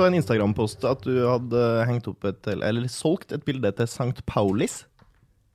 så 0.00 0.08
en 0.08 0.16
Instagram-post 0.16 0.84
at 0.88 1.04
du 1.04 1.14
hadde 1.26 1.64
hengt 1.88 2.08
opp 2.10 2.24
et, 2.30 2.52
eller 2.56 2.88
solgt 2.92 3.34
et 3.36 3.44
bilde 3.44 3.72
til 3.76 3.90
St. 3.90 4.24
Paulis. 4.28 4.82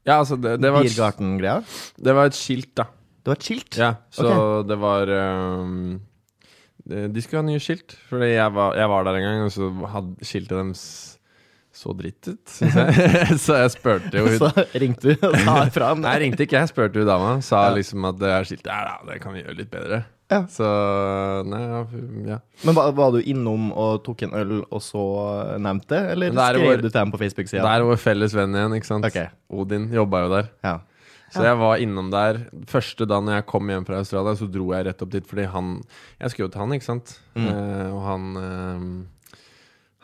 Ja, 0.06 0.20
altså, 0.20 0.38
det, 0.38 0.60
det, 0.62 0.70
var 0.70 0.86
Biergarten-greia. 0.86 1.62
det 1.98 2.14
var 2.14 2.30
et 2.30 2.38
skilt, 2.38 2.76
da. 2.78 2.92
Det 3.26 3.32
var 3.32 3.40
et 3.40 3.48
skilt. 3.48 3.78
Ja, 3.82 3.96
så 4.14 4.62
det 4.70 4.78
var 4.78 5.10
um, 5.10 5.96
de 6.86 7.24
skulle 7.24 7.42
ha 7.42 7.48
nye 7.48 7.62
skilt. 7.64 7.98
Fordi 8.12 8.36
jeg 8.36 8.54
var, 8.54 8.78
jeg 8.78 8.92
var 8.92 9.08
der 9.08 9.18
en 9.18 9.26
gang, 9.26 9.44
og 9.48 9.54
så 9.56 9.72
hadde 9.96 10.30
skiltet 10.30 10.54
deres 10.54 10.86
så 11.76 11.92
dritt 11.92 12.30
ut, 12.30 12.40
syns 12.48 12.76
jeg. 12.80 13.38
så 13.46 13.58
jeg 13.60 13.72
spurte 13.74 14.16
jo 14.16 14.28
hun 14.30 14.38
Så 14.40 14.66
ringte 14.80 15.12
du 15.12 15.26
og 15.28 15.34
sa 15.44 15.58
fra 15.76 15.90
om 15.92 16.00
Nei, 16.00 16.14
jeg 16.16 16.24
ringte 16.24 16.46
ikke, 16.46 16.62
jeg 16.62 16.72
spurte 16.72 17.02
hun 17.02 17.10
dama. 17.10 17.34
Sa 17.44 17.66
liksom 17.76 18.06
at 18.08 18.22
det 18.22 18.30
er 18.32 18.48
skiltet 18.48 18.72
Ja, 18.72 19.00
det 19.10 19.18
kan 19.24 19.36
vi 19.36 19.44
gjøre 19.44 19.58
litt 19.58 19.74
bedre. 19.74 20.06
Ja. 20.32 20.40
Så 20.50 20.66
Nei, 21.46 21.60
ja, 21.62 21.82
ja. 22.32 22.40
Men 22.66 22.76
var, 22.78 22.92
var 22.98 23.12
du 23.14 23.20
innom 23.22 23.68
og 23.78 24.00
tok 24.08 24.24
en 24.26 24.34
øl, 24.34 24.56
og 24.74 24.82
så 24.82 25.04
nevnte 25.62 25.92
det? 25.94 26.02
Eller 26.16 26.34
er 26.34 26.58
skrev 26.58 26.66
vår- 26.66 26.82
du 26.82 26.90
til 26.90 27.00
ham 27.00 27.14
på 27.14 27.20
Facebook-sida? 27.22 27.62
Det 27.62 27.74
er 27.78 27.86
vår 27.86 28.02
felles 28.02 28.34
venn 28.34 28.58
igjen, 28.58 28.76
ikke 28.80 28.90
sant. 28.90 29.06
Okay. 29.06 29.30
Odin 29.54 29.90
jobba 29.94 30.24
jo 30.26 30.32
der. 30.34 30.50
Ja. 30.66 30.80
Så 31.36 31.44
jeg 31.44 31.58
var 31.60 31.82
innom 31.84 32.10
der. 32.14 32.38
Første 32.70 33.06
da 33.10 33.18
når 33.20 33.42
jeg 33.42 33.46
kom 33.50 33.68
hjem 33.68 33.86
fra 33.86 33.98
Australia, 34.00 34.36
så 34.40 34.48
dro 34.50 34.70
jeg 34.72 34.86
rett 34.88 35.02
opp 35.04 35.12
dit 35.12 35.26
fordi 35.28 35.46
han 35.52 35.82
Jeg 36.22 36.32
skulle 36.32 36.48
jo 36.48 36.54
til 36.54 36.62
han, 36.64 36.74
ikke 36.78 36.88
sant. 36.88 37.20
Mm. 37.36 37.48
Eh, 37.50 37.90
og 37.92 38.02
han 38.06 38.28
eh, 38.40 38.86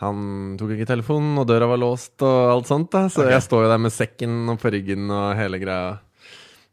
Han 0.01 0.57
tok 0.57 0.73
ikke 0.76 0.90
telefonen, 0.90 1.38
og 1.38 1.48
døra 1.48 1.67
var 1.70 1.77
låst 1.77 2.21
og 2.26 2.51
alt 2.55 2.67
sånt. 2.67 2.90
da 2.91 3.05
Så 3.07 3.21
okay. 3.21 3.35
jeg 3.38 3.45
står 3.48 3.63
jo 3.65 3.70
der 3.71 3.77
med 3.77 3.93
sekken 3.93 4.49
og 4.49 4.59
på 4.59 4.71
ryggen 4.73 5.09
og 5.13 5.35
hele 5.38 5.59
greia. 5.62 5.99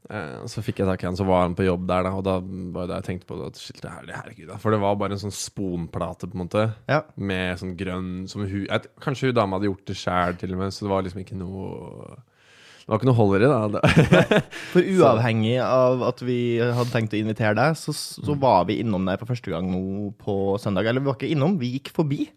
Eh, 0.09 0.47
så 0.48 0.62
fikk 0.65 0.79
jeg 0.80 0.88
tak 0.88 1.02
i 1.02 1.07
han, 1.09 1.16
så 1.19 1.27
var 1.29 1.43
han 1.45 1.55
på 1.59 1.66
jobb 1.66 1.83
der, 1.91 2.06
da. 2.06 2.12
Og 2.16 2.23
da 2.25 2.39
var 2.73 2.87
det 2.89 3.01
jeg 3.02 3.06
tenkte 3.11 3.29
på. 3.29 3.37
At 3.45 3.59
shit, 3.61 3.80
det 3.83 3.91
her, 3.93 4.06
det 4.09 4.15
herregud, 4.16 4.47
gud, 4.48 4.55
For 4.62 4.73
det 4.73 4.79
var 4.80 4.95
bare 4.97 5.19
en 5.19 5.20
sånn 5.27 5.34
sponplate, 5.34 6.31
på 6.31 6.39
en 6.39 6.45
måte. 6.47 6.64
ja. 6.89 7.03
Med 7.20 7.59
sånn 7.61 7.75
grønn 7.77 8.09
som 8.31 8.47
hun, 8.47 8.64
jeg, 8.70 8.89
Kanskje 9.05 9.28
hun 9.33 9.37
dama 9.37 9.59
hadde 9.59 9.69
gjort 9.69 9.84
det 9.91 9.97
sjæl, 10.00 10.39
til 10.41 10.55
og 10.56 10.62
med. 10.62 10.72
Så 10.72 10.87
det 10.87 10.92
var 10.95 11.05
liksom 11.05 11.20
ikke 11.25 11.37
noe 11.37 12.17
Det 12.89 12.95
var 12.95 13.03
ikke 13.03 13.11
noe 13.11 13.19
hold 13.19 13.37
i 13.37 13.42
det. 13.45 13.83
For 14.72 14.81
uavhengig 14.97 15.59
av 15.61 16.06
at 16.09 16.22
vi 16.25 16.39
hadde 16.62 16.89
tenkt 16.94 17.12
å 17.12 17.20
invitere 17.20 17.53
deg, 17.59 17.77
så, 17.77 17.92
så 17.92 18.33
Mm. 18.33 18.41
var 18.41 18.65
vi 18.70 18.78
innom 18.81 19.05
deg 19.05 19.19
for 19.20 19.28
første 19.28 19.50
gang 19.53 19.69
nå 19.69 20.15
på 20.17 20.56
søndag. 20.62 20.87
Eller 20.89 21.05
vi 21.05 21.11
var 21.11 21.19
ikke 21.19 21.28
innom, 21.34 21.59
vi 21.61 21.75
gikk 21.77 21.91
forbi. 21.92 22.31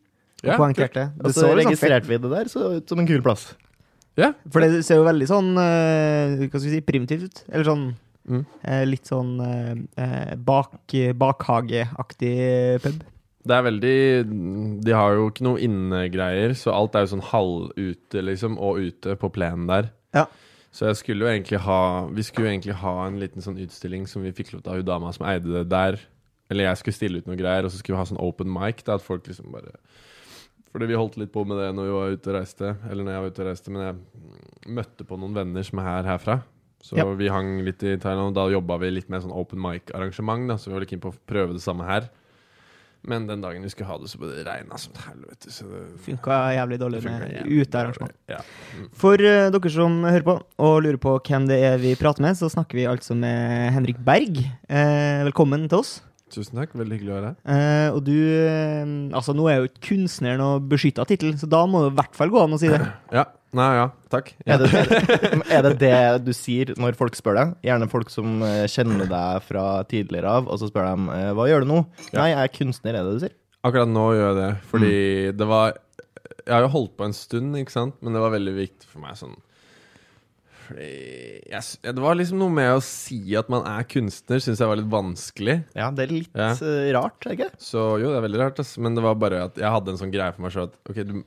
Ja, 0.44 0.58
Poengterte. 0.58 1.08
Og 1.24 1.32
så 1.32 1.46
fett 1.48 1.60
registrerte 1.62 2.10
vi 2.10 2.18
det 2.18 2.32
der, 2.34 2.50
så 2.52 2.82
som 2.90 3.00
en 3.00 3.08
kul 3.08 3.22
plass. 3.24 3.54
Ja. 4.20 4.34
For 4.52 4.60
det 4.64 4.84
ser 4.84 5.00
jo 5.00 5.06
veldig 5.08 5.28
sånn 5.30 5.54
eh, 5.58 6.34
Hva 6.48 6.60
skal 6.60 6.66
vi 6.68 6.74
si 6.76 6.82
primitivt 6.84 7.24
ut. 7.30 7.44
Eller 7.52 7.68
sånn 7.68 7.86
Mm. 8.30 8.44
eh, 8.64 8.84
litt 8.86 9.10
sånn 9.10 9.32
eh, 9.42 9.72
eh, 9.98 10.36
bak, 10.38 10.76
bakhageaktig 11.18 12.82
pub. 12.84 13.00
Det 13.42 13.56
er 13.56 13.64
veldig 13.66 14.84
De 14.86 14.94
har 14.94 15.16
jo 15.18 15.30
ikke 15.32 15.46
noe 15.48 15.58
innegreier, 15.66 16.54
så 16.54 16.70
alt 16.76 16.94
er 16.96 17.08
jo 17.08 17.16
sånn 17.16 17.26
halvute, 17.32 18.22
liksom, 18.22 18.60
og 18.62 18.78
ute 18.86 19.16
på 19.18 19.32
plenen 19.34 19.66
der. 19.68 19.90
Ja. 20.14 20.28
Så 20.72 20.86
jeg 20.88 21.00
skulle 21.02 21.26
jo 21.26 21.32
egentlig 21.32 21.60
ha 21.66 22.06
Vi 22.14 22.24
skulle 22.24 22.48
jo 22.48 22.54
egentlig 22.54 22.78
ha 22.80 22.94
en 23.08 23.20
liten 23.20 23.42
sånn 23.42 23.58
utstilling 23.60 24.06
som 24.08 24.22
vi 24.24 24.32
fikk 24.32 24.54
lov 24.54 24.62
til 24.64 24.72
av 24.72 24.78
hun 24.78 24.86
dama 24.86 25.12
som 25.18 25.26
eide 25.28 25.50
det 25.52 25.70
der. 25.70 26.00
Eller 26.52 26.66
jeg 26.70 26.78
skulle 26.78 26.94
stille 27.00 27.18
ut 27.18 27.28
noe 27.28 27.40
greier, 27.40 27.66
og 27.66 27.72
så 27.72 27.80
skulle 27.80 27.96
vi 27.98 28.04
ha 28.04 28.10
sånn 28.12 28.22
open 28.22 28.52
mic. 28.52 28.84
Da, 28.86 28.96
at 28.96 29.02
folk 29.02 29.26
liksom 29.26 29.52
bare 29.52 29.74
Fordi 30.72 30.88
vi 30.88 30.96
holdt 30.96 31.18
litt 31.20 31.34
på 31.34 31.44
med 31.48 31.60
det 31.60 31.70
når 31.76 31.88
vi 31.90 31.98
var 31.98 32.16
ute 32.16 32.32
og 32.32 32.38
reiste. 32.40 32.76
Eller 32.90 33.04
når 33.04 33.16
jeg 33.16 33.24
var 33.24 33.34
ute 33.34 33.44
og 33.44 33.50
reiste, 33.50 33.74
men 33.76 33.86
jeg 33.88 34.76
møtte 34.80 35.08
på 35.08 35.20
noen 35.20 35.36
venner 35.36 35.68
som 35.68 35.82
er 35.84 35.90
her 35.90 36.10
herfra. 36.14 36.42
Så 36.82 36.98
Ja. 36.98 37.06
vi 37.06 37.28
hang 37.30 37.60
litt 37.62 37.84
i 37.84 37.98
Thailand, 37.98 38.32
og 38.32 38.34
da 38.34 38.48
jobba 38.50 38.80
vi 38.80 38.90
litt 38.90 39.10
med 39.10 39.22
sånn 39.22 39.36
open 39.36 39.60
mic-arrangement. 39.62 40.50
Så 40.60 40.70
vi 40.70 40.74
var 40.74 40.80
litt 40.82 40.90
keen 40.90 41.04
på 41.04 41.12
å 41.14 41.18
prøve 41.28 41.54
det 41.54 41.62
samme 41.62 41.86
her. 41.86 42.10
Men 43.04 43.26
den 43.26 43.42
dagen 43.42 43.64
vi 43.64 43.70
skulle 43.70 43.90
ha 43.90 43.98
det, 43.98 44.10
så 44.12 44.20
ble 44.22 44.30
det 44.30 44.44
regna 44.46 44.78
som 44.78 44.94
helvete. 44.94 45.50
Så 45.50 45.66
det 45.66 46.00
Funka 46.06 46.54
jævlig 46.54 46.78
dårlig 46.80 47.04
med 47.04 47.48
utearrangement. 47.50 48.14
Ja. 48.30 48.42
Mm. 48.78 48.90
For 48.94 49.14
uh, 49.18 49.50
dere 49.50 49.72
som 49.74 50.04
hører 50.06 50.26
på 50.28 50.36
og 50.62 50.84
lurer 50.86 51.02
på 51.02 51.16
hvem 51.26 51.48
det 51.50 51.58
er 51.66 51.82
vi 51.82 51.96
prater 51.98 52.22
med, 52.22 52.38
så 52.38 52.50
snakker 52.54 52.78
vi 52.78 52.86
altså 52.86 53.18
med 53.18 53.74
Henrik 53.74 53.98
Berg. 54.06 54.38
Uh, 54.70 55.26
velkommen 55.26 55.68
til 55.68 55.82
oss. 55.82 56.02
Tusen 56.32 56.56
takk, 56.62 56.72
veldig 56.80 56.96
hyggelig 56.98 57.12
å 57.12 57.18
være 57.18 57.30
her. 57.32 57.38
Eh, 57.52 57.90
og 57.96 58.02
du 58.08 58.16
eh, 58.16 58.94
Altså, 59.18 59.36
nå 59.36 59.48
er 59.52 59.60
jo 59.60 59.68
ikke 59.70 59.84
kunstneren 59.90 60.44
og 60.46 60.70
beskytta 60.72 61.04
tittel, 61.10 61.34
så 61.40 61.50
da 61.52 61.66
må 61.68 61.84
det 61.84 61.92
i 61.92 61.98
hvert 62.00 62.18
fall 62.18 62.32
gå 62.34 62.42
an 62.46 62.56
å 62.56 62.62
si 62.62 62.72
det. 62.72 62.80
Ja, 63.18 63.26
nei, 63.58 63.68
ja, 63.76 63.86
takk. 64.14 64.32
Ja. 64.48 64.56
Er 64.56 64.64
det, 64.64 65.02
er 65.58 65.68
det 65.68 65.74
det 65.82 65.94
du 66.24 66.32
sier 66.36 66.72
når 66.80 66.96
folk 67.00 67.20
spør 67.20 67.36
deg? 67.42 67.54
Gjerne 67.68 67.90
folk 67.92 68.14
som 68.14 68.40
eh, 68.48 68.64
kjenner 68.72 69.10
deg 69.12 69.46
fra 69.50 69.66
tidligere 69.92 70.38
av, 70.40 70.48
og 70.48 70.62
så 70.62 70.72
spør 70.72 70.88
de 70.94 71.16
eh, 71.20 71.30
hva 71.36 71.50
gjør 71.52 71.66
du 71.68 71.72
nå? 71.74 71.84
Ja. 72.10 72.22
Nei, 72.22 72.32
jeg 72.32 72.42
er 72.48 72.56
kunstner, 72.62 72.96
er 72.96 73.08
det 73.10 73.18
du 73.18 73.24
sier? 73.26 73.38
Akkurat 73.68 73.92
nå 73.92 74.08
gjør 74.16 74.28
jeg 74.32 74.38
det, 74.40 74.52
fordi 74.72 74.96
det 75.38 75.46
var 75.52 75.76
Jeg 76.42 76.54
har 76.56 76.64
jo 76.66 76.72
holdt 76.74 76.96
på 76.98 77.06
en 77.06 77.14
stund, 77.14 77.60
ikke 77.60 77.76
sant, 77.76 78.00
men 78.02 78.16
det 78.16 78.24
var 78.24 78.34
veldig 78.34 78.56
viktig 78.58 78.88
for 78.90 79.04
meg 79.04 79.20
sånn 79.20 79.36
Jeg, 80.76 81.64
Det 81.84 82.02
var 82.04 82.16
liksom 82.16 82.40
noe 82.42 82.54
med 82.54 82.70
å 82.76 82.82
si 82.86 83.20
at 83.40 83.50
man 83.52 83.66
er 83.68 83.84
kunstner, 83.90 84.40
syns 84.44 84.60
jeg 84.62 84.70
var 84.72 84.80
litt 84.80 84.90
vanskelig. 84.92 85.58
Ja, 85.76 85.90
det 85.92 86.06
er 86.08 86.14
litt 86.14 86.36
Ja. 86.38 86.52
eh, 86.54 86.92
rart, 86.96 87.20
ikke? 87.28 87.50
Så 87.60 88.00
jo, 88.02 88.10
det 88.12 88.18
er 88.22 88.28
veldig 88.28 88.40
rart, 88.44 88.60
ass. 88.60 88.78
men 88.78 88.96
det 88.96 89.04
var 89.04 89.16
bare 89.16 89.44
at 89.50 89.56
jeg 89.56 89.70
hadde 89.70 89.90
en 89.90 89.98
sånn 89.98 90.12
greie 90.14 90.34
for 90.34 90.42
meg 90.46 90.52
sjøl 90.56 90.70
at 90.70 90.78
Ok, 90.90 90.96
du 91.08 91.24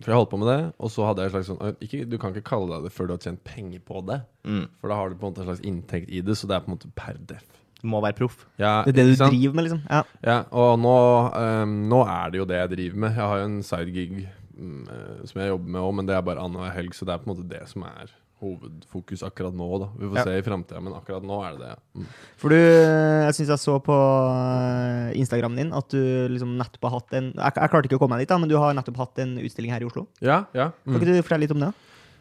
For 0.00 0.12
jeg 0.12 0.18
holdt 0.20 0.30
på 0.30 0.38
med 0.38 0.48
det, 0.48 0.72
og 0.78 0.90
så 0.94 1.06
hadde 1.08 1.22
jeg 1.24 1.32
en 1.32 1.34
slags 1.42 1.48
sånn 1.50 1.76
ikke, 1.82 2.08
Du 2.08 2.18
kan 2.18 2.30
ikke 2.32 2.44
kalle 2.46 2.68
deg 2.76 2.84
det 2.84 2.92
før 2.94 3.06
du 3.08 3.12
har 3.16 3.18
tjent 3.24 3.42
penger 3.44 3.80
på 3.80 4.04
det. 4.06 4.20
Mm. 4.46 4.68
For 4.80 4.88
da 4.88 4.94
har 4.94 5.08
du 5.10 5.16
på 5.16 5.26
en 5.26 5.32
måte 5.34 5.42
en 5.42 5.48
slags 5.50 5.64
inntekt 5.66 6.08
i 6.10 6.20
det, 6.22 6.36
så 6.38 6.46
det 6.46 6.54
er 6.54 6.60
på 6.60 6.70
en 6.70 6.76
måte 6.78 6.92
per 6.94 7.14
def. 7.26 7.42
Du 7.82 7.86
må 7.86 8.00
være 8.02 8.14
proff. 8.18 8.46
Ja, 8.58 8.82
Det 8.84 8.90
er 8.94 9.04
det 9.04 9.06
du 9.10 9.16
sant? 9.16 9.30
driver 9.34 9.54
med, 9.54 9.64
liksom. 9.66 9.82
Ja. 9.90 10.02
Ja, 10.22 10.38
og 10.50 10.78
nå, 10.82 10.94
um, 11.34 11.88
nå 11.88 12.00
er 12.06 12.30
det 12.30 12.38
jo 12.40 12.44
det 12.44 12.56
jeg 12.58 12.70
driver 12.76 12.96
med. 13.04 13.10
Jeg 13.14 13.26
har 13.26 13.38
jo 13.38 13.44
en 13.44 13.62
sidegig 13.62 14.28
mm, 14.58 14.88
eh, 14.88 15.26
som 15.26 15.42
jeg 15.42 15.50
jobber 15.52 15.68
med 15.68 15.80
òg, 15.82 15.94
men 15.94 16.06
det 16.06 16.14
er 16.16 16.22
bare 16.26 16.42
annenhver 16.42 16.74
helg, 16.74 16.94
så 16.94 17.06
det 17.06 17.14
er 17.14 17.18
på 17.22 17.30
en 17.30 17.34
måte 17.36 17.48
det 17.48 17.68
som 17.68 17.82
er 17.86 18.10
hovedfokus 18.40 19.22
akkurat 19.26 19.54
nå, 19.56 19.68
da. 19.82 19.88
Vi 19.98 20.06
får 20.10 20.16
Ja. 20.20 20.24
se 20.24 20.36
i 20.38 20.42
framtida, 20.46 20.80
men 20.82 20.92
akkurat 20.94 21.22
nå 21.26 21.38
er 21.46 21.56
det 21.56 21.60
det. 21.66 21.76
Mm. 21.98 22.06
For 22.36 22.48
du, 22.54 22.56
jeg 22.58 23.34
syns 23.38 23.48
jeg 23.54 23.58
så 23.64 23.76
på 23.82 23.98
eh, 23.98 25.18
Instagramen 25.18 25.56
din 25.56 25.72
at 25.76 25.88
du 25.90 26.00
liksom 26.32 26.56
nettopp 26.58 26.82
har 26.88 26.96
hatt 27.00 27.12
en 27.18 27.32
Jeg, 27.34 27.52
jeg 27.54 27.70
klarte 27.72 27.88
ikke 27.90 27.98
å 27.98 28.02
komme 28.04 28.16
meg 28.16 28.24
dit, 28.26 28.32
da, 28.32 28.38
men 28.38 28.48
du 28.50 28.56
har 28.60 28.74
nettopp 28.78 28.96
hatt 29.04 29.18
en 29.24 29.36
utstilling 29.42 29.72
her 29.74 29.82
i 29.82 29.88
Oslo. 29.90 30.06
Ja, 30.20 30.44
ja. 30.54 30.70
Kan 30.84 30.94
Mm. 30.94 31.00
ikke 31.00 31.12
du 31.12 31.22
fortelle 31.22 31.40
litt 31.46 31.54
om 31.56 31.60
det? 31.66 31.72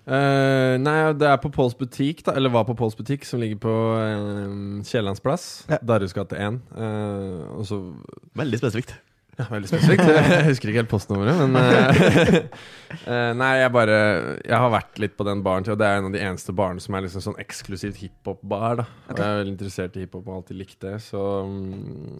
Uh, 0.08 0.78
nei, 0.80 1.12
det 1.20 1.28
er 1.28 1.36
på 1.44 1.50
Pauls 1.52 1.74
butikk, 1.76 2.22
da, 2.24 2.32
eller 2.40 2.50
var 2.54 2.64
på 2.64 2.78
Pauls 2.80 2.96
butikk, 2.96 3.26
som 3.28 3.42
ligger 3.42 3.58
på 3.60 3.74
uh, 4.00 4.84
Kiellands 4.88 5.20
plass. 5.20 5.66
Ja. 5.68 5.80
Darhus 5.84 6.14
gate 6.16 6.32
1. 6.40 6.62
Uh, 6.72 7.92
Veldig 8.40 8.60
spesifikt. 8.62 8.94
Ja, 9.38 9.46
veldig 9.52 9.70
spesifikt. 9.70 10.08
Jeg 10.10 10.46
husker 10.48 10.72
ikke 10.72 10.82
helt 10.82 10.90
postnummeret, 10.90 11.40
men 11.46 11.58
eh, 11.62 12.38
eh, 13.12 13.32
Nei, 13.38 13.52
jeg 13.62 13.74
bare 13.76 13.98
Jeg 14.42 14.58
har 14.58 14.72
vært 14.74 15.02
litt 15.04 15.14
på 15.20 15.28
den 15.28 15.44
baren 15.46 15.68
og 15.70 15.78
det 15.78 15.86
er 15.88 16.00
en 16.00 16.10
av 16.10 16.16
de 16.16 16.24
eneste 16.26 16.56
barene 16.58 16.82
som 16.82 16.98
er 16.98 17.06
liksom 17.06 17.26
sånn 17.30 17.42
eksklusivt 17.44 18.02
hiphop-bar. 18.02 18.82
da 18.82 18.88
Og 18.88 19.22
jeg 19.22 19.28
er 19.28 19.42
veldig 19.44 19.54
interessert 19.54 19.98
i 19.98 20.06
hiphop 20.06 20.26
og 20.26 20.40
alltid 20.40 20.62
likt 20.64 20.80
det, 20.88 20.96
så 21.06 21.24
mm, 21.46 22.18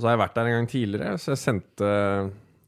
så 0.00 0.08
har 0.08 0.14
jeg 0.14 0.22
vært 0.22 0.36
der 0.38 0.48
en 0.48 0.54
gang 0.56 0.70
tidligere, 0.70 1.16
så 1.20 1.34
jeg 1.34 1.42
sendte 1.42 1.90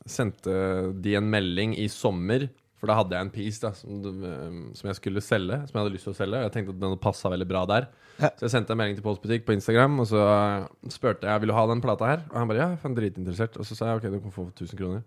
Sendte 0.02 0.54
de 0.98 1.12
en 1.14 1.28
melding 1.30 1.76
i 1.78 1.84
sommer. 1.86 2.48
For 2.82 2.90
da 2.90 2.96
hadde 2.98 3.14
jeg 3.14 3.28
en 3.28 3.30
piece 3.30 3.62
da 3.62 3.70
som, 3.78 4.00
eh, 4.26 4.54
som 4.74 4.88
jeg 4.90 4.98
skulle 4.98 5.22
selge, 5.22 5.60
som 5.68 5.76
jeg 5.76 5.84
hadde 5.84 5.94
lyst 5.94 6.08
til 6.08 6.14
å 6.16 6.18
selge. 6.18 6.40
Og 6.40 6.48
jeg 6.48 6.54
tenkte 6.56 6.74
at 6.74 6.80
den 6.82 6.96
passa 6.98 7.30
veldig 7.30 7.46
bra 7.46 7.62
der. 7.70 7.86
Ja. 8.16 8.32
Så 8.34 8.48
jeg 8.48 8.54
sendte 8.56 8.74
en 8.74 8.80
melding 8.80 8.98
til 8.98 9.06
Postbutikk 9.06 9.46
på 9.46 9.54
Instagram, 9.54 10.00
og 10.02 10.08
så 10.10 10.24
eh, 10.26 10.66
spurte 10.90 11.30
jeg 11.30 11.44
vil 11.44 11.52
du 11.52 11.54
ha 11.54 11.64
den 11.70 11.84
plata 11.84 12.10
her. 12.10 12.26
Og 12.32 12.40
han 12.40 12.50
bare 12.50 12.64
ja, 12.64 12.68
jeg 12.74 12.82
er 12.90 12.96
dritinteressert. 12.98 13.60
Og 13.62 13.68
så 13.68 13.78
sa 13.78 13.92
jeg 13.92 14.02
ok, 14.02 14.08
du 14.10 14.18
kan 14.26 14.34
få 14.34 14.48
1000 14.50 14.82
kroner. 14.82 15.06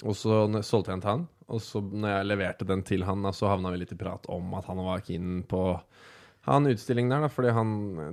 Og 0.00 0.16
så 0.16 0.40
solgte 0.64 0.90
jeg 0.90 0.96
den 0.96 1.04
til 1.04 1.12
han. 1.12 1.28
Og 1.52 1.60
så 1.60 1.84
når 1.84 2.08
jeg 2.08 2.30
leverte 2.32 2.68
den 2.72 2.86
til 2.88 3.04
han, 3.04 3.28
så 3.36 3.52
havna 3.52 3.74
vi 3.74 3.82
litt 3.84 3.92
i 3.92 4.00
prat 4.00 4.24
om 4.32 4.56
at 4.56 4.72
han 4.72 4.80
var 4.88 5.04
keen 5.04 5.44
på 5.44 5.66
han 6.44 6.66
utstillingen 6.68 6.74
utstilling 6.76 7.08
der, 7.08 7.22
da, 7.24 7.28
fordi 7.32 7.52
han, 7.56 7.70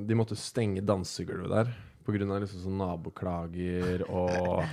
de 0.08 0.16
måtte 0.16 0.38
stenge 0.40 0.84
dansegulvet 0.88 1.52
der. 1.52 1.72
Av 2.02 2.16
liksom 2.16 2.64
sånn 2.64 2.80
naboklager 2.80 4.06
og 4.08 4.64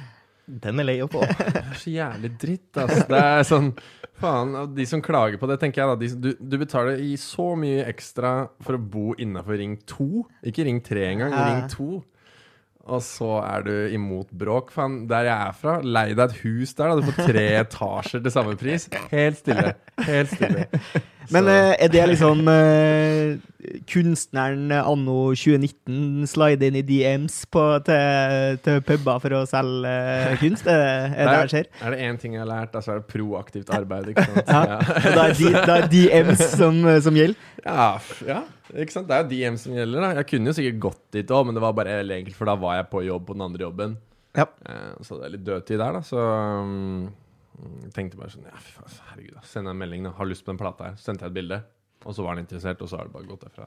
Den 0.48 0.80
er 0.80 0.86
lei 0.88 0.98
å 1.04 1.08
få. 1.12 1.22
det 1.38 1.60
er 1.60 1.74
så 1.76 1.92
jævlig 1.92 2.30
dritt, 2.40 2.68
ass. 2.80 3.02
Det 3.10 3.18
er 3.20 3.42
sånn 3.48 3.72
Faen, 4.18 4.54
de 4.74 4.82
som 4.88 5.02
klager 5.04 5.38
på 5.38 5.46
det, 5.46 5.60
tenker 5.62 5.84
jeg 5.84 5.90
da 5.92 5.98
de, 6.00 6.08
du, 6.18 6.30
du 6.40 6.56
betaler 6.58 6.98
i 7.04 7.12
så 7.22 7.52
mye 7.54 7.84
ekstra 7.86 8.32
for 8.66 8.74
å 8.74 8.80
bo 8.82 9.12
innafor 9.14 9.60
Ring 9.60 9.76
2. 9.86 10.08
Ikke 10.50 10.64
Ring 10.66 10.80
3 10.82 11.04
engang, 11.12 11.36
Ja. 11.36 11.44
Ring 11.52 11.68
2. 11.70 11.90
Og 12.88 13.02
så 13.04 13.28
er 13.44 13.66
du 13.66 13.74
imot 13.94 14.32
bråk. 14.32 14.72
Faen, 14.74 15.02
der 15.10 15.28
jeg 15.28 15.36
er 15.36 15.54
fra, 15.60 15.76
lei 15.84 16.06
deg 16.14 16.24
et 16.24 16.40
hus 16.40 16.72
der, 16.74 16.88
da. 16.90 16.98
Du 16.98 17.12
får 17.12 17.28
tre 17.28 17.46
etasjer 17.62 18.24
til 18.24 18.34
samme 18.34 18.56
pris. 18.58 18.88
Helt 19.12 19.38
stille. 19.42 19.76
Helt 20.08 20.32
stille. 20.34 20.66
Men 21.34 21.48
eh, 21.52 21.74
er 21.84 21.90
det 21.92 22.04
liksom 22.12 22.40
uh, 22.48 23.36
kunstneren 23.90 24.72
anno 24.72 25.16
2019 25.36 26.28
slide 26.30 26.68
inn 26.68 26.78
i 26.80 26.84
DMs 26.86 27.40
på, 27.52 27.64
til, 27.86 28.58
til 28.64 28.82
puber 28.86 29.20
for 29.24 29.36
å 29.38 29.42
selge 29.50 29.92
uh, 29.92 30.34
kunst? 30.40 30.68
Er 30.68 30.80
det 30.82 30.92
er 31.18 31.30
det 31.30 31.36
det 31.36 31.52
skjer? 31.54 31.70
Er 31.82 31.96
det 31.96 32.08
én 32.08 32.20
ting 32.20 32.36
jeg 32.36 32.44
har 32.44 32.50
lært, 32.50 32.72
så 32.72 32.80
altså 32.80 32.94
er 32.94 33.02
det 33.02 33.10
proaktivt 33.12 33.74
arbeid. 33.76 34.12
Ikke 34.14 34.26
sant? 34.28 34.48
Ja. 34.48 34.78
Og 34.78 35.18
da 35.18 35.26
er, 35.26 35.36
de, 35.38 35.52
da 35.58 35.78
er 35.78 35.90
DMs 35.92 36.44
som, 36.54 36.80
som 37.04 37.20
gjelder? 37.20 37.46
Ja, 37.64 37.88
ja, 38.24 38.42
ikke 38.74 38.94
sant? 38.94 39.08
Det 39.08 39.16
er 39.16 39.24
jo 39.24 39.30
DM 39.32 39.56
som 39.60 39.76
gjelder. 39.76 40.04
da 40.04 40.12
Jeg 40.20 40.28
kunne 40.32 40.52
jo 40.52 40.58
sikkert 40.58 40.84
gått 40.88 41.02
dit 41.16 41.32
òg, 41.32 41.48
men 41.48 41.56
det 41.56 41.64
var 41.64 41.76
bare 41.76 42.00
helt 42.00 42.20
enkelt, 42.20 42.36
for 42.38 42.48
da 42.48 42.56
var 42.60 42.78
jeg 42.80 42.92
på 42.92 43.04
jobb 43.06 43.26
på 43.28 43.36
den 43.36 43.48
andre 43.48 43.66
jobben. 43.68 43.96
Ja. 44.36 44.46
Eh, 44.68 44.92
så 45.02 45.18
det 45.18 45.26
er 45.28 45.34
litt 45.34 45.46
dødtid 45.46 45.80
der, 45.80 45.98
da. 45.98 46.02
Så 46.04 46.18
um, 46.18 47.08
tenkte 47.96 48.18
bare 48.20 48.32
sånn 48.32 48.46
Ja, 48.48 48.60
fy 48.62 48.76
faen, 48.76 48.94
herregud, 49.10 49.34
da. 49.38 49.42
Send 49.48 49.70
en 49.70 49.78
melding, 49.80 50.06
da. 50.06 50.14
Har 50.18 50.28
lyst 50.28 50.44
på 50.46 50.52
den 50.52 50.60
plata 50.60 50.90
her. 50.90 51.00
Sendte 51.02 51.26
jeg 51.26 51.32
et 51.32 51.38
bilde. 51.40 51.60
Og 52.06 52.14
så 52.14 52.22
var 52.22 52.36
han 52.36 52.44
interessert, 52.44 52.82
og 52.82 52.90
så 52.90 52.98
har 52.98 53.08
det 53.08 53.14
bare 53.16 53.26
gått 53.26 53.42
derfra. 53.42 53.66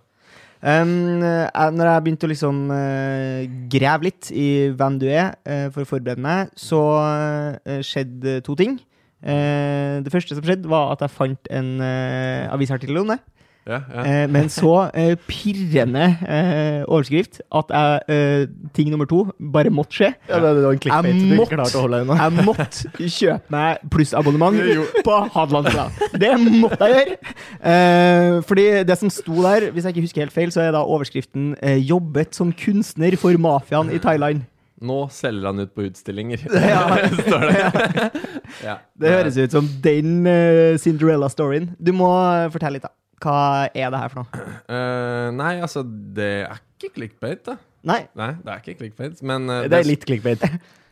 Um, 0.62 1.20
når 1.20 1.90
jeg 1.90 2.04
begynte 2.06 2.28
å 2.28 2.32
liksom 2.32 2.62
uh, 2.72 3.42
grave 3.74 4.08
litt 4.08 4.30
i 4.32 4.48
hvem 4.78 5.00
du 5.02 5.08
er, 5.10 5.34
uh, 5.44 5.68
for 5.74 5.84
å 5.84 5.90
forberede 5.90 6.24
meg, 6.24 6.54
så 6.56 6.80
uh, 7.02 7.82
skjedde 7.84 8.40
to 8.48 8.56
ting. 8.60 8.80
Det 9.22 10.10
første 10.10 10.34
som 10.34 10.42
skjedde, 10.42 10.70
var 10.72 10.96
at 10.96 11.04
jeg 11.06 11.14
fant 11.14 11.50
en 11.54 11.68
avisartikkel 11.78 13.04
om 13.04 13.12
det. 13.12 13.20
Ja, 13.70 13.78
ja. 13.94 14.04
Eh, 14.10 14.24
men 14.34 14.48
så 14.50 14.72
eh, 14.98 15.12
pirrende 15.30 16.08
eh, 16.26 16.80
overskrift 16.90 17.42
at 17.54 17.70
jeg, 17.70 18.00
eh, 18.10 18.46
ting 18.74 18.90
nummer 18.90 19.06
to 19.06 19.20
bare 19.54 19.70
måtte 19.70 19.94
skje. 20.00 20.10
Ja, 20.30 20.40
det, 20.42 20.54
det 20.58 20.64
var 20.66 21.04
en 21.06 21.20
Jeg 21.22 21.38
måtte- 21.38 21.78
å 21.78 21.84
holde. 21.84 22.00
Jeg 22.10 22.46
måtte 22.48 23.06
kjøpe 23.06 23.54
meg 23.54 23.84
plussabonnement 23.94 24.58
på 25.06 25.18
Hadelandsbladet. 25.36 26.18
Det 26.24 26.32
måtte 26.42 26.90
jeg 26.90 26.96
gjøre. 26.98 27.36
Eh, 27.72 28.42
fordi 28.50 28.66
det 28.90 28.98
som 28.98 29.12
sto 29.14 29.42
der, 29.46 29.70
hvis 29.72 29.86
jeg 29.86 29.94
ikke 29.96 30.08
husker 30.08 30.26
helt 30.26 30.34
feil, 30.34 30.50
så 30.56 30.62
er 30.66 30.72
da 30.74 30.82
overskriften 30.82 31.54
eh, 31.62 31.78
'Jobbet 31.86 32.34
som 32.36 32.52
kunstner 32.54 33.16
for 33.18 33.38
mafiaen 33.38 33.92
i 33.94 34.00
Thailand'. 34.02 34.48
Nå 34.82 35.04
selger 35.14 35.46
han 35.46 35.60
ut 35.62 35.76
på 35.76 35.84
utstillinger, 35.86 36.42
Ja. 36.50 36.88
står 37.28 37.46
det. 37.46 38.10
Ja. 38.66 38.76
Det 39.00 39.10
høres 39.14 39.38
ut 39.38 39.52
som 39.54 39.68
den 39.82 40.26
eh, 40.28 40.76
Cinderella-storyen. 40.82 41.70
Du 41.80 41.94
må 41.94 42.10
eh, 42.10 42.50
fortelle 42.52 42.80
litt, 42.80 42.84
da. 42.90 42.92
Hva 43.22 43.38
er 43.74 43.92
det 43.94 44.00
her 44.02 44.10
for 44.14 44.24
noe? 44.24 44.46
Uh, 44.66 45.28
nei, 45.38 45.54
altså, 45.62 45.84
det 46.18 46.30
er 46.48 46.60
ikke 46.80 46.94
clickbait, 46.98 47.44
da. 47.46 47.58
Nei, 47.88 48.04
Nei, 48.18 48.32
det 48.46 48.54
er 48.54 48.62
ikke 48.62 48.78
clickbait, 48.84 49.22
men 49.26 49.50
uh, 49.50 49.64
Det 49.70 49.80
er 49.80 49.88
litt 49.90 50.04
clickbait. 50.06 50.44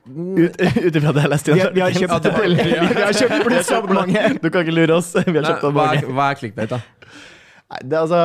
Ut 0.09 0.55
Ut 0.57 0.95
ifra 0.97 1.11
det 1.13 1.21
jeg 1.25 1.29
leste. 1.33 1.53
vi 1.53 1.59
har, 1.61 1.73
vi 1.75 1.81
har 1.85 1.91
kjøpt, 1.93 2.29
Ja, 2.29 2.85
det- 2.97 3.09
kjøpt 3.19 3.43
plussabonnementet. 3.45 4.39
Du 4.41 4.49
kan 4.49 4.63
ikke 4.65 4.73
lure 4.77 4.95
oss. 5.01 5.11
Vi 5.13 5.35
har 5.37 5.43
kjøpt 5.51 5.67
av 5.69 5.75
hva, 5.75 5.89
er, 5.97 6.07
hva 6.09 6.29
er 6.33 6.39
clickbait, 6.39 6.71
da? 6.71 6.79
Nei, 7.69 7.81
det 7.83 7.97
er 7.99 8.05
altså 8.07 8.23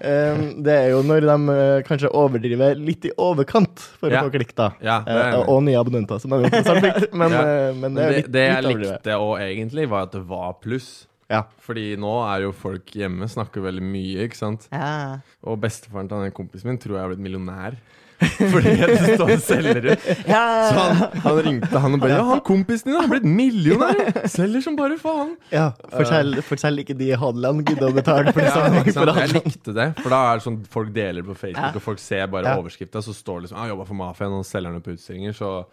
Um, 0.00 0.62
Det 0.64 0.72
er 0.72 0.86
jo 0.94 1.02
når 1.04 1.26
de 1.28 1.34
uh, 1.52 1.82
kanskje 1.84 2.08
overdriver 2.16 2.78
litt 2.80 3.04
i 3.04 3.10
overkant 3.20 3.82
for 4.00 4.08
Ja. 4.08 4.22
å 4.22 4.30
få 4.30 4.32
klikk, 4.32 4.54
da. 4.56 4.70
Ja, 4.80 4.94
det 5.04 5.12
er 5.12 5.34
Eh, 5.42 5.50
og 5.52 5.58
nye 5.66 5.76
abonnenter, 5.76 6.16
som 6.22 6.32
er 6.32 6.40
jo 6.40 6.48
interessant. 6.48 7.04
Men, 7.20 7.34
Ja. 7.36 7.42
uh, 7.68 7.74
men 7.76 7.98
det 7.98 8.02
er 8.06 8.08
det, 8.08 8.16
litt, 8.22 8.30
det 8.32 8.44
jeg 8.46 8.62
litt 8.64 8.70
overdrivet. 8.70 8.94
likte 9.04 9.18
òg 9.20 9.34
egentlig, 9.44 9.84
var 9.92 10.06
at 10.08 10.12
det 10.16 10.22
var 10.30 10.54
pluss. 10.64 10.88
Ja. 11.30 11.44
Fordi 11.62 11.94
nå 12.00 12.10
er 12.26 12.42
jo 12.48 12.52
folk 12.52 12.90
hjemme, 12.98 13.28
snakker 13.30 13.62
veldig 13.62 13.82
mye, 13.86 14.26
ikke 14.26 14.36
sant. 14.40 14.66
Ja. 14.74 15.20
Og 15.46 15.60
bestefaren 15.62 16.08
til 16.10 16.24
den 16.26 16.32
kompisen 16.36 16.66
min 16.72 16.78
tror 16.82 16.96
jeg 16.98 17.04
har 17.06 17.12
blitt 17.14 17.22
millionær. 17.22 17.76
Fordi 18.52 18.72
jeg 18.76 18.96
står 19.16 19.30
og 19.32 19.40
selger 19.40 19.86
ut. 19.94 20.02
Ja. 20.28 20.40
Så 20.68 20.74
han, 20.76 20.98
han 21.24 21.38
ringte 21.46 21.80
han 21.80 21.94
og 21.96 22.02
bare 22.02 22.10
Ja, 22.18 22.24
han 22.34 22.42
kompisen 22.44 22.90
din 22.90 22.98
har 23.00 23.06
blitt 23.08 23.24
millionær! 23.24 24.26
Selger 24.28 24.60
som 24.66 24.76
bare 24.76 24.98
faen! 25.00 25.30
ja. 25.54 25.70
Fortell, 25.94 26.34
fortell 26.44 26.82
ikke 26.82 26.98
de 27.00 27.08
i 27.14 27.16
Hadeland 27.16 27.62
gidder 27.64 27.88
å 27.88 27.96
betale 27.96 28.34
for 28.34 28.42
det 28.42 28.50
Ja, 28.50 28.58
samme. 28.58 28.82
for? 28.92 29.22
Jeg 29.22 29.32
likte 29.38 29.72
det, 29.78 29.86
for 30.02 30.12
da 30.12 30.18
er 30.34 30.36
det 30.42 30.44
sånn 30.50 30.58
folk 30.76 30.92
deler 30.92 31.24
på 31.30 31.32
Facebook, 31.38 31.70
Ja. 31.70 31.72
og 31.80 31.86
folk 31.86 32.02
ser 32.02 32.26
bare 32.34 32.44
Ja. 32.52 32.58
overskrifta, 32.60 33.00
så 33.06 33.14
står 33.16 33.40
det 33.40 33.42
liksom 33.48 33.62
Han 33.62 33.70
'jobba 33.70 33.86
for 33.88 33.94
mafiaen', 34.02 34.36
og 34.36 34.44
selger 34.44 34.72
den 34.76 34.82
på 34.84 34.92
utstillinger, 34.98 35.32
så 35.32 35.64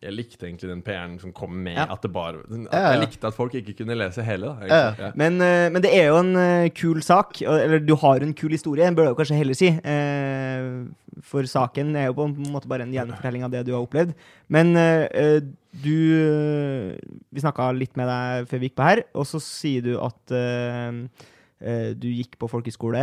jeg 0.00 0.14
likte 0.16 0.46
egentlig 0.48 0.70
den 0.70 0.80
PR-en 0.80 1.18
som 1.20 1.32
kom 1.36 1.52
med 1.62 1.74
Ja. 1.76 1.84
at 1.92 2.00
det 2.00 2.08
bare 2.12 2.38
at. 2.40 2.48
Jeg 2.72 3.00
likte 3.02 3.26
at 3.28 3.34
folk 3.36 3.52
ikke 3.54 3.74
kunne 3.82 3.92
lese 3.98 4.22
hele, 4.24 4.48
da. 4.48 4.56
Ja, 4.96 5.10
Men, 5.14 5.36
eh, 5.44 5.68
men 5.68 5.82
det 5.82 5.90
er 5.92 6.06
jo 6.08 6.16
en 6.16 6.34
eh, 6.36 6.68
kul 6.70 7.02
sak, 7.02 7.42
eller 7.42 7.78
du 7.84 7.94
har 7.96 8.20
en 8.24 8.32
kul 8.32 8.48
historie, 8.50 8.88
bør 8.96 9.10
du 9.10 9.14
kanskje 9.18 9.36
heller 9.36 9.52
si. 9.54 9.68
Eh, 9.68 10.86
for 11.20 11.42
saken 11.44 11.94
er 11.96 12.06
jo 12.08 12.14
på 12.16 12.24
en 12.30 12.48
måte 12.52 12.66
bare 12.66 12.82
en 12.86 12.92
gjenfortelling 12.94 13.44
av 13.44 13.50
det 13.50 13.66
du 13.66 13.72
har 13.74 13.82
opplevd. 13.84 14.14
Men 14.48 14.72
du 14.72 15.98
Vi 17.30 17.40
snakka 17.40 17.68
litt 17.76 17.94
med 17.96 18.08
deg 18.08 18.48
før 18.48 18.58
vi 18.58 18.68
gikk 18.70 18.76
på 18.80 18.88
her, 18.88 19.02
og 19.14 19.26
så 19.28 19.38
sier 19.40 19.82
du 19.82 19.98
at 20.00 20.32
du 21.60 22.06
gikk 22.08 22.38
på 22.40 22.48
folkeskole, 22.48 23.02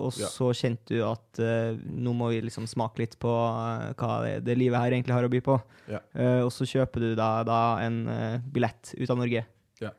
og 0.00 0.14
Ja. 0.16 0.28
så 0.32 0.48
kjente 0.56 0.94
du 0.96 1.02
at 1.04 1.40
uh, 1.44 1.76
nå 1.76 2.14
må 2.16 2.30
vi 2.32 2.40
liksom 2.40 2.64
smake 2.66 3.02
litt 3.02 3.18
på 3.20 3.28
eh, 3.28 3.92
hva 4.00 4.22
det, 4.24 4.44
det 4.46 4.56
livet 4.56 4.80
her 4.80 4.94
egentlig 4.96 5.12
har 5.12 5.26
å 5.28 5.32
by 5.32 5.40
på. 5.44 5.58
Ja. 5.92 6.00
Uh, 6.16 6.40
og 6.46 6.52
så 6.54 6.64
kjøper 6.68 7.04
du 7.04 7.10
da, 7.18 7.44
da 7.44 7.58
en 7.84 7.98
uh, 8.08 8.38
billett 8.40 8.94
ut 8.96 9.10
av 9.12 9.20
Norge. 9.20 9.44
Ja. 9.84 9.92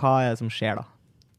Hva 0.00 0.14
er 0.24 0.32
det 0.32 0.40
som 0.40 0.48
skjer 0.52 0.80
da? 0.80 0.86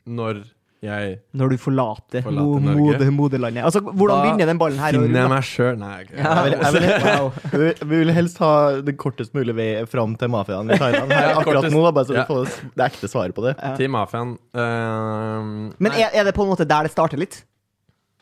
Når 0.05 0.43
jeg 0.85 1.19
Når 1.35 1.49
du 1.49 1.57
forlater, 1.57 2.21
Forlater 2.23 2.63
mo 2.75 2.85
Norge. 2.89 3.09
moderlandet. 3.11 3.63
Altså, 3.67 3.81
hvordan 3.81 4.15
Da 4.15 4.23
begynner 4.25 4.45
den 4.51 4.57
ballen 4.61 4.79
her? 4.79 4.91
finner 4.97 5.19
jeg 5.21 5.29
meg 5.33 5.43
sjøl 5.49 5.77
Nei, 5.81 6.03
okay. 6.03 6.17
Ja, 6.17 6.33
Jeg 6.35 6.43
vil, 6.45 6.59
jeg 6.59 6.73
vil, 6.73 7.05
wow. 7.05 7.31
vi 7.51 7.57
vil- 7.63 7.89
vi 7.89 7.99
vil 8.03 8.13
helst 8.13 8.37
ha 8.39 8.51
den 8.81 8.97
kortest 8.97 9.33
mulig 9.33 9.55
vei 9.57 9.67
fram 9.85 10.15
til 10.15 10.29
mafiaen 10.29 10.69
i 10.71 10.77
Thailand. 10.77 11.11
Her, 11.11 11.33
akkurat 11.41 11.69
nå, 11.71 11.83
da, 11.87 11.91
bare 11.91 12.05
så 12.05 12.13
Ja. 12.15 12.23
du 12.23 12.33
får 12.33 12.71
det 12.75 12.85
ekte 12.91 13.07
svaret 13.11 13.33
på 13.35 13.43
det. 13.47 13.55
Ja. 13.61 13.75
til 13.75 13.89
mafiaen 13.89 14.37
uh, 14.55 15.73
Men 15.79 15.91
er, 15.91 16.09
er 16.13 16.23
det 16.29 16.33
på 16.35 16.43
en 16.45 16.49
måte 16.53 16.65
der 16.67 16.83
det 16.87 16.91
starter 16.95 17.17
litt? 17.21 17.43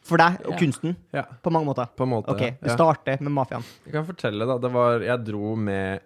For 0.04 0.20
deg 0.20 0.42
og 0.44 0.52
Ja. 0.52 0.58
kunsten, 0.60 0.96
Ja, 1.16 1.22
på 1.42 1.50
mange 1.52 1.66
måter? 1.70 1.88
på 1.96 2.04
en 2.04 2.10
måte. 2.12 2.28
Ok, 2.34 2.58
du 2.60 2.68
ja. 2.68 2.74
starter 2.76 3.22
med 3.24 3.32
mafiaen. 3.32 3.64
Jeg 3.86 3.94
kan 3.94 4.06
fortelle, 4.06 4.46
da. 4.50 4.58
Det 4.60 4.72
var 4.74 5.00
Jeg 5.00 5.24
dro 5.24 5.56
med 5.56 6.02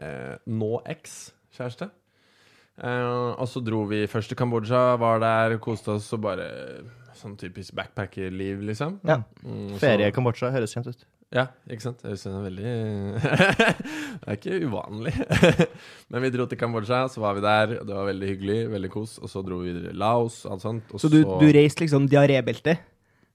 eh, 0.00 0.36
nå 0.48 0.80
eks-kjæreste. 0.88 1.90
Eh, 2.82 3.30
og 3.38 3.46
så 3.46 3.62
dro 3.62 3.84
vi 3.90 4.04
først 4.10 4.32
til 4.32 4.38
Kambodsja, 4.38 4.96
var 5.00 5.22
der, 5.22 5.56
koste 5.62 5.96
oss 5.96 6.10
og 6.16 6.24
bare 6.26 6.48
Sånn 7.22 7.36
typisk 7.38 7.76
backpackerliv, 7.78 8.62
liksom. 8.66 8.96
Ja. 9.06 9.20
Mm, 9.44 9.76
Ferie 9.78 10.08
i 10.10 10.14
Kambodsja 10.16 10.48
høres 10.50 10.72
kjent 10.74 10.88
ut. 10.90 11.04
Ja, 11.32 11.46
ikke 11.70 11.84
sant? 11.84 12.00
Jeg 12.04 12.18
det 12.18 12.30
er 12.32 12.42
veldig 12.44 12.72
Det 14.22 14.26
er 14.26 14.36
ikke 14.36 14.58
uvanlig. 14.66 15.12
Men 16.12 16.24
vi 16.24 16.30
dro 16.34 16.48
til 16.48 16.58
Kambodsja, 16.60 17.04
så 17.12 17.22
var 17.22 17.38
vi 17.38 17.44
der, 17.44 17.76
og 17.78 17.86
det 17.88 17.94
var 17.96 18.08
veldig 18.10 18.30
hyggelig, 18.32 18.58
veldig 18.72 18.90
kos. 18.92 19.14
Og 19.22 19.30
så 19.30 19.44
dro 19.44 19.60
vi 19.62 19.70
videre 19.70 19.92
til 19.92 20.02
Laos, 20.02 20.42
alt 20.50 20.64
sånt. 20.64 20.90
Og 20.92 21.00
Så 21.04 21.12
du, 21.12 21.20
du 21.22 21.46
reiste 21.54 21.84
liksom 21.84 22.08
diarébelte? 22.10 22.76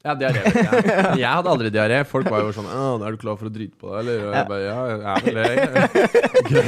Ja, 0.07 0.15
diaré. 0.15 0.43
Ja. 0.67 1.13
Jeg 1.17 1.27
hadde 1.27 1.51
aldri 1.51 1.71
diaré. 1.73 1.99
Folk 2.07 2.29
var 2.31 2.45
jo 2.45 2.53
sånn 2.55 2.67
'Er 2.67 3.15
du 3.15 3.19
klar 3.21 3.37
for 3.39 3.49
å 3.49 3.53
drite 3.53 3.75
på 3.79 3.91
deg?' 3.91 3.99
Eller 3.99 4.33
jeg 4.37 4.47
bare 4.47 4.63
Ja, 4.63 4.77
jeg 4.87 4.99
er 5.03 5.25
vel 5.25 5.35
det. 5.37 5.47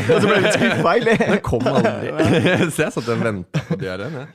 Og 0.10 0.22
så 0.24 0.28
ble 0.28 0.40
det 0.44 1.16
eller? 1.24 1.40
Kom 1.46 1.68
aldri. 1.72 2.12
så 2.76 2.88
jeg 2.88 2.96
satt 2.98 3.14
og 3.16 3.24
venta 3.24 3.64
på 3.70 3.80
diareen. 3.80 4.28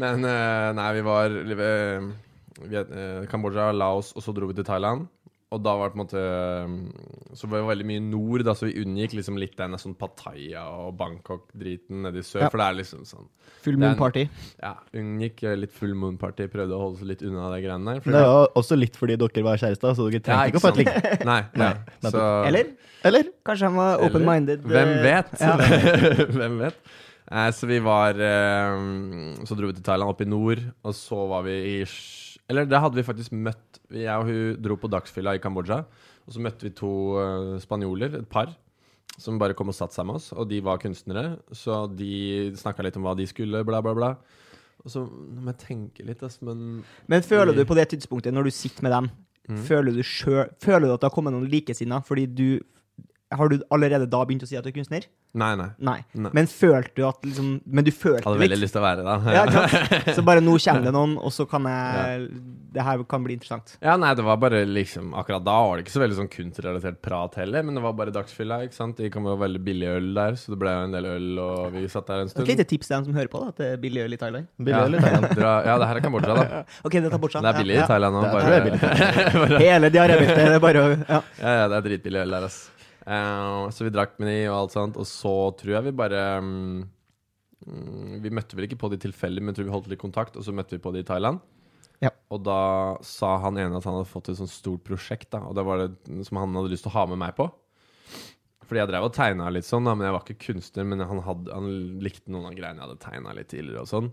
Men 0.00 0.24
eh, 0.26 0.70
nei, 0.78 0.88
vi 0.96 1.02
var 1.06 1.34
i 1.34 1.58
eh, 1.60 3.26
Kambodsja, 3.30 3.72
Laos, 3.74 4.12
og 4.16 4.24
så 4.24 4.34
dro 4.34 4.48
vi 4.50 4.56
til 4.58 4.66
Thailand. 4.66 5.08
Og 5.54 5.62
da 5.62 5.74
var 5.78 5.90
det 5.90 5.94
på 5.94 5.98
en 5.98 6.02
måte 6.02 6.22
eh, 6.24 7.36
Så 7.38 7.48
var 7.50 7.60
det 7.62 7.68
veldig 7.70 7.86
mye 7.88 8.02
nord, 8.04 8.44
da, 8.46 8.54
så 8.58 8.68
vi 8.68 8.76
unngikk 8.82 9.16
liksom 9.18 9.38
litt 9.40 9.56
den 9.58 9.76
sånn 9.80 9.96
Pattaya 9.98 10.64
og 10.84 10.96
Bangkok-driten 10.98 12.04
nede 12.06 12.22
i 12.22 12.26
sør. 12.26 12.46
Ja. 12.46 12.50
For 12.52 12.62
det 12.62 12.68
er 12.68 12.78
liksom 12.80 13.06
sånn 13.08 13.30
Full 13.64 13.78
moon 13.80 13.94
party. 13.96 14.26
Ja, 14.60 14.74
unngikk 15.00 15.44
eh, 15.46 15.54
litt 15.56 15.72
full 15.72 15.94
moon-party. 15.96 16.50
Prøvde 16.52 16.76
å 16.76 16.82
holde 16.82 17.00
seg 17.00 17.08
litt 17.14 17.22
unna 17.24 17.46
de 17.54 17.62
greiene 17.64 17.94
der. 17.94 18.02
det 18.04 18.20
er 18.20 18.26
jo 18.28 18.42
også 18.60 18.76
litt 18.76 18.98
fordi 19.00 19.16
dere 19.20 19.44
var 19.46 19.62
kjærester, 19.62 19.94
så 19.96 20.08
dere 20.10 20.20
Ja, 20.20 20.24
trengte 20.26 20.50
ikke 20.50 20.60
å 20.60 20.64
få 20.66 20.72
et 20.74 20.82
ligg. 20.82 21.24
Nei. 21.30 21.38
Nei. 21.62 21.70
Så, 22.04 22.26
Eller? 22.50 22.74
Eller? 23.04 23.30
Kanskje 23.46 23.70
han 23.70 23.78
var 23.78 24.04
open-minded? 24.04 24.68
Hvem 24.68 24.92
eh, 24.98 25.06
vet? 25.06 25.32
Ja. 25.40 25.56
Hvem 26.36 26.60
vet? 26.60 26.92
Eh, 27.30 27.50
så 27.56 27.68
vi 27.68 27.78
var 27.84 28.20
eh, 28.20 28.76
Så 29.48 29.56
dro 29.56 29.70
vi 29.70 29.78
til 29.78 29.84
Thailand, 29.84 30.12
opp 30.12 30.20
i 30.20 30.28
nord, 30.28 30.60
og 30.84 30.96
så 30.96 31.24
var 31.30 31.46
vi 31.48 31.56
i 31.74 31.78
Eller 32.50 32.66
det 32.68 32.80
hadde 32.80 32.98
vi 32.98 33.02
faktisk 33.06 33.32
møtt 33.32 33.78
Jeg 33.94 34.12
og 34.12 34.26
hun 34.28 34.58
dro 34.60 34.76
på 34.76 34.90
dagsfylla 34.92 35.32
i 35.36 35.40
Kambodsja, 35.40 35.78
og 36.26 36.32
så 36.34 36.42
møtte 36.44 36.66
vi 36.66 36.72
to 36.76 36.90
eh, 37.20 37.54
spanjoler, 37.62 38.18
et 38.20 38.28
par, 38.28 38.52
som 39.18 39.38
bare 39.40 39.54
kom 39.56 39.68
og 39.70 39.76
satte 39.76 39.94
seg 39.96 40.06
med 40.08 40.18
oss, 40.18 40.32
og 40.34 40.48
de 40.50 40.58
var 40.64 40.80
kunstnere, 40.82 41.38
så 41.54 41.84
de 41.88 42.50
snakka 42.58 42.82
litt 42.84 42.96
om 42.98 43.04
hva 43.06 43.14
de 43.16 43.26
skulle, 43.30 43.62
bla, 43.64 43.80
bla, 43.84 43.94
bla. 43.96 44.10
Og 44.84 44.90
så 44.92 45.04
må 45.06 45.52
jeg 45.52 45.60
tenke 45.62 46.04
litt, 46.04 46.22
ass, 46.26 46.40
men 46.44 46.82
Men 47.08 47.22
føler 47.24 47.54
du 47.56 47.62
på 47.64 47.76
det 47.78 47.88
tidspunktet, 47.94 48.34
når 48.34 48.50
du 48.50 48.50
sitter 48.50 48.82
med 48.88 48.92
dem, 48.98 49.10
Mm. 49.44 49.58
føler, 49.60 49.92
du 49.92 50.00
selv, 50.02 50.54
føler 50.58 50.86
du 50.88 50.92
at 50.94 51.02
det 51.02 51.08
har 51.10 51.12
kommet 51.12 51.34
noen 51.34 51.50
likesinnede? 51.52 52.00
Fordi 52.08 52.22
du 52.24 52.60
Har 53.36 53.48
du 53.52 53.58
allerede 53.74 54.06
da 54.10 54.20
begynt 54.24 54.42
å 54.44 54.48
si 54.48 54.56
at 54.58 54.64
du 54.64 54.70
er 54.70 54.76
kunstner? 54.76 55.06
Nei, 55.34 55.50
nei. 55.58 55.66
Nei. 55.82 55.96
Nei. 56.14 56.30
Men 56.36 56.46
følte 56.46 56.92
du 56.94 57.02
at 57.08 57.24
liksom 57.26 57.56
Men 57.66 57.82
du 57.82 57.90
følte 57.90 58.22
Hadde 58.22 58.38
veldig 58.38 58.54
litt? 58.54 58.62
lyst 58.68 58.76
til 58.76 58.82
å 58.82 58.84
være 58.84 59.02
det, 59.02 59.06
da. 59.08 59.34
Ja, 59.34 59.40
klart. 59.50 60.10
Så 60.16 60.22
bare 60.22 60.42
nå 60.44 60.52
kommer 60.62 60.84
det 60.86 60.92
noen, 60.94 61.16
og 61.18 61.32
så 61.34 61.42
kan 61.50 61.66
jeg 61.66 62.28
Det 62.76 62.84
her 62.86 63.02
kan 63.10 63.24
bli 63.26 63.34
interessant. 63.34 63.72
Ja, 63.82 63.96
nei, 63.98 64.12
det 64.14 64.22
var 64.26 64.38
bare 64.42 64.60
liksom 64.68 65.10
Akkurat 65.18 65.42
da 65.46 65.56
var 65.66 65.80
det 65.80 65.84
ikke 65.86 65.94
så 65.96 66.02
veldig 66.04 66.18
sånn 66.20 66.30
kunstrelatert 66.30 67.00
prat 67.02 67.34
heller, 67.42 67.64
men 67.66 67.74
det 67.74 67.82
var 67.82 67.96
bare 67.98 68.14
dagsfylla, 68.14 68.60
ikke 68.68 68.76
sant. 68.78 68.96
Det 69.02 69.10
kom 69.14 69.26
jo 69.26 69.34
veldig 69.40 69.62
billig 69.66 69.88
øl 69.90 70.08
der, 70.16 70.38
så 70.38 70.54
det 70.54 70.58
ble 70.62 70.70
jo 70.76 70.84
en 70.86 70.94
del 70.94 71.08
øl, 71.10 71.28
og 71.42 71.74
vi 71.74 71.82
satt 71.90 72.06
der 72.12 72.22
en 72.22 72.30
Et 72.30 72.34
stund. 72.36 72.46
lite 72.50 72.66
tips 72.70 72.90
til 72.90 72.96
dem 72.96 73.08
som 73.10 73.18
hører 73.18 73.30
på, 73.34 73.42
da, 73.42 73.50
at 73.54 73.58
det 73.62 73.68
er 73.74 73.80
billig 73.82 74.04
øl 74.06 74.14
i 74.16 74.20
Thailand. 74.22 74.46
Billig 74.58 74.78
ja, 74.78 74.86
i 74.86 75.02
Thailand? 75.02 75.26
dra, 75.38 75.52
ja, 75.66 75.76
det 75.82 75.88
her 75.90 76.00
er 76.00 76.06
Kambodsja, 76.06 76.38
da. 76.38 76.62
OK, 76.86 76.98
det 77.00 77.10
tar 77.14 77.22
bort 77.26 77.34
seg. 77.34 77.42
Det 77.46 77.50
er 77.52 77.58
billig 77.62 77.78
i 77.80 77.86
Thailand 77.90 78.18
nå. 78.18 78.22
Bare, 78.34 78.54
er. 78.54 79.58
Hele 79.66 79.90
diarébeltet. 79.94 80.44
Det 80.44 80.58
er 80.60 80.64
bare 80.68 80.84
å 80.84 80.94
ja. 80.94 81.20
ja, 81.42 81.54
ja, 81.62 81.66
det 81.74 81.80
er 81.80 81.86
dritbillig 81.90 82.22
øl 82.26 82.38
der, 82.38 82.48
ass. 82.50 82.60
Eh, 83.04 83.70
så 83.70 83.86
vi 83.86 83.92
drakk 83.92 84.16
med 84.20 84.30
de 84.30 84.36
og 84.48 84.58
alt 84.58 84.76
sånt, 84.76 85.00
og 85.00 85.08
så 85.08 85.34
tror 85.58 85.76
jeg 85.76 85.86
vi 85.90 85.96
bare 85.96 86.20
mm, 86.40 86.78
Vi 88.24 88.32
møtte 88.32 88.56
vel 88.56 88.68
ikke 88.68 88.80
på 88.80 88.90
de 88.92 89.00
tilfeldig, 89.02 89.42
men 89.42 89.52
jeg 89.52 89.60
tror 89.60 89.68
vi 89.68 89.74
holdt 89.74 89.90
litt 89.92 90.02
kontakt, 90.02 90.38
og 90.38 90.46
så 90.46 90.54
møtte 90.56 90.76
vi 90.76 90.84
på 90.84 90.92
de 90.94 91.04
i 91.04 91.08
Thailand. 91.08 91.42
Ja. 92.02 92.10
Og 92.34 92.42
da 92.44 92.60
sa 93.06 93.36
han 93.44 93.60
ene 93.60 93.78
at 93.78 93.86
han 93.86 93.98
hadde 93.98 94.10
fått 94.10 94.32
et 94.32 94.40
sånt 94.40 94.52
stort 94.52 94.84
prosjekt, 94.86 95.30
da, 95.32 95.44
og 95.48 95.56
det 95.56 95.64
var 95.66 95.84
det 95.86 96.26
som 96.28 96.40
han 96.40 96.56
hadde 96.58 96.72
lyst 96.72 96.84
til 96.88 96.92
å 96.92 96.98
ha 96.98 97.06
med 97.12 97.22
meg 97.22 97.36
på. 97.38 97.48
Fordi 98.64 98.80
jeg 98.80 98.90
drev 98.90 99.06
og 99.08 99.14
tegna 99.14 99.50
litt 99.52 99.68
sånn, 99.68 99.84
da, 99.86 99.94
men 99.96 100.08
jeg 100.08 100.16
var 100.16 100.24
ikke 100.24 100.46
kunstner. 100.46 100.86
Men 100.88 101.04
han, 101.04 101.20
hadde, 101.26 101.52
han 101.52 101.66
likte 102.02 102.32
noen 102.32 102.48
av 102.48 102.56
greiene 102.56 102.80
jeg 102.80 102.88
hadde 102.88 103.02
tegna 103.02 103.34
litt 103.36 103.50
tidligere 103.52 103.84
og 103.84 103.90
sånn. 103.90 104.08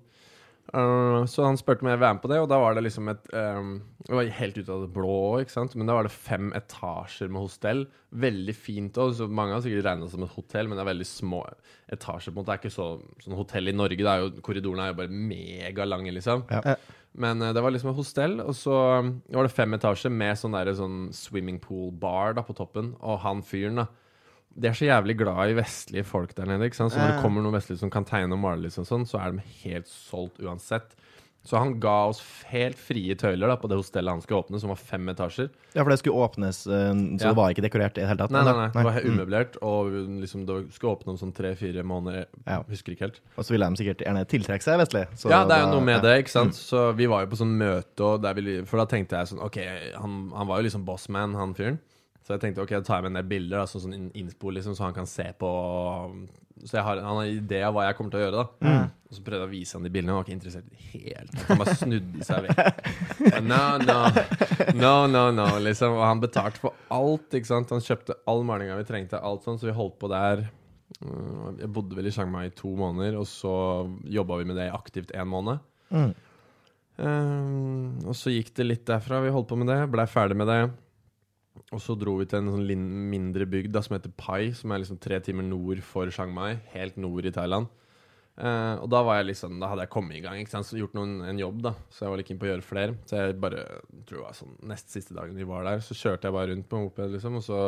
Uh, 0.71 1.25
så 1.27 1.43
han 1.43 1.57
spurte 1.59 1.83
om 1.83 1.89
jeg 1.89 1.97
ville 1.97 2.05
være 2.05 2.15
med 2.15 2.23
på 2.23 2.29
det, 2.31 2.37
og 2.39 2.47
da 2.47 2.59
var 2.61 2.77
det 2.77 2.83
liksom 2.85 3.09
et 3.11 3.25
um, 3.35 3.73
Det 4.05 4.13
var 4.15 4.29
helt 4.37 4.59
ut 4.59 4.69
av 4.71 4.85
det 4.85 4.91
blå, 4.95 5.17
ikke 5.41 5.55
sant, 5.55 5.73
men 5.75 5.89
da 5.89 5.97
var 5.97 6.07
det 6.07 6.13
fem 6.13 6.51
etasjer 6.55 7.31
med 7.31 7.43
hostell. 7.43 7.83
Veldig 8.23 8.55
fint 8.55 8.99
òg. 9.01 9.19
Mange 9.27 9.57
har 9.57 9.65
sikkert 9.65 9.89
regna 9.89 10.07
det 10.07 10.13
som 10.13 10.23
et 10.25 10.35
hotell, 10.37 10.69
men 10.69 10.79
det 10.79 10.85
er 10.85 10.91
veldig 10.93 11.09
små 11.09 11.43
etasjer. 11.91 12.31
på 12.31 12.37
en 12.37 12.39
måte 12.39 12.51
Det 12.51 12.55
er 12.55 12.63
ikke 12.63 12.77
så, 12.77 12.87
sånn 13.25 13.37
hotell 13.39 13.71
i 13.71 13.75
Norge. 13.75 13.99
Det 13.99 14.13
er 14.13 14.23
jo, 14.23 14.33
korridorene 14.45 14.87
er 14.87 14.93
jo 14.93 14.99
bare 15.01 15.21
megalange, 15.33 16.15
liksom. 16.15 16.45
Ja. 16.51 16.77
Men 17.19 17.43
uh, 17.43 17.51
det 17.51 17.65
var 17.65 17.75
liksom 17.75 17.91
et 17.91 17.99
hostell, 17.99 18.39
og 18.39 18.55
så 18.55 18.77
um, 19.03 19.15
var 19.35 19.49
det 19.49 19.55
fem 19.57 19.75
etasjer 19.75 20.13
med 20.13 20.39
sånn, 20.39 20.55
der, 20.55 20.71
sånn 20.77 21.01
swimming 21.15 21.59
pool 21.63 21.91
bar 21.91 22.39
på 22.47 22.55
toppen. 22.55 22.95
Og 23.01 23.19
han 23.25 23.43
fyren, 23.43 23.83
da 23.83 23.89
de 24.55 24.67
er 24.67 24.73
så 24.77 24.85
jævlig 24.89 25.17
glad 25.17 25.49
i 25.51 25.55
vestlige 25.61 26.03
folk 26.05 26.35
der 26.35 26.45
nede. 26.45 26.65
ikke 26.67 26.75
sant? 26.75 26.91
Så 26.93 26.99
når 26.99 27.15
det 27.15 27.21
kommer 27.23 27.41
noen 27.45 27.55
vestlige 27.55 27.79
som 27.79 27.89
kan 27.89 28.03
tegne 28.05 28.33
og 28.35 28.39
male, 28.43 28.61
liksom 28.67 28.83
sånn, 28.85 29.07
så 29.07 29.19
er 29.23 29.31
de 29.37 29.45
helt 29.63 29.87
solgt 29.87 30.41
uansett. 30.43 30.95
Så 31.43 31.57
han 31.57 31.79
ga 31.81 32.05
oss 32.11 32.19
helt 32.51 32.77
frie 32.77 33.15
tøyler 33.17 33.47
da, 33.49 33.55
på 33.57 33.65
det 33.67 33.73
hostellet 33.79 34.11
han 34.13 34.19
skulle 34.21 34.43
åpne, 34.43 34.59
som 34.61 34.69
var 34.69 34.77
fem 34.77 35.07
etasjer. 35.09 35.47
Ja, 35.73 35.81
for 35.81 35.89
det 35.89 35.97
skulle 35.97 36.21
åpnes, 36.27 36.67
eh, 36.67 36.91
så 36.93 37.17
Ja. 37.17 37.29
det 37.31 37.35
var 37.35 37.49
ikke 37.49 37.63
dekorert 37.65 37.97
i 37.97 38.01
det 38.01 38.09
hele 38.11 38.17
tatt? 38.21 38.29
Nei, 38.29 38.43
nei, 38.45 38.53
nei, 38.53 38.67
det 38.67 38.83
var 38.85 38.91
helt 38.93 39.05
Mm. 39.07 39.15
umøblert, 39.17 39.57
og 39.63 39.89
liksom, 40.21 40.45
det 40.45 40.71
skulle 40.71 40.93
åpne 40.99 41.07
om 41.09 41.17
sånn 41.17 41.33
tre-fire 41.33 41.81
måneder. 41.81 42.25
Ja. 42.45 42.61
Husker 42.69 42.91
ikke 42.93 43.07
helt. 43.09 43.19
Og 43.39 43.43
så 43.43 43.49
ville 43.55 43.65
de 43.67 43.75
sikkert 43.75 44.05
gjerne 44.05 44.23
tiltrekke 44.27 44.61
seg 44.61 44.77
vestlig. 44.77 45.07
så 45.17 45.29
ja, 45.31 45.43
det 45.47 45.57
er 45.57 45.61
jo 45.65 45.71
noe 45.71 45.81
med 45.81 45.95
ja. 45.95 45.97
Mm. 45.97 46.03
det, 46.03 46.25
ikke 46.25 46.29
sant. 46.29 46.53
Så 46.53 46.95
vi 46.95 47.07
var 47.07 47.21
jo 47.25 47.31
på 47.33 47.37
sånn 47.41 47.57
møte, 47.57 48.01
og 48.05 48.21
der 48.21 48.33
vi, 48.35 48.61
for 48.63 48.77
da 48.77 48.85
tenkte 48.85 49.17
jeg 49.17 49.27
sånn 49.33 49.41
Ok, 49.41 49.57
han, 49.97 50.29
han 50.35 50.47
var 50.47 50.61
jo 50.61 50.69
liksom 50.69 50.85
bossman, 50.85 51.33
han 51.33 51.55
fyren. 51.55 51.79
Så 52.21 52.35
jeg 52.35 52.43
tenkte 52.43 52.61
ok, 52.61 52.75
da 52.77 52.85
tar 52.85 52.99
jeg 52.99 53.07
med 53.07 53.15
en 53.15 53.19
del 53.21 53.29
bilder, 53.31 53.63
da, 53.63 53.67
sånn, 53.69 53.83
sånn 53.87 54.09
innspo, 54.17 54.51
liksom, 54.53 54.75
så 54.77 54.85
han 54.85 54.93
kan 54.93 55.07
se 55.09 55.25
på 55.41 55.49
Så 56.61 56.77
jeg 56.77 56.85
har, 56.85 56.99
han 57.01 57.17
har 57.17 57.25
en 57.25 57.39
idé 57.39 57.63
av 57.65 57.73
hva 57.73 57.87
jeg 57.87 57.97
kommer 57.97 58.13
til 58.13 58.21
å 58.21 58.25
gjøre, 58.27 58.43
da. 58.43 58.67
Mm. 58.67 58.89
Og 59.09 59.17
så 59.17 59.23
prøvde 59.25 59.39
jeg 59.41 59.49
å 59.49 59.51
vise 59.51 59.75
han 59.75 59.87
de 59.87 59.91
bildene, 59.91 60.13
han 60.13 60.19
var 60.19 60.27
ikke 60.27 60.35
interessert 60.37 60.67
i 60.69 60.75
det 60.77 60.91
helt. 60.93 61.39
Han 61.47 61.61
bare 61.63 61.73
snudde 61.79 62.27
seg 62.27 62.45
vekk. 62.45 62.61
No, 63.51 63.61
no, 63.81 63.97
no, 64.77 64.93
no, 65.09 65.23
no, 65.33 65.47
liksom. 65.65 65.97
Og 65.97 66.05
han 66.05 66.21
betalte 66.21 66.61
for 66.61 66.77
alt, 66.93 67.27
ikke 67.37 67.49
sant. 67.49 67.73
Han 67.73 67.83
kjøpte 67.83 68.15
all 68.29 68.45
malinga 68.47 68.77
vi 68.79 68.85
trengte, 68.87 69.19
alt 69.19 69.45
sånn, 69.45 69.57
så 69.61 69.67
vi 69.67 69.75
holdt 69.77 69.97
på 70.01 70.09
der. 70.11 70.45
Uh, 71.01 71.51
Jeg 71.57 71.71
bodde 71.73 71.97
vel 71.97 72.07
i 72.09 72.13
Chiang 72.13 72.31
Mai 72.33 72.45
i 72.47 72.53
to 72.55 72.71
måneder, 72.77 73.17
og 73.19 73.27
så 73.29 73.53
jobba 74.05 74.37
vi 74.41 74.47
med 74.51 74.61
det 74.61 74.69
aktivt 74.73 75.13
en 75.17 75.29
måned. 75.33 75.65
Mm. 75.89 76.11
Um, 77.01 77.99
og 78.05 78.13
så 78.17 78.33
gikk 78.33 78.53
det 78.59 78.67
litt 78.67 78.85
derfra. 78.89 79.23
Vi 79.25 79.33
holdt 79.33 79.49
på 79.49 79.57
med 79.59 79.71
det, 79.71 79.81
blei 79.91 80.05
ferdig 80.09 80.37
med 80.37 80.49
det. 80.51 80.61
Og 81.71 81.79
så 81.79 81.95
dro 81.95 82.17
vi 82.19 82.27
til 82.27 82.41
en 82.41 82.51
sånn 82.51 82.87
mindre 83.11 83.45
bygd 83.47 83.71
da, 83.71 83.81
som 83.85 83.95
heter 83.95 84.11
Pai, 84.19 84.51
som 84.57 84.73
er 84.73 84.81
liksom 84.83 84.99
tre 84.99 85.21
timer 85.23 85.45
nord 85.47 85.79
for 85.87 86.09
Chiang 86.11 86.33
Mai. 86.35 86.57
Helt 86.73 86.97
nord 86.99 87.27
i 87.27 87.31
Thailand. 87.31 87.69
Eh, 88.41 88.75
og 88.79 88.87
da 88.89 89.01
var 89.03 89.17
jeg 89.19 89.27
liksom 89.27 89.57
Da 89.59 89.67
hadde 89.69 89.83
jeg 89.83 89.91
kommet 89.91 90.17
i 90.17 90.21
gang. 90.23 90.39
Ikke 90.41 90.53
sant? 90.53 90.67
Så 90.67 90.79
gjort 90.79 90.95
noen, 90.97 91.19
en 91.27 91.39
jobb, 91.39 91.61
da. 91.63 91.73
Så 91.93 92.05
jeg 92.05 92.13
var 92.13 92.21
litt 92.21 92.29
keen 92.31 92.41
på 92.41 92.47
å 92.47 92.51
gjøre 92.51 92.65
flere. 92.65 92.97
Så 93.07 93.19
jeg 93.19 93.39
bare 93.43 93.65
tror 94.07 94.17
det 94.17 94.25
var 94.25 94.37
sånn 94.37 94.55
nest 94.71 94.93
siste 94.93 95.15
dagen 95.15 95.39
vi 95.39 95.47
var 95.47 95.67
der, 95.67 95.83
så 95.85 95.97
kjørte 95.97 96.27
jeg 96.27 96.37
bare 96.37 96.51
rundt 96.51 96.69
på 96.71 96.83
moped, 96.85 97.15
liksom. 97.15 97.39
Og 97.39 97.45
så 97.47 97.59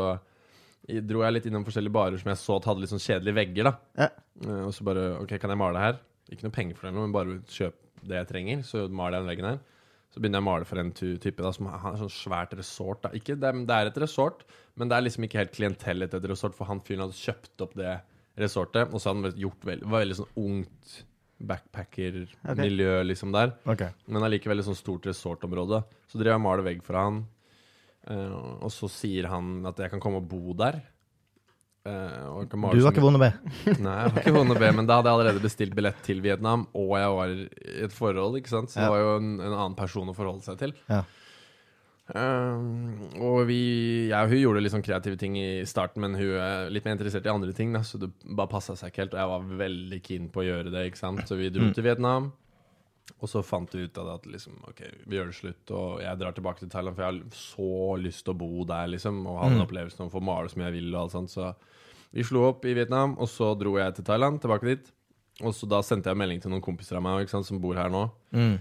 dro 1.08 1.24
jeg 1.24 1.36
litt 1.38 1.46
innom 1.48 1.64
forskjellige 1.64 1.96
barer 1.96 2.20
som 2.20 2.32
jeg 2.34 2.42
så 2.42 2.58
at 2.60 2.66
hadde 2.68 2.84
litt 2.84 2.92
sånn 2.92 3.04
kjedelige 3.04 3.40
vegger, 3.40 3.70
da. 3.70 3.76
Ja. 4.04 4.10
Eh, 4.44 4.64
og 4.68 4.74
så 4.76 4.88
bare 4.88 5.14
OK, 5.22 5.38
kan 5.40 5.54
jeg 5.54 5.62
male 5.64 5.84
her? 5.84 6.02
Ikke 6.32 6.48
noe 6.48 6.56
penger 6.56 6.80
for 6.80 6.90
det, 6.90 6.96
men 6.98 7.16
bare 7.16 7.40
kjøp 7.52 7.80
det 8.04 8.20
jeg 8.20 8.32
trenger, 8.34 8.66
så 8.68 8.88
maler 8.92 9.20
jeg 9.20 9.24
den 9.24 9.32
veggen 9.32 9.50
her. 9.54 9.62
Så 10.14 10.22
begynner 10.22 10.38
jeg 10.38 10.46
å 10.46 10.50
male 10.52 10.68
for 10.70 10.78
en 10.78 10.92
type 10.94 11.42
da, 11.42 11.50
som 11.56 11.72
har 11.74 11.96
sånn 11.98 12.12
svært 12.14 12.52
resort. 12.58 13.02
Da. 13.02 13.10
Ikke, 13.18 13.34
det, 13.40 13.50
det 13.66 13.78
er 13.78 13.90
et 13.90 14.02
resort, 14.04 14.44
men 14.78 14.92
det 14.92 14.98
er 14.98 15.08
liksom 15.08 15.26
ikke 15.26 15.42
helt 15.42 15.56
klientellet 15.56 16.10
etter 16.10 16.22
et 16.22 16.34
resort, 16.36 16.54
for 16.58 16.70
han 16.70 16.84
fyren 16.86 17.08
hadde 17.08 17.18
kjøpt 17.18 17.66
opp 17.66 17.74
det 17.80 17.96
resortet, 18.40 18.94
og 18.94 19.02
så 19.02 19.10
hadde 19.10 19.32
han 19.32 19.42
gjort 19.42 19.66
veldig, 19.66 19.90
var 19.90 20.04
veldig 20.06 20.20
sånn 20.22 20.38
ungt 20.44 20.94
backpacker-miljø 21.44 22.96
liksom 23.06 23.34
der. 23.34 23.56
Okay. 23.70 23.94
Men 24.08 24.26
allikevel 24.28 24.62
et 24.62 24.68
sånn 24.68 24.80
stort 24.80 25.08
resortområde. 25.10 25.82
Så 26.08 26.20
driver 26.20 26.36
jeg 26.36 26.42
og 26.42 26.46
maler 26.46 26.68
vegg 26.70 26.84
for 26.86 27.00
han, 27.00 27.24
eh, 28.08 28.38
og 28.64 28.72
så 28.74 28.90
sier 28.92 29.28
han 29.32 29.56
at 29.70 29.82
jeg 29.82 29.94
kan 29.94 30.04
komme 30.04 30.22
og 30.22 30.30
bo 30.30 30.56
der. 30.58 30.80
Male 31.86 32.78
Du 32.78 32.84
var 32.86 32.94
ikke 32.94 33.02
vond 33.04 33.18
å 33.18 33.20
be? 33.20 33.28
Nei, 33.84 33.96
jeg 34.06 34.12
var 34.14 34.22
ikke 34.22 34.34
vond 34.38 34.54
å 34.54 34.60
be, 34.60 34.70
men 34.72 34.88
da 34.88 35.00
hadde 35.02 35.10
jeg 35.12 35.18
allerede 35.18 35.42
bestilt 35.44 35.74
billett 35.76 35.98
til 36.06 36.22
Vietnam, 36.24 36.64
og 36.80 36.94
jeg 36.96 37.10
var 37.18 37.34
i 37.34 37.48
et 37.84 37.92
forhold, 37.96 38.38
ikke 38.40 38.54
sant? 38.54 38.72
Så 38.72 38.80
det 38.80 38.86
Ja. 38.88 38.94
var 38.94 39.02
jo 39.04 39.10
en, 39.18 39.34
en 39.42 39.52
annen 39.58 39.76
person 39.76 40.08
å 40.08 40.16
forholde 40.16 40.46
seg 40.46 40.58
til. 40.62 40.74
Ja. 40.88 41.02
Um, 42.14 43.00
og 43.24 43.46
vi, 43.48 43.60
jeg 44.12 44.20
og 44.28 44.32
hun 44.34 44.42
gjorde 44.42 44.62
litt 44.64 44.74
sånn 44.74 44.84
kreative 44.84 45.18
ting 45.20 45.38
i 45.40 45.64
starten, 45.68 46.04
men 46.04 46.16
hun 46.20 46.34
er 46.36 46.70
litt 46.72 46.84
mer 46.88 46.98
interessert 46.98 47.26
i 47.28 47.32
andre 47.32 47.54
ting, 47.56 47.72
da, 47.76 47.80
så 47.88 48.00
det 48.02 48.10
bare 48.28 48.52
passa 48.52 48.76
seg 48.80 48.92
ikke 48.92 49.06
helt. 49.06 49.16
Og 49.16 49.22
jeg 49.24 49.32
var 49.34 49.52
veldig 49.64 50.00
keen 50.04 50.30
på 50.32 50.44
å 50.44 50.48
gjøre 50.48 50.72
det, 50.74 50.86
ikke 50.92 51.00
sant. 51.04 51.24
Så 51.28 51.38
vi 51.40 51.50
dro 51.50 51.64
Mm. 51.70 51.74
til 51.76 51.84
Vietnam. 51.88 52.32
Og 53.24 53.28
så 53.28 53.42
fant 53.44 53.72
vi 53.76 53.84
ut 53.84 53.98
av 54.00 54.06
det 54.08 54.14
at 54.16 54.26
liksom, 54.34 54.54
ok, 54.68 54.82
vi 55.08 55.16
gjør 55.18 55.28
det 55.32 55.36
slutt, 55.36 55.72
og 55.76 56.02
jeg 56.04 56.20
drar 56.20 56.32
tilbake 56.36 56.60
til 56.60 56.70
Thailand, 56.72 56.96
for 56.96 57.04
jeg 57.04 57.12
har 57.12 57.24
så 57.36 57.98
lyst 58.00 58.24
til 58.26 58.34
å 58.34 58.38
bo 58.40 58.64
der, 58.68 58.88
liksom, 58.88 59.26
og 59.28 59.40
ha 59.42 59.50
den 59.50 59.60
Mm. 59.60 59.66
opplevelsen 59.68 60.02
om 60.02 60.10
å 60.10 60.14
få 60.14 60.22
male 60.24 60.50
som 60.50 60.62
jeg 60.62 60.72
vil, 60.74 60.94
og 60.96 61.02
alt 61.04 61.12
sånt. 61.12 61.30
Så 61.32 61.54
vi 62.14 62.24
slo 62.24 62.44
opp 62.50 62.66
i 62.70 62.74
Vietnam, 62.78 63.16
og 63.18 63.28
så 63.32 63.52
dro 63.58 63.76
jeg 63.80 63.96
til 63.98 64.06
Thailand, 64.06 64.40
tilbake 64.44 64.68
dit. 64.70 64.92
Og 65.42 65.54
så 65.58 65.66
da 65.70 65.80
sendte 65.82 66.12
jeg 66.12 66.18
melding 66.20 66.42
til 66.44 66.52
noen 66.54 66.62
kompiser 66.62 67.00
av 67.00 67.04
meg 67.06 67.30
sant, 67.32 67.46
som 67.48 67.60
bor 67.62 67.74
her 67.80 67.90
nå, 67.90 68.04
Mm. 68.34 68.60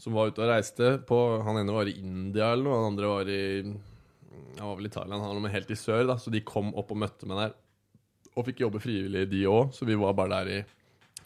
som 0.00 0.12
var 0.16 0.28
ute 0.28 0.40
og 0.42 0.48
reiste 0.48 0.98
på 1.08 1.16
Han 1.44 1.56
ene 1.60 1.72
var 1.72 1.88
i 1.88 1.98
India 1.98 2.52
eller 2.52 2.64
noe, 2.64 2.76
han 2.76 2.92
andre 2.92 3.06
var 3.08 3.28
i 3.28 3.40
Jeg 4.56 4.64
var 4.66 4.76
vel 4.76 4.86
i 4.86 4.92
Thailand, 4.92 5.22
han 5.22 5.42
var 5.42 5.50
helt 5.54 5.70
i 5.70 5.74
sør, 5.74 6.06
da, 6.06 6.16
så 6.16 6.30
de 6.30 6.40
kom 6.40 6.74
opp 6.74 6.90
og 6.92 6.96
møtte 6.98 7.26
meg 7.26 7.36
der. 7.38 7.52
Og 8.36 8.44
fikk 8.46 8.60
jobbe 8.60 8.80
frivillig, 8.80 9.28
de 9.30 9.44
òg, 9.48 9.72
så 9.72 9.86
vi 9.86 9.94
var 9.96 10.12
bare 10.14 10.44
der 10.44 10.50
i 10.60 10.64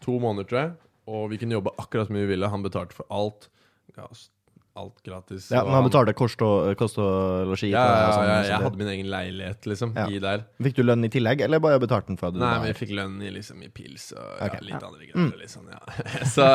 to 0.00 0.18
måneder, 0.20 0.46
tror 0.48 0.60
jeg. 0.60 0.72
Og 1.08 1.30
vi 1.30 1.38
kunne 1.38 1.52
jobbe 1.56 1.72
akkurat 1.78 2.06
som 2.06 2.16
vi 2.16 2.26
ville. 2.26 2.48
Han 2.48 2.62
betalte 2.62 2.94
for 2.94 3.04
alt. 3.10 3.48
Ga 3.96 4.06
oss 4.10 4.30
alt 4.76 5.02
gratis. 5.06 5.50
Ja, 5.54 5.60
men 5.64 5.72
han 5.76 5.84
betalte 5.86 6.12
kost 6.18 6.40
og, 6.42 6.72
kost 6.80 6.98
og 6.98 7.46
losji? 7.46 7.68
ja, 7.70 7.78
ja, 7.78 7.92
ja, 7.94 7.98
ja, 8.08 8.14
sånn, 8.16 8.30
jeg, 8.48 8.62
hadde 8.64 8.80
min 8.80 8.88
egen 8.90 9.06
leilighet, 9.12 9.66
liksom, 9.70 9.92
Ja. 9.94 10.06
i 10.10 10.18
der. 10.18 10.42
Fikk 10.66 10.74
du 10.74 10.82
lønn 10.82 11.04
i 11.06 11.10
tillegg, 11.14 11.40
eller 11.46 11.60
bare 11.62 11.78
betalte 11.78 12.08
den 12.10 12.16
for 12.18 12.28
at 12.28 12.34
du 12.34 12.40
Nei, 12.40 12.58
men 12.58 12.72
vi 12.72 12.74
fikk 12.86 12.94
lønn 12.98 13.22
i, 13.22 13.30
liksom, 13.30 13.62
i 13.62 13.68
pils 13.68 14.12
og 14.16 14.42
Ok. 14.42 14.52
ja, 14.58 14.60
litt 14.66 14.80
Ja. 14.82 14.88
andre 14.88 15.06
greier. 15.06 15.38
Liksom, 15.38 15.68
ja. 15.70 15.78
så, 16.34 16.48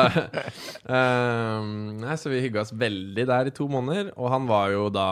um, 0.90 1.72
nei, 2.02 2.14
så 2.20 2.30
vi 2.32 2.40
hygga 2.44 2.60
oss 2.64 2.72
veldig 2.76 3.26
der 3.30 3.50
i 3.50 3.54
to 3.56 3.68
måneder. 3.72 4.12
Og 4.16 4.30
han 4.30 4.46
var 4.50 4.70
jo 4.74 4.88
da 4.92 5.06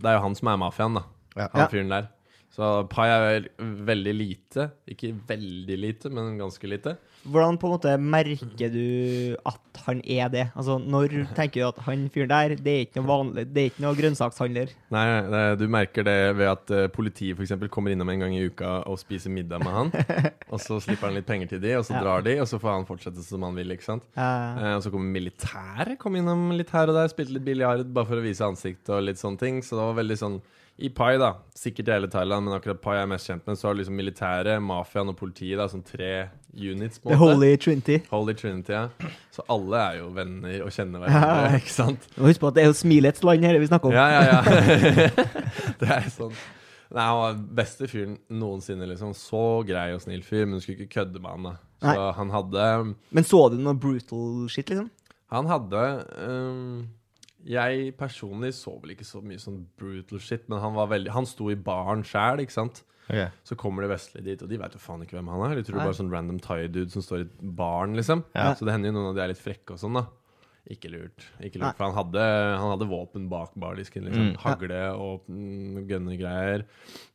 Det 0.00 0.10
er 0.10 0.18
jo 0.18 0.24
han 0.26 0.34
som 0.38 0.48
er 0.52 0.60
mafiaen, 0.66 0.94
da. 1.00 1.04
Ja. 1.36 1.48
Han 1.52 1.62
Ja. 1.62 1.68
fyren 1.68 1.88
der. 1.92 2.08
Så 2.56 2.86
Pai 2.88 3.04
er 3.12 3.20
vel 3.26 3.46
veldig 3.84 4.12
lite. 4.16 4.70
Ikke 4.88 5.10
veldig 5.28 5.76
lite, 5.76 6.08
men 6.08 6.38
ganske 6.40 6.68
lite. 6.70 6.94
Hvordan 7.26 7.58
på 7.60 7.66
en 7.68 7.72
måte 7.74 7.92
merker 8.00 8.70
du 8.72 9.34
at 9.44 9.80
han 9.84 10.00
er 10.06 10.30
det? 10.32 10.44
Altså, 10.56 10.78
Når 10.80 11.12
tenker 11.36 11.60
du 11.60 11.66
at 11.68 11.80
han 11.84 12.06
fyren 12.14 12.30
der, 12.30 12.54
det 12.56 12.72
er 12.72 12.84
ikke 12.86 13.02
noe 13.02 13.10
vanlig, 13.10 13.44
det 13.52 13.62
er 13.62 13.70
ikke 13.72 13.84
noe 13.84 13.98
grønnsakshandler? 13.98 14.72
Nei, 14.94 15.04
det, 15.34 15.42
du 15.60 15.66
merker 15.68 16.06
det 16.06 16.16
ved 16.38 16.48
at 16.54 16.72
uh, 16.72 16.86
politiet 16.94 17.42
eksempel 17.44 17.68
kommer 17.72 17.92
innom 17.92 18.08
en 18.14 18.24
gang 18.24 18.36
i 18.38 18.46
uka 18.46 18.78
og 18.88 18.96
spiser 19.02 19.34
middag 19.34 19.60
med 19.66 19.76
han. 19.76 19.92
og 20.52 20.62
så 20.62 20.78
slipper 20.80 21.10
han 21.10 21.18
litt 21.18 21.28
penger 21.28 21.52
til 21.52 21.64
de, 21.66 21.76
og 21.76 21.84
så 21.84 21.98
Ja. 21.98 22.04
drar 22.06 22.24
de, 22.24 22.38
og 22.40 22.48
så 22.48 22.62
får 22.62 22.72
han 22.78 22.88
fortsette 22.88 23.26
som 23.26 23.44
han 23.44 23.58
vil. 23.58 23.74
ikke 23.76 23.90
sant? 23.90 24.06
Ja. 24.16 24.30
Uh, 24.56 24.72
og 24.78 24.86
så 24.86 24.94
kommer 24.94 25.12
militæret 25.18 25.98
kom 26.00 26.16
innom 26.16 26.48
litt 26.56 26.72
her 26.72 26.88
og 26.88 26.96
der, 26.96 27.12
spilte 27.12 27.36
litt 27.36 27.44
biljard 27.44 27.84
bare 27.92 28.08
for 28.08 28.22
å 28.22 28.24
vise 28.24 28.46
ansikt 28.48 28.88
og 28.94 29.04
litt 29.10 29.20
sånne 29.20 29.42
ting. 29.42 29.60
Så 29.66 29.76
det 29.76 29.82
var 29.90 29.98
veldig 30.00 30.18
sånn 30.22 30.40
I 30.78 30.90
Pai, 30.92 31.14
da, 31.16 31.30
sikkert 31.56 31.88
i 31.88 31.92
hele 31.94 32.08
Thailand, 32.12 32.44
men 32.44 32.52
akkurat 32.58 32.80
Pai 32.84 32.98
er 33.00 33.06
mest 33.08 33.30
kjent 33.30 33.46
med, 33.48 33.56
så 33.56 33.68
har 33.70 33.74
du 33.74 33.78
liksom 33.80 33.96
militæret, 33.96 34.58
mafiaen 34.60 35.08
og 35.08 35.16
politiet, 35.16 35.56
da, 35.56 35.64
sånn 35.72 35.80
tre 35.88 36.10
units, 36.52 36.98
på 37.00 37.08
The 37.08 37.14
en 37.16 37.20
måte. 37.22 37.32
Holy 37.38 37.56
Trinity. 37.56 37.96
Holy 38.10 38.34
Trinity, 38.36 38.74
ja. 38.76 39.10
Så 39.32 39.44
alle 39.52 39.80
er 39.86 39.96
jo 40.02 40.10
venner 40.16 40.58
og 40.66 40.74
kjenner 40.76 41.00
hverandre, 41.00 41.46
Ja. 41.48 41.56
ikke 41.62 41.72
sant? 41.72 42.04
Og 42.18 42.28
Husk 42.28 42.42
på 42.44 42.50
at 42.52 42.58
det 42.58 42.64
er 42.66 42.68
jo 42.68 42.76
smilets 42.76 43.24
land 43.24 43.44
her 43.48 43.58
vi 43.62 43.70
snakker 43.70 43.88
om. 43.88 43.96
Ja, 43.96 44.06
ja, 44.12 44.22
ja. 44.28 45.16
det 45.80 45.88
er 45.96 46.10
sånn. 46.12 46.36
Nei, 46.92 47.02
han 47.02 47.16
var 47.18 47.40
beste 47.62 47.88
fyren 47.90 48.18
noensinne, 48.30 48.86
liksom. 48.92 49.14
Så 49.16 49.40
grei 49.66 49.88
og 49.96 50.04
snill 50.04 50.22
fyr, 50.28 50.44
men 50.46 50.58
du 50.60 50.62
skulle 50.62 50.84
ikke 50.84 51.00
kødde 51.00 51.18
med 51.24 51.30
han, 51.32 51.48
da. 51.48 51.54
Så 51.82 51.96
Nei. 51.96 52.12
han 52.20 52.30
hadde 52.36 52.68
Men 53.16 53.26
så 53.26 53.40
du 53.52 53.56
noe 53.64 53.74
brutal 53.80 54.44
shit, 54.52 54.68
liksom? 54.70 54.92
Han 55.32 55.48
hadde 55.50 55.80
øhm, 56.22 56.76
Jeg 57.46 57.94
personlig 57.98 58.52
så 58.58 58.74
vel 58.82 58.96
ikke 58.96 59.06
så 59.06 59.22
mye 59.22 59.38
sånn 59.38 59.62
brutal 59.78 60.22
shit, 60.22 60.48
men 60.50 60.58
han 60.62 60.74
var 60.74 60.90
veldig 60.90 61.12
Han 61.14 61.28
sto 61.30 61.46
i 61.52 61.58
baren 61.58 62.02
sjæl, 62.06 62.42
ikke 62.42 62.56
sant. 62.56 62.82
Okay. 63.06 63.28
Så 63.46 63.54
kommer 63.58 63.84
de 63.84 63.92
vestlige 63.92 64.26
dit, 64.26 64.42
og 64.42 64.50
de 64.50 64.58
veit 64.58 64.74
jo 64.74 64.82
faen 64.82 65.04
ikke 65.04 65.14
hvem 65.14 65.28
han 65.30 65.44
er. 65.46 65.60
De 65.60 65.66
tror 65.66 65.78
Nei. 65.78 65.86
bare 65.86 65.98
sånn 66.00 66.10
random 66.10 66.40
Thai-dude 66.42 66.90
som 66.90 67.04
står 67.06 67.22
i 67.22 67.50
baren, 67.58 67.94
liksom. 67.98 68.24
Ja. 68.34 68.50
Så 68.58 68.66
det 68.66 68.74
hender 68.74 68.90
jo 68.90 68.96
noen 68.98 69.12
av 69.12 69.18
de 69.18 69.22
er 69.22 69.30
litt 69.30 69.42
frekke 69.42 69.76
og 69.76 69.82
sånn, 69.82 70.00
da. 70.00 70.08
Ikke 70.74 70.90
lurt. 70.90 71.28
Ikke 71.38 71.60
lurt, 71.62 71.76
For 71.78 71.86
han 71.86 71.94
hadde, 71.94 72.22
han 72.58 72.72
hadde 72.72 72.88
våpen 72.90 73.28
bak 73.30 73.52
bardisken. 73.62 74.08
Liksom. 74.08 74.32
Mm. 74.32 74.38
Hagle 74.42 74.80
og 74.98 75.28
mm, 75.30 75.84
gønnegreier. 75.86 76.66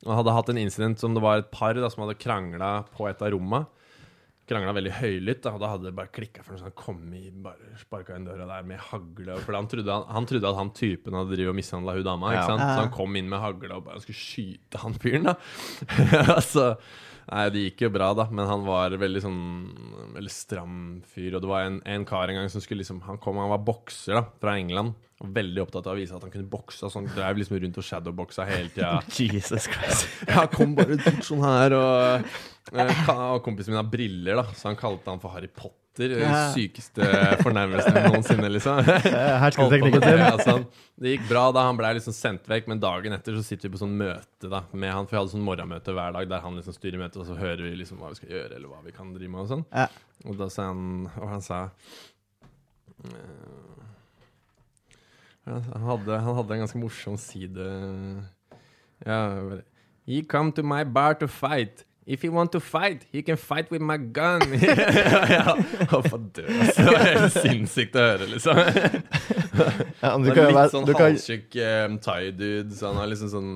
Han 0.06 0.20
hadde 0.22 0.36
hatt 0.38 0.52
en 0.54 0.62
incident 0.62 1.04
som 1.04 1.18
det 1.18 1.24
var 1.24 1.42
et 1.42 1.52
par 1.52 1.76
da, 1.76 1.90
som 1.92 2.06
hadde 2.06 2.20
krangla 2.22 2.72
på 2.96 3.10
et 3.12 3.20
av 3.20 3.34
romma. 3.36 3.66
Krangla 4.52 4.74
veldig 4.78 4.94
høylytt. 5.00 5.42
Da, 5.46 5.54
og 5.56 5.62
da 5.64 5.72
hadde 5.74 5.88
det 5.90 5.96
bare 5.98 6.12
klikka 6.14 6.44
for 6.46 6.56
noe 6.56 6.64
sånn 6.64 6.76
kom 6.78 7.02
i, 7.18 7.30
bare 7.44 7.76
sparka 7.82 8.18
inn 8.18 8.28
døra 8.28 8.48
der 8.50 8.66
med 8.68 8.82
hagle. 8.92 9.38
For 9.46 9.58
han 9.58 9.70
trodde, 9.72 9.92
han, 9.92 10.08
han 10.12 10.28
trodde 10.30 10.52
at 10.52 10.60
han 10.60 10.74
typen 10.78 11.18
hadde 11.18 11.36
drevet 11.36 11.54
og 11.54 11.58
mishandla 11.58 11.96
hun 11.98 12.08
dama. 12.08 12.34
Ja. 12.36 12.42
Ikke 12.42 12.52
sant? 12.54 12.66
Så 12.66 12.84
han 12.84 12.94
kom 12.96 13.18
inn 13.20 13.32
med 13.32 13.44
hagle 13.44 13.78
og 13.78 13.88
bare 13.88 14.04
skulle 14.04 14.20
skyte 14.20 14.82
han 14.84 14.98
fyren, 15.02 15.32
da. 15.32 15.38
altså, 16.38 16.68
nei, 17.32 17.46
det 17.54 17.66
gikk 17.68 17.86
jo 17.88 17.94
bra, 17.96 18.12
da, 18.18 18.28
men 18.32 18.50
han 18.50 18.66
var 18.68 18.98
veldig 19.02 19.24
sånn 19.24 19.40
Veldig 20.12 20.34
stram 20.34 20.76
fyr. 21.08 21.38
Og 21.38 21.44
det 21.44 21.50
var 21.50 21.70
en, 21.70 21.80
en 21.88 22.04
kar 22.08 22.30
en 22.30 22.42
gang 22.42 22.50
som 22.52 22.64
skulle 22.64 22.84
liksom 22.84 23.00
Han 23.08 23.20
kom, 23.22 23.40
han 23.40 23.54
var 23.54 23.64
bokser 23.64 24.20
da, 24.20 24.26
fra 24.44 24.58
England. 24.60 24.98
Og 25.22 25.30
veldig 25.36 25.62
opptatt 25.62 25.86
av 25.86 25.94
å 25.94 26.00
vise 26.00 26.16
at 26.18 26.24
han 26.26 26.32
kunne 26.34 26.50
bokse. 26.50 26.82
Så 26.90 26.98
han 26.98 27.06
drev 27.14 27.38
liksom 27.38 27.60
rundt 27.62 27.78
og 27.78 27.86
shadowboxa 27.86 28.46
hele 28.50 28.72
tida. 28.74 28.96
Jesus 29.22 29.68
Christ. 29.70 30.08
Ja, 30.32 30.48
kom 30.50 30.74
bare 30.78 30.98
bort 30.98 31.22
sånn 31.28 31.44
her, 31.46 31.76
og, 31.78 32.26
eh, 32.74 33.12
og 33.12 33.44
kompisen 33.46 33.76
min 33.76 33.82
har 33.84 33.90
briller, 33.92 34.42
da, 34.42 34.48
så 34.58 34.72
han 34.72 34.80
kalte 34.80 35.14
han 35.14 35.22
for 35.22 35.34
Harry 35.36 35.50
Potter. 35.52 35.78
Den 36.16 36.22
Ja. 36.24 36.46
sykeste 36.56 37.04
fornærmelsen 37.44 37.98
noensinne, 38.08 38.48
liksom. 38.56 38.80
Hersketeknikken 39.44 40.06
sin. 40.08 40.22
Sånn. 40.48 40.64
Det 41.04 41.12
gikk 41.18 41.26
bra 41.30 41.44
da, 41.54 41.66
han 41.68 41.76
blei 41.78 41.92
liksom 41.98 42.16
sendt 42.16 42.48
vekk, 42.50 42.70
men 42.72 42.80
dagen 42.82 43.12
etter 43.14 43.36
så 43.36 43.44
sitter 43.44 43.68
vi 43.68 43.74
på 43.76 43.82
sånn 43.84 43.98
møte 44.00 44.50
da 44.50 44.64
med 44.72 44.90
han, 44.96 45.04
for 45.06 45.18
vi 45.18 45.20
hadde 45.20 45.34
sånn 45.36 45.44
morgenmøte 45.46 45.94
hver 45.98 46.16
dag 46.16 46.32
der 46.32 46.42
han 46.46 46.56
liksom 46.58 46.78
styrer 46.80 47.02
møtet, 47.04 47.20
og 47.22 47.28
så 47.28 47.36
hører 47.38 47.66
vi 47.68 47.76
liksom 47.84 48.00
hva 48.02 48.14
vi 48.14 48.22
skal 48.22 48.32
gjøre, 48.38 48.56
eller 48.56 48.72
hva 48.72 48.80
vi 48.88 48.96
kan 48.96 49.12
drive 49.14 49.34
med 49.36 49.44
og 49.44 49.52
sånn. 49.52 49.66
Ja. 49.76 49.86
Og 50.32 50.40
da 50.40 50.48
sa 50.54 50.70
han 50.72 50.82
Og 51.12 51.28
han 51.28 51.44
sa 51.44 51.60
eh, 53.04 53.71
han 55.46 55.86
hadde, 55.88 56.20
han 56.20 56.36
hadde 56.38 56.54
en 56.54 56.64
ganske 56.66 56.80
morsom 56.80 57.18
side 57.18 57.68
Ja, 59.06 59.18
He 60.06 60.22
come 60.22 60.52
to 60.52 60.64
my 60.64 60.84
bar 60.84 61.14
to 61.14 61.28
fight. 61.28 61.86
If 62.12 62.26
he 62.26 62.30
want 62.30 62.52
to 62.52 62.60
fight, 62.60 63.06
he 63.14 63.22
can 63.24 63.38
fight 63.40 63.70
with 63.72 63.80
my 63.82 63.96
gun. 63.96 64.42
ja, 64.60 65.54
Å, 65.56 66.02
for 66.04 66.20
død, 66.36 66.50
altså. 66.50 66.84
Det 66.84 66.92
var 66.92 67.06
helt 67.08 67.38
sinnssykt 67.38 67.96
å 67.96 68.04
høre, 68.04 68.28
liksom. 68.34 68.58
Ja, 70.02 70.10
du 70.18 70.26
Han 70.26 70.26
kan 70.36 70.50
litt 70.56 70.74
sånn 70.74 70.88
du 70.88 70.92
kan, 70.96 71.06
halvtjukk 71.14 71.56
um, 71.62 71.96
thai-dude, 72.04 72.74
så 72.76 72.90
han 72.92 73.00
er 73.04 73.12
liksom 73.14 73.32
sånn 73.32 73.50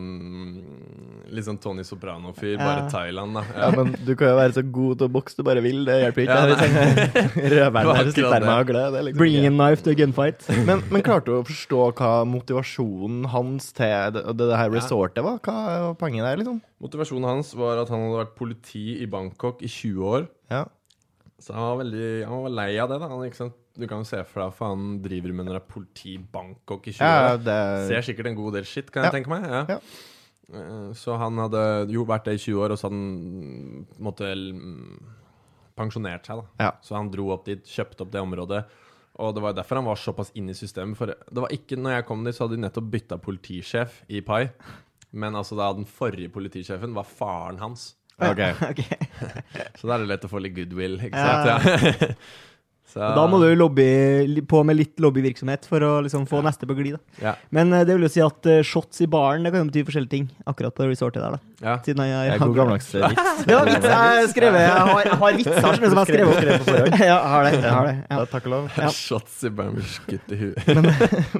Litt 1.35 1.47
sånn 1.47 1.57
Tony 1.59 1.83
Soprano-fyr, 1.83 2.55
bare 2.61 2.85
Thailand, 2.93 3.35
da. 3.39 3.41
ja, 3.57 3.69
men 3.73 3.95
du 4.05 4.11
kan 4.15 4.29
jo 4.29 4.35
være 4.37 4.55
så 4.59 4.63
god 4.77 4.99
til 5.01 5.07
å 5.09 5.11
bokse 5.15 5.39
du 5.39 5.43
bare 5.47 5.63
vil. 5.65 5.81
Det 5.87 5.95
hjelper 6.03 6.23
ikke. 6.23 6.35
Ja, 6.37 6.43
Røveren 7.55 7.81
Det 7.81 7.89
var 7.89 7.97
her 7.97 8.11
sitter 8.13 8.45
med 8.45 8.51
hagle. 8.53 8.83
Liksom 9.09 9.19
Bring 9.19 9.47
a 9.49 9.51
knife 9.51 9.83
to 9.83 9.91
a 9.95 9.97
gunfight. 9.97 10.45
Men, 10.69 10.83
men 10.93 11.03
klarte 11.05 11.33
du 11.33 11.39
å 11.39 11.43
forstå 11.47 11.81
hva 11.97 12.11
motivasjonen 12.29 13.25
hans 13.33 13.71
til 13.75 14.13
det, 14.15 14.23
det, 14.37 14.51
her 14.53 14.69
Ja. 14.69 14.75
resortet 14.77 15.25
var? 15.25 15.41
Hva 15.43 15.57
var 15.89 15.97
poenget 15.99 16.27
der, 16.29 16.39
liksom? 16.43 16.61
Motivasjonen 16.83 17.23
hans 17.29 17.53
var 17.55 17.79
at 17.81 17.89
han 17.93 18.01
hadde 18.03 18.19
vært 18.25 18.35
politi 18.35 18.85
i 19.01 19.05
Bangkok 19.07 19.61
i 19.63 19.69
20 19.71 20.09
år. 20.09 20.25
Ja. 20.51 20.65
Så 21.39 21.53
han 21.55 21.63
var 21.69 21.79
veldig 21.83 22.09
Han 22.27 22.41
var 22.45 22.49
lei 22.57 22.77
av 22.79 22.89
det, 22.89 22.99
da. 22.99 23.07
Han? 23.11 23.53
Du 23.75 23.87
kan 23.91 23.99
jo 24.03 24.07
se 24.07 24.21
for 24.23 24.39
deg 24.41 24.57
hva 24.59 24.69
han 24.71 24.83
driver 25.03 25.33
med 25.35 25.45
når 25.47 25.57
det 25.57 25.61
er 25.63 25.71
politi 25.73 26.13
i 26.15 26.19
Bangkok 26.31 26.87
i 26.87 26.93
20 26.95 27.03
ja 27.03 27.33
år. 27.33 27.41
det, 27.43 27.57
Ser 27.89 28.05
sikkert 28.07 28.27
en 28.31 28.37
god 28.39 28.53
del 28.55 28.63
shit, 28.67 28.91
kan 28.91 29.03
jeg 29.07 29.17
tenke 29.17 29.31
meg. 29.33 29.43
Ja. 29.51 29.65
Ja. 29.75 29.79
Eh, 30.55 30.93
Så 30.95 31.17
han 31.19 31.37
hadde 31.37 31.91
jo 31.91 32.05
vært 32.07 32.25
det 32.29 32.37
i 32.37 32.43
20 32.45 32.63
år, 32.63 32.71
og 32.71 32.79
så 32.79 32.87
hadde 32.87 32.99
han 33.01 33.87
måtte 33.99 34.27
vel 34.29 34.45
pensjonert 35.75 36.25
seg. 36.27 36.39
da 36.57 36.65
Ja. 36.65 36.71
Så 36.81 36.95
han 36.95 37.09
dro 37.11 37.29
opp 37.33 37.45
dit, 37.45 37.63
kjøpte 37.65 38.01
opp 38.05 38.11
det 38.11 38.21
området. 38.21 38.65
Og 39.17 39.33
det 39.35 39.41
var 39.43 39.53
derfor 39.55 39.75
han 39.79 39.85
var 39.87 39.95
såpass 39.95 40.31
inne 40.35 40.51
i 40.51 40.53
systemet. 40.59 40.97
For 40.97 41.07
det 41.07 41.39
var 41.39 41.49
ikke, 41.49 41.77
når 41.79 41.95
jeg 41.99 42.05
kom 42.05 42.23
dit, 42.23 42.35
så 42.35 42.45
hadde 42.45 42.57
de 42.57 42.63
nettopp 42.67 42.89
bytta 42.91 43.17
politisjef 43.17 44.01
i 44.09 44.19
Pai. 44.21 44.49
Men 45.15 45.37
altså 45.39 45.57
da 45.59 45.71
den 45.75 45.87
forrige 45.87 46.31
politisjefen 46.33 46.95
var 46.95 47.07
faren 47.07 47.61
hans. 47.63 47.93
Ok. 48.19 48.41
Så 49.79 49.87
da 49.87 49.95
er 49.95 50.03
det 50.03 50.11
lett 50.13 50.27
å 50.27 50.31
få 50.31 50.43
litt 50.43 50.55
goodwill, 50.55 50.99
ikke 51.03 51.23
sant? 51.23 51.47
Ja. 51.51 52.11
Så, 52.95 53.01
Da 53.01 53.25
må 53.27 53.41
du 53.41 53.49
lobby, 53.59 53.83
på 54.47 54.61
med 54.63 54.77
litt 54.77 55.01
lobbyvirksomhet 55.03 55.65
for 55.67 55.83
å 55.83 55.89
liksom 56.05 56.23
få 56.29 56.39
neste 56.45 56.63
på 56.69 56.77
glid. 56.77 56.95
da. 56.95 57.23
Ja. 57.25 57.33
Men 57.51 57.73
eh, 57.75 57.81
det 57.83 57.97
vil 57.97 58.05
jo 58.05 58.11
si 58.13 58.21
at 58.23 58.47
eh, 58.47 58.61
shots 58.63 59.03
i 59.03 59.07
baren 59.11 59.43
det 59.43 59.51
kan 59.51 59.65
jo 59.65 59.67
bety 59.67 59.83
forskjellige 59.89 60.13
ting. 60.13 60.29
Akkurat 60.47 60.71
på 60.71 60.85
det 60.85 60.93
resortet 60.93 61.19
der, 61.19 61.35
da. 61.35 61.55
ja. 61.65 61.73
Siden 61.83 62.05
jeg, 62.05 62.13
jeg, 62.13 62.31
har 62.31 62.37
er 62.37 62.45
god 62.45 62.55
gammeldags 62.61 62.87
vits. 62.93 63.49
ja, 63.51 63.59
vits 63.67 63.89
jeg 63.89 63.97
har 63.99 64.29
skrevet. 64.31 64.63
Jeg 64.63 64.85
har, 64.91 65.01
jeg 65.09 65.19
har 65.25 65.35
vitser 65.41 65.59
som 65.59 65.75
jeg 65.75 65.91
har 65.97 66.11
skrevet 66.11 66.39
Skrevet 66.39 66.63
på 66.63 66.69
forhånd. 66.69 66.95
Ja, 66.95 67.09
jeg 67.09 67.33
har 67.33 67.49
det. 67.49 67.51
Jeg 67.57 67.73
har 67.79 67.89
det. 67.89 67.97
Ja. 67.97 68.21
Ja, 68.21 68.29
takk 68.37 68.47
og 68.47 68.55
lov. 68.55 68.71
Ja. 68.85 68.93
Shots 69.01 69.43
i 69.43 69.51
baren 69.59 69.75
med 69.75 69.91
skutt 69.97 70.31
i 70.31 70.39
huet. 70.45 70.71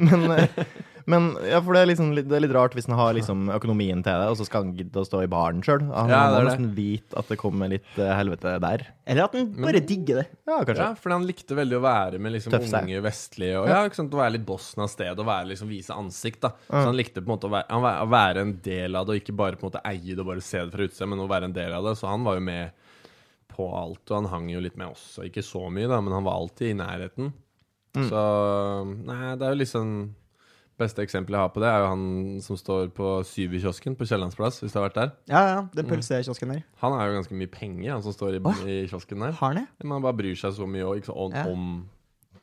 Men, 0.10 0.28
eh, 0.36 0.66
men 1.06 1.28
ja, 1.46 1.60
for 1.62 1.76
det 1.78 1.82
er, 1.84 1.90
liksom, 1.92 2.08
det 2.18 2.34
er 2.34 2.42
litt 2.42 2.54
rart 2.56 2.74
hvis 2.78 2.88
han 2.90 2.98
har 2.98 3.14
liksom 3.18 3.44
økonomien 3.54 4.00
til 4.06 4.16
det, 4.22 4.28
og 4.32 4.38
så 4.40 4.48
skal 4.48 4.64
han 4.66 4.72
gidde 4.78 5.02
å 5.02 5.06
stå 5.06 5.22
i 5.26 5.30
baren 5.30 5.62
sjøl. 5.66 5.84
Han 5.94 6.10
Ja, 6.10 6.22
må 6.34 6.40
nesten 6.48 6.72
vite 6.78 7.18
at 7.22 7.30
det 7.30 7.38
kommer 7.42 7.70
litt 7.70 8.00
eh, 8.02 8.10
helvete 8.18 8.56
der. 8.64 8.86
Eller 9.06 9.28
at 9.28 9.38
han 9.38 9.52
bare 9.62 9.82
digger 9.86 10.24
det. 10.24 10.26
Ja, 10.50 10.58
kanskje. 10.66 10.80
Ja, 10.82 10.90
for 10.98 11.14
han 11.14 11.28
likte 11.30 11.58
veldig 11.60 11.78
å 11.78 11.84
være 11.86 12.22
med 12.26 12.34
liksom 12.38 12.58
unge 12.58 13.04
vestlige 13.06 13.62
og 13.62 13.70
ja, 13.70 13.84
ikke 13.86 14.00
sant, 14.02 14.18
å 14.18 14.22
være 14.24 14.36
litt 14.40 14.48
bossen 14.50 14.82
av 14.86 14.90
stedet 14.94 15.22
og 15.22 15.30
være, 15.30 15.52
liksom, 15.54 15.70
vise 15.70 15.94
ansikt. 15.94 16.42
da 16.48 16.54
Så 16.66 16.86
han 16.90 16.98
likte 16.98 17.22
på 17.22 17.30
en 17.30 17.36
måte 17.36 17.52
å 17.52 17.54
være, 17.54 17.84
å 18.02 18.10
være 18.10 18.46
en 18.48 18.56
del 18.66 18.98
av 18.98 19.06
det, 19.06 19.16
og 19.20 19.22
ikke 19.24 19.38
bare 19.46 19.60
på 19.62 19.68
en 19.68 19.72
måte 19.74 19.86
eie 19.86 20.16
det 20.16 20.20
og 20.26 20.32
bare 20.34 20.42
se 20.50 20.64
det 20.66 20.74
fra 20.74 20.90
utsida, 20.90 21.12
men 21.14 21.22
å 21.22 21.30
være 21.30 21.52
en 21.52 21.58
del 21.62 21.78
av 21.78 21.86
det. 21.92 21.96
Så 22.02 22.10
han 22.10 22.26
var 22.26 22.40
jo 22.42 22.46
med 22.50 22.74
på 23.56 23.70
alt, 23.78 24.04
og 24.10 24.18
han 24.18 24.34
hang 24.34 24.50
jo 24.52 24.60
litt 24.60 24.76
med 24.76 24.92
oss. 24.92 25.06
Ikke 25.24 25.46
så 25.46 25.68
mye, 25.72 25.88
da, 25.88 26.02
men 26.04 26.12
han 26.18 26.26
var 26.26 26.42
alltid 26.42 26.74
i 26.74 26.78
nærheten. 26.82 27.30
Mm. 27.96 28.08
Så 28.10 28.22
Nei, 29.08 29.36
det 29.40 29.46
er 29.48 29.54
jo 29.54 29.62
liksom 29.62 29.92
Beste 30.78 31.00
eksempelet 31.06 31.38
jeg 31.38 31.40
har 31.46 31.52
på 31.56 31.62
det, 31.64 31.70
er 31.72 31.80
jo 31.86 31.88
han 31.94 32.42
som 32.44 32.58
står 32.60 32.90
på 32.98 33.12
Syverkiosken 33.24 33.96
på 33.96 34.04
Kiellandsplass, 34.10 34.58
hvis 34.60 34.74
du 34.74 34.80
har 34.82 34.90
vært 34.90 34.98
der. 35.00 35.12
Ja, 35.32 35.44
ja. 35.54 35.60
Den 35.74 35.88
pølsekiosken 35.88 36.52
der. 36.52 36.64
Han 36.84 36.92
har 37.00 37.08
jo 37.08 37.14
ganske 37.22 37.38
mye 37.40 37.48
penger, 37.54 37.94
han 37.94 38.04
som 38.04 38.12
står 38.12 38.36
i, 38.36 38.42
Åh. 38.44 38.64
i 38.68 38.80
kiosken 38.92 39.24
der. 39.24 39.32
Har 39.40 39.54
han 39.54 39.62
det? 39.64 39.68
Man 39.88 40.04
bare 40.04 40.18
bryr 40.20 40.36
seg 40.36 40.52
så 40.58 40.68
mye 40.68 40.84
også, 40.84 40.98
ikke, 41.00 41.12
sant, 41.14 41.18
om, 41.18 41.32
Ja. 41.40 41.46
om 41.52 41.86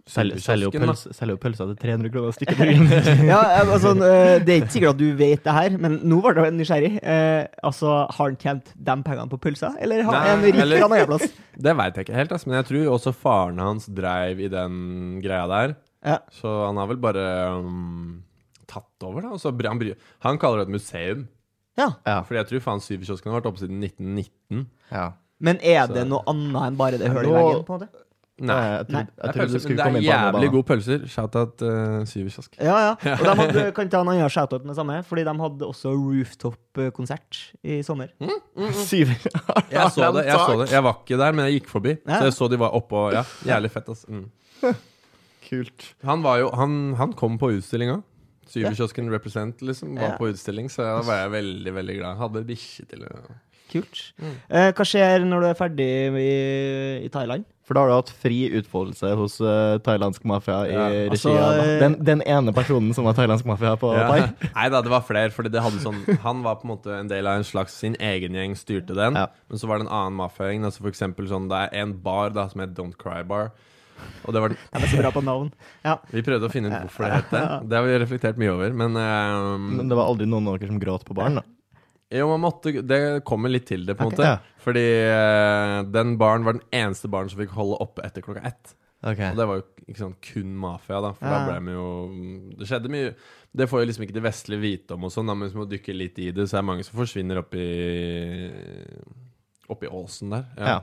Selger 0.08 0.40
selger 0.42 0.64
jo 0.66 0.70
Syverkiosken, 0.72 0.80
da. 0.82 0.94
pølse- 0.96 1.12
selger 1.14 1.36
jo 1.36 1.40
pølser 1.44 1.68
til 1.68 1.76
300 1.78 2.10
kroner 2.10 2.32
stykket. 2.34 2.58
Ja, 3.32 3.36
altså, 3.62 3.92
eh, 4.02 4.38
Det 4.42 4.48
er 4.48 4.62
ikke 4.64 4.72
sikkert 4.74 4.94
at 4.96 4.98
du 4.98 5.12
vet 5.20 5.44
det 5.44 5.52
her, 5.54 5.76
men 5.78 6.00
nå 6.02 6.18
var 6.24 6.40
jeg 6.42 6.56
nysgjerrig. 6.56 6.92
Eh, 7.04 7.46
altså, 7.62 7.92
Har 8.10 8.24
han 8.32 8.36
tjent 8.40 8.72
de 8.74 8.96
pengene 9.06 9.28
på 9.30 9.38
pølsa, 9.44 9.74
eller 9.78 10.02
har 10.08 10.12
Nei, 10.16 10.26
han 10.32 10.42
rik 10.42 10.54
eller- 10.56 10.78
fra 10.82 10.88
en 10.88 10.92
annen 10.96 11.06
plass? 11.12 11.28
Det 11.68 11.76
veit 11.76 11.94
jeg 12.00 12.06
ikke 12.08 12.16
helt, 12.18 12.32
ass, 12.32 12.46
men 12.48 12.56
jeg 12.58 12.64
tror 12.72 12.90
også 12.96 13.12
faren 13.14 13.58
hans 13.62 13.86
dreiv 13.86 14.40
i 14.40 14.48
den 14.48 15.20
greia 15.22 15.46
der. 15.46 15.76
Ja. 16.04 16.18
Så 16.34 16.50
han 16.66 16.76
har 16.80 16.86
vel 16.90 17.00
bare 17.02 17.24
um, 17.58 18.22
tatt 18.70 19.06
over, 19.06 19.22
da. 19.22 19.32
Og 19.36 19.40
så 19.42 19.52
han, 19.54 19.82
han 20.26 20.38
kaller 20.42 20.62
det 20.62 20.68
et 20.70 20.76
museum. 20.78 21.26
ja. 21.78 21.90
Ja. 22.06 22.20
Fordi 22.22 22.40
jeg 22.42 22.48
tror 22.50 22.60
faen 22.68 22.80
Syverkiosken 22.84 23.30
har 23.32 23.40
vært 23.40 23.50
oppe 23.52 23.62
siden 23.64 23.80
1919. 23.82 24.66
ja. 24.92 25.10
Men 25.42 25.58
er 25.58 25.86
Så- 25.88 25.94
det 25.96 26.06
noe 26.06 26.22
annet 26.30 26.62
enn 26.68 26.76
bare 26.78 26.98
det 26.98 27.08
hullet 27.10 27.26
i 27.26 27.32
veggen? 27.34 27.64
på 27.66 27.74
en 27.74 27.80
måte? 27.80 27.88
Nei. 28.42 28.54
Jeg, 28.54 28.86
Nei. 28.88 29.00
trodde- 29.02 29.06
Det 29.12 29.28
er, 29.28 29.32
pølser, 29.32 29.68
det 29.68 29.80
er 29.86 29.96
jævlig 30.02 30.50
gode 30.52 30.66
pølser. 30.68 31.02
Shout-out 31.10 31.62
uh, 31.62 32.04
Syverkiosk. 32.06 32.56
Ja, 32.60 32.76
ja. 32.78 32.92
Og 33.16 33.24
de 33.26 33.34
hadde, 33.40 33.64
kan 33.76 33.88
ta 33.90 34.00
en 34.02 34.08
annen 34.12 34.30
shout-out 34.30 34.62
med 34.64 34.70
det 34.72 34.76
samme, 34.78 35.00
fordi 35.04 35.24
de 35.26 35.34
hadde 35.42 35.66
også 35.66 35.92
rooftop-konsert 35.98 37.40
i 37.64 37.82
sommer. 37.82 38.08
Syv. 38.86 39.12
Jeg 39.70 39.90
så 39.90 40.12
det. 40.14 40.26
Jeg 40.26 40.38
så 40.38 40.56
det 40.62 40.70
Jeg 40.72 40.82
var 40.86 40.96
ikke 41.02 41.18
der, 41.18 41.32
men 41.32 41.44
jeg 41.50 41.60
gikk 41.60 41.68
forbi. 41.74 41.96
Ja. 42.06 42.18
Så 42.18 42.24
jeg 42.30 42.32
så 42.38 42.48
de 42.50 42.58
var 42.62 42.70
oppå. 42.78 43.12
Ja, 43.12 43.22
jævlig 43.46 43.70
fett, 43.74 43.88
altså. 43.88 44.06
Mm. 44.08 44.30
Kult. 45.52 45.92
Han 46.08 46.24
var 46.24 46.40
jo 46.40 46.50
Han, 46.56 46.94
han 46.96 47.12
kom 47.18 47.36
på 47.40 47.52
utstillinga. 47.58 48.00
Syverkiosken 48.52 49.08
Represent 49.12 49.62
liksom 49.64 49.94
var 50.00 50.14
Ja. 50.14 50.18
på 50.18 50.32
utstilling, 50.32 50.68
så 50.72 50.82
da 50.82 51.00
var 51.06 51.22
jeg 51.22 51.30
veldig 51.38 51.72
veldig 51.78 51.96
glad. 52.00 52.20
Hadde 52.20 52.46
bikkje 52.48 52.88
til 52.90 53.04
å 53.06 53.16
Kult. 53.72 54.00
Mm. 54.20 54.32
Eh, 54.52 54.70
hva 54.76 54.84
skjer 54.84 55.22
når 55.24 55.40
du 55.40 55.46
er 55.48 55.56
ferdig 55.56 55.86
i, 56.20 56.32
i 57.06 57.08
Thailand? 57.08 57.46
For 57.64 57.78
da 57.78 57.84
har 57.84 57.88
du 57.88 57.94
hatt 57.94 58.10
fri 58.20 58.40
utfoldelse 58.58 59.12
hos 59.16 59.38
uh, 59.40 59.78
thailandsk 59.86 60.26
mafia 60.28 60.58
i 60.66 60.74
Ja, 60.74 60.88
regi 60.90 61.12
altså, 61.14 61.32
av 61.38 61.60
eh, 61.62 61.78
den, 61.80 61.96
den 62.04 62.24
ene 62.28 62.52
personen 62.52 62.92
som 62.92 63.06
var 63.08 63.14
thailandsk 63.16 63.46
mafia 63.48 63.72
på 63.80 63.94
Ja. 63.96 64.08
Pai. 64.10 64.20
Nei 64.58 64.66
da, 64.74 64.82
det 64.84 64.92
var 64.92 65.06
flere. 65.06 65.32
Fordi 65.32 65.48
det 65.54 65.62
hadde 65.64 65.80
sånn 65.80 66.02
Han 66.26 66.42
var 66.44 66.58
på 66.60 66.66
en 66.68 66.74
måte 66.74 66.92
en 66.98 67.08
del 67.08 67.24
av 67.30 67.40
en 67.40 67.48
slags 67.48 67.78
sin 67.80 67.96
egen 68.02 68.36
gjeng, 68.36 68.58
styrte 68.60 68.98
den. 68.98 69.16
Ja. 69.16 69.28
Men 69.48 69.62
så 69.62 69.70
var 69.70 69.80
det 69.80 69.86
en 69.86 69.94
annen 69.94 70.18
mafiagjeng. 70.20 70.66
Altså 70.68 70.84
for 70.84 70.92
eksempel 70.92 71.30
sånn, 71.32 71.48
det 71.48 71.62
er 71.70 71.80
en 71.86 71.94
bar 72.04 72.34
da 72.36 72.48
som 72.52 72.60
heter 72.60 72.76
Don't 72.76 72.98
Cry 73.00 73.22
Bar. 73.24 73.54
Og 74.26 74.34
det 74.34 74.42
var 74.44 74.52
den 74.52 74.60
De 74.60 74.82
er 74.82 74.92
så 74.92 75.00
bra 75.00 75.12
på 75.14 75.22
navn. 75.24 75.48
Ja. 75.84 75.96
Vi 76.10 76.22
prøvde 76.26 76.48
å 76.48 76.52
finne 76.52 76.70
ut 76.72 76.78
hvorfor 76.84 77.06
det 77.06 77.16
het 77.16 77.32
det. 77.34 77.42
Det 77.70 77.78
har 77.78 77.88
vi 77.88 77.96
reflektert 78.04 78.38
mye 78.40 78.52
over. 78.54 78.76
Men, 78.82 78.98
um, 78.98 79.66
Men 79.78 79.90
det 79.90 79.98
var 79.98 80.12
aldri 80.12 80.28
noen 80.30 80.48
av 80.50 80.58
dere 80.58 80.70
som 80.72 80.80
gråt 80.82 81.06
på 81.08 81.16
baren, 81.18 81.40
da. 81.40 81.44
jo, 82.18 82.28
man 82.34 82.44
måtte 82.44 82.74
Det 82.84 83.00
kommer 83.28 83.52
litt 83.52 83.66
til 83.70 83.86
det, 83.88 83.96
på 83.98 84.06
en 84.06 84.12
okay, 84.12 84.22
måte. 84.22 84.30
Ja. 84.34 84.62
Fordi 84.62 84.86
uh, 85.08 85.78
den 85.90 86.16
baren 86.20 86.46
var 86.46 86.58
den 86.58 86.66
eneste 86.84 87.10
baren 87.12 87.32
som 87.32 87.42
fikk 87.42 87.54
holde 87.56 87.80
oppe 87.82 88.04
etter 88.06 88.24
klokka 88.24 88.44
ett. 88.52 88.76
Og 89.02 89.18
det 89.18 89.46
var 89.50 89.58
jo 89.58 89.64
ikke 89.82 89.98
sånn 89.98 90.18
kun 90.22 90.50
mafia, 90.62 91.00
da. 91.02 91.12
For 91.18 91.26
Ja. 91.26 91.38
da 91.38 91.46
ble 91.48 91.58
vi 91.66 91.72
jo 91.74 91.86
Det 92.60 92.68
skjedde 92.70 92.90
mye 92.92 93.14
Det 93.52 93.66
får 93.68 93.80
jo 93.82 93.86
liksom 93.88 94.04
ikke 94.06 94.14
de 94.14 94.22
vestlige 94.22 94.62
vite 94.62 94.94
om 94.94 95.04
og 95.04 95.10
sånn, 95.10 95.26
men 95.26 95.48
hvis 95.48 95.56
man 95.58 95.68
dykker 95.68 95.96
litt 95.96 96.18
i 96.22 96.30
det, 96.30 96.46
så 96.48 96.56
er 96.56 96.62
det 96.62 96.68
mange 96.70 96.84
som 96.86 96.98
forsvinner 97.00 97.42
oppi 97.42 97.66
Oppi 99.72 99.88
åsen 99.88 100.30
der. 100.30 100.46
Ja. 100.56 100.66
Ja. 100.66 100.80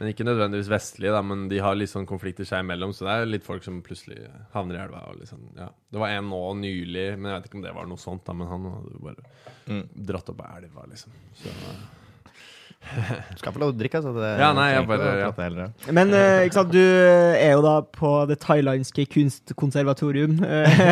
Men 0.00 0.08
ikke 0.08 0.24
nødvendigvis 0.24 0.70
vestlige, 0.72 1.12
da, 1.12 1.20
men 1.22 1.48
de 1.50 1.58
har 1.60 1.74
litt 1.76 1.90
sånn 1.92 2.06
konflikter 2.08 2.46
seg 2.48 2.64
imellom. 2.64 2.94
Så 2.96 3.04
det 3.04 3.12
er 3.12 3.26
litt 3.28 3.44
folk 3.44 3.62
som 3.66 3.82
plutselig 3.84 4.22
havner 4.54 4.78
i 4.78 4.82
elva. 4.86 5.02
Og 5.12 5.18
liksom, 5.20 5.42
ja. 5.58 5.68
Det 5.92 6.00
var 6.00 6.08
en 6.16 6.30
nå 6.32 6.42
nylig, 6.62 7.18
men 7.18 7.28
jeg 7.30 7.40
vet 7.42 7.48
ikke 7.50 7.58
om 7.60 7.66
det 7.66 7.74
var 7.76 7.90
noe 7.90 8.00
sånt, 8.00 8.24
da, 8.24 8.32
men 8.32 8.48
han 8.48 8.70
hadde 8.72 9.02
bare 9.04 9.26
Mm. 9.68 9.84
dratt 9.94 10.28
opp 10.32 10.40
av 10.42 10.56
elva, 10.58 10.82
liksom. 10.90 11.12
Så 11.38 11.52
skal 13.38 13.52
få 13.54 13.60
lov 13.62 13.70
til 13.72 13.76
å 13.76 13.80
drikke, 13.82 14.00
altså. 14.00 14.12
Det, 14.16 14.30
Ja, 14.40 14.50
nei, 14.56 14.66
jeg 14.74 14.86
bare- 14.88 15.12
ja. 15.20 15.68
Men 15.92 16.12
eh, 16.14 16.44
ikke 16.46 16.56
sant, 16.58 16.72
du 16.74 16.80
er 16.82 17.52
jo 17.54 17.62
da 17.64 17.74
på 17.82 18.12
det 18.28 18.38
thailandske 18.42 19.06
kunstkonservatorium 19.12 20.42
eh, 20.44 20.82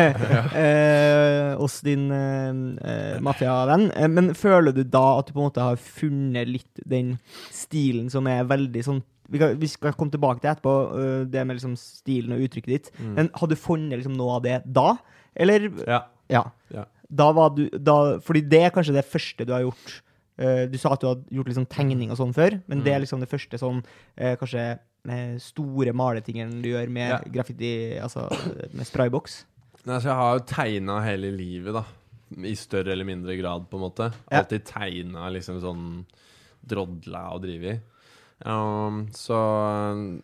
eh, 0.63 1.55
hos 1.59 1.79
din 1.85 2.07
eh, 2.11 2.51
eh, 2.91 3.19
mafiavenn. 3.23 3.89
Eh, 3.95 4.07
men 4.11 4.33
føler 4.37 4.73
du 4.75 4.83
da 4.83 5.03
at 5.19 5.27
du 5.29 5.33
på 5.35 5.41
en 5.43 5.47
måte 5.49 5.61
har 5.65 5.79
funnet 5.81 6.49
litt 6.49 6.83
den 6.89 7.15
stilen 7.53 8.09
som 8.13 8.27
er 8.31 8.43
veldig 8.49 8.83
sånn 8.87 9.01
vi, 9.31 9.39
kan, 9.39 9.53
vi 9.55 9.67
skal 9.71 9.93
komme 9.95 10.11
tilbake 10.11 10.41
til 10.43 10.49
etterpå, 10.51 10.71
eh, 10.99 11.19
det 11.31 11.45
med 11.47 11.55
liksom 11.55 11.77
stilen 11.79 12.33
og 12.35 12.41
uttrykket 12.43 12.71
ditt. 12.73 12.89
Mm. 12.99 13.11
Men 13.15 13.29
har 13.39 13.47
du 13.47 13.55
funnet 13.55 14.01
liksom 14.01 14.17
noe 14.19 14.33
av 14.39 14.43
det 14.43 14.57
da? 14.67 14.89
Eller 15.39 15.69
Ja. 15.87 16.01
Ja. 16.31 16.41
Ja. 16.73 16.83
Da 17.11 17.29
var 17.35 17.49
du 17.55 17.65
da, 17.75 18.17
Fordi 18.23 18.41
det 18.47 18.59
er 18.65 18.73
kanskje 18.75 18.93
det 18.95 19.05
første 19.07 19.45
du 19.47 19.53
har 19.55 19.63
gjort. 19.63 20.01
Eh, 20.41 20.65
du 20.71 20.77
sa 20.81 20.93
at 20.95 21.03
du 21.03 21.07
hadde 21.11 21.29
gjort 21.37 21.51
liksom 21.51 21.67
tegning 21.69 22.09
og 22.11 22.17
sånn 22.17 22.33
før, 22.33 22.55
men 22.67 22.79
Mm. 22.79 22.83
det 22.87 22.93
er 22.95 22.99
liksom 23.03 23.19
det 23.21 23.29
første 23.29 23.59
sånn 23.61 23.83
eh, 24.17 24.35
kanskje 24.41 24.79
eh, 25.09 25.37
store 25.37 25.93
maletingen 25.93 26.61
du 26.63 26.69
gjør 26.71 26.89
med 26.89 27.09
Ja. 27.09 27.19
graffiti, 27.31 27.71
altså 28.01 28.25
med 28.73 28.85
sprayboks. 28.87 29.45
Nei, 29.85 29.97
så 29.99 30.09
jeg 30.09 30.17
har 30.17 30.37
jo 30.39 30.45
tegna 30.45 30.99
hele 31.03 31.31
livet, 31.35 31.73
da. 31.73 31.83
I 32.37 32.53
større 32.55 32.91
eller 32.93 33.03
mindre 33.05 33.35
grad, 33.37 33.69
på 33.69 33.75
en 33.77 33.81
måte. 33.89 34.13
Ja. 34.31 34.39
Alltid 34.41 34.63
tegna 34.65 35.29
liksom 35.33 35.59
sånn 35.61 36.05
drodla 36.65 37.33
og 37.33 37.41
drive 37.43 37.73
i. 37.73 37.79
Um, 38.45 39.07
så 39.11 40.21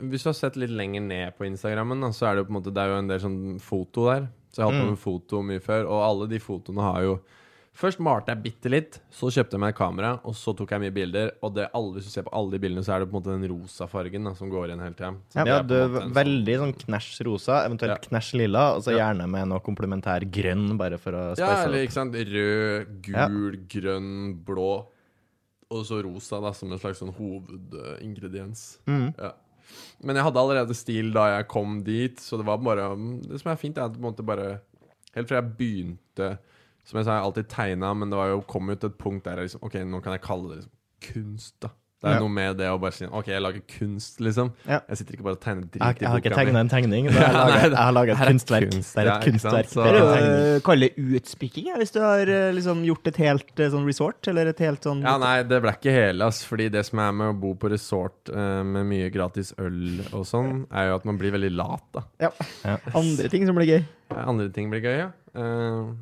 Hvis 0.00 0.22
du 0.24 0.28
har 0.30 0.34
sett 0.38 0.56
litt 0.56 0.70
lenger 0.72 1.02
ned 1.04 1.34
på 1.36 1.44
Instagrammen, 1.46 2.00
så 2.16 2.26
er 2.30 2.34
det 2.36 2.42
jo 2.42 2.48
på 2.48 2.54
en 2.56 2.62
måte 2.62 2.72
Det 2.72 2.80
er 2.82 2.88
jo 2.94 2.98
en 3.02 3.08
del 3.08 3.20
sånn 3.20 3.60
foto 3.60 4.06
der. 4.08 4.28
Så 4.52 4.60
jeg 4.60 4.64
har 4.64 4.72
holdt 4.72 4.82
på 4.82 4.86
Mm. 4.86 4.90
med 4.90 4.98
foto 4.98 5.42
mye 5.42 5.60
før, 5.60 5.86
og 5.88 6.02
alle 6.02 6.28
de 6.28 6.38
fotoene 6.38 6.80
har 6.82 7.02
jo 7.02 7.20
Først 7.74 7.98
malte 8.04 8.28
jeg 8.28 8.42
bitte 8.44 8.68
litt, 8.68 8.98
så 9.10 9.30
kjøpte 9.32 9.56
jeg 9.56 9.60
meg 9.62 9.70
et 9.72 9.78
kamera, 9.78 10.10
og 10.28 10.34
så 10.36 10.52
tok 10.54 10.74
jeg 10.74 10.80
mye 10.82 10.92
bilder. 10.92 11.30
Og 11.42 11.54
det, 11.56 11.70
alle, 11.72 11.94
hvis 11.96 12.04
du 12.04 12.10
ser 12.12 12.26
på 12.26 12.32
alle 12.36 12.50
de 12.52 12.58
bildene, 12.60 12.84
så 12.84 12.92
er 12.94 13.00
det 13.00 13.08
på 13.08 13.16
en 13.16 13.22
måte 13.22 13.32
den 13.32 13.46
rosa 13.48 13.86
fargen 13.88 14.24
da, 14.28 14.34
som 14.36 14.50
går 14.52 14.66
igjen 14.68 14.82
hele 14.84 14.92
tida. 14.98 15.12
Så 15.32 15.46
Ja, 15.48 15.62
du 15.62 15.74
er 15.74 15.88
sånn- 15.88 16.12
veldig 16.12 16.56
sånn 16.60 16.74
knæsj 16.84 17.24
rosa, 17.24 17.62
eventuelt 17.64 17.96
Ja. 17.96 18.08
knæsj 18.10 18.34
lilla, 18.36 18.74
og 18.76 18.82
så 18.84 18.92
Ja. 18.92 19.08
gjerne 19.08 19.26
med 19.30 19.48
noe 19.48 19.60
komplementær 19.60 20.20
grønn, 20.30 20.76
bare 20.76 20.98
for 20.98 21.12
å 21.12 21.38
Ja, 21.38 21.64
eller 21.64 21.78
opp. 21.82 21.88
ikke 21.88 21.92
sant 21.92 22.12
Rød, 22.12 23.02
gul, 23.02 23.56
grønn, 23.68 24.44
blå 24.44 24.86
Og 25.70 25.86
så 25.86 26.02
rosa 26.04 26.38
da 26.42 26.52
som 26.52 26.70
en 26.70 26.78
slags 26.78 26.98
sånn 27.00 27.14
hovedingrediens 27.16 28.78
Mm. 28.86 29.14
ja. 29.18 29.32
Men 30.02 30.16
jeg 30.16 30.24
hadde 30.26 30.36
allerede 30.36 30.74
stil 30.74 31.10
da 31.12 31.38
jeg 31.38 31.48
kom 31.48 31.82
dit 31.82 32.16
Så 32.20 32.36
det 32.36 32.44
var 32.44 32.58
bare 32.58 32.94
Det 33.22 33.40
som 33.40 33.52
er 33.52 33.56
fint 33.56 33.78
er 33.78 33.84
at 33.86 33.92
på 33.92 33.96
en 34.04 34.12
måte 34.12 34.24
bare 34.26 34.60
Helt 35.14 35.28
fra 35.28 35.40
jeg 35.40 35.56
begynte 35.56 36.38
Som 36.84 36.98
jeg 36.98 37.04
sa, 37.06 37.12
jeg 37.14 37.20
har 37.22 37.28
alltid 37.30 37.48
tegnet 37.48 37.96
Men 37.96 38.10
det 38.10 38.16
var 38.18 38.32
jo 38.32 38.40
kom 38.42 38.68
ut 38.72 38.84
et 38.84 38.98
punkt 38.98 39.24
der 39.24 39.38
jeg 39.38 39.50
liksom 39.52 39.62
Ok, 39.68 39.74
nå 39.86 40.02
kan 40.02 40.12
jeg 40.18 40.22
kalle 40.26 40.48
det 40.50 40.56
liksom 40.62 40.72
kunst 41.02 41.54
da 41.62 41.68
Det 42.02 42.08
er 42.10 42.14
Ja. 42.16 42.20
noe 42.24 42.30
med 42.34 42.56
det 42.58 42.66
å 42.66 42.78
bare 42.82 42.90
si 42.96 43.06
Ok, 43.06 43.28
jeg 43.30 43.42
lager 43.42 43.62
kunst 43.78 44.18
liksom 44.20 44.48
Ja. 44.66 44.80
Jeg 44.88 44.98
sitter 44.98 45.14
ikke 45.14 45.22
bare 45.28 45.36
og 45.36 45.40
tegner 45.44 45.62
dritt 45.70 45.76
i 45.76 45.78
boka 45.78 45.92
mi. 45.94 46.00
jeg 46.02 46.10
har 46.10 46.18
ikke 46.22 46.34
tegna 46.34 46.58
en 46.64 46.68
tegning, 46.72 47.04
men 47.06 47.14
jeg 47.22 47.30
har 47.30 47.46
laget, 47.52 47.70
jeg 47.70 47.78
har 47.78 47.92
laget 47.94 48.16
et 48.16 48.22
er 48.26 48.32
kunstverk. 48.32 48.70
kunst. 48.72 48.94
Det 48.96 49.04
er 49.06 49.10
et 49.12 49.26
kunstverk. 49.28 49.68
Så- 49.70 49.84
Det 49.86 49.92
er 49.94 50.54
jo 50.56 50.60
kalle 50.66 50.88
utspikking, 50.98 51.66
ja, 51.70 51.76
hvis 51.78 51.92
du 51.94 52.00
har 52.02 52.26
eh, 52.26 52.50
liksom 52.58 52.82
gjort 52.88 53.06
et 53.12 53.16
helt 53.22 53.60
eh, 53.62 53.70
sånn 53.70 53.86
resort, 53.86 54.26
eller 54.32 54.50
et 54.50 54.58
helt 54.66 54.82
sånn 54.82 55.02
Ja, 55.06 55.14
nei, 55.22 55.36
det 55.46 55.62
ble 55.62 55.70
ikke 55.78 55.94
hele, 55.94 56.26
ass. 56.26 56.42
Fordi 56.44 56.68
det 56.74 56.82
som 56.90 56.98
er 56.98 57.12
med 57.12 57.30
å 57.36 57.38
bo 57.40 57.54
på 57.54 57.70
resort 57.70 58.30
eh, 58.34 58.62
med 58.66 58.84
mye 58.90 59.08
gratis 59.14 59.54
øl 59.62 60.02
og 60.12 60.26
sånn, 60.26 60.66
er 60.74 60.88
jo 60.90 60.96
at 60.98 61.04
man 61.06 61.18
blir 61.22 61.30
veldig 61.38 61.52
lat, 61.54 61.86
da. 61.94 62.02
andre 62.98 63.28
ting 63.30 63.46
som 63.46 63.54
blir 63.54 63.70
gøy. 63.78 63.84
Ja, 64.10 64.26
Andre 64.28 64.50
ting 64.52 64.68
blir 64.74 64.82
gøy, 64.82 64.98
ja. 65.06 65.10
Eh, 65.38 65.94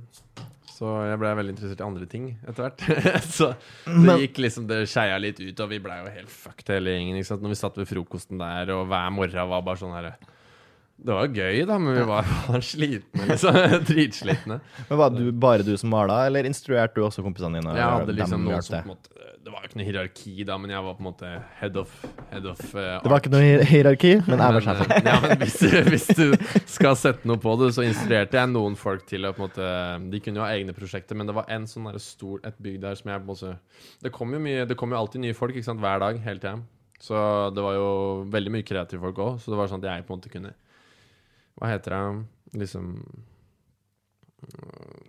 så 0.80 0.94
jeg 1.04 1.18
ble 1.20 1.30
veldig 1.36 1.52
interessert 1.52 1.82
i 1.82 1.84
andre 1.84 2.06
ting 2.08 2.26
etter 2.48 2.64
hvert. 2.64 2.84
så 3.36 3.50
det 3.84 3.98
Men- 4.00 4.22
gikk 4.22 4.38
liksom, 4.40 4.64
det 4.70 4.78
skeia 4.88 5.18
litt 5.20 5.40
ut, 5.44 5.60
og 5.60 5.68
vi 5.74 5.78
blei 5.84 5.98
jo 6.00 6.12
helt 6.14 6.32
fucked 6.32 6.72
hele 6.72 6.94
gjengen. 6.96 7.18
ikke 7.20 7.28
sant? 7.34 7.44
Når 7.44 7.52
vi 7.52 7.58
satt 7.60 7.76
ved 7.82 7.88
frokosten 7.90 8.40
der, 8.40 8.72
og 8.72 8.86
hver 8.88 9.10
morgen 9.12 9.50
var 9.52 9.66
bare 9.66 9.82
sånn 9.82 9.92
herre 9.92 10.14
Det 11.00 11.14
var 11.16 11.28
gøy, 11.32 11.62
da, 11.64 11.78
men 11.80 11.94
vi 11.96 12.02
var, 12.04 12.26
var 12.50 12.60
slitne, 12.60 13.24
liksom. 13.30 13.56
Dritslitne. 13.88 14.58
Men 14.90 14.98
Var 15.00 15.14
du 15.16 15.30
bare 15.32 15.64
du 15.64 15.72
som 15.80 15.88
mala, 15.94 16.26
eller 16.28 16.44
instruerte 16.44 16.98
du 17.00 17.06
også 17.06 17.22
kompisene 17.24 17.56
dine? 17.60 17.72
Jeg 17.78 17.88
hadde 17.96 18.16
liksom 18.18 18.44
noen 18.44 18.60
som 18.66 18.76
på 18.76 18.82
en 18.84 18.90
måte 18.92 19.16
Det 19.40 19.52
var 19.54 19.64
ikke 19.64 19.78
noe 19.80 19.86
hierarki 19.88 20.34
da, 20.44 20.58
men 20.60 20.70
jeg 20.74 20.84
var 20.84 20.96
på 20.98 21.00
en 21.00 21.06
måte 21.08 21.30
head 21.62 21.78
of, 21.80 21.94
head 22.30 22.44
of 22.50 22.60
art. 22.76 23.00
Det 23.06 23.10
var 23.14 23.22
ikke 23.22 23.32
noe 23.32 23.40
hier- 23.46 23.64
hierarki, 23.70 24.10
men 24.26 24.36
jeg 24.36 24.44
var 24.44 24.58
Men, 24.58 24.66
sjefen. 24.66 24.92
eh, 24.92 25.08
Ja, 25.08 25.14
men 25.24 25.38
hvis, 25.40 25.56
du- 25.62 25.88
hvis 25.88 26.06
du 26.18 26.60
skal 26.76 26.98
sette 27.00 27.24
noe 27.30 27.40
på 27.40 27.54
det, 27.62 27.70
så 27.78 27.86
instruerte 27.88 28.36
jeg 28.36 28.52
noen 28.52 28.76
folk 28.76 29.06
til 29.08 29.24
å 29.24 29.32
på 29.32 29.40
en 29.40 29.48
måte 29.48 30.10
De 30.12 30.20
kunne 30.20 30.36
jo 30.42 30.44
ha 30.44 30.52
egne 30.52 30.76
prosjekter, 30.76 31.16
men 31.16 31.26
det 31.32 31.34
var 31.40 31.48
en 31.48 31.64
sånn 31.66 31.88
der 31.88 31.98
stor 32.04 32.44
et 32.44 32.60
bygg 32.60 32.80
der 32.84 32.94
som 33.00 33.08
jeg 33.14 33.24
på 33.24 33.24
en 33.24 33.32
måte 33.32 33.56
Det 34.04 34.12
kom 34.12 34.36
jo 34.36 34.42
mye 34.44 34.68
Det 34.68 34.76
kom 34.76 34.92
jo 34.92 35.00
alltid 35.00 35.24
nye 35.24 35.34
folk, 35.40 35.56
ikke 35.56 35.70
sant, 35.72 35.80
hver 35.80 35.98
dag, 36.04 36.20
hele 36.28 36.38
tida. 36.44 36.58
Så 37.00 37.16
det 37.56 37.62
var 37.64 37.78
jo 37.80 37.88
veldig 38.28 38.52
mye 38.52 38.68
kreative 38.68 39.00
folk 39.00 39.16
òg, 39.24 39.38
så 39.40 39.48
det 39.48 39.56
var 39.56 39.72
sånn 39.72 39.80
at 39.80 39.88
jeg 39.96 40.04
på 40.04 40.12
en 40.12 40.20
måte 40.20 40.28
kunne 40.36 40.52
Hva 41.60 41.68
heter 41.74 41.94
det 41.94 42.60
Liksom 42.64 42.86
øh, 44.42 45.06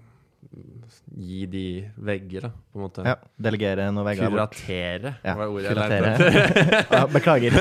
Gi 1.16 1.46
de 1.48 1.62
vegger, 2.04 2.42
da, 2.42 2.50
på 2.72 2.80
en 2.80 2.84
måte. 2.84 3.04
Ja, 3.08 3.14
Delegere 3.40 3.86
noen 3.94 4.06
vegger 4.10 4.32
bort. 4.34 4.56
Kuratere, 4.58 5.14
Ja, 5.24 5.36
var 5.40 5.52
ordet 5.54 5.70
jeg 5.70 5.78
lærte. 5.78 6.82
Ja, 6.92 7.02
beklager. 7.12 7.56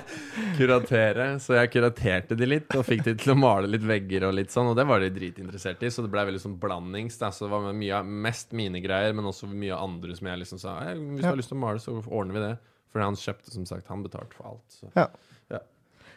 kuratere. 0.58 1.26
Så 1.42 1.56
jeg 1.58 1.70
kuraterte 1.74 2.36
de 2.38 2.48
litt, 2.48 2.70
og 2.78 2.84
fikk 2.88 3.02
de 3.08 3.14
til 3.20 3.34
å 3.34 3.36
male 3.38 3.68
litt 3.70 3.84
vegger 3.88 4.28
og 4.30 4.34
litt 4.38 4.52
sånn. 4.54 4.70
Og 4.72 4.78
det 4.78 4.86
var 4.88 5.02
de 5.04 5.10
dritinteressert 5.16 5.82
i, 5.84 5.90
så 5.92 6.04
det 6.06 6.12
ble 6.14 6.24
veldig 6.30 6.42
sånn 6.44 6.56
blandings. 6.62 7.18
Da. 7.20 7.32
Så 7.34 7.44
det 7.46 7.52
var 7.52 7.68
mye, 7.76 8.00
mest 8.28 8.56
mine 8.56 8.80
greier, 8.84 9.12
men 9.16 9.28
også 9.32 9.48
mye 9.50 9.76
andre 9.76 10.16
som 10.16 10.30
jeg 10.32 10.42
liksom 10.44 10.62
sa 10.62 10.78
«Ei, 10.86 10.94
Hvis 10.96 11.20
du 11.20 11.26
Ja. 11.26 11.32
har 11.34 11.40
lyst 11.42 11.52
til 11.52 11.58
å 11.60 11.64
male, 11.66 11.82
så 11.82 11.96
ordner 12.06 12.36
vi 12.38 12.44
det. 12.46 12.54
For 12.90 13.04
han 13.04 13.18
kjøpte, 13.20 13.52
som 13.54 13.66
sagt, 13.68 13.88
han 13.92 14.02
betalte 14.06 14.34
for 14.38 14.54
alt. 14.54 14.64
Så. 14.80 14.92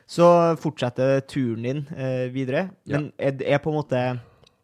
Så 0.08 0.26
fortsetter 0.62 1.22
turen 1.30 1.64
din 1.64 1.82
eh, 1.96 2.28
videre. 2.34 2.70
Men 2.90 3.12
er, 3.18 3.38
er 3.42 3.62
på 3.64 3.72
en 3.72 3.78
måte 3.80 4.04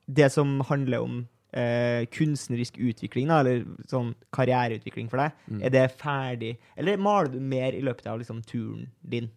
det 0.10 0.32
som 0.34 0.60
handler 0.68 1.04
om 1.06 1.20
eh, 1.54 2.06
kunstnerisk 2.14 2.78
utvikling, 2.82 3.28
da, 3.30 3.40
eller 3.42 3.64
sånn 3.90 4.14
karriereutvikling 4.36 5.10
for 5.10 5.22
deg, 5.24 5.32
Mm. 5.50 5.62
er 5.66 5.70
det 5.70 5.86
ferdig? 5.98 6.58
Eller 6.78 6.98
maler 6.98 7.32
du 7.34 7.40
mer 7.40 7.74
i 7.74 7.82
løpet 7.82 8.08
av 8.08 8.20
liksom, 8.22 8.42
turen 8.46 8.88
din? 9.02 9.30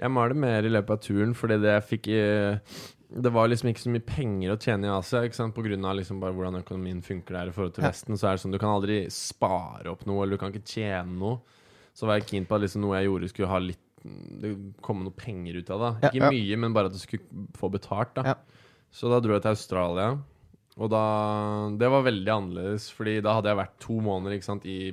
Jeg 0.00 0.10
maler 0.10 0.34
mer 0.34 0.64
i 0.64 0.72
løpet 0.72 0.90
av 0.90 1.00
turen, 1.04 1.34
fordi 1.36 1.60
det 1.60 1.74
jeg 1.76 1.88
fikk 1.90 2.08
i 2.08 2.20
det 3.10 3.32
var 3.34 3.48
liksom 3.50 3.68
ikke 3.72 3.82
så 3.82 3.90
mye 3.90 4.06
penger 4.06 4.52
å 4.54 4.58
tjene 4.62 4.86
i 4.86 4.90
Asia, 4.94 5.24
ikke 5.26 5.34
sant? 5.34 5.54
på 5.56 5.64
grunn 5.66 5.84
av 5.84 5.96
liksom 5.98 6.20
bare 6.22 6.30
hvordan 6.36 6.60
økonomien 6.60 7.00
funker 7.02 7.34
der 7.34 7.48
i 7.50 7.54
forhold 7.56 7.74
til 7.74 7.82
Vesten. 7.82 8.14
Så 8.16 8.28
er 8.28 8.36
det 8.36 8.42
sånn, 8.44 8.52
Du 8.54 8.58
kan 8.62 8.70
aldri 8.70 9.00
spare 9.10 9.90
opp 9.90 10.04
noe, 10.06 10.22
eller 10.22 10.38
du 10.38 10.42
kan 10.44 10.52
ikke 10.54 10.62
tjene 10.76 11.18
noe. 11.18 11.40
Så 11.92 12.06
var 12.06 12.20
jeg 12.20 12.28
keen 12.30 12.46
på 12.46 12.54
at 12.54 12.62
liksom 12.62 12.84
noe 12.84 13.00
jeg 13.00 13.08
gjorde, 13.10 13.28
skulle 13.32 13.50
ha 13.50 13.58
litt 13.58 13.89
Det 14.02 14.50
komme 14.82 15.04
noe 15.04 15.12
penger 15.12 15.58
ut 15.60 15.70
av 15.70 15.80
det. 16.00 16.10
Ikke 16.10 16.22
Ja. 16.24 16.30
mye, 16.30 16.56
men 16.58 16.72
bare 16.72 16.86
at 16.86 16.92
du 16.92 16.98
skulle 16.98 17.22
få 17.58 17.70
betalt. 17.70 18.14
da 18.14 18.22
Ja. 18.24 18.34
Så 18.90 19.10
da 19.10 19.20
dro 19.20 19.32
jeg 19.34 19.42
til 19.42 19.50
Australia. 19.50 20.18
Og 20.78 20.88
da 20.90 21.68
Det 21.76 21.90
var 21.90 22.02
veldig 22.02 22.26
annerledes, 22.32 22.90
Fordi 22.90 23.20
da 23.22 23.34
hadde 23.34 23.50
jeg 23.50 23.56
vært 23.58 23.78
to 23.80 24.00
måneder 24.00 24.32
ikke 24.38 24.44
sant, 24.44 24.64
i 24.66 24.92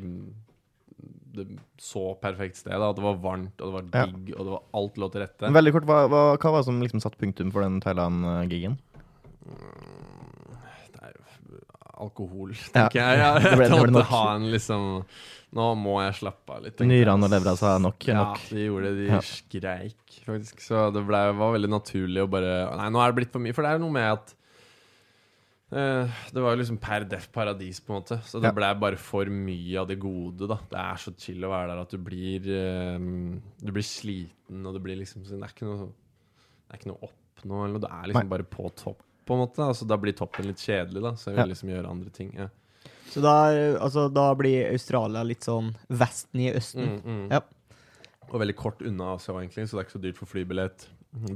det 1.37 1.47
så 1.77 2.19
perfekt 2.19 2.55
sted. 2.57 2.71
Da. 2.73 2.91
Det 2.93 3.03
var 3.03 3.15
varmt, 3.21 3.61
og 3.61 3.71
det 3.71 3.73
var 3.73 3.83
Ja. 3.93 4.05
digg, 4.07 4.33
og 4.39 4.45
det 4.45 4.51
var 4.51 4.63
alt 4.73 4.95
lå 4.97 5.11
til 5.11 5.21
rette. 5.21 5.51
Veldig 5.53 5.71
kort, 5.71 5.85
hva, 5.85 6.07
hva, 6.09 6.37
hva 6.37 6.51
var 6.51 6.59
det 6.59 6.65
som 6.65 6.81
liksom 6.81 6.99
satte 6.99 7.17
punktum 7.17 7.51
for 7.53 7.61
den 7.61 7.79
Thailand-gigen? 7.79 8.77
Det 10.91 11.01
er 11.01 11.13
jo 11.13 11.59
alkohol, 11.97 12.51
Ja. 12.51 12.89
tenker 12.89 12.99
jeg. 13.01 13.17
jeg. 13.23 13.43
jeg, 13.43 13.69
jeg 13.69 13.91
måtte 13.91 14.03
ha 14.11 14.35
en 14.35 14.51
liksom 14.51 15.05
Nå 15.55 15.65
må 15.79 15.93
jeg 16.03 16.17
slappe 16.19 16.49
av 16.57 16.63
litt. 16.65 16.81
Nyrene 16.83 17.23
og 17.23 17.31
levra 17.31 17.53
sa 17.57 17.77
nok 17.79 18.03
Ja, 18.09 18.17
nok. 18.33 18.41
de 18.49 18.65
gjorde 18.67 18.89
det. 18.91 19.05
De 19.07 19.13
Ja. 19.13 19.19
skreik, 19.23 20.17
faktisk. 20.25 20.59
Så 20.59 20.91
det 20.93 21.05
ble, 21.07 21.21
var 21.33 21.53
veldig 21.55 21.69
naturlig 21.71 22.19
å 22.25 22.29
bare 22.29 22.75
Nei, 22.75 22.89
nå 22.89 22.99
er 22.99 23.11
det 23.13 23.15
blitt 23.21 23.31
for 23.31 23.39
mye. 23.39 23.53
For 23.55 23.63
det 23.63 23.69
er 23.71 23.77
jo 23.79 23.85
noe 23.85 23.95
med 23.95 24.11
at 24.11 24.33
uh, 25.71 26.07
Det 26.33 26.41
var 26.43 26.53
jo 26.55 26.61
liksom 26.61 26.79
per 26.79 27.05
def 27.05 27.29
paradis, 27.31 27.79
på 27.79 27.93
en 27.95 28.01
måte. 28.01 28.19
Så 28.27 28.41
det 28.41 28.47
Ja. 28.51 28.51
ble 28.51 28.73
bare 28.79 28.97
for 28.97 29.25
mye 29.25 29.77
av 29.79 29.87
det 29.87 29.99
gode, 29.99 30.47
da. 30.47 30.57
Det 30.69 30.79
er 30.79 30.95
så 30.95 31.13
chill 31.17 31.41
å 31.43 31.49
være 31.51 31.67
der 31.73 31.81
at 31.81 31.89
du 31.89 31.97
blir 31.97 32.47
eh, 32.47 32.97
Du 33.63 33.71
blir 33.71 33.83
sliten, 33.87 34.65
og 34.65 34.73
det 34.73 34.83
blir 34.83 34.97
liksom 34.99 35.23
Det 35.23 35.31
er 35.41 35.47
ikke 35.53 35.65
noe 35.67 35.87
Det 35.87 36.71
er 36.73 36.77
ikke 36.79 36.91
noe 36.91 37.03
opp 37.03 37.43
nå, 37.45 37.63
eller 37.63 37.79
noe. 37.79 37.81
Du 37.81 37.87
er 37.87 38.07
liksom 38.11 38.29
bare 38.29 38.43
på 38.43 38.69
topp, 38.75 39.01
på 39.25 39.33
en 39.35 39.39
måte. 39.47 39.59
Altså, 39.63 39.85
da 39.87 39.95
blir 39.95 40.11
toppen 40.13 40.45
litt 40.47 40.57
kjedelig, 40.57 41.01
da. 41.01 41.11
Så 41.15 41.31
jeg 41.31 41.35
vil 41.37 41.53
liksom 41.53 41.69
gjøre 41.69 41.89
andre 41.89 42.09
ting. 42.09 42.33
Ja. 42.35 42.47
Så 43.07 43.21
da, 43.23 43.35
altså, 43.79 44.07
da 44.13 44.27
blir 44.37 44.67
Australia 44.71 45.23
litt 45.25 45.45
sånn 45.47 45.71
Vesten 45.89 46.43
i 46.43 46.49
Østen. 46.57 46.97
Mm, 46.97 47.05
mm. 47.05 47.23
Ja. 47.31 47.41
Og 48.27 48.41
veldig 48.41 48.57
kort 48.59 48.81
unna 48.83 49.13
Asia, 49.15 49.35
egentlig, 49.39 49.67
så 49.69 49.77
det 49.77 49.83
er 49.83 49.87
ikke 49.87 49.95
så 49.97 50.03
dyrt 50.03 50.19
for 50.19 50.31
flybillett. 50.31 50.87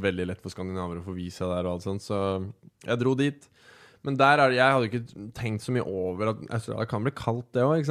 Veldig 0.03 0.25
lett 0.27 0.41
for 0.43 0.51
skandinaver 0.53 0.99
å 0.99 1.05
få 1.05 1.15
visa 1.15 1.47
der 1.47 1.65
og 1.69 1.77
alt 1.77 1.85
sånt, 1.87 2.03
så 2.03 2.17
jeg 2.83 2.99
dro 3.01 3.15
dit. 3.17 3.47
Men 4.05 4.17
der 4.19 4.41
er 4.43 4.53
jeg 4.55 4.75
hadde 4.75 4.89
ikke 4.89 5.31
tenkt 5.37 5.63
så 5.63 5.73
mye 5.75 5.85
over 5.87 6.33
at 6.33 6.43
Australia 6.57 6.89
kan 6.89 7.05
bli 7.05 7.13
kaldt, 7.15 7.47
det 7.55 7.63
òg. 7.63 7.87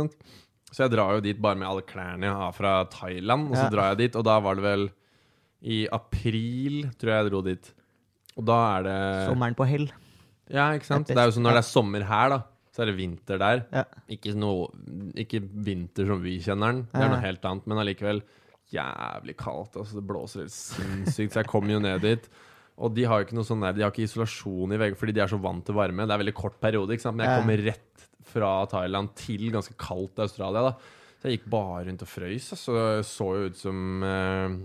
Så 0.71 0.85
jeg 0.85 0.93
drar 0.93 1.17
jo 1.17 1.25
dit 1.25 1.39
bare 1.43 1.59
med 1.59 1.67
alle 1.71 1.83
klærne 1.87 2.29
jeg 2.29 2.37
har 2.43 2.55
fra 2.55 2.75
Thailand, 2.93 3.49
og 3.51 3.57
så 3.57 3.65
Ja. 3.65 3.71
drar 3.71 3.89
jeg 3.95 3.99
dit, 4.05 4.17
og 4.17 4.25
da 4.25 4.39
var 4.41 4.55
det 4.59 4.63
vel 4.65 4.91
i 5.63 5.87
april, 5.93 6.91
tror 6.99 7.11
jeg 7.11 7.25
jeg 7.25 7.31
dro 7.31 7.43
dit. 7.43 7.73
Og 8.37 8.45
da 8.45 8.59
er 8.79 8.83
det 8.87 8.99
Sommeren 9.33 9.57
på 9.57 9.67
hell. 9.67 9.89
Ja, 10.51 10.71
ikke 10.75 10.87
sant. 10.87 11.07
Det 11.07 11.17
er 11.17 11.27
jo 11.31 11.37
sånn 11.39 11.47
når 11.47 11.59
det 11.59 11.65
er 11.65 11.71
sommer 11.71 12.03
her, 12.07 12.29
da, 12.29 12.43
så 12.81 12.87
er 12.87 12.89
det 12.89 12.97
vinter 12.97 13.41
der. 13.43 13.59
Ja. 13.77 13.83
Ikke, 14.09 14.33
noe, 14.33 14.71
ikke 15.21 15.43
vinter 15.45 16.07
som 16.09 16.23
vi 16.25 16.39
kjenner 16.41 16.73
den, 16.73 16.79
det 16.89 17.03
er 17.05 17.11
noe 17.13 17.21
helt 17.21 17.43
annet, 17.45 17.67
men 17.69 17.81
allikevel 17.83 18.23
jævlig 18.73 19.35
kaldt. 19.37 19.77
Altså, 19.77 19.99
det 19.99 20.07
blåser 20.09 20.47
helt 20.47 20.55
sinnssykt, 20.55 21.35
så 21.35 21.43
jeg 21.43 21.51
kom 21.51 21.69
jo 21.69 21.83
ned 21.83 22.01
dit. 22.07 22.31
Og 22.81 22.95
de 22.97 23.05
har 23.05 23.21
jo 23.21 23.27
ikke 23.29 23.37
noe 23.37 23.45
sånn 23.45 23.61
der, 23.67 23.77
de 23.77 23.85
har 23.85 23.93
ikke 23.93 24.07
isolasjon 24.07 24.73
i 24.73 24.79
vegger 24.81 24.97
fordi 24.97 25.13
de 25.19 25.21
er 25.27 25.29
så 25.29 25.37
vant 25.43 25.61
til 25.69 25.77
varme. 25.77 26.07
Det 26.09 26.17
er 26.17 26.23
veldig 26.23 26.37
kort 26.39 26.57
periode, 26.63 26.97
ikke 26.97 27.05
sant? 27.05 27.19
men 27.19 27.29
jeg 27.29 27.43
kommer 27.43 27.65
rett 27.69 28.07
fra 28.31 28.53
Thailand 28.71 29.13
til 29.19 29.51
ganske 29.53 29.77
kaldt 29.81 30.23
Australia. 30.25 30.71
da 30.71 31.19
Så 31.21 31.29
jeg 31.29 31.41
gikk 31.41 31.51
bare 31.53 31.85
rundt 31.91 32.07
og 32.07 32.09
frøys. 32.09 32.49
Så 32.57 32.79
jeg 32.79 33.05
så 33.11 33.29
jo 33.37 33.51
ut 33.51 33.61
som 33.61 34.07
eh, 34.09 34.57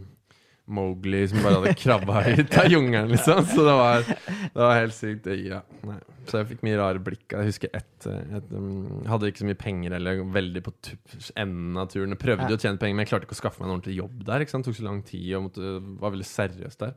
Mowgli 0.66 1.22
som 1.30 1.44
bare 1.46 1.60
hadde 1.60 1.74
krabba 1.78 2.24
ut 2.26 2.58
av 2.58 2.68
jungelen, 2.72 3.12
liksom. 3.14 3.44
Så 3.46 3.66
det 3.68 3.74
var, 3.78 4.06
det 4.08 4.62
var 4.62 4.80
helt 4.80 4.96
sykt. 4.98 5.28
Ja. 5.46 5.60
Så 6.26 6.40
jeg 6.40 6.50
fikk 6.54 6.64
mye 6.66 6.80
rare 6.80 7.02
blikk. 7.06 7.26
Jeg 7.30 7.52
husker 7.52 7.74
ett 7.78 8.08
et, 8.10 8.54
um, 8.54 9.04
Hadde 9.10 9.30
ikke 9.30 9.44
så 9.44 9.50
mye 9.50 9.60
penger 9.62 9.98
eller 9.98 10.24
veldig 10.34 10.64
på 10.66 10.74
enden 11.38 11.78
av 11.82 11.90
turen. 11.94 12.16
Jeg 12.16 12.22
prøvde 12.22 12.50
jo 12.50 12.58
å 12.58 12.64
tjene 12.64 12.82
penger, 12.82 12.98
men 12.98 13.06
jeg 13.06 13.14
klarte 13.14 13.30
ikke 13.30 13.38
å 13.38 13.42
skaffe 13.44 13.62
meg 13.62 13.70
en 13.70 13.76
ordentlig 13.76 13.98
jobb 14.00 14.24
der. 14.26 14.46
Det 14.46 14.64
tok 14.66 14.78
så 14.80 14.88
lang 14.88 15.04
tid 15.06 15.28
og 15.38 15.48
måtte, 15.50 15.76
var 16.02 16.16
veldig 16.16 16.30
seriøst 16.30 16.82
der. 16.86 16.96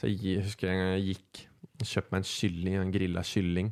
Så 0.00 0.08
jeg 0.10 0.22
jeg 0.24 0.46
husker 0.48 0.70
en 0.70 0.80
gang 0.80 0.94
jeg 0.96 1.12
gikk 1.12 1.44
kjøpte 1.84 2.14
meg 2.14 2.22
en 2.22 2.28
kylling, 2.30 2.78
en 2.80 2.94
grilla 2.94 3.24
kylling. 3.26 3.70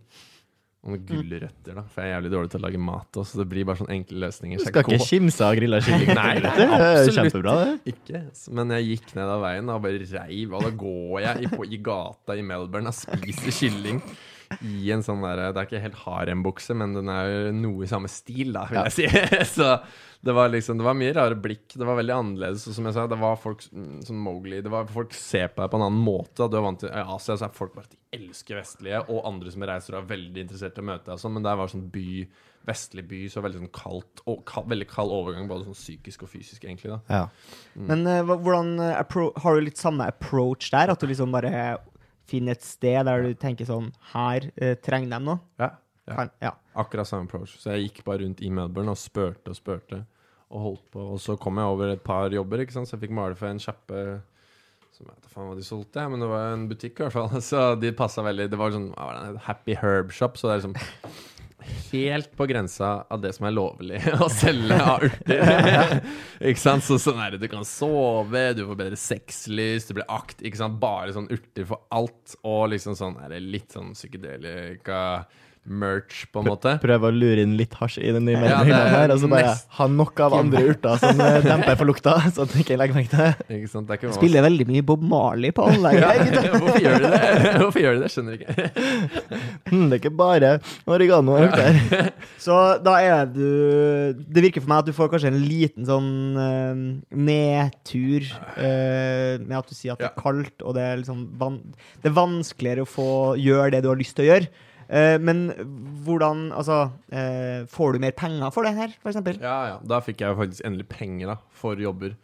Og 0.83 0.97
noen 0.97 1.03
gulrøtter, 1.07 1.77
da. 1.79 1.83
For 1.95 2.03
jeg 2.03 2.11
er 2.11 2.17
jævlig 2.17 2.31
dårlig 2.33 2.51
til 2.51 2.59
å 2.59 2.63
lage 2.65 2.79
mat 2.83 3.19
også, 3.21 3.37
så 3.37 3.39
det 3.39 3.47
blir 3.53 3.67
bare 3.69 3.79
sånne 3.79 3.95
enkle 4.01 4.23
løsninger. 4.25 4.59
Du 4.59 4.67
skal 4.67 4.83
ikke 4.83 5.07
kimse 5.13 5.47
av 5.47 5.55
grilla 5.55 5.79
kylling. 5.87 6.11
Nei, 6.19 6.33
det 6.43 6.51
er 6.51 6.73
absolutt 6.75 7.19
kjempebra, 7.21 7.55
det. 7.61 7.95
ikke. 7.95 8.23
Men 8.59 8.75
jeg 8.75 8.89
gikk 8.89 9.15
ned 9.21 9.31
av 9.37 9.45
veien 9.45 9.71
og 9.71 9.85
bare 9.87 10.03
reiv, 10.11 10.57
og 10.59 10.67
da 10.67 10.73
går 10.83 11.17
jeg 11.29 11.45
i, 11.47 11.53
på, 11.55 11.69
i 11.71 11.79
gata 11.87 12.35
i 12.35 12.43
Melbourne 12.51 12.91
og 12.91 12.99
spiser 12.99 13.55
kylling 13.61 14.03
i 14.61 14.91
en 14.95 15.05
sånn 15.05 15.23
derre 15.25 15.51
Det 15.53 15.63
er 15.63 15.69
ikke 15.69 15.85
helt 15.87 16.01
harembukse, 16.05 16.77
men 16.79 16.97
den 16.97 17.11
er 17.13 17.29
jo 17.31 17.53
noe 17.57 17.87
i 17.87 17.91
samme 17.91 18.11
stil, 18.13 18.53
da, 18.57 18.67
vil 18.71 18.83
jeg 18.85 18.97
si. 18.97 19.07
Så 19.57 19.77
det 20.23 20.35
var 20.37 20.53
liksom 20.53 20.79
Det 20.79 20.87
var 20.87 20.95
mye 20.95 21.15
rare 21.17 21.35
blikk. 21.35 21.75
Det 21.75 21.87
var 21.87 21.99
veldig 21.99 22.15
annerledes. 22.15 22.69
Og 22.71 22.77
som 22.77 22.87
jeg 22.87 22.95
sa, 22.95 23.09
det 23.11 23.19
var 23.19 23.41
folk 23.43 23.65
sånn 23.65 24.05
som 24.07 24.21
Mowgli 24.23 24.61
Det 24.63 24.71
var 24.71 24.87
Folk 24.93 25.17
ser 25.19 25.51
på 25.51 25.65
deg 25.65 25.73
på 25.73 25.81
en 25.81 25.89
annen 25.89 26.05
måte. 26.05 26.47
Du 26.47 26.57
er 26.59 26.65
vant 26.65 26.79
til 26.83 26.93
Asia 26.93 27.35
så 27.35 27.49
er 27.49 27.57
folk 27.57 27.75
bare 27.75 27.89
at 27.91 27.97
de 27.97 28.01
elsker 28.21 28.59
vestlige, 28.61 29.03
og 29.09 29.27
andre 29.27 29.51
som 29.51 29.67
reiser 29.67 29.97
og 29.97 30.03
er 30.03 30.11
veldig 30.13 30.43
interessert 30.45 30.79
i 30.79 30.83
å 30.85 30.89
møte 30.93 31.09
deg 31.09 31.15
og 31.17 31.23
sånn, 31.23 31.33
men 31.39 31.47
der 31.47 31.59
var 31.59 31.71
sånn 31.73 31.87
by 31.93 32.09
Vestlig 32.63 33.03
by, 33.11 33.25
så 33.27 33.41
veldig 33.43 33.59
sånn 33.59 33.71
kaldt 33.75 34.21
og 34.31 34.45
kald, 34.47 34.69
veldig 34.71 34.87
kald 34.87 35.11
overgang, 35.11 35.49
både 35.51 35.67
sånn 35.67 35.75
psykisk 35.75 36.23
og 36.23 36.31
fysisk, 36.31 36.63
egentlig. 36.63 36.93
da 36.93 37.01
Ja. 37.11 37.23
Men 37.75 38.07
uh, 38.07 38.21
hvordan 38.23 38.77
eh, 38.79 38.93
appro 39.01 39.33
har 39.43 39.59
du 39.59 39.65
litt 39.67 39.81
samme 39.83 40.07
approach 40.07 40.71
der? 40.71 40.93
At 40.93 41.03
du 41.03 41.09
liksom 41.11 41.35
bare 41.35 41.81
finner 42.33 42.57
et 42.57 42.67
sted 42.67 43.07
der 43.09 43.27
du 43.29 43.37
tenker 43.39 43.69
sånn 43.69 43.93
Her 44.15 44.49
eh, 44.57 44.75
trenger 44.81 45.15
de 45.15 45.21
noe? 45.29 45.39
Ja, 45.61 45.71
ja. 46.09 46.17
Kan, 46.17 46.33
ja. 46.43 46.57
Akkurat 46.83 47.09
samme 47.09 47.29
approach. 47.29 47.55
Så 47.61 47.77
jeg 47.77 47.91
gikk 47.91 48.03
bare 48.09 48.25
rundt 48.25 48.43
i 48.43 48.51
Melbourne 48.51 48.95
og 48.95 49.01
spurte 49.01 49.53
og 49.53 49.59
spurte. 49.59 50.03
Og 50.53 50.67
holdt 50.67 50.85
på. 50.93 51.05
Og 51.15 51.21
så 51.23 51.37
kom 51.41 51.61
jeg 51.61 51.73
over 51.77 51.95
et 51.95 52.05
par 52.05 52.33
jobber, 52.35 52.65
ikke 52.65 52.75
sant? 52.75 52.91
så 52.91 52.97
jeg 52.97 53.07
fikk 53.07 53.17
male 53.17 53.39
for 53.39 53.49
en 53.49 53.63
kjappe 53.63 54.03
som 54.93 55.09
jeg 55.09 55.15
vet 55.17 55.29
faen 55.33 55.49
hva 55.49 55.57
de 55.57 55.65
solgte, 55.65 56.03
men 56.13 56.21
det 56.21 56.29
var 56.29 56.51
en 56.53 56.67
butikk 56.69 57.01
i 57.01 57.07
hvert 57.07 57.15
fall. 57.17 57.41
Så 57.51 57.63
de 57.81 57.95
passa 57.97 58.25
veldig 58.27 58.51
Det 58.53 58.59
var 58.61 58.75
sånn 58.75 58.91
Happy 59.47 59.77
Herb 59.81 60.13
Shop, 60.13 60.37
så 60.37 60.51
det 60.51 60.53
er 60.53 60.61
liksom 60.61 60.77
Helt 61.93 62.33
på 62.37 62.47
grensa 62.51 62.93
av 63.13 63.23
det 63.23 63.33
som 63.37 63.47
er 63.49 63.55
lovlig 63.57 64.01
å 64.25 64.29
selge 64.33 64.79
av 64.79 65.07
urter. 65.07 66.01
ikke 66.51 66.63
sant? 66.63 66.87
Så 66.87 66.99
sånn 67.03 67.21
er 67.23 67.35
det, 67.35 67.43
du 67.45 67.49
kan 67.53 67.67
sove, 67.69 68.45
du 68.57 68.65
får 68.69 68.81
bedre 68.81 68.99
sexlyst, 69.01 69.91
du 69.91 70.01
blir 70.01 70.11
akt. 70.13 70.43
Ikke 70.43 70.61
sant? 70.63 70.81
Bare 70.83 71.15
sånn 71.15 71.31
urter 71.33 71.69
for 71.69 71.85
alt. 71.95 72.37
Og 72.43 72.69
liksom 72.75 72.99
sånn 72.99 73.19
er 73.23 73.35
det 73.35 73.43
litt 73.45 73.75
sånn 73.75 73.95
psykedelika 73.97 75.01
merch, 75.63 76.25
på 76.35 76.41
en 76.43 76.49
måte. 76.51 76.73
Prøve 76.83 77.07
å 77.07 77.15
lure 77.15 77.43
inn 77.45 77.53
litt 77.55 77.75
hasj 77.79 78.01
i 78.03 78.11
den 78.15 78.25
nye 78.27 78.35
Ja, 78.35 78.63
er 78.67 78.89
her, 78.91 79.13
og 79.15 79.21
så 79.23 79.29
bare 79.31 79.53
nest- 79.53 79.69
ha 79.79 79.87
nok 79.87 80.19
av 80.25 80.35
andre 80.35 80.63
urter 80.73 80.97
som 80.99 81.21
eh, 81.23 81.37
demper 81.45 81.77
for 81.79 81.87
lukta, 81.87 82.17
så 82.35 82.43
at 82.43 82.51
du 82.51 82.57
ikke 82.65 82.75
legger 82.81 82.99
merke 82.99 83.13
til 83.13 83.23
det. 83.23 83.59
Ikke 83.61 83.71
sant? 83.71 83.87
Det 83.87 83.95
er 83.95 84.01
ikke 84.01 84.17
Spiller 84.17 84.43
veldig 84.43 84.67
mye 84.73 84.83
Bob 84.89 85.05
Marley 85.07 85.55
på 85.55 85.63
anlegget. 85.71 86.03
her, 86.03 86.49
ja, 86.49 86.59
Hvorfor 86.63 86.83
gjør 86.83 86.99
de 87.05 87.13
det? 87.13 87.21
Hvorfor 87.63 87.85
gjør 87.85 87.95
de 87.95 88.03
det? 88.03 88.11
Skjønner 88.17 88.41
ikke. 88.41 88.57
hmm, 89.71 89.85
det 89.87 89.93
er 89.93 90.01
ikke 90.03 90.15
bare 90.19 90.51
oregano 90.91 91.37
og 91.39 91.47
urter. 91.47 92.11
Så 92.43 92.59
da 92.83 92.97
er 93.03 93.31
du 93.31 93.47
Det 94.19 94.43
virker 94.49 94.65
for 94.65 94.73
meg 94.73 94.83
at 94.83 94.91
du 94.91 94.97
får 94.97 95.13
kanskje 95.15 95.31
en 95.31 95.41
liten 95.47 95.87
sånn 95.87 96.11
uh, 96.39 96.83
nedtur 97.15 98.27
uh, 98.59 99.39
med 99.39 99.57
at 99.61 99.71
du 99.71 99.77
sier 99.79 99.95
at 99.95 100.03
det 100.03 100.11
er 100.11 100.19
kaldt, 100.19 100.59
og 100.67 100.75
det 100.77 100.83
er 100.91 101.01
liksom 101.05 101.25
van 101.39 101.61
Det 102.03 102.11
er 102.11 102.19
vanskeligere 102.19 102.83
å 102.87 102.91
få 102.91 103.09
gjøre 103.39 103.71
det 103.77 103.85
du 103.87 103.91
har 103.93 104.01
lyst 104.03 104.19
til 104.19 104.27
å 104.27 104.31
gjøre. 104.33 104.51
Eh, 104.93 105.17
men 105.25 105.47
hvordan 106.05 106.51
Altså, 106.53 106.91
eh, 107.13 107.65
får 107.73 107.95
du 107.97 108.03
mer 108.05 108.13
penger 108.19 108.53
for 108.53 108.67
det 108.69 108.75
her, 108.77 108.93
f.eks.? 109.01 109.23
Ja, 109.41 109.57
ja. 109.71 109.79
Da 109.89 110.03
fikk 110.05 110.21
jeg 110.21 110.35
jo 110.35 110.41
faktisk 110.43 110.67
endelig 110.69 110.89
penger 110.93 111.33
da, 111.33 111.37
for 111.57 111.81
jobber. 111.81 112.15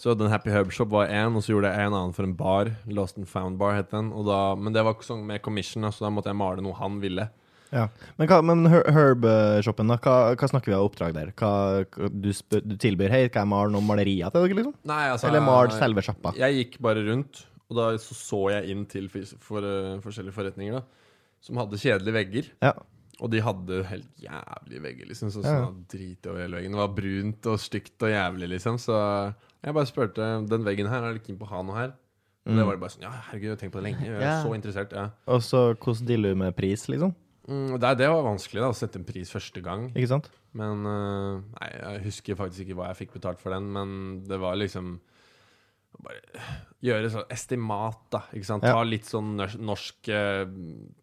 Så 0.00 0.14
den 0.16 0.30
Happy 0.32 0.48
Herb 0.52 0.70
Shop 0.72 0.88
var 0.92 1.08
én, 1.12 1.34
og 1.36 1.42
så 1.44 1.52
gjorde 1.52 1.72
jeg 1.74 1.88
en 1.90 1.92
annen 1.96 2.14
for 2.16 2.24
en 2.24 2.36
bar. 2.36 2.70
Lost 2.88 3.18
and 3.20 3.28
Found 3.28 3.58
Bar 3.60 3.74
het 3.76 3.90
den. 3.92 4.12
Og 4.16 4.24
da, 4.28 4.54
men 4.56 4.72
det 4.72 4.84
var 4.86 4.94
ikke 4.96 5.08
sånn 5.10 5.26
med 5.28 5.42
commission, 5.44 5.84
så 5.92 6.06
da 6.06 6.12
måtte 6.14 6.32
jeg 6.32 6.38
male 6.40 6.64
noe 6.64 6.76
han 6.78 6.96
ville. 7.02 7.26
Ja. 7.70 7.84
Men, 8.18 8.26
hva, 8.30 8.38
men 8.42 8.64
Her- 8.72 8.88
Herb-shoppen, 8.96 9.92
da, 9.92 9.98
hva, 10.02 10.14
hva 10.40 10.48
snakker 10.50 10.72
vi 10.72 10.76
av 10.78 10.86
oppdrag 10.88 11.12
der? 11.14 11.32
Hva, 11.38 11.50
du, 12.10 12.30
spør, 12.34 12.64
du 12.66 12.74
tilbyr 12.80 13.12
hei, 13.12 13.20
skal 13.28 13.44
jeg 13.44 13.52
male 13.52 13.74
noen 13.74 13.86
malerier 13.86 14.32
til 14.32 14.46
dere, 14.46 14.56
liksom? 14.62 14.74
Nei, 14.90 15.02
altså 15.12 15.28
Eller 15.28 15.44
mal 15.44 15.70
selve 15.76 16.02
sjappa? 16.06 16.32
Jeg 16.40 16.56
gikk 16.58 16.80
bare 16.82 17.04
rundt, 17.06 17.44
og 17.70 17.76
da 17.78 17.90
så, 18.02 18.16
så 18.18 18.40
jeg 18.56 18.72
inn 18.72 18.86
til 18.90 19.06
for, 19.12 19.36
for, 19.52 19.68
eh, 19.68 20.00
forskjellige 20.02 20.34
forretninger 20.34 20.80
da, 20.80 20.82
som 21.40 21.56
hadde 21.60 21.78
kjedelige 21.80 22.12
vegger. 22.16 22.50
Ja. 22.62 22.72
Og 23.20 23.30
de 23.30 23.40
hadde 23.44 23.82
helt 23.84 24.12
jævlige 24.22 24.82
vegger, 24.82 25.06
liksom. 25.10 25.28
Så 25.32 25.42
Ja. 25.44 25.66
sånn 25.66 25.84
drit 25.92 26.26
over 26.26 26.40
hele 26.40 26.56
veggen. 26.56 26.72
Det 26.72 26.80
var 26.80 26.94
brunt 26.96 27.46
og 27.52 27.58
stygt 27.60 28.02
og 28.02 28.08
jævlig, 28.08 28.48
liksom. 28.48 28.78
Så 28.80 29.34
jeg 29.64 29.74
bare 29.74 29.86
spurte 29.86 30.48
den 30.48 30.64
veggen 30.64 30.88
her, 30.88 31.02
er 31.04 31.12
du 31.14 31.20
keen 31.20 31.36
på 31.38 31.44
å 31.44 31.52
ha 31.52 31.62
noe 31.62 31.74
her? 31.76 31.92
Og 32.46 32.54
det 32.56 32.64
Mm. 32.64 32.66
var 32.66 32.72
det 32.72 32.80
bare 32.80 32.90
sånn 32.90 33.02
Ja, 33.02 33.10
herregud, 33.10 33.42
jeg 33.42 33.50
har 33.50 33.56
tenkt 33.56 33.72
på 33.72 33.82
det 33.82 33.92
lenge. 33.92 34.00
Jeg 34.06 34.16
er 34.16 34.20
Ja. 34.20 34.42
så 34.42 34.54
interessert. 34.54 34.92
ja 34.92 35.10
Og 35.28 35.40
så 35.42 35.74
hvordan 35.76 36.06
dealer 36.06 36.30
du 36.30 36.34
med 36.36 36.56
pris, 36.56 36.86
liksom? 36.88 37.14
mm, 37.46 37.78
det, 37.78 37.98
det 37.98 38.08
var 38.08 38.22
vanskelig, 38.24 38.60
da, 38.60 38.70
å 38.70 38.74
sette 38.74 38.96
en 38.96 39.04
pris 39.04 39.30
første 39.30 39.62
gang. 39.62 39.90
Ikke 39.94 40.08
sant? 40.08 40.30
Men 40.54 40.86
uh, 40.86 41.40
Nei, 41.60 41.70
jeg 41.78 42.02
husker 42.04 42.34
faktisk 42.36 42.66
ikke 42.66 42.74
hva 42.76 42.86
jeg 42.94 43.06
fikk 43.08 43.12
betalt 43.20 43.38
for 43.38 43.50
den, 43.50 43.70
men 43.72 44.24
det 44.26 44.40
var 44.40 44.54
liksom 44.56 44.98
bare 46.00 46.20
gjøre 46.80 47.10
sånn 47.12 47.26
estimat, 47.34 47.98
da. 48.14 48.20
Ikke 48.32 48.46
sant? 48.48 48.62
Ja. 48.64 48.72
Ta 48.78 48.82
litt 48.88 49.04
sånn 49.04 49.34
norsk 49.60 50.08
eh, 50.08 50.44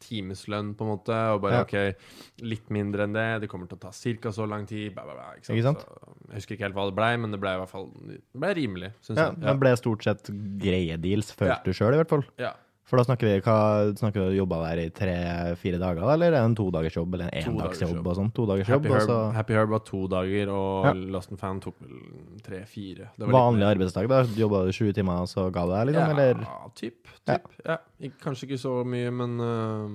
timeslønn, 0.02 0.72
på 0.78 0.86
en 0.88 0.92
måte, 0.96 1.18
og 1.36 1.42
bare 1.44 1.60
Ja. 1.60 1.66
OK, 1.68 2.42
litt 2.42 2.70
mindre 2.74 3.04
enn 3.06 3.14
det. 3.14 3.28
Det 3.44 3.50
kommer 3.52 3.68
til 3.70 3.78
å 3.78 3.84
ta 3.86 3.92
ca. 3.92 4.32
så 4.32 4.48
lang 4.50 4.66
tid. 4.66 4.94
Bla, 4.96 5.04
bla, 5.04 5.14
bla, 5.14 5.28
ikke 5.38 5.46
sant? 5.52 5.58
Ikke 5.58 5.68
sant? 5.70 5.84
Så, 5.86 6.16
jeg 6.30 6.36
husker 6.42 6.56
ikke 6.58 6.66
helt 6.70 6.76
hva 6.80 6.86
det 6.90 6.96
blei, 6.98 7.12
men 7.18 7.32
det 7.32 7.40
blei 7.40 7.54
i 7.56 7.62
hvert 7.62 7.70
fall 7.72 7.90
Det 8.08 8.22
ble 8.42 8.54
rimelig, 8.58 8.94
syns 9.06 9.18
Ja, 9.22 9.28
jeg. 9.32 9.42
Det 9.46 9.58
ble 9.60 9.76
stort 9.78 10.04
sett 10.08 10.32
greie 10.62 10.98
deals, 10.98 11.32
følte 11.32 11.58
Ja. 11.58 11.62
du 11.64 11.72
sjøl, 11.74 11.94
i 11.94 12.02
hvert 12.02 12.10
fall. 12.10 12.26
Ja. 12.42 12.54
For 12.88 12.96
da 12.96 13.04
snakker 13.04 13.28
vi 13.28 13.40
hva 13.44 13.56
snakker 14.00 14.30
du 14.30 14.36
jobba 14.38 14.62
der 14.70 14.80
i 14.86 14.90
tre-fire 14.96 15.76
dager, 15.82 16.06
eller 16.08 16.30
er 16.30 16.38
det 16.38 16.44
en 16.46 16.54
todagersjobb 16.56 17.18
eller 17.18 17.28
en 17.34 17.50
endagsjobb 17.52 18.06
og 18.08 18.16
sånn? 18.16 18.30
Todagersjobb, 18.38 18.86
Happy, 18.86 18.94
Herb, 18.94 19.10
så 19.10 19.18
Happy 19.36 19.58
Herb 19.58 19.74
var 19.74 19.82
to 19.90 20.00
dager, 20.08 20.52
og 20.56 20.86
Ja. 20.88 20.94
Lost 21.18 21.34
and 21.36 21.42
Found 21.42 21.66
tok 21.66 21.76
vel 21.84 22.40
tre-fire. 22.46 23.10
Vanlig 23.20 23.60
litt 23.60 23.74
arbeidsdag, 23.74 24.08
da? 24.08 24.22
Jobba 24.40 24.64
du 24.66 24.72
sju 24.72 24.94
timer, 24.96 25.20
og 25.26 25.28
så 25.28 25.50
ga 25.52 25.66
du 25.68 25.74
deg, 25.76 25.90
liksom? 25.92 26.14
Eller? 26.16 26.40
Ja, 26.48 26.72
typ. 26.80 27.12
Ja. 27.28 27.36
typ. 27.36 27.60
Ja. 27.68 27.78
Kanskje 28.24 28.48
ikke 28.48 28.62
så 28.64 28.78
mye, 28.88 29.12
men 29.12 29.36
øh, 29.44 29.92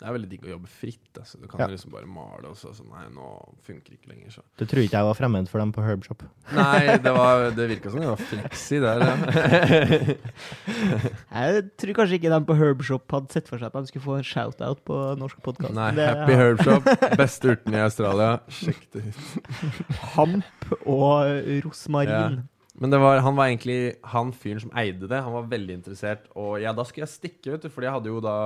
det 0.00 0.06
er 0.08 0.14
veldig 0.16 0.28
digg 0.30 0.44
å 0.48 0.52
jobbe 0.54 0.68
fritt. 0.72 1.10
Altså. 1.20 1.36
Du 1.36 1.46
kan 1.46 1.60
Ja. 1.60 1.66
liksom 1.68 1.92
bare 1.92 2.06
male, 2.08 2.48
og 2.48 2.56
så 2.56 2.70
sånn 2.72 2.88
Nei, 2.88 3.02
nå 3.12 3.26
funker 3.66 3.92
ikke 3.92 4.08
lenger, 4.08 4.30
så. 4.32 4.42
Du 4.56 4.64
tror 4.64 4.80
ikke 4.82 4.96
jeg 4.96 5.04
var 5.10 5.18
fremmed 5.18 5.48
for 5.52 5.60
dem 5.60 5.72
på 5.76 5.84
Herbshop? 5.84 6.22
Nei, 6.56 6.96
det, 7.04 7.12
var, 7.12 7.50
det 7.52 7.66
virka 7.74 7.92
som 7.92 8.00
det 8.00 8.08
var 8.08 8.22
fleksi 8.30 8.80
der, 8.80 9.04
ja. 9.04 9.14
Jeg 11.30 11.64
tror 11.80 11.94
kanskje 12.00 12.16
ikke 12.18 12.32
dem 12.32 12.46
på 12.48 12.56
Herbshop 12.58 13.12
hadde 13.12 13.34
sett 13.36 13.50
for 13.50 13.60
seg 13.60 13.68
at 13.68 13.76
de 13.76 13.90
skulle 13.92 14.06
få 14.06 14.16
en 14.20 14.26
shout-out 14.26 14.80
på 14.88 14.96
norsk 15.20 15.42
podkast. 15.44 15.74
Nei, 15.76 15.90
Happy 16.00 16.32
ja. 16.34 16.40
Herbshop, 16.44 16.88
Beste 17.20 17.52
urten 17.54 17.76
i 17.76 17.82
Australia. 17.84 18.30
Sjekk 18.60 18.88
det 18.96 19.04
ut. 19.10 19.20
Hamp 20.16 20.74
og 20.80 21.28
rosmarin. 21.66 22.40
Men 22.80 22.92
det 22.94 23.00
var, 23.02 23.20
han 23.20 23.36
var 23.36 23.50
egentlig 23.50 23.80
han 24.14 24.30
fyren 24.32 24.62
som 24.62 24.70
eide 24.80 25.04
det. 25.10 25.18
Han 25.20 25.34
var 25.36 25.48
veldig 25.50 25.74
interessert. 25.82 26.28
Og 26.38 26.56
ja, 26.62 26.72
da 26.72 26.86
skulle 26.88 27.04
jeg 27.04 27.12
stikke, 27.18 27.52
vet 27.52 27.66
du, 27.66 27.72
fordi 27.72 27.90
jeg 27.90 27.96
hadde 27.98 28.12
jo 28.14 28.22
da 28.24 28.36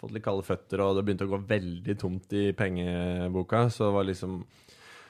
fått 0.00 0.14
litt 0.14 0.24
kalde 0.24 0.44
føtter, 0.46 0.82
og 0.82 0.96
det 0.96 1.06
begynte 1.06 1.26
å 1.28 1.32
gå 1.34 1.42
veldig 1.48 1.96
tomt 2.00 2.32
i 2.36 2.50
pengeboka. 2.56 3.66
Så 3.70 3.88
det 3.88 3.96
var 3.96 4.08
liksom 4.10 4.44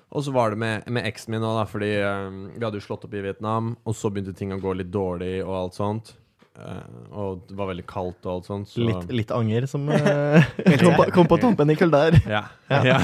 Og 0.07 0.22
så 0.22 0.31
var 0.31 0.51
det 0.51 0.57
med, 0.62 0.85
med 0.87 1.03
eksen 1.09 1.35
min 1.35 1.42
òg, 1.42 1.64
fordi 1.66 1.88
um, 1.99 2.44
vi 2.55 2.62
hadde 2.62 2.79
jo 2.79 2.85
slått 2.85 3.05
opp 3.09 3.14
i 3.18 3.25
Vietnam, 3.25 3.72
og 3.83 3.96
så 3.99 4.07
begynte 4.07 4.37
ting 4.38 4.53
å 4.55 4.61
gå 4.62 4.77
litt 4.79 4.92
dårlig 4.94 5.40
og 5.42 5.57
alt 5.59 5.75
sånt. 5.75 6.12
Eh, 6.56 7.08
og 7.12 7.42
det 7.48 7.56
var 7.58 7.68
veldig 7.70 7.84
kaldt 7.88 8.26
og 8.26 8.32
alt 8.32 8.48
sånt. 8.48 8.70
Så 8.70 8.84
Litt, 8.86 9.10
litt 9.12 9.32
anger 9.34 9.66
som 9.68 9.84
eh, 9.92 10.46
kom, 10.80 10.96
på, 10.96 11.06
kom 11.14 11.28
på 11.28 11.38
tampen 11.42 11.72
i 11.72 11.76
kveld 11.78 11.92
der 11.92 12.16
Ja. 12.36 12.42
ja. 12.70 12.96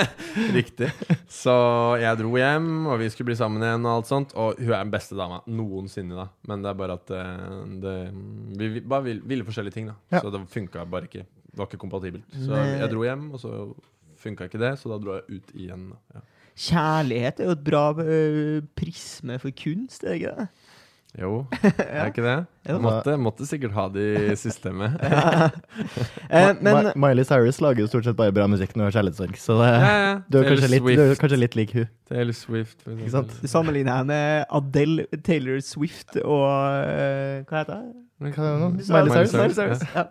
Riktig. 0.56 0.90
Så 1.30 1.54
jeg 2.02 2.20
dro 2.20 2.34
hjem, 2.40 2.70
og 2.90 3.00
vi 3.02 3.10
skulle 3.12 3.30
bli 3.30 3.38
sammen 3.38 3.64
igjen, 3.64 3.86
og 3.86 4.00
alt 4.00 4.10
sånt. 4.10 4.36
Og 4.38 4.58
hun 4.60 4.72
er 4.72 4.82
den 4.82 4.94
beste 4.94 5.18
dama 5.18 5.40
noensinne, 5.46 6.18
da. 6.18 6.28
Men 6.50 6.64
det 6.64 6.72
er 6.72 6.80
bare 6.82 6.98
at 6.98 7.14
eh, 7.14 7.58
det, 7.84 7.96
vi, 8.58 8.70
vi 8.78 8.84
bare 8.84 9.06
ville, 9.08 9.26
ville 9.34 9.46
forskjellige 9.46 9.78
ting, 9.78 9.90
da. 9.92 9.98
Ja. 10.18 10.24
Så 10.24 10.32
det 10.34 10.42
funka 10.52 10.86
bare 10.90 11.10
ikke. 11.10 11.26
Det 11.46 11.60
var 11.62 11.70
ikke 11.70 11.84
kompatibelt. 11.86 12.26
Så 12.36 12.56
jeg 12.58 12.90
dro 12.92 13.04
hjem, 13.06 13.28
og 13.32 13.40
så 13.40 13.52
funka 14.20 14.48
ikke 14.48 14.60
det, 14.60 14.74
så 14.80 14.90
da 14.92 14.98
dro 15.00 15.20
jeg 15.20 15.38
ut 15.38 15.54
igjen. 15.56 15.90
Ja. 16.14 16.24
Kjærlighet 16.56 17.40
er 17.40 17.50
jo 17.50 17.54
et 17.54 17.64
bra 17.64 17.82
prisme 18.80 19.36
for 19.40 19.52
kunst, 19.56 20.04
er 20.04 20.14
det 20.14 20.20
ikke 20.22 20.36
det? 20.38 20.46
Jo, 21.16 21.46
er 21.80 22.10
ikke 22.10 22.20
det? 22.24 22.34
Måtte, 22.82 23.14
måtte 23.16 23.46
sikkert 23.48 23.72
ha 23.72 23.86
det 23.94 24.04
i 24.32 24.34
systemet. 24.36 24.98
Eh, 26.26 26.56
men 26.60 26.74
Mi- 26.74 26.92
Miley 26.98 27.24
Cyrus 27.24 27.60
lager 27.62 27.84
jo 27.84 27.86
stort 27.88 28.04
sett 28.08 28.16
bare 28.18 28.32
bra 28.34 28.48
musikk 28.50 28.72
når 28.74 28.82
hun 28.82 28.88
har 28.90 28.94
kjærlighetssorg, 28.96 29.36
så 29.38 29.56
det, 29.60 29.68
Ja, 29.70 29.92
ja. 30.02 30.14
du, 30.28 30.38
er 30.40 30.48
kanskje 30.50 30.70
litt, 30.72 30.88
du 30.98 31.02
er 31.04 31.20
kanskje 31.20 31.38
litt 31.38 31.54
lik 31.56 31.74
hun. 31.76 31.86
Taylor 32.10 32.34
Swift. 32.36 32.80
for 32.82 32.96
Ikke 32.98 33.12
sant? 33.14 33.36
du 33.42 33.46
sammenligner 33.48 34.00
henne 34.00 34.10
med 34.10 34.50
Adele, 34.58 35.06
Taylor 35.24 35.60
Swift 35.64 36.18
og 36.24 36.48
øh, 36.50 37.44
Hva 37.46 37.62
heter 37.62 37.72
det? 37.76 37.94
Hva 38.16 38.30
er 38.32 38.36
det 38.36 38.58
nå? 38.62 38.68
Du 38.78 38.82
sa- 38.84 38.96
Miley 38.96 39.12
Cyrus? 39.12 39.32
Miley 39.32 39.48
Miley 39.48 39.56
Cyrus. 39.56 39.82
Ja. 39.94 40.04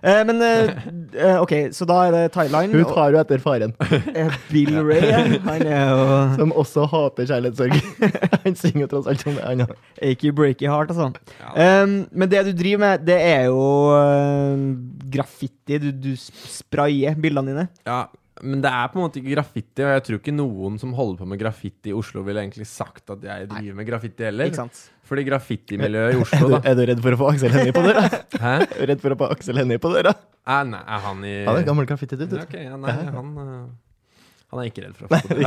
Eh, 0.00 0.20
men 0.24 0.40
eh, 0.40 0.70
eh, 1.12 1.40
OK, 1.42 1.52
så 1.76 1.84
da 1.84 1.98
er 2.06 2.14
det 2.14 2.22
Thailand. 2.32 2.72
Hun 2.72 2.86
tar 2.88 3.12
jo 3.12 3.18
etter 3.20 3.42
faren, 3.42 3.74
eh, 4.16 4.38
Bill 4.48 4.78
Ray, 4.80 5.10
han 5.44 5.66
er 5.68 5.90
jo 5.90 6.06
som 6.38 6.54
også 6.56 6.86
hater 6.88 7.28
kjærlighetssorg. 7.28 7.76
Han 8.46 8.56
synger 8.56 8.86
jo 8.86 8.88
tross 8.94 9.10
alt 9.12 9.26
om 9.28 9.36
det. 9.36 9.44
Han, 9.44 9.74
Achy 10.08 10.32
breaky 10.32 10.70
heart, 10.72 10.94
altså. 10.94 11.10
sånn 11.10 11.18
Um, 11.50 11.92
men 12.16 12.30
det 12.32 12.40
du 12.46 12.54
driver 12.56 12.80
med, 12.80 13.04
det 13.04 13.18
er 13.20 13.50
jo 13.50 13.60
uh, 13.92 14.64
graffiti. 15.12 15.76
Du, 15.82 15.90
du 15.92 16.14
sprayer 16.16 17.18
bildene 17.20 17.52
dine. 17.52 17.66
Ja, 17.84 18.06
men 18.40 18.62
det 18.64 18.70
er 18.72 18.88
på 18.88 18.96
en 18.96 19.04
måte 19.04 19.20
ikke 19.20 19.34
graffiti, 19.34 19.84
og 19.84 19.92
jeg 19.92 20.04
tror 20.06 20.20
ikke 20.22 20.32
noen 20.32 20.78
som 20.80 20.94
holder 20.96 21.20
på 21.20 21.28
med 21.28 21.40
graffiti 21.42 21.92
i 21.92 21.96
Oslo, 21.96 22.22
ville 22.24 22.40
egentlig 22.40 22.64
sagt 22.70 23.12
at 23.12 23.24
jeg 23.26 23.50
driver 23.50 23.76
med 23.76 23.88
graffiti 23.88 24.24
heller. 24.30 24.48
Ikke 24.48 24.62
sant? 24.62 24.80
Fordi 25.10 25.24
graffitimiljøet 25.26 26.14
i 26.14 26.20
Oslo, 26.24 26.48
da 26.54 26.62
er 26.70 26.78
du 26.78 26.84
redd 26.92 27.00
for 27.02 27.16
å 27.16 27.20
få 27.24 27.28
Aksel 27.34 27.50
Hennie 27.56 27.74
på 27.74 27.82
døra? 27.84 28.06
Hæ? 28.46 28.54
Er 28.62 28.74
du 28.78 28.90
Redd 28.94 29.00
for 29.04 29.16
å 29.16 29.20
få 29.24 29.30
Aksel 29.34 29.58
Hennie 29.58 29.82
på 29.82 29.90
døra? 29.92 30.14
Er, 30.46 30.66
nei, 30.70 30.80
er 30.86 31.02
han 31.04 31.22
i 31.26 31.36
Han 31.44 31.58
er 31.60 31.66
gammel 31.66 31.86
graffitidude. 31.90 32.38
Ja, 32.38 32.46
ok, 32.46 32.54
ja, 32.62 32.76
nei, 32.80 32.94
han 33.10 33.32
øh, 33.44 33.62
Han 34.50 34.58
er 34.64 34.66
ikke 34.70 34.82
redd 34.82 34.96
for 34.98 35.06
å 35.06 35.10
få 35.14 35.34
det. 35.38 35.44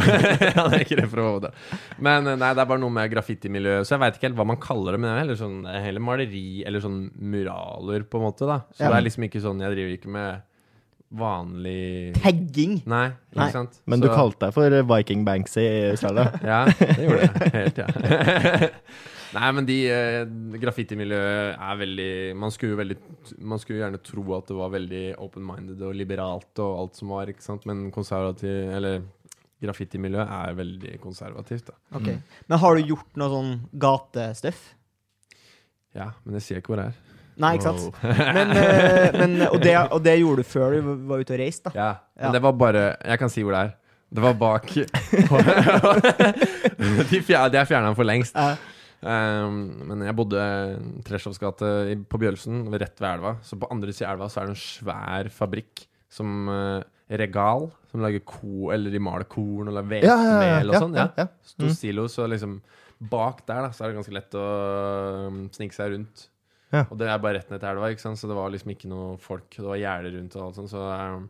han 0.56 0.76
er 0.78 0.84
ikke 0.86 0.96
redd 1.02 1.10
for 1.12 1.20
å 1.20 1.26
få 1.34 1.40
det. 1.44 1.50
Men 2.08 2.30
øh, 2.32 2.38
nei, 2.40 2.52
det 2.56 2.62
er 2.64 2.70
bare 2.70 2.80
noe 2.80 2.94
med 2.96 3.10
graffitimiljøet, 3.12 3.88
så 3.90 3.98
jeg 3.98 4.04
veit 4.06 4.16
ikke 4.20 4.30
helt 4.30 4.38
hva 4.40 4.46
man 4.54 4.60
kaller 4.64 4.96
det. 4.96 5.02
Men 5.04 5.10
det 5.10 5.16
er 5.18 5.22
heller 5.26 5.40
sånn 5.42 5.58
er 5.68 5.84
heller 5.90 6.06
maleri 6.08 6.44
eller 6.68 6.84
sånn 6.86 7.02
muraler, 7.20 8.06
på 8.08 8.22
en 8.22 8.26
måte. 8.30 8.48
da 8.48 8.62
Så 8.72 8.86
Ja. 8.86 8.94
det 8.94 9.00
er 9.02 9.06
liksom 9.10 9.26
ikke 9.28 9.42
sånn 9.44 9.60
Jeg 9.66 9.76
driver 9.76 9.96
ikke 9.98 10.14
med 10.16 10.42
vanlig 11.14 12.14
Tagging. 12.24 12.80
Nei, 12.90 13.04
ikke 13.34 13.42
Nei. 13.44 13.50
sant? 13.54 13.76
Men 13.92 14.02
du 14.02 14.08
kalte 14.10 14.48
deg 14.48 14.56
for 14.56 14.78
Viking 14.96 15.28
Banksy 15.28 15.62
i 15.68 15.84
Australia. 15.92 16.30
Ja, 16.42 16.64
det 16.72 17.04
gjorde 17.04 17.28
jeg. 17.28 17.52
Helt, 17.60 17.84
ja. 17.84 18.70
Nei, 19.34 19.48
men 19.58 19.66
de 19.66 19.76
eh, 19.90 20.28
graffitimiljøet 20.62 21.56
er 21.58 21.78
veldig 21.80 22.10
man 22.38 22.52
skulle, 22.54 22.76
jo 22.76 22.80
veldig 22.84 22.98
man 23.50 23.58
skulle 23.62 23.80
gjerne 23.82 23.98
tro 24.06 24.22
at 24.38 24.46
det 24.52 24.58
var 24.60 24.70
veldig 24.76 25.02
open-minded 25.26 25.80
og 25.88 25.96
liberalt 25.98 26.54
og 26.62 26.72
alt 26.84 26.94
som 27.00 27.08
var, 27.16 27.26
ikke 27.34 27.42
sant? 27.46 27.64
Men 27.70 27.78
konservativ 27.96 28.56
Eller 28.78 28.96
graffitimiljøet 29.64 30.30
er 30.36 30.58
veldig 30.60 30.94
konservativt, 31.02 31.66
da. 31.72 31.76
Ok. 31.98 32.08
Men 32.52 32.58
har 32.60 32.72
du 32.76 32.82
gjort 32.94 33.12
noe 33.22 33.30
sånn 33.32 33.52
gatestuff? 33.80 34.60
Ja, 35.96 36.08
men 36.26 36.36
jeg 36.38 36.44
sier 36.48 36.58
ikke 36.60 36.72
hvor 36.74 36.82
det 36.82 36.88
er. 36.92 36.98
Nei, 37.40 37.52
ikke 37.58 37.72
sant? 37.72 37.84
Men, 38.38 38.48
eh, 38.60 39.08
men, 39.18 39.32
og, 39.48 39.58
det, 39.64 39.74
og 39.96 40.00
det 40.06 40.18
gjorde 40.20 40.44
du 40.44 40.50
før 40.52 40.68
du 40.76 40.80
var 41.10 41.18
ute 41.24 41.34
og 41.34 41.40
reiste, 41.42 41.66
da? 41.72 41.76
Ja, 41.80 41.92
Ja. 42.20 42.24
men 42.28 42.36
det 42.36 42.42
var 42.46 42.54
bare 42.54 42.84
Jeg 43.02 43.18
kan 43.24 43.32
si 43.34 43.42
hvor 43.42 43.56
det 43.56 43.62
er. 43.64 43.72
Det 44.14 44.22
var 44.22 44.34
bak 44.38 44.68
De, 47.10 47.18
fjer, 47.26 47.50
de 47.50 47.58
er 47.58 47.66
fjerna 47.66 47.96
for 47.98 48.06
lengst. 48.06 48.36
Eh, 49.04 49.40
Um, 49.44 49.58
men 49.90 50.02
jeg 50.08 50.16
bodde 50.16 50.42
Treschows 51.04 51.40
gate 51.42 51.68
på 52.08 52.20
Bjølsen, 52.22 52.62
rett 52.72 53.00
ved 53.04 53.10
elva. 53.18 53.34
Så 53.44 53.58
på 53.60 53.68
andre 53.72 53.92
siden 53.92 54.08
av 54.10 54.16
elva 54.16 54.30
så 54.32 54.42
er 54.42 54.48
det 54.48 54.56
en 54.56 54.62
svær 54.64 55.30
fabrikk 55.34 55.84
som 56.14 56.48
eh, 56.50 56.84
Regal, 57.20 57.68
som 57.92 58.00
lager 58.02 58.24
ko, 58.26 58.70
eller 58.72 58.90
de 58.94 59.02
maler 59.04 59.28
korn 59.30 59.68
eller 59.68 59.84
hvetemel 59.84 60.08
Ja, 60.08 60.16
ja, 60.24 60.62
ja, 60.64 60.70
og 60.72 60.80
sånn. 60.86 60.96
Ja. 60.96 61.28
Stor 61.44 61.68
Mm. 61.68 61.76
silo, 61.76 62.06
så 62.08 62.26
liksom 62.32 62.62
bak 63.04 63.44
der 63.46 63.66
da 63.68 63.72
Så 63.76 63.84
er 63.84 63.92
det 63.92 63.98
ganske 64.00 64.14
lett 64.16 64.34
å 64.40 65.28
um, 65.28 65.42
snike 65.52 65.76
seg 65.76 65.92
rundt. 65.98 66.30
Ja. 66.72 66.86
Og 66.90 66.98
det 66.98 67.10
er 67.12 67.20
bare 67.22 67.38
rett 67.42 67.52
ned 67.52 67.60
til 67.60 67.70
elva, 67.70 67.92
ikke 67.92 68.02
sant? 68.02 68.18
så 68.18 68.28
det 68.32 68.36
var 68.40 68.50
liksom 68.50 68.72
ikke 68.74 68.88
noe 68.90 69.18
folk. 69.22 69.50
Det 69.52 69.68
var 69.68 69.78
gjerder 69.78 70.16
rundt 70.16 70.36
og 70.40 70.46
alt 70.48 70.56
sånt. 70.62 70.72
Så 70.72 70.80
um, 70.80 71.28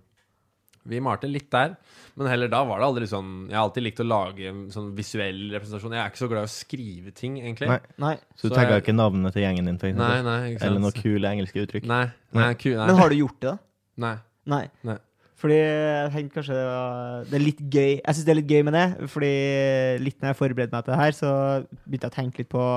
vi 0.90 1.00
malte 1.04 1.30
litt 1.30 1.50
der. 1.54 1.76
Men 2.20 2.28
heller 2.30 2.52
da 2.52 2.64
var 2.68 2.82
det 2.82 2.88
aldri 2.88 3.08
sånn 3.10 3.30
Jeg 3.50 3.56
har 3.58 3.64
alltid 3.64 3.86
likt 3.88 4.02
å 4.04 4.08
lage 4.08 4.52
sånn 4.74 4.92
visuell 4.98 5.46
representasjon. 5.56 5.96
Jeg 5.96 6.04
er 6.04 6.12
ikke 6.12 6.22
så 6.24 6.30
glad 6.32 6.44
i 6.44 6.50
å 6.50 6.54
skrive 6.54 7.14
ting, 7.16 7.40
egentlig. 7.42 7.70
Nei. 7.72 7.80
nei. 8.04 8.18
Så 8.36 8.50
du 8.50 8.56
tagga 8.56 8.76
jeg- 8.78 8.84
ikke 8.84 8.96
navnet 8.98 9.34
til 9.34 9.44
gjengen 9.46 9.66
din, 9.66 9.80
for 9.80 9.88
eksempel? 9.88 10.12
nei, 10.12 10.22
nei, 10.28 10.52
ikke 10.52 10.60
sant. 10.60 10.70
Eller 10.70 10.84
noen 10.84 11.00
kule 11.00 11.32
engelske 11.32 11.64
uttrykk? 11.66 11.88
Nei, 11.90 12.06
nei, 12.34 12.54
ku, 12.56 12.70
nei. 12.70 12.86
Men 12.88 12.96
har 13.02 13.10
du 13.10 13.16
gjort 13.16 13.40
det, 13.40 13.50
da? 13.50 13.58
nei. 13.98 14.16
Nei. 14.46 14.68
Nei. 14.84 14.98
Fordi 15.44 15.56
jeg 15.60 16.12
tenkte 16.14 16.36
kanskje 16.40 16.56
det, 16.56 16.66
var, 16.68 17.24
det 17.28 17.36
er 17.36 17.44
litt 17.44 17.62
gøy 17.68 17.90
Jeg 18.00 18.16
syns 18.16 18.26
det 18.28 18.32
er 18.32 18.38
litt 18.40 18.52
gøy 18.54 18.62
med 18.64 18.76
det, 18.78 19.10
fordi 19.12 19.32
litt 20.00 20.22
når 20.22 20.30
jeg 20.32 20.40
forberedte 20.40 20.72
meg 20.72 20.86
til 20.86 20.94
det 20.94 21.00
her, 21.02 21.12
så 21.18 21.32
begynte 21.84 22.08
jeg 22.08 22.14
å 22.14 22.16
tenke 22.16 22.38
litt 22.44 22.50
på 22.54 22.68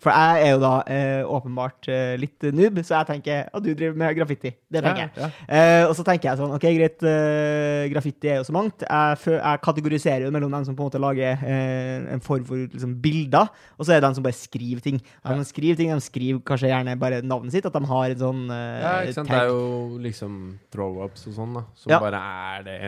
For 0.00 0.08
jeg 0.08 0.46
er 0.46 0.50
jo 0.54 0.60
da 0.62 0.70
eh, 0.88 1.22
åpenbart 1.28 1.88
eh, 1.92 2.14
litt 2.16 2.46
noob, 2.56 2.78
så 2.80 2.94
jeg 3.02 3.08
tenker 3.10 3.50
at 3.52 3.62
du 3.62 3.68
driver 3.76 3.98
med 4.00 4.14
graffiti. 4.16 4.52
Det 4.72 4.80
tenker 4.82 5.02
jeg. 5.04 5.10
Ja, 5.20 5.28
Eh, 5.52 5.84
og 5.84 5.92
så 5.98 6.04
tenker 6.06 6.30
jeg 6.30 6.38
sånn 6.40 6.54
OK, 6.56 6.64
greit, 6.78 7.02
eh, 7.04 7.84
graffiti 7.92 8.30
er 8.32 8.38
jo 8.40 8.46
så 8.48 8.54
mangt. 8.56 8.84
Jeg, 8.86 9.18
jeg 9.36 9.60
kategoriserer 9.66 10.24
jo 10.24 10.30
mellom 10.32 10.54
dem 10.56 10.64
som 10.64 10.76
på 10.78 10.82
en 10.84 10.88
måte 10.88 11.00
lager 11.02 11.42
eh, 11.44 12.06
en 12.14 12.22
form 12.24 12.46
for 12.48 12.62
liksom, 12.64 12.94
bilder, 13.04 13.50
og 13.76 13.84
så 13.84 13.92
er 13.92 14.00
det 14.00 14.06
dem 14.08 14.16
som 14.16 14.24
bare 14.24 14.38
skriver 14.38 14.80
ting. 14.84 15.02
De 15.02 15.36
som 15.36 15.44
skriver 15.44 15.76
ting, 15.82 15.92
de 15.92 16.00
skriver 16.08 16.40
kanskje 16.48 16.70
gjerne 16.72 16.96
bare 17.02 17.20
navnet 17.22 17.52
sitt, 17.52 17.66
at 17.68 17.76
de 17.76 17.84
har 17.92 18.14
en 18.14 18.22
sånn 18.24 18.42
eh, 18.48 18.80
ja, 18.86 18.94
ikke 19.04 19.18
sant. 19.20 19.28
Det 19.34 19.42
er 19.42 19.52
jo 19.52 19.98
liksom 20.08 20.38
throw-ups 20.72 21.28
og 21.28 21.36
sånn, 21.36 21.58
da. 21.60 21.64
Som 21.76 21.92
Ja. 21.92 22.00
bare 22.00 22.22
er 22.56 22.64
det 22.70 22.80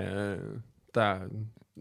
Det 0.95 1.03
er 1.03 1.29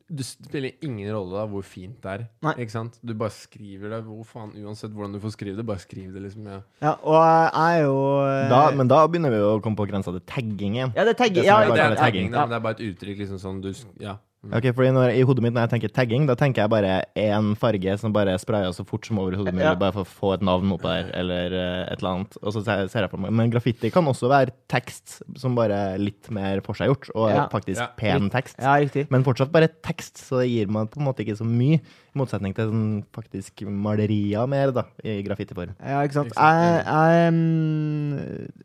det 0.09 0.25
spiller 0.25 0.71
ingen 0.81 1.09
rolle 1.13 1.37
da 1.37 1.43
hvor 1.51 1.61
fint 1.65 1.99
det 2.01 2.09
er. 2.15 2.23
Nei. 2.41 2.53
Ikke 2.63 2.73
sant? 2.73 2.95
Du 3.05 3.13
bare 3.13 3.29
skriver 3.35 3.91
det. 3.93 3.99
Hvor 4.07 4.23
faen, 4.25 4.51
Uansett 4.65 4.89
hvordan 4.95 5.13
du 5.13 5.19
får 5.21 5.35
skrive 5.35 5.55
det, 5.59 5.65
bare 5.69 5.83
skriv 5.83 6.11
det, 6.15 6.23
liksom. 6.25 6.47
Ja. 6.49 6.59
Ja, 6.81 6.93
og 7.05 7.19
jeg 7.21 7.51
er 7.77 7.83
jo 7.85 7.97
eh, 8.25 8.49
Da, 8.49 8.61
men 8.73 8.89
da 8.89 9.03
begynner 9.07 9.33
vi 9.35 9.41
å 9.45 9.59
komme 9.61 9.77
på 9.77 9.85
grensa 9.91 10.09
til 10.15 10.23
tagging 10.25 10.79
igjen. 10.79 10.93
Ja, 10.97 11.05
det 11.05 11.13
er 11.13 11.19
tagging. 11.21 11.41
Det 11.43 11.45
Ja, 11.45 11.59
er 11.61 11.69
det, 11.69 11.75
bare 11.77 11.91
er 11.91 11.95
tagging, 12.01 12.29
tagging. 12.29 12.31
da, 12.33 12.41
men 12.47 12.49
det 12.55 12.57
er 12.57 12.65
bare 12.65 12.79
et 12.79 12.85
uttrykk, 12.89 13.21
liksom 13.21 13.41
sånn 13.45 13.61
du 13.61 13.71
Ja. 14.01 14.17
Mm. 14.43 14.53
Ok, 14.57 14.65
fordi 14.75 14.89
når, 14.91 15.13
I 15.15 15.21
hodet 15.23 15.43
mitt 15.45 15.53
når 15.55 15.63
jeg 15.65 15.71
tenker 15.71 15.91
tagging, 15.95 16.25
da 16.27 16.35
tenker 16.35 16.63
jeg 16.65 16.69
bare 16.73 16.95
én 17.15 17.53
farge 17.55 17.93
som 18.01 18.11
bare 18.11 18.33
sprayer 18.41 18.73
så 18.75 18.83
fort 18.85 19.05
som 19.07 19.17
overhodet 19.23 19.53
mulig, 19.53 19.63
Ja. 19.63 19.73
bare 19.79 19.93
for 19.95 20.03
å 20.03 20.11
få 20.19 20.33
et 20.35 20.41
navn 20.43 20.73
opp 20.75 20.81
der, 20.83 21.09
eller 21.15 21.55
eh, 21.55 21.93
et 21.93 21.99
eller 22.03 22.09
annet. 22.11 22.35
Og 22.43 22.51
så 22.51 22.63
ser 22.65 22.87
ser 22.91 23.05
jeg 23.05 23.09
for 23.13 23.17
meg. 23.23 23.31
Men 23.31 23.49
graffiti 23.53 23.89
kan 23.89 24.03
også 24.05 24.27
være 24.27 24.51
tekst 24.67 25.21
som 25.39 25.55
bare 25.55 25.71
er 25.93 25.97
litt 25.97 26.29
mer 26.29 26.59
forseggjort, 26.59 27.09
og 27.15 27.29
Ja. 27.31 27.47
faktisk 27.47 27.79
Ja. 27.79 27.87
pen 27.95 28.29
tekst. 28.29 28.59
Ja, 28.59 28.75
riktig. 28.75 29.07
Men 29.09 29.23
fortsatt 29.23 29.51
bare 29.51 29.69
tekst, 29.81 30.17
så 30.27 30.41
det 30.43 30.49
gir 30.51 30.67
meg 30.67 30.91
på 30.91 30.99
en 30.99 31.05
måte 31.07 31.23
ikke 31.23 31.37
så 31.39 31.45
mye. 31.47 31.79
Motsetning 32.13 32.53
til 32.53 32.67
sånn 32.69 32.89
faktisk 33.15 33.63
malerier 33.65 34.45
mer, 34.47 34.69
da, 34.75 34.83
i 35.01 35.15
graffitiform. 35.25 35.71
Ja, 35.81 36.03
ikke 36.05 36.13
sant. 36.19 36.35
Jeg, 36.37 36.83
jeg, 36.85 37.31
mm, 37.33 38.11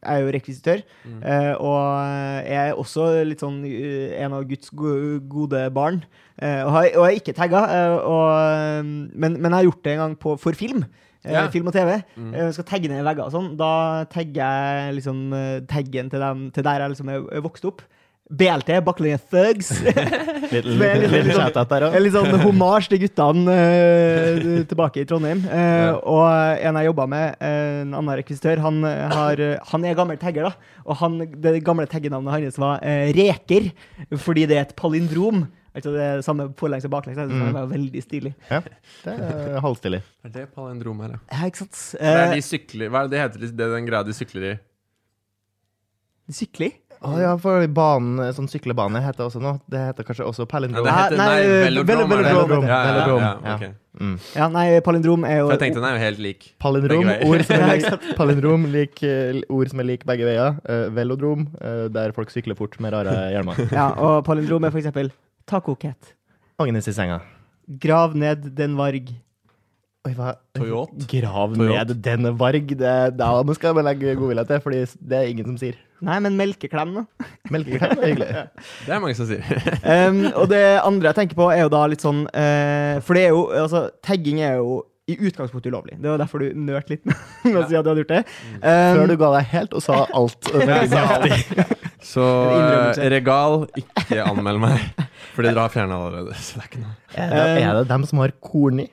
jeg 0.03 0.13
er 0.13 0.21
jo 0.25 0.33
rekvisitør, 0.37 0.83
Mm. 1.09 1.23
eh, 1.25 1.55
og 1.57 2.45
jeg 2.45 2.69
er 2.69 2.75
også 2.77 3.07
litt 3.25 3.41
sånn 3.41 3.63
eh, 3.65 4.19
en 4.23 4.37
av 4.37 4.45
Guds 4.51 4.69
gode 4.75 5.63
barn. 5.73 6.03
eh, 6.43 6.61
og, 6.67 6.71
har, 6.77 6.91
og 6.95 7.07
jeg 7.09 7.15
er 7.17 7.21
ikke 7.23 7.37
tagga, 7.41 7.63
mm, 8.85 9.11
men, 9.15 9.39
men 9.41 9.51
jeg 9.51 9.59
har 9.59 9.69
gjort 9.71 9.85
det 9.85 9.93
en 9.97 10.03
gang 10.05 10.17
på, 10.21 10.37
for 10.39 10.53
film. 10.53 10.85
Ja. 11.29 11.49
Film 11.53 11.67
og 11.69 11.75
TV. 11.75 11.97
Mm. 12.17 12.35
Skal 12.55 12.65
tagge 12.69 12.89
ned 12.89 13.03
vegger 13.05 13.27
og 13.27 13.33
sånn. 13.35 13.49
Da 13.59 14.05
tagger 14.09 14.39
jeg 14.39 14.95
liksom 15.01 15.25
taggen 15.69 16.09
til, 16.13 16.23
dem, 16.23 16.45
til 16.55 16.65
der 16.65 16.85
jeg 16.85 16.93
liksom 16.95 17.11
er 17.13 17.43
vokst 17.45 17.67
opp. 17.69 17.83
BLT, 18.29 18.75
Bakkelinger 18.85 19.21
Thugs. 19.33 19.71
Litt, 20.53 20.65
litt, 20.65 21.11
litt- 21.13 21.29
sånn- 21.37 22.13
sånn 22.13 22.41
homasj 22.43 22.89
til 22.93 23.01
guttene 23.03 23.55
uh, 23.55 24.47
tilbake 24.69 25.03
i 25.03 25.09
Trondheim. 25.09 25.41
Uh, 25.49 25.57
Ja. 25.59 25.91
Og 26.01 26.65
en 26.69 26.79
jeg 26.81 26.89
jobba 26.91 27.07
med, 27.09 27.37
eh, 27.41 27.83
en 27.83 27.93
annen 27.97 28.17
rekvisitør, 28.21 28.61
han, 28.65 28.83
har, 28.85 29.41
han 29.73 29.85
er 29.89 29.97
gammel 29.97 30.19
tagger. 30.21 30.49
da 30.49 30.81
Og 30.89 30.97
han, 31.01 31.19
det 31.41 31.59
gamle 31.65 31.87
taggenavnet 31.89 32.33
hans 32.35 32.59
var 32.61 32.81
uh, 32.85 33.09
Reker, 33.17 33.71
fordi 34.17 34.47
det 34.49 34.57
er 34.59 34.67
et 34.69 34.77
palindrom. 34.77 35.47
Altså 35.79 35.93
det 35.95 36.01
er 36.03 36.23
samme 36.27 36.49
forlengs 36.59 36.85
og 36.89 36.91
baklengs. 36.97 37.19
Mm. 37.21 37.35
Det 37.45 37.53
var 37.55 37.69
veldig 37.71 38.01
stilig. 38.03 38.33
Ja, 38.51 38.59
det 39.05 39.13
er 39.15 39.61
halvstilig. 39.63 40.01
Er 40.27 40.33
det 40.35 40.47
palindrom 40.57 41.01
her, 41.05 41.13
ja? 41.17 41.21
Ja, 41.39 41.51
ikke 41.53 41.65
sant? 41.65 41.77
Det 41.95 42.09
er 42.09 42.25
Eh, 42.25 42.33
de 42.35 42.43
sykler 42.43 42.91
Hva 42.91 43.05
er 43.05 43.09
det 43.09 43.15
det 43.15 43.21
heter? 43.25 43.53
Det 43.61 43.67
er 43.69 43.77
den 43.77 43.87
greia 43.89 44.03
de 44.09 44.17
sykler 44.17 44.49
i? 44.49 44.57
Sykling? 46.35 46.75
Å 46.99 47.13
ja, 47.21 47.33
for 47.39 47.63
banen, 47.71 48.33
sånn 48.35 48.49
syklebane 48.51 48.99
heter 49.05 49.29
også 49.29 49.41
noe. 49.43 49.61
Det 49.71 49.79
heter 49.91 50.07
kanskje 50.07 50.25
også 50.27 50.47
palindrom. 50.51 50.87
Ja, 50.89 50.95
heter, 51.05 51.21
Nei, 51.21 51.27
nei, 51.29 51.69
eh, 51.69 51.85
velodrom. 51.87 52.67
Ja, 52.67 52.79
ja, 52.89 53.05
ja, 53.07 53.29
okay. 53.55 53.71
Mm. 53.99 54.17
Ja, 54.35 54.49
nei, 54.51 54.65
palindrom 54.87 55.27
er 55.27 55.41
jo 55.41 55.47
For 55.47 55.55
jeg 55.55 55.63
tenkte 55.63 55.83
den 55.83 55.89
er 55.89 55.97
jo 55.97 56.03
helt 56.03 56.23
lik. 56.23 56.49
Palindrom, 56.63 57.13
ord 57.29 57.45
som 57.47 57.55
er 57.59 57.71
lik, 57.77 58.11
palindrom 58.19 58.67
lik, 58.75 59.03
eh, 59.07 59.41
ord 59.55 59.71
som 59.71 59.83
er 59.83 59.91
lik 59.93 60.05
begge 60.11 60.27
veier. 60.27 60.59
Uh, 60.67 60.89
velodrom, 60.99 61.47
uh, 61.63 61.87
der 61.95 62.15
folk 62.17 62.35
sykler 62.35 62.59
fort 62.59 62.75
med 62.83 62.95
rare 62.97 63.15
hjelmer. 63.35 63.63
Ja, 63.79 63.93
og 63.95 64.25
palindrom 64.27 64.67
er 64.67 64.75
for 64.75 64.83
eksempel 64.83 65.13
ta 65.47 65.63
kokett. 65.63 66.15
Agnes 66.59 66.91
i 66.91 66.97
senga. 66.97 67.23
Grav 67.79 68.19
ned 68.19 68.51
den 68.59 68.75
varg. 68.79 69.15
Oi, 70.07 70.13
hva? 70.15 70.33
Toyota. 70.55 71.07
Grav 71.11 71.57
ned 71.59 71.93
denne 72.05 72.31
varg. 72.39 72.71
Det, 72.79 72.95
da 73.19 73.31
må 73.45 73.55
skal 73.57 73.75
jeg 73.75 73.87
legge 73.89 74.15
godvilje 74.19 74.45
til, 74.49 74.61
Fordi 74.65 74.83
det 75.11 75.19
er 75.19 75.31
ingen 75.33 75.49
som 75.51 75.57
sier. 75.61 75.79
Nei, 76.07 76.19
men 76.23 76.37
melkeklem, 76.39 76.93
da. 77.01 77.31
Melkeklem 77.51 77.97
er 77.97 78.13
hyggelig. 78.13 78.45
Det 78.87 78.95
er 78.95 79.03
mange 79.03 79.17
som 79.19 79.27
sier. 79.29 79.43
Um, 79.89 80.21
og 80.37 80.47
det 80.51 80.61
andre 80.85 81.11
jeg 81.11 81.17
tenker 81.17 81.39
på, 81.39 81.49
er 81.51 81.65
jo 81.65 81.71
da 81.73 81.81
litt 81.89 82.03
sånn 82.05 82.25
uh, 82.29 82.99
For 83.07 83.17
det 83.17 83.23
er 83.25 83.31
jo 83.33 83.45
Altså, 83.57 83.87
tagging 84.05 84.43
er 84.45 84.59
jo 84.61 84.83
i 85.09 85.15
utgangspunktet 85.25 85.73
ulovlig. 85.73 85.97
Det 86.03 86.11
var 86.13 86.21
derfor 86.21 86.43
du 86.45 86.53
nølte 86.53 86.93
litt 86.93 87.07
med 87.47 87.57
å 87.57 87.63
si 87.65 87.79
at 87.79 87.87
du 87.87 87.89
hadde 87.89 88.03
gjort 88.03 88.13
det. 88.13 88.21
Um, 88.61 88.99
Før 88.99 89.09
du 89.09 89.15
ga 89.23 89.31
deg 89.39 89.49
helt 89.55 89.77
og 89.79 89.85
sa 89.85 90.03
alt. 90.19 90.51
Så 92.05 92.27
eh, 92.53 93.01
Regal, 93.15 93.65
ikke 93.81 94.21
anmeld 94.27 94.61
meg. 94.63 94.85
Fordi 95.33 95.49
dere 95.49 95.65
har 95.65 95.73
fjerna 95.73 95.97
allerede. 95.97 96.37
Så 96.37 96.61
det 96.61 96.67
er 96.67 96.69
ikke 96.69 96.83
noe. 96.85 96.95
Er 97.17 97.33
det, 97.33 97.49
er 97.65 97.81
det 97.81 97.89
dem 97.89 98.05
som 98.11 98.21
har 98.21 98.37
korn 98.45 98.85
i? 98.85 98.89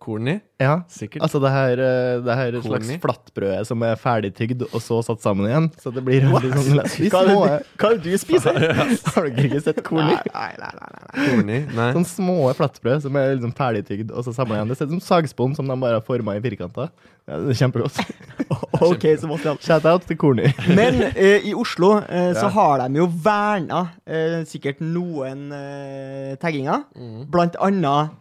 Korn 0.00 0.28
i? 0.32 0.34
Ja. 0.60 0.78
Sikkert. 0.92 1.22
Altså 1.24 1.40
det 1.40 1.50
her, 1.52 1.80
eh, 1.84 2.20
det 2.24 2.34
her 2.36 2.56
slags 2.64 2.88
flatbrødet 3.02 3.66
som 3.68 3.82
er 3.86 3.94
ferdigtygd 4.00 4.62
og 4.70 4.80
så 4.84 4.98
satt 5.04 5.22
sammen 5.24 5.46
igjen. 5.48 5.68
Så 5.80 5.92
det 5.94 6.02
blir 6.04 6.24
veldig 6.28 6.50
sånn. 6.56 6.80
Hva 7.12 7.20
er 7.20 7.30
det 7.30 7.36
du- 7.36 7.84
hva 7.84 7.90
du 8.04 8.10
spiser? 8.20 8.58
Har 9.14 9.28
dere 9.30 9.46
ikke 9.48 9.62
sett 9.64 9.80
corny? 9.86 10.16
Nei, 10.16 10.50
nei, 10.60 10.72
nei, 10.80 10.90
nei, 10.96 11.28
Corny? 11.30 11.58
Nei. 11.76 11.88
Sånn 11.96 12.08
små 12.08 12.36
flattbrød 12.58 13.04
som 13.06 13.16
er 13.20 13.34
liksom 13.36 13.54
ferdigtygd 13.56 14.10
og 14.12 14.24
så 14.26 14.34
samla 14.36 14.58
igjen. 14.60 14.68
Det 14.72 14.78
ser 14.80 14.90
ut 14.90 14.96
som 14.98 15.04
sagspon 15.08 15.56
som 15.56 15.68
de 15.70 15.78
bare 15.80 16.00
har 16.00 16.04
forma 16.06 16.36
i 16.36 16.42
firkanter. 16.44 16.90
Ja, 17.28 17.36
det 17.44 17.52
er 17.54 17.58
kjempegodt. 17.60 18.00
OK, 18.90 19.04
så 19.20 19.28
måtte 19.30 19.52
jeg 19.52 19.60
Shout-out 19.68 20.06
til 20.08 20.16
Korni. 20.18 20.48
Men 20.74 20.96
eh, 21.12 21.44
i 21.46 21.52
Oslo 21.54 21.98
eh, 22.00 22.32
så 22.34 22.48
Ja. 22.48 22.54
har 22.56 22.82
de 22.88 22.98
jo 23.02 23.06
verna 23.22 23.82
eh, 24.08 24.40
sikkert 24.48 24.80
noen 24.82 25.46
eh, 25.54 26.32
tagginger. 26.42 26.86
Mm. 26.96 27.28
Blant 27.30 27.56
annet 27.60 28.16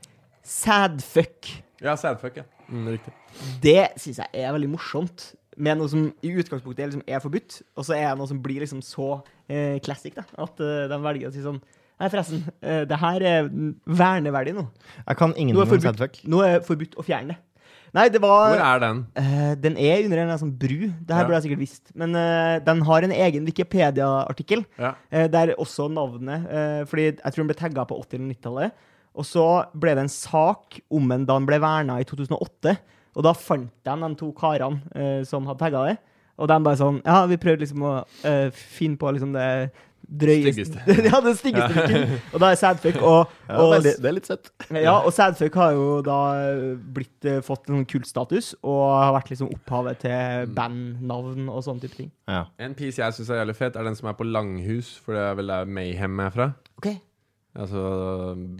sædfuck. 0.49 1.49
Ja, 1.81 1.95
sadfuck, 1.95 2.37
ja. 2.41 2.43
Mm, 2.69 2.87
riktig. 2.95 3.13
Det 3.63 3.87
syns 4.01 4.19
jeg 4.23 4.27
er 4.45 4.51
veldig 4.55 4.69
morsomt. 4.73 5.33
Med 5.59 5.75
noe 5.79 5.89
som 5.91 6.05
i 6.23 6.29
utgangspunktet 6.39 6.85
liksom 6.87 7.01
er 7.07 7.19
forbudt, 7.19 7.61
og 7.75 7.83
så 7.87 7.95
er 7.97 8.05
det 8.13 8.17
noe 8.21 8.29
som 8.29 8.37
blir 8.43 8.61
liksom 8.63 8.79
så 8.85 9.09
eh, 9.51 9.79
classic 9.83 10.15
da, 10.15 10.23
at 10.39 10.61
eh, 10.63 10.85
de 10.91 10.99
velger 11.03 11.27
å 11.31 11.35
si 11.35 11.43
sånn 11.43 11.59
Nei, 11.99 12.07
forresten, 12.07 12.45
eh, 12.63 12.85
det 12.87 12.95
her 12.95 13.23
er 13.27 13.47
verneverdig 13.83 14.53
nå. 14.55 14.61
Jeg 15.03 15.17
kan 15.19 15.33
Nå 15.33 15.35
er, 15.35 15.39
ingenting 15.43 15.59
om 15.65 15.67
forbudt, 15.67 15.83
sadfuck. 15.89 16.19
nå 16.31 16.39
er 16.47 16.61
forbudt 16.63 16.93
å 16.95 17.03
fjerne 17.03 17.33
det. 17.33 17.37
Nei, 17.91 18.05
det 18.13 18.21
var 18.23 18.53
Hvor 18.53 18.61
er 18.63 18.79
den? 18.85 19.01
Eh, 19.19 19.55
den 19.59 19.75
er 19.81 20.05
under 20.05 20.21
en 20.23 20.31
sånn 20.39 20.53
bru. 20.61 20.77
Det 20.93 21.11
her 21.11 21.25
Ja. 21.25 21.27
burde 21.27 21.41
jeg 21.41 21.45
sikkert 21.49 21.63
visst. 21.65 21.91
Men 21.99 22.15
eh, 22.15 22.59
den 22.63 22.85
har 22.87 23.03
en 23.03 23.11
egen 23.11 23.43
Wikipedia-artikkel. 23.49 24.63
Ja. 24.79 24.93
eh, 25.11 25.27
der 25.27 25.55
også 25.57 25.89
navnet 25.91 26.45
eh, 26.47 26.85
Fordi 26.85 27.05
jeg 27.17 27.33
tror 27.33 27.43
den 27.43 27.47
ble 27.51 27.57
tagga 27.59 27.85
på 27.89 27.97
80- 27.99 28.13
eller 28.15 28.33
90-tallet. 28.35 28.71
Og 29.19 29.27
så 29.27 29.45
ble 29.75 29.97
det 29.97 30.05
en 30.07 30.13
sak 30.13 30.79
om 30.95 31.11
en 31.11 31.25
da 31.27 31.35
han 31.35 31.47
ble 31.49 31.59
verna 31.61 31.99
i 31.99 32.07
2008. 32.07 32.77
Og 33.17 33.25
da 33.25 33.35
fant 33.35 33.67
de 33.83 33.97
de 34.05 34.13
to 34.19 34.31
karene 34.37 34.79
eh, 34.95 35.19
som 35.27 35.47
hadde 35.49 35.59
tagga 35.59 35.83
det. 35.89 35.97
Og 36.39 36.47
de 36.47 36.57
bare 36.63 36.79
sånn 36.79 37.01
Ja, 37.03 37.25
vi 37.27 37.35
prøvde 37.41 37.65
liksom 37.65 37.83
å 37.83 37.93
eh, 38.23 38.47
finne 38.55 38.99
på 38.99 39.11
liksom 39.11 39.33
det 39.35 39.49
drøyeste 40.09 40.79
ja, 41.09 41.19
det 41.21 41.35
styggeste 41.37 41.73
vi 41.75 41.83
kunne. 41.91 42.19
Og 42.33 42.41
da 42.41 42.51
er 42.53 42.57
Sadfuck 42.57 42.95
og, 43.03 43.33
Ja, 43.45 43.57
og 43.59 43.73
veldig, 43.75 43.91
det 44.01 44.09
er 44.09 44.15
litt 44.15 44.29
søtt. 44.29 44.49
ja, 44.73 44.95
og 44.95 45.11
Sadfuck 45.13 45.57
har 45.59 45.75
jo 45.75 45.99
da 46.05 46.19
blitt, 46.95 47.17
eh, 47.27 47.41
fått 47.45 47.69
en 47.69 47.83
kultstatus 47.89 48.53
og 48.63 48.81
har 48.95 49.13
vært 49.19 49.33
liksom 49.33 49.51
opphavet 49.53 50.01
til 50.05 50.55
bandnavn 50.55 51.51
og 51.51 51.61
sånne 51.67 51.83
type 51.83 51.99
ting. 51.99 52.09
Ja. 52.31 52.45
En 52.61 52.73
piece 52.79 53.03
jeg 53.03 53.17
syns 53.19 53.29
er 53.29 53.43
jævlig 53.43 53.57
fet, 53.59 53.77
er 53.77 53.85
den 53.85 53.99
som 53.99 54.09
er 54.09 54.17
på 54.17 54.25
Langhus, 54.25 54.95
for 55.03 55.17
det 55.17 55.27
er 55.27 55.37
vel 55.41 55.53
der 55.53 55.69
Mayhem 55.77 56.25
er 56.25 56.33
fra. 56.33 56.49
Ok. 56.81 56.93
Altså 57.57 57.81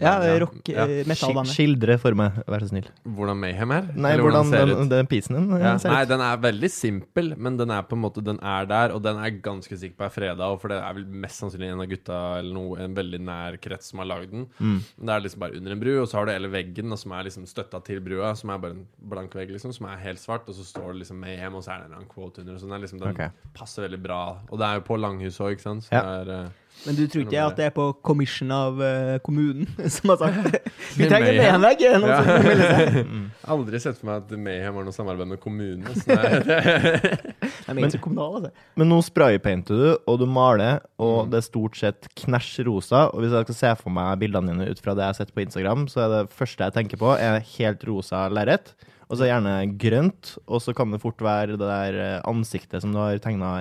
Ja, 0.00 0.38
rock, 0.42 0.66
Ja. 0.68 0.84
eh. 0.84 1.04
Skildre 1.46 1.96
for 2.00 2.12
meg, 2.18 2.32
vær 2.46 2.60
så 2.60 2.68
snill. 2.72 2.88
Hvordan 3.06 3.38
Mayhem 3.38 3.70
er? 3.70 3.82
Nei, 3.94 4.12
Eller 4.12 4.24
hvordan 4.24 4.50
ser 4.50 4.66
den, 4.66 4.82
ut? 4.82 4.88
den 4.90 5.06
pisen 5.06 5.36
din 5.36 5.52
eh, 5.54 5.60
Ja. 5.62 5.76
ser 5.78 5.90
Nei, 5.90 6.02
ut. 6.02 6.08
den 6.08 6.20
er 6.20 6.36
veldig 6.36 6.70
simpel, 6.70 7.36
men 7.38 7.56
den 7.56 7.70
er 7.70 7.82
på 7.82 7.92
en 7.94 8.02
måte 8.02 8.22
Den 8.22 8.38
er 8.42 8.66
der, 8.66 8.92
og 8.92 9.02
den 9.02 9.16
er 9.16 9.30
ganske 9.30 9.70
sikker 9.78 9.94
på 9.96 10.04
er 10.06 10.10
freda. 10.10 10.58
For 10.60 10.68
det 10.68 10.82
er 10.82 10.92
vel 10.94 11.04
mest 11.06 11.40
sannsynlig 11.40 11.70
en 11.72 11.80
av 11.80 11.86
gutta 11.88 12.38
eller 12.40 12.52
noe, 12.52 12.78
en 12.80 12.94
veldig 12.94 13.20
nær 13.20 13.56
krets 13.62 13.90
som 13.90 14.00
har 14.00 14.06
lagd 14.06 14.30
den. 14.32 14.46
Mm. 14.60 14.80
Det 15.06 15.08
er 15.08 15.20
liksom 15.20 15.38
bare 15.40 15.56
under 15.56 15.70
en 15.72 15.80
bru, 15.80 16.02
og 16.02 16.08
så 16.08 16.14
har 16.18 16.26
du 16.26 16.32
hele 16.32 16.50
veggen, 16.50 16.90
og 16.92 16.98
som 16.98 17.12
er 17.12 17.24
liksom 17.24 17.46
støtta 17.46 17.82
til 17.84 18.00
brua, 18.00 18.34
som 18.36 18.50
er 18.50 18.58
bare 18.58 18.72
en 18.72 18.86
blank 19.08 19.32
vegg, 19.34 19.50
liksom, 19.50 19.72
som 19.72 19.86
er 19.86 19.96
helt 19.98 20.18
svart, 20.18 20.48
og 20.48 20.54
så 20.54 20.64
står 20.66 20.92
det 20.92 21.06
liksom 21.06 21.20
Mayhem, 21.20 21.54
og 21.54 21.62
så 21.62 21.78
er 21.78 21.88
det 21.88 21.96
en 21.96 22.06
quote 22.10 22.40
under. 22.40 22.58
Så 22.58 22.66
den, 22.66 22.72
er 22.72 22.78
liksom, 22.84 22.98
den 23.00 23.14
okay. 23.14 23.28
passer 23.54 23.86
veldig 23.88 24.02
bra. 24.02 24.38
Og 24.50 24.58
det 24.58 24.66
er 24.66 24.74
jo 24.74 24.80
på 24.80 24.98
Langhus 25.00 25.38
òg, 25.40 25.52
ikke 25.56 25.62
sant? 25.62 25.84
Så 25.84 25.92
Ja. 25.92 26.02
det 26.02 26.28
er, 26.28 26.44
eh, 26.44 26.48
Men 26.86 26.96
du 26.96 27.02
tror 27.12 27.26
ikke 27.26 27.40
at 27.44 27.56
det 27.58 27.64
er 27.68 27.72
på 27.76 27.84
commission 28.06 28.50
av 28.56 28.78
eh, 28.82 29.18
kommunen 29.26 29.66
som 29.94 30.12
har 30.14 30.20
sagt? 30.22 30.70
Vi 30.98 31.08
trenger 31.10 31.34
Mayhem. 31.36 31.54
en 31.58 31.64
vegg! 31.66 31.82
er 31.84 31.92
det 31.92 32.00
Noen 32.00 32.10
Ja. 32.10 32.20
har 33.44 33.52
aldri 33.56 33.80
sett 33.84 33.98
for 33.98 34.08
meg 34.08 34.22
at 34.22 34.32
Mayhem 34.46 34.78
har 34.80 34.86
noe 34.88 34.96
samarbeid 34.96 35.28
med 35.34 35.40
kommunen. 35.42 35.84
Så 35.92 36.08
det 36.08 36.16
er, 36.16 36.44
De 36.48 37.74
er 37.74 37.82
ikke 37.84 37.92
så 37.98 38.02
kommunale, 38.02 38.40
altså. 38.50 38.68
Men 38.80 38.90
nå 38.94 39.00
spraypainter 39.04 39.76
du, 39.82 39.88
og 40.08 40.18
du 40.22 40.26
maler, 40.30 40.80
og 40.98 41.26
Mm. 41.26 41.30
det 41.34 41.38
er 41.42 41.46
stort 41.46 41.76
sett 41.76 42.08
knæsj 42.22 42.64
rosa. 42.66 43.04
Og 43.12 43.20
hvis 43.24 43.32
jeg 43.36 43.44
skal 43.50 43.58
se 43.60 43.74
for 43.82 43.92
meg 43.94 44.18
bildene 44.22 44.52
dine 44.54 44.70
ut 44.72 44.80
fra 44.80 44.94
det 44.96 45.04
jeg 45.04 45.12
har 45.12 45.18
sett 45.20 45.34
på 45.36 45.44
Instagram, 45.44 45.84
så 45.90 46.06
er 46.06 46.08
det 46.14 46.22
første 46.32 46.64
jeg 46.64 46.72
tenker 46.78 47.00
på, 47.02 47.12
er 47.20 47.40
helt 47.58 47.84
rosa 47.88 48.24
lerret. 48.32 48.72
Og 49.10 49.18
så 49.18 49.26
gjerne 49.26 49.52
grønt, 49.80 50.36
og 50.46 50.60
så 50.62 50.70
kan 50.76 50.92
det 50.94 51.00
fort 51.02 51.18
være 51.24 51.56
det 51.58 51.66
der 51.66 51.96
eh, 51.98 52.20
ansiktet 52.30 52.78
som 52.84 52.92
du 52.94 53.00
har 53.00 53.18
tegna 53.22 53.56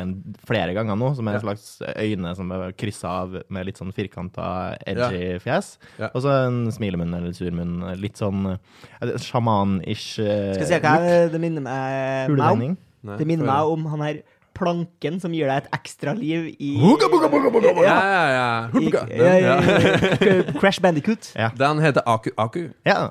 flere 0.45 0.75
ganger 0.77 0.97
nå, 0.99 1.09
som 1.17 1.25
er 1.31 1.39
en 1.39 1.45
slags 1.47 1.71
øyne 1.97 2.35
som 2.37 2.53
er 2.53 2.75
kryssa 2.77 3.15
av 3.23 3.39
med 3.49 3.65
litt 3.65 3.81
sånn 3.81 3.89
firkanta, 3.95 4.75
edgy 4.85 5.39
fjes. 5.41 5.71
Ja. 5.97 6.11
Og 6.13 6.21
så 6.21 6.35
en 6.45 6.67
smilemunn 6.75 7.15
eller 7.17 7.33
surmunn. 7.33 7.79
Litt 7.97 8.21
sånn 8.21 8.45
eh, 8.53 9.15
sjaman-ish 9.25 10.19
eh, 10.21 10.51
Skal 10.53 10.67
vi 10.67 10.69
se 10.69 10.83
hva 10.85 10.97
det 11.33 11.41
minner 11.41 11.65
meg, 11.65 12.35
om? 12.37 12.67
Nei, 13.09 13.17
Det 13.17 13.25
minner 13.25 13.49
meg 13.49 13.73
om 13.73 13.89
han 13.89 14.05
her 14.05 14.21
planken 14.59 15.17
som 15.23 15.33
gir 15.33 15.47
deg 15.49 15.63
et 15.63 15.69
ekstra 15.77 16.13
liv 16.17 16.49
i 16.59 16.73
Hugga, 16.81 17.07
bugga, 17.11 17.29
bugga, 17.31 17.51
bugga, 17.53 17.71
bugga. 17.77 17.85
Ja, 17.87 17.99
Ja, 18.05 18.09
ja, 18.11 18.25
ja. 18.35 18.81
i, 18.81 18.89
ja, 18.91 19.35
ja, 19.39 19.55
ja. 19.55 20.59
Crash 20.59 20.81
Bandicoot. 20.83 21.31
Ja. 21.33 21.49
Den 21.57 21.81
heter 21.81 22.03
Aku 22.05 22.33
Aku. 22.37 22.67
Ja, 22.85 23.09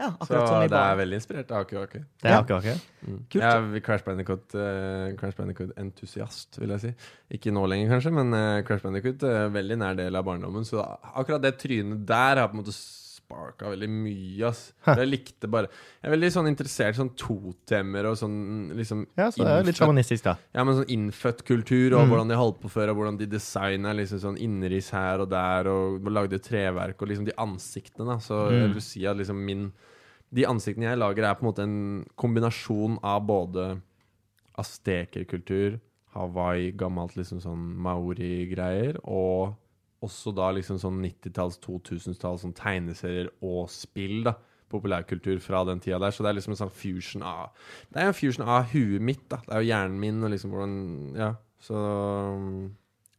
Ja, 0.00 0.08
Så 0.10 0.24
akkurat 0.24 0.48
som 0.48 0.62
i 0.64 0.68
det 0.68 0.78
er 0.80 0.96
veldig 0.98 1.18
inspirert 1.20 1.50
av 1.54 1.60
Aki 1.62 1.76
Aki. 1.76 1.98
det 1.98 2.24
er 2.24 2.32
Ja. 2.32 2.40
akkurat 2.42 2.64
Mm. 3.04 3.18
Kult. 3.30 3.42
Jeg 3.42 3.76
er 3.76 3.80
Crash 3.80 5.36
Bandicoot-entusiast, 5.36 6.56
uh, 6.56 6.60
vil 6.62 6.70
jeg 6.70 6.80
si. 6.80 6.94
Ikke 7.36 7.52
nå 7.52 7.66
lenger, 7.68 7.92
kanskje, 7.92 8.12
men 8.12 8.32
uh, 8.34 8.62
Crash 8.66 8.82
Bandicoot 8.82 9.22
er 9.22 9.46
uh, 9.46 9.52
veldig 9.54 9.78
nær 9.78 9.94
del 9.98 10.16
av 10.16 10.24
barndommen. 10.24 10.64
Så 10.64 10.80
akkurat 11.14 11.42
det 11.42 11.58
trynet 11.58 12.04
der 12.08 12.40
har 12.40 12.48
på 12.48 12.56
en 12.58 12.62
måte 12.64 12.74
sparka 13.24 13.70
veldig 13.72 13.88
mye. 13.88 14.44
ass 14.48 14.72
Hæ. 14.86 14.96
Jeg 15.00 15.08
likte 15.08 15.48
bare 15.50 15.68
Jeg 16.02 16.08
er 16.10 16.14
veldig 16.16 16.30
sånn 16.34 16.48
interessert 16.50 16.94
i 16.94 17.00
sånn 17.00 17.10
totemmer 17.16 18.04
og 18.10 18.16
sånn 18.20 18.72
liksom 18.76 19.06
Ja, 19.16 19.30
så 19.30 19.42
det 19.42 19.46
er 19.48 19.62
litt 19.64 19.74
innfødt- 19.74 19.80
sjamanistisk, 19.80 20.22
da. 20.24 20.36
Ja, 20.54 20.64
men 20.64 20.74
sånn 20.76 20.90
innfødt 20.92 21.44
kultur, 21.44 21.94
og 21.96 22.04
Mm. 22.06 22.10
hvordan 22.10 22.28
de 22.28 22.34
holdt 22.36 22.60
på 22.60 22.70
før, 22.70 22.90
og 22.90 22.96
hvordan 22.96 23.18
de 23.18 23.26
designa 23.26 23.94
liksom 23.94 24.18
sånn 24.20 24.38
innriss 24.38 24.90
her 24.90 25.20
og 25.20 25.30
der, 25.30 25.66
og 25.68 26.04
lagde 26.04 26.38
treverk, 26.38 27.00
og 27.02 27.08
liksom 27.08 27.24
de 27.24 27.32
ansiktene, 27.38 28.06
da. 28.06 28.16
Så 28.18 28.50
Mm. 28.50 28.60
jeg 28.60 28.72
vil 28.74 28.80
si 28.82 29.06
at 29.06 29.16
liksom 29.16 29.36
min 29.44 29.72
De 30.32 30.42
ansiktene 30.46 30.82
jeg 30.90 30.98
lager, 30.98 31.22
er 31.30 31.34
på 31.36 31.42
en 31.44 31.52
måte 31.52 31.62
en 31.62 32.04
kombinasjon 32.18 32.98
av 33.04 33.24
både 33.24 33.80
aztekerkultur, 34.58 35.78
Hawaii, 36.14 36.72
gammelt 36.72 37.14
liksom 37.18 37.40
sånn 37.42 37.62
maori-greier, 37.82 38.98
og 39.04 39.54
også 40.04 40.32
da 40.36 40.50
liksom 40.54 40.78
sånn 40.82 41.00
90-talls, 41.04 41.60
2000-talls 41.64 42.44
sånn 42.44 42.56
tegneserier 42.58 43.30
og 43.44 43.70
spill, 43.72 44.22
da. 44.28 44.36
Populærkultur 44.74 45.38
fra 45.44 45.60
den 45.68 45.82
tida 45.82 46.00
der. 46.02 46.14
Så 46.14 46.24
det 46.24 46.32
er 46.32 46.38
liksom 46.38 46.54
en 46.54 46.62
sånn 46.64 46.72
fusion 46.74 47.22
av 47.26 47.52
Det 47.92 48.00
er 48.00 48.08
en 48.10 48.16
fusion 48.16 48.46
av 48.48 48.70
huet 48.72 49.04
mitt, 49.04 49.26
da. 49.30 49.38
Det 49.44 49.52
er 49.52 49.62
jo 49.62 49.70
hjernen 49.70 50.00
min 50.02 50.22
og 50.24 50.32
liksom 50.34 50.54
hvordan 50.54 50.78
Ja. 51.18 51.34
Så 51.64 51.78
um, 51.78 52.74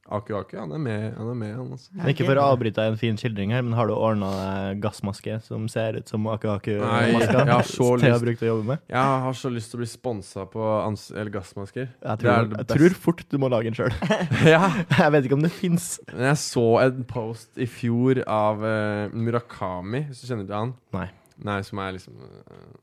Aku 0.06 0.36
Aku, 0.38 0.54
han 0.60 0.70
er 0.70 0.78
med, 0.78 1.16
han 1.18 1.30
er 1.32 1.38
med, 1.40 1.52
han 1.58 1.72
altså. 1.74 1.90
Men 1.98 2.12
ikke 2.12 2.28
for 2.28 2.38
å 2.38 2.44
avbryte 2.52 2.84
en 2.86 2.98
fin 3.02 3.16
skildring 3.18 3.50
her, 3.56 3.64
men 3.66 3.74
har 3.74 3.90
du 3.90 3.96
ordna 3.96 4.28
deg 4.36 4.84
gassmaske 4.84 5.40
som 5.42 5.64
ser 5.72 5.98
ut 5.98 6.12
som 6.12 6.22
Nei, 6.28 6.36
Aku-Aku-maska 6.36 7.40
jeg 7.40 7.50
har 7.50 7.66
så 7.72 7.88
lyst. 8.04 8.22
brukt 8.28 8.44
å 8.46 8.50
jobbe 8.52 8.68
med? 8.70 8.84
Jeg 8.94 9.24
har 9.26 9.40
så 9.40 9.50
lyst 9.50 9.74
til 9.74 9.80
å 9.80 9.82
bli 9.82 9.90
sponsa 9.90 10.46
på 10.54 10.62
ans 10.84 11.08
eller 11.10 11.34
gassmasker. 11.34 11.88
Jeg 11.90 11.98
Det 12.06 12.14
er 12.14 12.22
tror, 12.22 12.52
det 12.54 12.62
jeg 12.62 12.70
tror 12.76 12.98
fort 13.08 13.26
du 13.34 13.38
må 13.42 13.50
lage 13.50 13.74
en 13.74 13.80
sjøl. 13.82 13.98
ja. 14.54 14.62
Jeg 14.94 15.16
vet 15.18 15.26
ikke 15.26 15.40
om 15.42 15.46
det 15.48 15.54
fins. 15.58 15.90
Men 16.14 16.30
jeg 16.30 16.42
så 16.46 16.68
en 16.86 17.02
post 17.10 17.58
i 17.58 17.66
fjor 17.66 18.22
av 18.30 18.62
eh, 18.62 19.10
Murakami, 19.18 20.06
hvis 20.12 20.22
du 20.22 20.30
kjenner 20.30 20.46
til 20.46 20.60
han? 20.60 20.76
Nei. 20.94 21.08
Nei, 21.50 21.58
som 21.68 21.82
er 21.82 21.98
liksom 21.98 22.22
eh, 22.30 22.76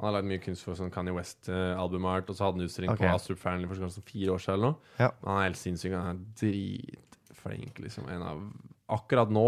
Han 0.00 0.08
har 0.08 0.14
lagd 0.16 0.30
mye 0.30 0.40
kunst 0.40 0.64
for 0.64 0.78
sånn 0.78 0.92
Kanye 0.92 1.12
West-albumart, 1.12 2.30
og 2.32 2.36
så 2.36 2.46
hadde 2.46 2.56
han 2.56 2.70
utstilling 2.70 2.92
okay. 2.94 3.04
på 3.04 3.18
Astrup 3.18 3.40
Fearnley 3.42 3.68
for 3.68 3.76
sånn 3.76 4.06
fire 4.08 4.32
år 4.32 4.40
siden 4.40 4.56
eller 4.56 4.70
noe. 4.70 4.92
Ja. 4.96 5.10
Han 5.26 5.34
er 5.34 5.48
helt 5.50 5.60
sinnssyk. 5.60 5.92
Han 5.92 6.08
er 6.14 6.22
dritflink, 6.40 7.82
liksom. 7.84 8.08
En 8.08 8.24
av 8.24 8.42
Akkurat 8.90 9.30
nå 9.30 9.44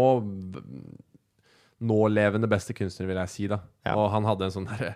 Nålevende 1.83 2.47
beste 2.47 2.71
kunstner, 2.77 3.09
vil 3.09 3.17
jeg 3.19 3.31
si, 3.33 3.47
da. 3.51 3.57
Ja. 3.83 3.97
Og 3.97 4.05
han 4.13 4.29
hadde 4.29 4.45
en 4.47 4.53
sånn 4.55 4.69
derre 4.69 4.93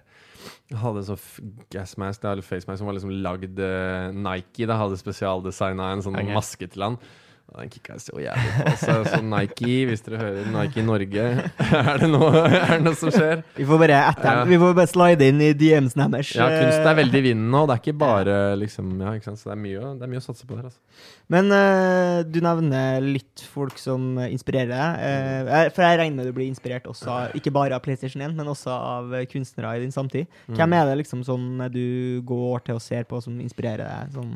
han 0.70 0.80
hadde 0.80 1.01
en 1.01 1.08
sånn 1.10 1.53
gasmask 1.74 2.24
eller 2.24 2.45
facemask 2.45 2.80
som 2.80 2.88
var 2.88 2.95
liksom 2.95 3.14
lagd 3.26 3.60
uh, 3.60 4.14
Nike. 4.14 4.68
da 4.70 4.78
Hadde 4.80 4.99
spesialdesigna 4.99 5.89
en 5.91 6.03
sånn 6.05 6.20
okay. 6.20 6.36
maske 6.38 6.70
til 6.72 6.86
han. 6.86 6.99
Ja, 7.48 7.62
Den 7.64 7.70
kicka 7.72 7.93
jeg 7.95 8.02
så 8.04 8.20
jævlig 8.20 8.50
på. 8.58 8.72
Så, 8.82 8.93
så 9.08 9.20
Nike, 9.24 9.76
hvis 9.88 10.02
dere 10.06 10.18
hører 10.20 10.48
Nike 10.52 10.84
Norge, 10.84 11.28
er 11.80 12.02
det 12.02 12.10
noe, 12.12 12.41
er 12.43 12.74
det 12.76 12.80
noe 12.84 12.98
som 13.00 13.12
skjer? 13.14 13.43
Vi 13.56 13.66
får 13.70 13.80
bare 13.82 14.00
etter. 14.12 14.41
Vi 14.50 14.58
får 14.62 14.74
bare 14.78 14.91
slide 14.91 15.30
inn 15.32 15.39
i 15.45 15.54
DMs-en 15.58 16.12
deres. 16.12 16.34
Ja, 16.36 16.48
kunst 16.52 16.84
er 16.91 16.98
veldig 17.00 17.22
i 17.22 17.26
vinden 17.30 17.48
nå. 17.54 17.62
Det 17.70 17.78
er 17.78 17.82
ikke 17.86 17.95
bare 18.04 18.36
liksom 18.60 18.89
Ja, 19.00 19.14
ikke 19.16 19.30
sant. 19.30 19.39
Så 19.41 19.50
det 19.50 19.56
er 19.56 19.62
mye, 19.64 19.93
det 20.02 20.06
er 20.08 20.12
mye 20.12 20.22
å 20.22 20.26
satse 20.28 20.50
på 20.50 20.58
der, 20.60 20.68
altså. 20.68 21.06
Men 21.32 21.50
uh, 21.52 22.20
du 22.28 22.38
nevner 22.43 23.02
litt 23.04 23.45
folk 23.52 23.80
som 23.80 24.20
inspirerer 24.28 24.70
deg. 24.72 25.08
Uh, 25.48 25.64
for 25.76 25.84
jeg 25.88 26.02
regner 26.04 26.20
med 26.20 26.30
du 26.30 26.36
blir 26.38 26.48
inspirert 26.52 26.88
også, 26.91 27.18
ikke 27.39 27.52
bare 27.56 27.76
av 27.80 27.84
PlayStation 27.88 28.22
1, 28.28 28.36
men 28.38 28.52
også 28.52 28.72
av 28.76 29.16
eh, 29.18 29.26
kunstnere 29.32 29.74
i 29.80 29.82
din 29.86 29.91
samtid. 29.95 30.28
Hvem 30.52 30.68
Mm. 30.68 30.76
er 30.82 30.86
det 30.91 30.95
liksom 31.02 31.24
som 31.24 31.43
du 31.72 32.22
går 32.28 32.64
til 32.68 32.76
og 32.76 32.82
ser 32.84 33.04
på 33.08 33.20
som 33.24 33.39
inspirerer 33.39 33.88
deg? 33.88 34.14
Sånn 34.20 34.32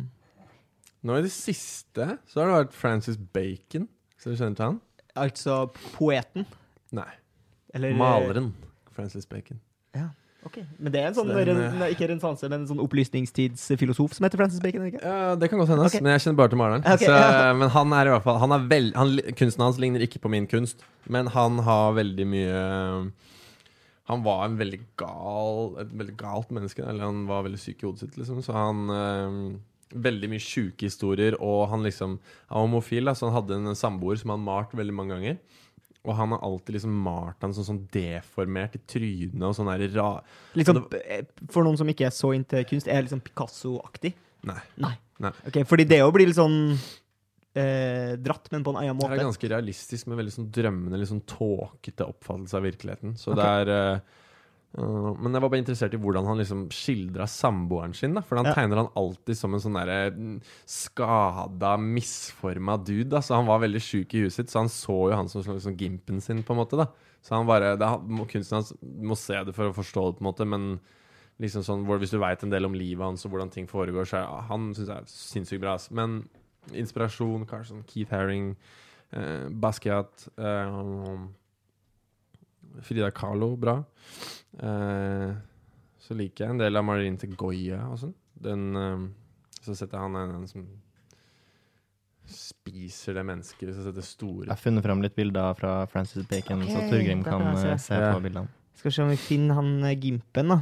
Nå 1.04 1.18
i 1.18 1.24
det 1.26 1.32
siste 1.34 2.06
så 2.30 2.42
har 2.44 2.48
det 2.52 2.58
vært 2.60 2.76
Francis 2.78 3.18
Bacon. 3.18 3.88
Så 4.22 4.30
du 4.32 4.38
kjenner 4.38 4.56
til 4.60 4.68
han? 4.68 4.80
Altså 5.18 5.64
poeten? 5.96 6.46
Nei. 6.94 7.10
Eller 7.74 7.96
Maleren. 7.98 8.52
Francis 8.94 9.26
Bacon. 9.26 9.58
Ja, 9.98 10.10
ok. 10.46 10.60
Men 10.78 10.94
det 10.94 11.02
er 11.02 11.08
en 11.10 11.16
sånn, 11.18 11.32
Så 11.32 11.36
det 11.40 11.48
er 11.48 11.52
en, 11.56 11.62
ren- 11.82 11.92
ikke 11.96 12.08
renessanse, 12.12 12.48
men 12.52 12.62
en 12.62 12.68
sånn 12.70 12.84
opplysningstidsfilosof 12.84 14.14
som 14.18 14.28
heter 14.28 14.40
Francis 14.44 14.62
Bacon? 14.64 14.84
eller 14.84 14.92
ikke? 14.94 15.02
Ja, 15.04 15.34
Det 15.42 15.50
kan 15.50 15.60
godt 15.64 15.72
hende, 15.74 15.88
okay. 15.90 16.04
Men 16.06 16.14
jeg 16.14 16.24
kjenner 16.28 16.40
bare 16.44 16.54
til 16.54 16.62
maleren. 16.62 16.86
Okay. 16.86 17.08
så, 17.08 17.18
ja. 17.18 17.54
Men 17.58 17.74
han 17.74 17.94
er 17.98 18.12
i 18.12 18.14
hvert 18.14 18.28
fall 18.28 18.40
han 18.44 18.56
er 18.60 18.68
vel, 18.72 18.92
han, 19.00 19.16
Kunsten 19.40 19.66
hans 19.66 19.80
ligner 19.82 20.06
ikke 20.06 20.22
på 20.22 20.30
min 20.32 20.46
kunst, 20.52 20.86
men 21.10 21.32
han 21.34 21.58
har 21.66 21.96
veldig 21.98 22.28
mye 22.36 22.62
Han 24.12 24.24
var 24.26 24.46
en 24.46 24.58
veldig 24.60 24.80
gal 25.00 25.78
et 25.82 25.92
veldig 25.96 26.16
galt 26.20 26.50
menneske. 26.52 26.84
Eller 26.84 27.06
han 27.08 27.26
var 27.30 27.46
veldig 27.48 27.60
syk 27.62 27.82
i 27.84 27.88
hodet 27.88 28.04
sitt, 28.06 28.18
liksom. 28.20 28.42
Så 28.44 28.52
han 28.56 28.82
eh, 28.92 29.38
Veldig 29.92 30.30
mye 30.32 30.44
sjuke 30.44 30.88
historier, 30.88 31.36
og 31.44 31.66
han 31.72 31.84
liksom 31.84 32.18
Han 32.20 32.56
var 32.56 32.68
homofil, 32.68 33.10
da, 33.10 33.16
så 33.18 33.28
han 33.28 33.36
hadde 33.40 33.60
en 33.60 33.78
samboer 33.78 34.20
som 34.22 34.34
han 34.36 34.46
malt 34.46 34.76
veldig 34.78 34.96
mange 34.96 35.18
ganger. 35.18 35.42
Og 36.02 36.16
han 36.18 36.34
har 36.34 36.42
alltid 36.48 36.80
liksom 36.80 36.94
malt 37.06 37.44
han 37.46 37.54
sånn, 37.54 37.68
sånn 37.68 37.84
deformert 37.94 38.80
i 38.80 38.82
trynet 38.90 39.44
og 39.46 39.54
sånn 39.54 39.70
der 39.70 39.86
ra... 39.94 40.08
Liksom, 40.58 40.80
eh, 40.98 41.28
for 41.54 41.68
noen 41.68 41.78
som 41.78 41.92
ikke 41.92 42.08
er 42.08 42.16
så 42.16 42.32
inntil 42.34 42.66
kunst, 42.70 42.90
er 42.90 43.06
liksom 43.06 43.22
Picasso-aktig? 43.22 44.16
Nei. 44.50 44.58
Nei. 44.82 44.96
Nei. 45.22 45.32
Okay, 45.46 45.68
Fordi 45.70 45.86
det 45.86 46.02
jo 46.02 46.10
blir 46.16 46.26
litt 46.32 46.40
sånn 46.40 46.58
eh, 46.74 48.18
dratt, 48.18 48.50
men 48.54 48.66
på 48.66 48.74
en 48.74 48.82
annen 48.82 49.04
Det 49.04 49.20
er 49.20 49.28
ganske 49.28 49.52
realistisk 49.54 50.10
med 50.10 50.18
veldig 50.24 50.34
sånn 50.40 50.50
drømmende, 50.58 50.98
litt 50.98 51.12
sånn 51.12 51.24
tåkete 51.30 52.08
oppfattelse 52.10 52.58
av 52.58 52.66
virkeligheten. 52.66 53.14
Så 53.22 53.36
okay. 53.36 53.42
det 53.42 53.52
er 53.62 53.74
eh, 53.76 54.20
øh, 54.78 55.20
Men 55.20 55.34
jeg 55.34 55.42
var 55.42 55.50
bare 55.50 55.60
interessert 55.62 55.94
i 55.94 55.98
hvordan 55.98 56.26
han 56.26 56.38
liksom 56.38 56.70
skildra 56.72 57.26
samboeren 57.28 57.94
sin. 57.94 58.14
da 58.14 58.22
For 58.22 58.38
han 58.38 58.46
Ja. 58.46 58.54
tegner 58.54 58.78
han 58.78 58.90
alltid 58.96 59.38
som 59.38 59.54
en 59.54 59.60
sånn 59.60 59.74
derre 59.76 60.12
mm, 60.16 60.42
skada, 60.66 61.78
misforma 61.78 62.78
dude. 62.78 63.10
da 63.10 63.20
Så 63.22 63.36
han 63.36 63.46
var 63.48 63.60
veldig 63.60 63.82
sjuk 63.82 64.14
i 64.16 64.22
huet 64.24 64.34
sitt, 64.34 64.48
så 64.50 64.60
han 64.64 64.70
så 64.70 65.10
jo 65.12 65.16
han 65.16 65.30
som 65.30 65.42
liksom 65.44 65.78
gimpen 65.78 66.22
sin, 66.22 66.44
på 66.44 66.54
en 66.54 66.62
måte. 66.64 66.78
da 66.78 66.88
Så 67.22 67.36
han 67.36 67.46
bare 67.48 67.76
det, 67.78 67.90
Kunsten 68.32 68.58
hans 68.58 68.74
må 68.82 69.16
se 69.18 69.44
det 69.44 69.54
for 69.54 69.70
å 69.70 69.74
forstå 69.76 70.06
det, 70.12 70.20
på 70.20 70.24
en 70.26 70.32
måte, 70.32 70.48
men 70.48 70.80
liksom 71.42 71.64
sånn 71.64 71.86
hvis 72.00 72.12
du 72.12 72.20
veit 72.20 72.44
en 72.44 72.50
del 72.52 72.66
om 72.66 72.74
livet 72.74 73.02
hans 73.04 73.26
og 73.26 73.32
hvordan 73.32 73.50
ting 73.52 73.68
foregår, 73.68 74.06
så 74.06 74.18
er 74.22 74.48
han 74.48 74.74
synes 74.76 74.88
jeg 74.88 74.98
er 74.98 75.06
sinnssykt 75.08 75.62
bra. 75.62 75.78
Men 75.92 76.28
inspirasjon, 76.72 77.48
kanskje 77.50 77.72
sånn 77.74 77.86
Keith 77.88 78.12
Haring, 78.14 78.56
eh, 79.14 79.50
Basquiat 79.50 80.28
eh, 80.38 81.28
Frida 82.82 83.12
Kahlo, 83.12 83.56
bra. 83.60 83.78
Eh, 84.60 85.32
så 86.02 86.16
liker 86.18 86.46
jeg 86.46 86.56
en 86.56 86.62
del 86.62 86.76
av 86.80 86.86
Marilyn 86.88 87.18
til 87.22 87.36
Goya 87.40 87.84
og 87.92 88.00
sånn. 88.02 88.14
Den 88.42 88.64
eh, 88.76 89.04
Så 89.62 89.76
setter 89.78 89.98
jeg 90.00 90.08
han 90.08 90.16
en, 90.18 90.36
en 90.42 90.48
som 90.50 90.64
spiser 92.32 93.18
det 93.18 93.24
mennesket, 93.28 93.74
så 93.76 93.84
setter 93.88 94.06
store 94.06 94.46
Jeg 94.46 94.54
har 94.54 94.62
funnet 94.62 94.86
fram 94.86 95.02
litt 95.04 95.16
bilder 95.18 95.56
fra 95.58 95.72
Francis 95.92 96.28
Bacon, 96.30 96.62
så 96.70 96.78
Ok, 96.80 96.90
Torgrim 96.94 97.24
kan 97.26 97.42
kan 97.44 97.56
eh, 97.56 97.62
se. 97.62 97.78
se 97.90 98.00
Ja. 98.00 98.14
på 98.16 98.22
bildene. 98.24 98.48
Skal 98.80 98.92
se 98.96 99.04
om 99.04 99.10
vi 99.12 99.18
finner 99.20 99.56
han 99.60 99.84
eh, 99.84 99.98
Gimpen, 100.00 100.48
da. 100.54 100.62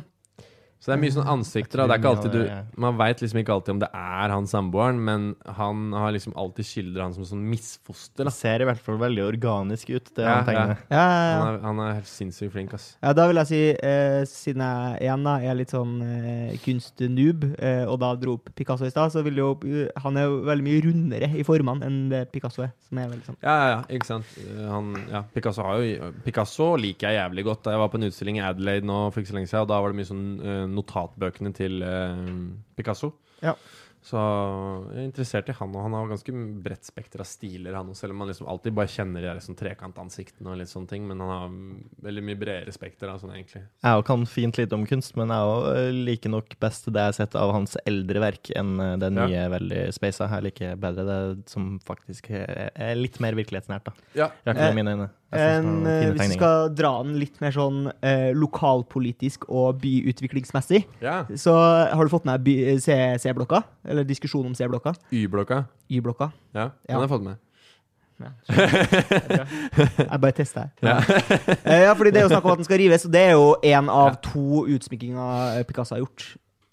Så 0.80 0.92
det 0.92 0.96
er 0.96 1.02
mye 1.02 1.12
sånn 1.12 1.28
ansikter. 1.28 1.82
Da. 1.82 1.86
Det 1.90 1.96
er 1.98 2.00
ikke 2.00 2.12
alltid 2.14 2.32
du 2.32 2.80
Man 2.80 2.96
veit 3.00 3.20
liksom 3.20 3.40
ikke 3.42 3.52
alltid 3.52 3.74
om 3.74 3.80
det 3.82 3.90
er 4.00 4.32
han 4.32 4.46
samboeren, 4.48 5.02
men 5.04 5.26
han 5.58 5.90
har 5.92 6.14
liksom 6.16 6.32
alltid 6.40 6.68
skildra 6.70 7.04
han 7.04 7.16
som 7.18 7.26
sånn 7.28 7.42
misfoster. 7.52 8.24
Da. 8.30 8.32
ser 8.32 8.64
i 8.64 8.68
hvert 8.70 8.80
fall 8.86 8.96
veldig 9.02 9.26
organisk 9.26 9.92
ut, 9.92 10.08
det 10.16 10.24
Ja, 10.24 10.38
han 10.38 10.48
tegner. 10.48 10.78
Ja, 10.88 11.02
ja, 11.04 11.18
ja. 11.20 11.34
Han 11.40 11.50
er, 11.50 11.60
han 11.66 11.82
er 11.84 11.92
helt 11.98 12.08
sinnssykt 12.08 12.54
flink, 12.56 12.74
ass. 12.78 12.86
Ja, 13.04 13.12
da 13.18 13.26
vil 13.28 13.42
jeg 13.42 13.50
si, 13.52 13.60
eh, 13.76 14.22
siden 14.32 14.64
jeg 14.64 15.02
igjen 15.04 15.28
da, 15.28 15.34
er 15.52 15.60
litt 15.60 15.74
sånn 15.76 15.98
eh, 16.06 16.56
kunstnoob, 16.64 17.44
eh, 17.60 17.84
og 17.84 18.00
da 18.06 18.14
dro 18.24 18.38
opp 18.40 18.48
Picasso 18.56 18.88
i 18.88 18.94
stad, 18.94 19.12
så 19.12 19.24
vil 19.28 19.36
jo 19.42 19.50
eh, 19.68 19.92
Han 20.00 20.16
er 20.16 20.30
jo 20.30 20.40
veldig 20.48 20.68
mye 20.70 20.86
rundere 20.88 21.32
i 21.36 21.44
formene 21.48 21.84
enn 21.90 22.00
det 22.14 22.24
Picasso 22.32 22.64
er. 22.64 22.72
Som 22.88 23.04
er 23.04 23.12
veldig 23.12 23.28
sånn 23.28 23.40
Ja, 23.44 23.58
ja, 23.60 23.68
ja, 23.76 23.84
ikke 24.00 24.10
sant. 24.14 24.32
Eh, 24.46 24.64
Han, 24.72 24.94
ja, 25.12 25.26
Picasso, 25.36 25.68
har 25.68 25.84
jo, 25.84 26.12
Picasso 26.24 26.72
liker 26.80 27.12
jeg 27.12 27.20
jævlig 27.20 27.48
godt. 27.52 27.68
Jeg 27.68 27.84
var 27.84 27.92
på 27.92 28.00
en 28.00 28.08
utstilling 28.08 28.40
i 28.40 28.46
Adelaide 28.48 28.88
nå 28.88 29.02
for 29.12 29.20
ikke 29.20 29.34
så 29.34 29.40
lenge 29.42 29.52
siden, 29.52 29.68
og 29.68 29.72
da 29.76 29.84
var 29.84 29.92
det 29.92 30.00
mye 30.00 30.12
sånn 30.14 30.26
eh, 30.40 30.66
notatbøkene 30.74 31.54
til 31.58 31.84
eh, 31.86 32.24
Picasso. 32.78 33.14
Ja. 33.44 33.56
Så 34.02 34.20
jeg 34.94 35.02
er 35.02 35.08
interessert 35.10 35.50
i 35.52 35.56
han, 35.58 35.74
og 35.76 35.84
han 35.84 35.96
har 35.98 36.08
ganske 36.14 36.34
bredt 36.64 36.88
spekter 36.88 37.24
av 37.24 37.28
stiler, 37.28 37.76
han 37.76 37.92
selv 37.98 38.16
om 38.16 38.22
man 38.24 38.32
liksom 38.32 38.48
alltid 38.48 38.76
bare 38.78 38.92
kjenner 38.92 39.26
de 39.28 39.44
sånn 39.44 39.58
trekantansiktene 39.60 40.54
og 40.54 40.62
litt 40.62 40.72
sånne 40.72 40.92
ting, 40.92 41.04
men 41.10 41.20
han 41.20 41.34
har 41.34 41.58
veldig 42.08 42.24
mye 42.30 42.40
bredere 42.40 42.74
spekter, 42.76 43.12
sånn 43.20 43.36
egentlig. 43.36 43.66
Jeg 43.84 44.08
kan 44.08 44.26
fint 44.30 44.62
lite 44.62 44.78
om 44.78 44.88
kunst, 44.90 45.18
men 45.20 45.34
jeg 45.36 45.52
òg 45.52 45.70
eh, 45.74 45.92
liker 46.10 46.34
nok 46.34 46.56
best 46.64 46.88
det 46.88 47.04
jeg 47.04 47.12
har 47.12 47.20
sett 47.20 47.38
av 47.40 47.54
hans 47.58 47.76
eldre 47.84 48.24
verk, 48.24 48.54
enn 48.56 48.78
det 48.80 49.10
det 49.10 49.14
Ja. 49.20 49.28
nye 49.28 49.50
veldig 49.50 49.94
spasa. 49.94 50.30
Jeg 50.30 50.44
liker 50.50 50.76
bedre 50.76 51.06
det 51.06 51.50
som 51.50 51.80
faktisk 51.86 52.30
er 52.32 52.96
litt 52.96 53.20
mer 53.20 53.34
virkelighetsnært, 53.34 53.84
da. 53.84 53.94
Ja. 54.16 54.30
Fall 54.46 54.72
i 54.72 54.76
mine 54.76 54.96
øyne. 54.96 55.10
En, 55.32 55.86
eh, 55.86 56.10
hvis 56.10 56.32
vi 56.32 56.38
skal 56.40 56.72
dra 56.74 57.04
den 57.04 57.20
litt 57.22 57.36
mer 57.42 57.54
sånn 57.54 57.92
eh, 58.02 58.32
lokalpolitisk 58.34 59.46
og 59.48 59.78
byutviklingsmessig, 59.84 60.86
ja. 61.04 61.20
så 61.38 61.54
har 61.94 62.02
du 62.02 62.10
fått 62.10 62.26
med 62.26 62.48
eh, 62.50 62.80
C-blokka? 62.82 63.62
Eller 63.90 64.06
diskusjon 64.06 64.46
om 64.46 64.56
C-blokka? 64.56 64.94
Y-blokka. 65.12 65.64
Y-blokka? 65.90 66.30
Ja, 66.54 66.70
den 66.86 66.96
har 67.00 67.08
jeg 67.08 67.10
fått 67.16 67.26
med. 67.26 67.40
Ja. 68.20 68.34
Jeg 70.12 70.20
bare 70.22 70.36
tester 70.36 70.68
her. 70.68 70.70
Ja. 70.84 70.98
Eh, 71.64 71.86
ja, 71.86 71.94
fordi 71.96 72.12
det 72.12 72.20
er 72.22 72.26
jo 72.28 72.32
snakk 72.34 72.46
om 72.46 72.52
at 72.52 72.60
den 72.60 72.68
skal 72.68 72.82
rives, 72.82 73.06
og 73.08 73.14
det 73.16 73.22
er 73.30 73.32
jo 73.38 73.46
én 73.64 73.90
av 73.94 74.18
to 74.26 74.66
utsmykkinger 74.76 75.64
Picasso 75.70 75.96
har 75.96 76.04
gjort 76.04 76.26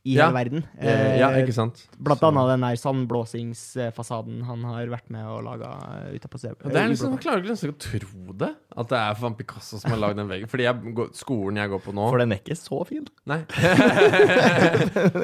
i 0.07 0.15
Ja. 0.15 0.29
hele 0.29 0.37
verden. 0.39 0.63
Eh, 0.79 1.19
ja, 1.19 1.29
Eh, 1.35 1.43
ikke 1.43 1.53
sant. 1.57 1.81
Blant 1.99 2.21
Så- 2.23 2.29
annet 2.31 2.49
den 2.53 2.61
der 2.63 2.77
sandblåsingsfasaden 2.79 4.45
han 4.47 4.63
har 4.65 4.87
vært 4.87 5.11
med 5.11 5.25
å 5.27 5.41
lage 5.43 5.67
utapå 6.15 6.39
C. 6.39 6.49
Ja, 6.49 6.55
Det 6.71 6.77
er 6.77 6.89
liksom, 6.93 7.13
jeg 7.17 7.21
klarer 7.27 7.43
ikke 7.43 7.75
å 7.75 7.79
tro 7.79 8.33
det. 8.39 8.53
At 8.77 8.89
det 8.89 8.99
er 8.99 9.15
van 9.21 9.35
Picasso 9.35 9.79
som 9.81 9.91
har 9.91 9.99
lagd 9.99 10.17
den 10.21 10.29
veggen. 10.29 10.49
Fordi 10.49 10.63
jeg, 10.69 10.95
går- 10.95 11.11
skolen 11.17 11.57
jeg 11.57 11.71
går 11.71 11.81
på 11.83 11.93
nå 11.97 12.09
For 12.11 12.19
den 12.19 12.33
er 12.33 12.39
ikke 12.39 12.57
så 12.57 12.87
fin. 12.87 13.07
Nei. 13.27 13.41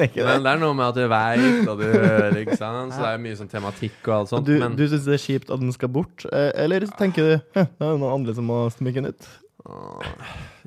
Ikke 0.03 0.23
det. 0.23 0.27
Men 0.27 0.43
det 0.43 0.53
er 0.53 0.59
noe 0.59 0.75
med 0.75 0.87
at 0.89 0.95
du 0.95 1.07
veit, 1.09 1.69
og 1.69 1.79
du 1.79 1.85
hører, 1.87 2.37
ikke 2.43 2.57
sant. 2.59 2.93
Så 2.93 2.99
det 3.05 3.13
er 3.13 3.19
mye 3.23 3.37
sånn 3.39 3.51
tematikk 3.53 4.09
og 4.09 4.15
alt 4.21 4.29
sånt. 4.33 4.47
Du, 4.49 4.59
men 4.59 4.75
du 4.77 4.87
syns 4.89 5.05
det 5.07 5.15
er 5.15 5.23
kjipt 5.25 5.53
at 5.53 5.61
den 5.61 5.73
skal 5.73 5.89
bort, 5.93 6.27
eh, 6.33 6.51
eller 6.65 6.81
tenker 6.99 7.23
du 7.23 7.35
«Hæ, 7.55 7.67
det 7.79 7.87
er 7.87 7.99
noen 7.99 8.13
andre 8.21 8.35
som 8.35 8.47
må 8.51 8.65
smykke 8.73 9.03
den 9.03 9.13
ut? 9.13 9.29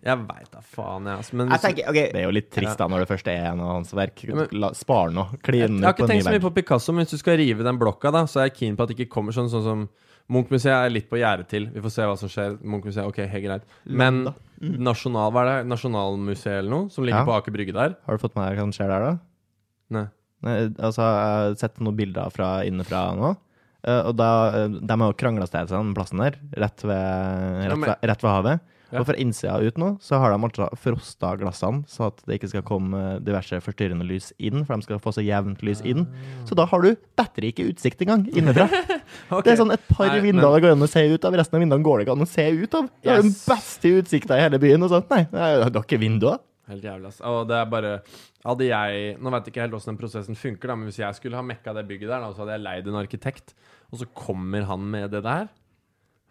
Jeg 0.06 0.18
veit 0.28 0.50
da 0.54 0.60
faen, 0.62 1.08
jeg. 1.10 1.18
Altså. 1.18 1.34
Men 1.34 1.48
Jeg 1.50 1.58
hvis- 1.58 1.62
tenker, 1.66 1.90
okay. 1.90 2.12
Det 2.14 2.22
er 2.22 2.26
jo 2.28 2.32
litt 2.38 2.52
trist 2.54 2.78
da 2.78 2.88
når 2.88 3.00
det 3.00 3.08
først 3.10 3.28
er 3.28 3.46
en 3.52 3.60
av 3.60 3.72
hans 3.74 3.92
verk. 3.98 4.22
La, 4.54 4.70
spar 4.78 5.10
nå. 5.10 5.24
ny 5.32 5.38
verk. 5.40 5.70
jeg 5.72 5.82
har 5.82 5.94
ikke 5.96 6.08
tenkt 6.12 6.24
så 6.28 6.34
mye 6.36 6.44
på 6.46 6.54
Picasso, 6.54 6.94
men 6.94 7.06
hvis 7.06 7.12
du 7.12 7.18
skal 7.18 7.38
rive 7.42 7.64
den 7.66 7.80
blokka, 7.82 8.12
da, 8.14 8.26
så 8.30 8.42
er 8.44 8.50
jeg 8.50 8.58
keen 8.60 8.76
på 8.78 8.84
at 8.86 8.90
det 8.90 8.98
ikke 9.00 9.10
kommer 9.16 9.34
sånn, 9.34 9.50
sånn 9.50 9.64
som 9.66 9.90
Munch-museet 10.30 10.74
er 10.88 10.90
litt 10.90 11.08
på 11.10 11.18
gjerdet 11.22 11.48
til. 11.48 11.68
Vi 11.70 11.80
får 11.82 11.92
se 11.94 12.02
hva 12.02 12.18
som 12.18 12.30
skjer. 12.30 12.58
Munch-museet, 12.64 13.06
ok, 13.06 13.18
helt 13.30 13.44
greit. 13.46 13.62
Men 13.86 14.24
Landa. 14.26 14.34
nasjonal, 14.62 15.32
hva 15.32 15.42
er 15.44 15.50
det? 15.64 15.70
Nasjonalmuseet 15.70 16.60
eller 16.60 16.70
noe? 16.72 16.90
Som 16.90 17.04
ligger 17.06 17.20
Ja. 17.22 17.26
på 17.26 17.36
Aker 17.38 17.52
Brygge 17.54 17.74
der? 17.74 17.96
Har 18.08 18.18
du 18.18 18.22
fått 18.28 18.36
med 18.36 18.50
deg 18.50 18.58
hva 18.58 18.62
som 18.66 18.72
skjer 18.72 18.88
der, 18.90 19.00
da? 19.06 19.20
Nei. 19.92 20.08
Nei, 20.44 20.56
altså, 20.82 21.02
jeg 21.02 21.50
har 21.50 21.56
sett 21.56 21.80
noen 21.80 21.96
bilder 21.96 22.30
fra 22.32 22.62
innenfra 22.66 23.16
nå. 23.18 23.38
eh, 23.88 24.02
og 24.02 24.16
da, 24.18 24.48
eh, 24.50 24.68
De 24.68 24.98
har 24.98 25.12
jo 25.12 25.14
krangla 25.14 25.48
seg 25.48 25.68
til 25.68 25.78
den 25.78 25.94
plassen 25.94 26.18
der, 26.18 26.34
rett 26.58 26.82
ved, 26.82 27.70
rett 27.70 27.78
men- 27.78 27.90
ved, 27.90 27.98
rett 28.02 28.22
ved 28.24 28.32
havet. 28.32 28.60
Ja. 28.96 29.02
Og 29.02 29.10
fra 29.10 29.18
innsida 29.20 29.58
ut 29.60 29.80
nå, 29.82 29.90
så 30.04 30.20
har 30.22 30.32
de 30.32 30.40
altså 30.48 30.70
frosta 30.80 31.34
glassene, 31.40 31.84
så 31.92 32.08
at 32.08 32.22
det 32.24 32.38
ikke 32.40 32.52
skal 32.54 32.64
komme 32.68 33.02
diverse 33.26 33.60
forstyrrende 33.66 34.08
lys 34.08 34.32
inn, 34.40 34.64
for 34.64 34.76
de 34.76 34.88
skal 34.88 35.02
få 35.04 35.12
så 35.18 35.24
jevnt 35.26 35.64
lys 35.68 35.84
inn. 35.84 36.06
Så 36.48 36.56
da 36.56 36.68
har 36.72 36.86
du 36.86 36.94
bedre 37.20 37.52
ikke 37.52 37.68
utsikt 37.74 38.06
engang 38.06 38.24
innenfra. 38.32 38.70
okay. 39.34 39.44
Det 39.50 39.56
er 39.56 39.62
sånn 39.62 39.76
et 39.76 39.88
par 39.92 40.14
Nei, 40.14 40.22
vinduer 40.30 40.56
det 40.56 40.64
går 40.64 40.78
an 40.78 40.88
å 40.88 40.92
se 40.92 41.04
ut 41.12 41.28
av, 41.28 41.36
resten 41.42 41.60
av 41.60 41.66
vinduene 41.66 41.86
går 41.86 42.00
det 42.00 42.08
ikke 42.08 42.16
an 42.16 42.26
å 42.26 42.30
se 42.32 42.48
ut 42.56 42.80
av. 42.80 42.92
Det 43.04 43.12
er 43.12 43.24
den 43.26 43.36
beste 43.36 43.96
utsikta 44.00 44.40
i 44.40 44.46
hele 44.46 44.62
byen. 44.64 44.88
Og 44.88 44.94
sånn, 44.94 45.08
nei, 45.12 45.26
det 45.34 45.50
er 45.50 45.66
det 45.66 45.82
er 45.82 45.84
ikke 45.84 46.02
vinduer. 46.02 46.40
Helt 46.72 46.86
jævlig, 46.88 47.12
ass. 47.12 47.20
Og 47.30 47.44
det 47.50 47.60
er 47.60 47.68
bare 47.70 47.98
Hadde 48.46 48.66
jeg 48.68 49.18
Nå 49.22 49.32
vet 49.34 49.48
jeg 49.48 49.54
ikke 49.54 49.64
helt 49.64 49.76
åssen 49.78 49.92
den 49.92 50.00
prosessen 50.02 50.38
funker, 50.38 50.70
da, 50.70 50.78
men 50.78 50.90
hvis 50.90 51.02
jeg 51.02 51.18
skulle 51.18 51.38
ha 51.38 51.46
mekka 51.46 51.74
det 51.78 51.86
bygget 51.90 52.12
der, 52.12 52.22
da, 52.22 52.32
så 52.34 52.44
hadde 52.44 52.58
jeg 52.58 52.66
leid 52.66 52.90
en 52.90 53.00
arkitekt, 53.00 53.56
og 53.90 54.02
så 54.02 54.08
kommer 54.18 54.68
han 54.70 54.84
med 54.94 55.14
det 55.14 55.24
der 55.26 55.48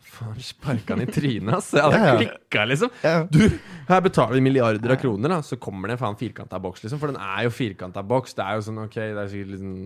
Faen, 0.05 0.37
sparka 0.45 0.95
han 0.95 1.03
i 1.03 1.07
trynet, 1.11 1.51
ass. 1.57 1.71
Jeg 1.75 1.83
hadde 1.83 1.99
Ja, 1.99 2.11
ja. 2.13 2.17
klikka, 2.21 2.65
liksom. 2.71 2.91
Ja. 3.03 3.15
Du, 3.31 3.41
her 3.89 4.03
betaler 4.05 4.37
vi 4.37 4.43
milliarder 4.45 4.93
av 4.95 4.99
kroner, 5.01 5.33
da. 5.33 5.39
Så 5.43 5.57
kommer 5.59 5.89
det 5.91 5.97
en 5.97 6.03
faen 6.05 6.19
firkanta 6.21 6.61
boks, 6.63 6.85
liksom. 6.85 7.01
For 7.03 7.11
den 7.11 7.19
er 7.25 7.47
jo 7.49 7.53
firkanta 7.57 8.03
boks. 8.07 8.37
Det 8.39 8.45
er 8.45 8.59
jo 8.61 8.67
sånn, 8.69 8.83
ok, 8.85 8.99
det 9.01 9.23
er 9.25 9.31
sikkert 9.33 9.55
liksom 9.57 9.79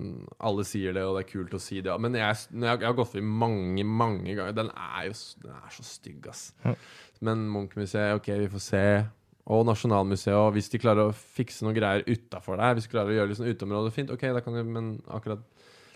Alle 0.51 0.64
sier 0.69 0.97
det, 0.99 1.05
og 1.07 1.16
det 1.16 1.23
er 1.25 1.31
kult 1.31 1.55
å 1.57 1.62
si 1.62 1.81
det. 1.87 1.95
Men 2.03 2.19
jeg, 2.19 2.41
jeg, 2.51 2.64
jeg 2.66 2.89
har 2.91 2.97
gått 2.99 3.12
forbi 3.14 3.25
mange, 3.45 3.85
mange 3.87 4.35
ganger. 4.35 4.57
Den 4.59 4.73
er 4.75 5.07
jo 5.09 5.14
den 5.47 5.55
er 5.62 5.71
så 5.79 5.87
stygg, 5.87 6.27
ass. 6.35 6.49
Men 7.25 7.47
Munch-museet, 7.55 8.19
ok, 8.21 8.29
vi 8.45 8.51
får 8.53 8.64
se. 8.66 8.85
Og 9.49 9.62
Nasjonalmuseet, 9.64 10.35
og 10.37 10.51
hvis 10.59 10.69
de 10.75 10.79
klarer 10.83 11.09
å 11.09 11.14
fikse 11.16 11.64
noen 11.64 11.79
greier 11.79 12.03
utafor 12.05 12.59
der, 12.61 12.75
hvis 12.77 12.85
de 12.85 12.93
klarer 12.93 13.14
å 13.14 13.16
gjøre 13.16 13.31
litt 13.31 13.39
sånn 13.41 13.49
uteområde 13.55 13.95
fint, 13.95 14.11
ok, 14.12 14.27
da 14.37 14.43
kan 14.45 14.59
de, 14.59 14.66
Men 14.66 14.91
akkurat 15.09 15.41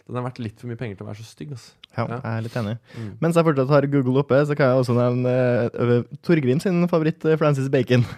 den 0.08 0.18
har 0.18 0.24
vært 0.26 0.40
litt 0.42 0.58
for 0.60 0.68
mye 0.70 0.78
penger 0.80 0.96
til 0.98 1.06
å 1.06 1.10
være 1.10 1.22
så 1.22 1.28
stygg, 1.30 1.52
Altså. 1.54 1.72
Ja, 1.92 2.06
Ja. 2.08 2.16
jeg 2.24 2.38
er 2.38 2.42
litt 2.46 2.54
enig. 2.56 2.78
Mm. 2.96 3.08
Mens 3.20 3.36
jeg 3.36 3.44
fortsatt 3.44 3.68
har 3.68 3.86
Google 3.86 4.20
oppe, 4.22 4.38
så 4.48 4.56
kan 4.56 4.70
jeg 4.70 4.80
også 4.80 4.94
nevne 4.96 5.32
uh, 5.76 6.16
Torgrim 6.24 6.60
sin 6.60 6.88
favoritt, 6.88 7.24
eh, 7.24 7.36
Francis 7.36 7.68
Bacon. 7.68 8.04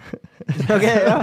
Ok, 0.69 0.83
ja. 0.83 1.19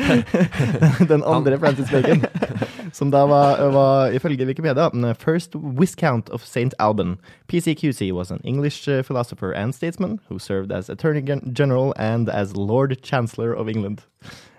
Den 1.12 1.22
andre 1.24 1.58
Francis 1.58 1.90
Bacon. 1.90 2.24
Som 2.92 3.10
da 3.10 3.24
var, 3.26 3.56
var 3.72 4.10
ifølge 4.12 4.44
Wikipedia 4.46 4.90
the 4.92 5.14
first 5.14 5.54
viscount 5.54 6.28
of 6.30 6.42
St. 6.44 6.74
Alban. 6.78 7.18
PCQC 7.48 8.12
was 8.12 8.30
an 8.30 8.40
English 8.44 8.86
uh, 8.88 9.02
philosopher 9.02 9.52
and 9.52 9.74
statesman 9.74 10.20
who 10.28 10.38
served 10.38 10.72
as 10.72 10.90
Attorney 10.90 11.22
General 11.52 11.94
and 11.96 12.28
as 12.28 12.54
Lord 12.56 13.00
Chancellor 13.02 13.52
of 13.54 13.68
England. 13.68 14.02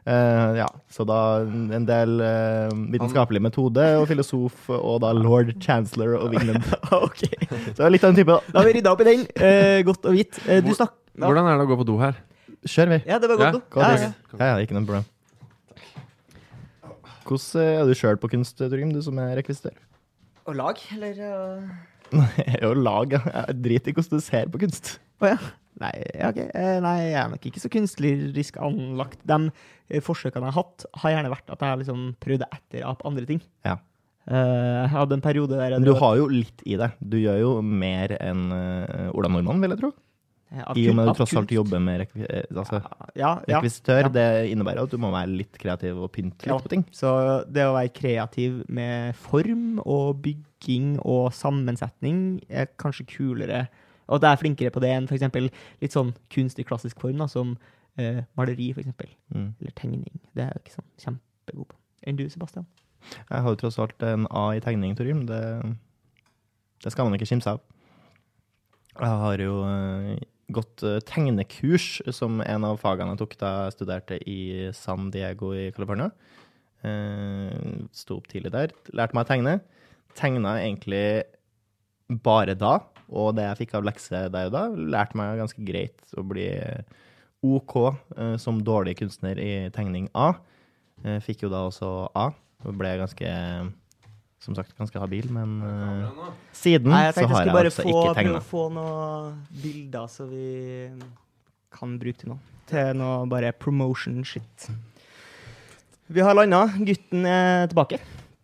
Eh, 0.03 0.57
ja, 0.59 0.67
så 0.91 1.05
da 1.07 1.17
en 1.47 1.85
del 1.87 2.17
uh, 2.19 2.73
vitenskapelig 2.91 3.39
metode 3.45 3.85
og 4.01 4.09
filosof, 4.09 4.65
og 4.75 4.97
da 5.03 5.13
lord 5.15 5.53
chancellor 5.63 6.17
of 6.19 6.35
England. 6.35 6.65
ok. 7.07 7.23
Så 7.47 7.77
det 7.77 7.87
er 7.87 7.95
litt 7.95 8.03
av 8.03 8.11
en 8.11 8.19
type, 8.19 8.35
da. 8.35 8.57
Har 8.59 8.67
vi 8.67 8.75
rydda 8.79 8.93
opp 8.93 9.05
i 9.05 9.07
den. 9.07 9.23
Uh, 9.39 9.79
godt 9.87 10.11
og 10.11 10.17
hvitt. 10.17 10.41
Uh, 10.43 10.59
du 10.59 10.73
Hvor-. 10.73 10.91
Hvordan 11.23 11.47
er 11.47 11.59
det 11.61 11.67
å 11.67 11.71
gå 11.71 11.79
på 11.79 11.87
do 11.87 11.97
her? 12.01 12.19
Kjør, 12.63 12.93
vi. 12.95 12.99
ja, 13.07 13.17
det 13.19 13.29
var 13.31 13.39
godt. 13.39 13.63
Ja. 13.75 13.87
Ja, 13.93 14.11
ja. 14.39 14.51
Ja, 14.51 14.59
ikke 14.63 14.75
noe 14.75 14.87
problem. 14.87 15.09
Hvordan 17.23 17.63
er 17.63 17.87
du 17.87 17.95
sjøl 17.95 18.19
på 18.19 18.29
kunst, 18.31 18.57
Torgrim, 18.59 18.91
du 18.91 18.99
som 19.03 19.19
er 19.23 19.35
rekvisitør? 19.39 19.75
Og 20.49 20.57
lag, 20.59 20.79
eller 20.95 21.19
uh... 21.23 21.73
Er 22.43 22.63
jo 22.67 22.73
lag, 22.77 23.15
ja. 23.15 23.21
Jeg 23.31 23.59
driter 23.63 23.93
i 23.93 23.95
hvordan 23.95 24.19
du 24.19 24.25
ser 24.25 24.51
på 24.51 24.59
kunst. 24.65 24.97
Å 25.23 25.31
ja. 25.31 25.37
Nei, 25.83 25.93
ok. 26.29 26.37
Eh, 26.55 26.75
nei, 26.83 26.97
jeg 27.09 27.17
er 27.19 27.31
nok 27.33 27.47
ikke 27.49 27.63
så 27.63 27.71
kunstnerisk 27.73 28.59
anlagt. 28.63 29.19
De 29.27 29.39
eh, 29.49 30.03
forsøkene 30.03 30.47
jeg 30.47 30.55
har 30.55 30.61
hatt, 30.61 30.85
har 31.03 31.15
gjerne 31.17 31.33
vært 31.33 31.51
at 31.51 31.59
jeg 31.65 31.73
har 31.73 31.81
liksom 31.81 32.05
prøvd 32.23 32.45
å 32.45 32.51
etterape 32.55 33.09
andre 33.09 33.27
ting. 33.33 33.41
Ja. 33.67 33.75
Eh, 34.23 34.79
jeg 34.85 34.93
hadde 34.93 35.17
en 35.19 35.25
periode 35.25 35.59
der 35.59 35.75
jeg 35.75 35.83
du 35.83 35.91
har 35.99 36.15
jo 36.21 36.29
litt 36.31 36.63
i 36.63 36.77
det. 36.79 36.93
Du 37.03 37.17
gjør 37.19 37.41
jo 37.41 37.51
mer 37.65 38.15
enn 38.21 38.47
Ola 39.11 39.31
Nordmann, 39.33 39.59
vil 39.65 39.75
jeg 39.75 39.81
tro. 39.83 39.91
av 40.63 40.77
I 40.77 40.85
og 40.91 40.95
med 40.95 41.09
at 41.09 41.17
du 41.17 41.19
tross 41.19 41.35
alt 41.41 41.51
jobber 41.51 41.81
med 41.81 42.03
rekvi 42.03 42.27
altså, 42.53 42.79
Ja, 43.17 43.33
ja. 43.49 43.57
rekvisitør. 43.57 44.03
ja. 44.05 44.11
Det 44.13 44.27
innebærer 44.53 44.85
at 44.85 44.93
du 44.93 44.99
må 45.01 45.09
være 45.11 45.33
litt 45.33 45.57
kreativ 45.59 45.97
og 45.99 46.11
pynte 46.15 46.47
litt 46.47 46.67
på 46.67 46.71
ting. 46.77 46.85
Så 46.95 47.11
det 47.51 47.65
å 47.67 47.73
være 47.75 47.91
kreativ 47.97 48.61
med 48.69 49.17
form 49.19 49.81
og 49.83 50.21
bygging 50.23 50.99
og 51.01 51.33
sammensetning 51.35 52.39
er 52.47 52.69
kanskje 52.79 53.09
kulere. 53.17 53.65
Og 54.07 54.17
at 54.17 54.27
jeg 54.27 54.31
er 54.31 54.41
flinkere 54.41 54.73
på 54.73 54.83
det 54.83 54.91
enn 54.93 55.07
f.eks. 55.07 55.51
litt 55.81 55.95
sånn 55.95 56.11
kunst 56.33 56.59
i 56.59 56.65
klassisk 56.67 56.99
form, 57.03 57.21
da, 57.21 57.29
som 57.31 57.55
uh, 57.99 58.21
maleri, 58.39 58.71
f.eks. 58.73 58.91
Mm. 59.33 59.53
Eller 59.61 59.75
tegning. 59.79 60.21
Det 60.33 60.45
er 60.45 60.51
jeg 60.51 60.63
ikke 60.63 60.77
sånn 60.77 60.89
kjempegod 61.05 61.69
på. 61.71 61.79
Enn 62.07 62.19
du, 62.19 62.25
Sebastian? 62.31 62.67
Jeg 63.03 63.43
har 63.45 63.49
jo 63.49 63.59
tross 63.59 63.79
alt 63.83 64.03
en 64.05 64.27
A 64.31 64.49
i 64.55 64.61
tegning, 64.63 64.95
Torim. 64.97 65.25
Det, 65.27 65.41
det 66.83 66.93
skal 66.93 67.07
man 67.07 67.17
ikke 67.17 67.29
kimse 67.29 67.55
av. 67.55 67.63
Jeg 68.93 69.19
har 69.23 69.41
jo 69.41 69.57
eh, 69.65 70.23
gått 70.53 70.83
eh, 70.85 71.01
tegnekurs 71.07 71.87
som 72.13 72.41
en 72.45 72.67
av 72.67 72.77
fagene 72.81 73.15
jeg 73.15 73.23
tok 73.23 73.35
da 73.41 73.51
jeg 73.65 73.75
studerte 73.77 74.19
i 74.29 74.39
San 74.77 75.09
Diego 75.13 75.53
i 75.57 75.69
California. 75.75 76.11
Uh, 76.83 77.87
Sto 77.95 78.17
opp 78.19 78.25
tidlig 78.27 78.51
der, 78.51 78.73
lærte 78.91 79.15
meg 79.15 79.23
å 79.23 79.29
tegne. 79.29 79.53
Tegna 80.19 80.57
egentlig 80.59 81.23
bare 82.23 82.57
da, 82.59 82.75
og 83.13 83.35
det 83.37 83.45
jeg 83.47 83.61
fikk 83.63 83.77
av 83.77 83.87
lekse 83.87 84.25
der 84.33 84.49
og 84.49 84.55
da, 84.55 84.65
lærte 84.73 85.19
meg 85.19 85.39
ganske 85.41 85.65
greit 85.65 86.17
å 86.17 86.25
bli 86.27 86.49
OK 87.43 87.75
eh, 87.85 88.35
som 88.41 88.61
dårlig 88.65 88.97
kunstner 89.01 89.39
i 89.39 89.53
tegning 89.75 90.09
A. 90.15 90.33
Fikk 91.25 91.41
jo 91.43 91.49
da 91.51 91.65
også 91.67 91.87
A. 92.15 92.29
Og 92.63 92.77
ble 92.79 92.93
ganske, 93.01 93.31
som 94.43 94.55
sagt, 94.55 94.71
ganske 94.77 94.99
habil, 95.01 95.27
men 95.35 95.57
uh, 95.59 96.29
siden 96.55 96.93
Nei, 96.93 97.09
så 97.11 97.25
har 97.25 97.25
jeg 97.25 97.27
har 97.27 97.35
skulle 97.35 97.43
jeg 97.43 97.57
bare 97.57 97.71
altså 97.71 97.83
få, 97.83 97.89
ikke 97.89 98.05
prøve 98.05 98.15
tegna. 98.21 98.39
å 98.39 98.47
få 98.47 98.63
noen 98.77 99.35
bilder 99.65 100.09
så 100.13 100.27
vi 100.29 100.47
kan 101.73 101.97
bruke 101.99 102.21
til 102.21 102.31
noe. 102.31 102.57
Til 102.71 102.99
noe 103.01 103.21
bare 103.31 103.51
promotion 103.51 104.23
shit. 104.27 104.69
Vi 106.13 106.23
har 106.23 106.37
landa. 106.37 106.65
Gutten 106.87 107.27
er 107.27 107.67
tilbake. 107.71 107.99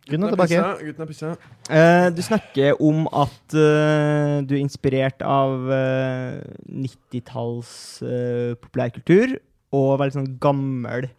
Gutten 0.08 0.24
er 0.26 0.32
tilbake. 0.32 0.60
Gutten 0.80 1.04
er 1.04 1.10
pissa. 1.10 1.32
Uh, 1.70 2.08
du 2.16 2.22
snakker 2.24 2.80
om 2.82 3.04
at 3.12 3.54
uh, 3.54 4.40
du 4.46 4.54
er 4.56 4.62
inspirert 4.62 5.20
av 5.26 5.68
uh, 5.68 6.40
90-talls 6.70 7.72
eh, 8.06 8.54
populærkultur 8.58 9.36
og 9.76 9.90
veldig 10.00 10.16
sånn 10.16 10.32
gammel 10.42 11.10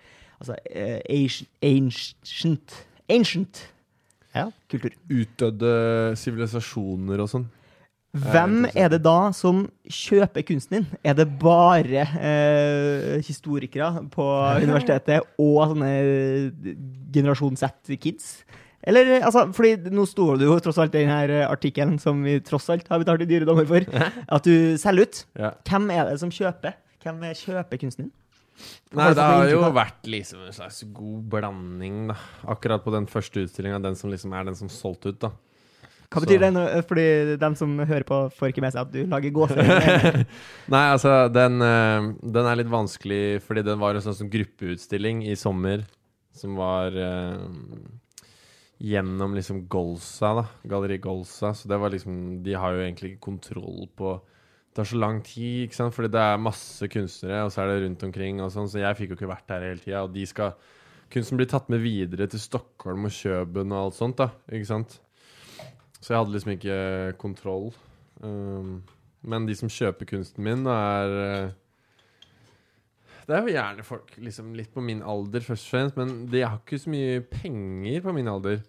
Altså 0.42 0.56
ancient, 1.06 1.52
ancient 1.62 2.74
Ancient 3.12 3.60
Ja. 4.34 4.48
kultur. 4.72 4.96
Utdødde 5.12 5.72
sivilisasjoner 6.18 7.22
og 7.22 7.30
sånn. 7.30 7.46
Hvem 8.12 8.66
er 8.76 8.90
det 8.92 9.02
da 9.06 9.30
som 9.36 9.62
kjøper 9.88 10.44
kunsten 10.48 10.80
din? 10.80 10.88
Er 11.04 11.14
det 11.16 11.28
bare 11.40 12.02
eh, 12.18 13.22
historikere 13.24 14.02
på 14.12 14.26
universitetet 14.66 15.30
og 15.40 15.62
sånne 15.72 15.92
generasjon 17.14 17.56
Z-kids? 17.60 18.34
Eller, 18.88 19.12
altså, 19.22 19.44
fordi 19.54 19.92
nå 19.94 20.06
står 20.10 20.40
det 20.42 20.48
jo 20.50 20.56
tross 20.66 20.80
alt 20.82 20.96
i 20.98 21.04
denne 21.04 21.44
artikkelen 21.48 22.00
som 22.02 22.24
vi 22.26 22.40
tross 22.46 22.70
alt 22.74 22.88
har 22.90 23.04
betalt 23.04 23.22
i 23.22 23.30
dyre 23.30 23.46
dommer 23.46 23.68
for, 23.70 23.86
at 23.86 24.48
du 24.48 24.78
selger 24.82 25.06
ut. 25.06 25.20
Ja. 25.38 25.52
Hvem 25.70 25.92
er 25.94 26.10
det 26.10 26.18
som 26.24 26.32
kjøper? 26.34 26.74
Hvem 27.04 27.22
er 27.30 27.38
kjøper 27.38 27.82
kunsten 27.82 28.08
din? 28.08 28.12
Nei, 28.94 29.08
det 29.18 29.24
har 29.26 29.48
jo 29.50 29.62
vært 29.74 30.10
liksom 30.10 30.42
en 30.46 30.54
slags 30.54 30.82
god 30.94 31.22
blanding, 31.32 32.02
da. 32.12 32.18
Akkurat 32.52 32.84
på 32.84 32.92
den 32.94 33.08
første 33.10 33.46
utstillinga, 33.46 33.80
den 33.82 33.96
som 33.98 34.12
liksom 34.12 34.34
er 34.38 34.50
den 34.50 34.58
som 34.60 34.70
solgte 34.70 35.14
ut, 35.14 35.22
da. 35.24 35.32
Hva 36.12 36.20
Så- 36.20 36.26
betyr 36.28 36.42
det? 36.44 36.50
nå? 36.54 36.66
Fordi 36.90 37.06
dem 37.40 37.56
som 37.56 37.78
hører 37.80 38.04
på, 38.04 38.18
får 38.36 38.50
ikke 38.52 38.62
med 38.66 38.74
seg 38.74 38.82
at 38.82 38.92
du 38.92 39.06
lager 39.08 39.32
gåseøyne. 39.32 40.26
Nei, 40.74 40.84
altså, 40.92 41.14
den, 41.32 41.62
eh, 41.64 42.10
den 42.36 42.46
er 42.52 42.60
litt 42.60 42.68
vanskelig 42.74 43.42
fordi 43.46 43.64
den 43.64 43.80
var 43.80 43.96
en 43.96 44.02
sånn 44.04 44.30
gruppeutstilling 44.30 45.24
i 45.32 45.38
sommer 45.40 45.86
som 46.36 46.58
var 46.60 46.92
eh, 46.92 47.38
gjennom 48.82 49.36
liksom 49.38 49.66
Golsa, 49.70 50.34
da. 50.40 50.46
Galleri 50.66 50.98
Golsa. 51.02 51.54
Så 51.54 51.70
det 51.70 51.78
var 51.78 51.94
liksom 51.94 52.42
De 52.44 52.58
har 52.58 52.74
jo 52.74 52.84
egentlig 52.84 53.14
ikke 53.14 53.28
kontroll 53.30 53.88
på 53.98 54.18
Det 54.18 54.80
tar 54.80 54.88
så 54.88 55.00
lang 55.02 55.20
tid, 55.28 55.66
ikke 55.66 55.76
sant, 55.76 55.94
fordi 55.94 56.12
det 56.14 56.22
er 56.24 56.38
masse 56.40 56.88
kunstnere, 56.88 57.42
og 57.44 57.52
så 57.52 57.62
er 57.62 57.74
det 57.74 57.82
rundt 57.84 58.04
omkring 58.08 58.38
og 58.40 58.54
sånn, 58.54 58.70
så 58.72 58.80
jeg 58.80 58.96
fikk 58.96 59.10
jo 59.12 59.18
ikke 59.18 59.28
vært 59.34 59.50
der 59.52 59.66
hele 59.68 59.84
tida, 59.84 60.06
og 60.06 60.14
de 60.16 60.24
skal 60.30 60.54
Kunsten 61.12 61.36
blir 61.36 61.50
tatt 61.52 61.68
med 61.68 61.82
videre 61.84 62.24
til 62.32 62.40
Stockholm 62.40 63.10
og 63.10 63.12
Kjøben 63.12 63.74
og 63.74 63.82
alt 63.82 63.98
sånt, 63.98 64.22
da, 64.22 64.30
ikke 64.48 64.70
sant. 64.70 64.94
Så 66.00 66.14
jeg 66.14 66.22
hadde 66.22 66.32
liksom 66.38 66.54
ikke 66.56 66.78
kontroll. 67.20 67.68
Um, 68.24 68.78
men 69.28 69.46
de 69.46 69.58
som 69.58 69.70
kjøper 69.70 70.08
kunsten 70.10 70.46
min, 70.46 70.64
er 70.66 71.18
eh, 71.26 71.52
Det 73.28 73.36
er 73.36 73.44
jo 73.44 73.54
gjerne 73.54 73.86
folk 73.86 74.16
liksom 74.18 74.56
litt 74.58 74.72
på 74.74 74.82
min 74.82 75.04
alder, 75.04 75.44
først 75.46 75.68
og 75.68 75.76
fremst, 75.76 76.00
men 76.00 76.26
de 76.32 76.42
har 76.42 76.58
ikke 76.58 76.80
så 76.82 76.94
mye 76.96 77.20
penger 77.28 78.02
på 78.08 78.16
min 78.16 78.32
alder. 78.32 78.64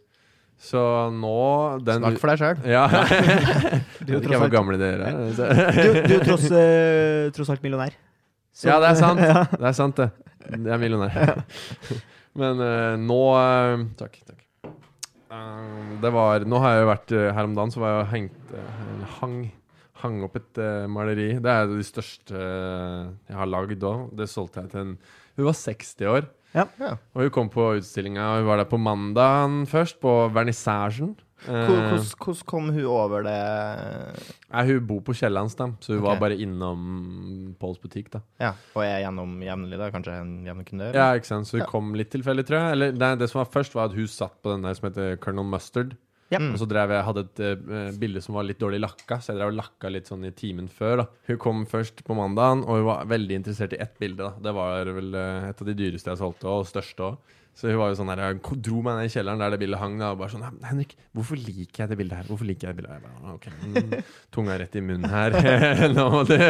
Så 0.63 0.81
nå 1.15 1.37
den, 1.83 2.03
Snakk 2.05 2.19
for 2.23 2.31
deg 2.33 2.39
sjøl. 2.43 2.61
Ja. 2.71 2.85
Du 4.07 4.13
vet 4.15 4.23
ikke 4.23 4.29
tross 4.33 4.43
hvor 4.45 4.53
gamle 4.53 4.77
dere 4.81 5.09
er. 5.09 5.17
du, 5.33 5.97
du 6.07 6.15
er 6.17 6.25
tross, 6.27 6.45
eh, 6.55 7.31
tross 7.35 7.51
alt 7.55 7.63
millionær. 7.65 7.95
Så- 8.55 8.69
Ja, 8.69 8.79
det 8.83 8.93
er 8.93 8.99
sant. 9.01 9.21
Ja. 9.31 9.43
Det 9.51 9.67
er 9.71 9.77
sant, 9.79 9.97
det. 9.99 10.11
Jeg 10.51 10.75
er 10.75 10.79
millionær. 10.83 11.43
Men 12.41 12.63
uh, 12.63 12.95
nå 12.99 13.19
uh, 13.37 13.83
Takk. 13.99 14.19
takk. 14.27 14.39
Det 16.03 16.11
var 16.13 16.45
Nå 16.45 16.59
har 16.61 16.75
jeg 16.75 16.83
jo 16.83 16.89
vært 16.91 17.13
Her 17.39 17.47
om 17.49 17.55
dagen 17.57 17.71
så 17.73 17.81
var 17.81 17.93
jeg 17.93 18.01
og 18.03 18.11
hengt 18.11 18.51
hang, 19.17 19.37
hang 20.03 20.19
opp 20.27 20.37
et 20.37 20.61
maleri. 20.93 21.29
Det 21.41 21.49
er 21.55 21.71
de 21.71 21.85
største 21.87 22.37
jeg 22.37 23.39
har 23.39 23.49
lagd 23.49 23.87
òg. 23.89 24.11
Det 24.19 24.29
solgte 24.29 24.61
jeg 24.67 24.73
til 24.75 24.83
en 24.83 24.93
Hun 25.39 25.47
var 25.49 25.57
60 25.57 26.05
år. 26.13 26.29
Ja. 26.55 26.67
Ja. 26.79 26.97
Og 27.15 27.27
hun 27.27 27.31
kom 27.35 27.49
på 27.53 27.71
utstillinga. 27.79 28.39
Hun 28.39 28.49
var 28.49 28.61
der 28.61 28.69
på 28.69 28.81
mandagen 28.81 29.63
først, 29.71 30.01
på 30.03 30.13
vernissasjen. 30.35 31.15
Eh, 31.49 31.67
Hvordan 31.67 32.43
kom 32.47 32.69
hun 32.71 32.85
over 32.87 33.25
det 33.27 33.39
nei, 34.53 34.63
hun 34.69 34.85
bor 34.87 35.01
på 35.03 35.15
Kiellands, 35.19 35.57
så 35.59 35.65
hun 35.67 35.99
okay. 35.99 36.05
var 36.05 36.21
bare 36.21 36.37
innom 36.39 37.57
Pauls 37.59 37.81
butikk. 37.83 38.13
da 38.13 38.21
Ja, 38.39 38.53
Og 38.77 38.85
er 38.85 39.03
gjennom 39.03 39.41
jevnlig, 39.43 39.79
da? 39.81 39.91
Kanskje 39.91 40.21
en 40.21 40.45
jevn 40.47 40.65
kunde? 40.69 40.93
Ja, 40.95 41.09
ikke 41.19 41.27
sant? 41.33 41.49
Så 41.49 41.59
hun 41.59 41.65
Ja. 41.65 41.71
kom 41.73 41.95
litt 41.99 42.11
tilfeldig, 42.15 42.47
tror 42.47 42.59
jeg. 42.61 42.73
Eller 42.77 42.93
nei, 42.93 43.15
det 43.17 43.29
som 43.31 43.41
var 43.43 43.51
først, 43.51 43.75
var 43.75 43.91
at 43.91 43.97
hun 43.99 44.07
satt 44.07 44.41
på 44.43 44.53
den 44.55 44.63
der 44.63 44.75
som 44.75 44.89
heter 44.89 45.17
Colonel 45.19 45.51
Mustard. 45.51 45.97
Ja. 46.33 46.41
Mm. 46.41 46.55
Og 46.55 46.63
så 46.63 46.69
drev 46.69 46.95
jeg, 46.95 47.05
hadde 47.09 47.25
et 47.27 47.43
uh, 47.45 47.91
bilde 48.01 48.23
som 48.25 48.39
var 48.39 48.47
litt 48.49 48.61
dårlig 48.63 48.81
lakka, 48.81 49.21
så 49.21 49.33
jeg 49.33 49.41
drev 49.41 49.53
og 49.53 49.59
lakka 49.59 49.93
litt 49.93 50.09
sånn 50.09 50.25
i 50.29 50.33
timen 50.37 50.71
før. 50.73 51.03
da 51.03 51.07
Hun 51.29 51.41
kom 51.43 51.63
først 51.69 52.03
på 52.07 52.17
mandagen, 52.17 52.65
og 52.65 52.81
hun 52.81 52.89
var 52.89 53.11
veldig 53.13 53.43
interessert 53.43 53.77
i 53.77 53.83
ett 53.85 53.95
bilde. 54.01 54.25
da 54.25 54.49
Det 54.49 54.57
var 54.57 54.93
vel 54.97 55.13
uh, 55.13 55.51
et 55.51 55.63
av 55.63 55.69
de 55.69 55.77
dyreste 55.77 56.13
jeg 56.13 56.23
solgte, 56.23 56.49
og 56.49 56.69
største 56.71 57.11
òg. 57.13 57.39
Så 57.53 57.69
hun 57.69 57.79
var 57.83 57.91
jo 57.93 57.97
sånn 57.99 58.09
her, 58.09 58.21
jeg 58.25 58.59
dro 58.65 58.81
meg 58.81 58.97
ned 58.97 59.11
i 59.11 59.13
kjelleren 59.13 59.43
der 59.43 59.53
det 59.53 59.59
bildet 59.61 59.81
hang. 59.83 59.99
Da, 60.01 60.13
og 60.15 60.21
bare 60.23 60.33
sånn 60.33 60.45
Henrik, 60.65 60.95
hvorfor 61.13 61.37
liker 61.37 61.85
jeg 61.85 61.91
det 61.91 61.99
bildet 62.01 62.23
her? 62.23 62.29
Hvorfor 62.31 62.49
liker 62.49 62.71
jeg 62.71 62.75
det 62.75 62.81
bildet 62.81 62.95
her? 62.95 63.03
Jeg 63.03 63.05
bare, 63.07 63.35
ok, 63.37 63.49
mm, 63.93 64.07
Tunga 64.35 64.57
rett 64.63 64.79
i 64.79 64.85
munnen 64.85 65.13
her. 65.13 65.37
Nå 65.97 66.07
må 66.15 66.23
det 66.31 66.41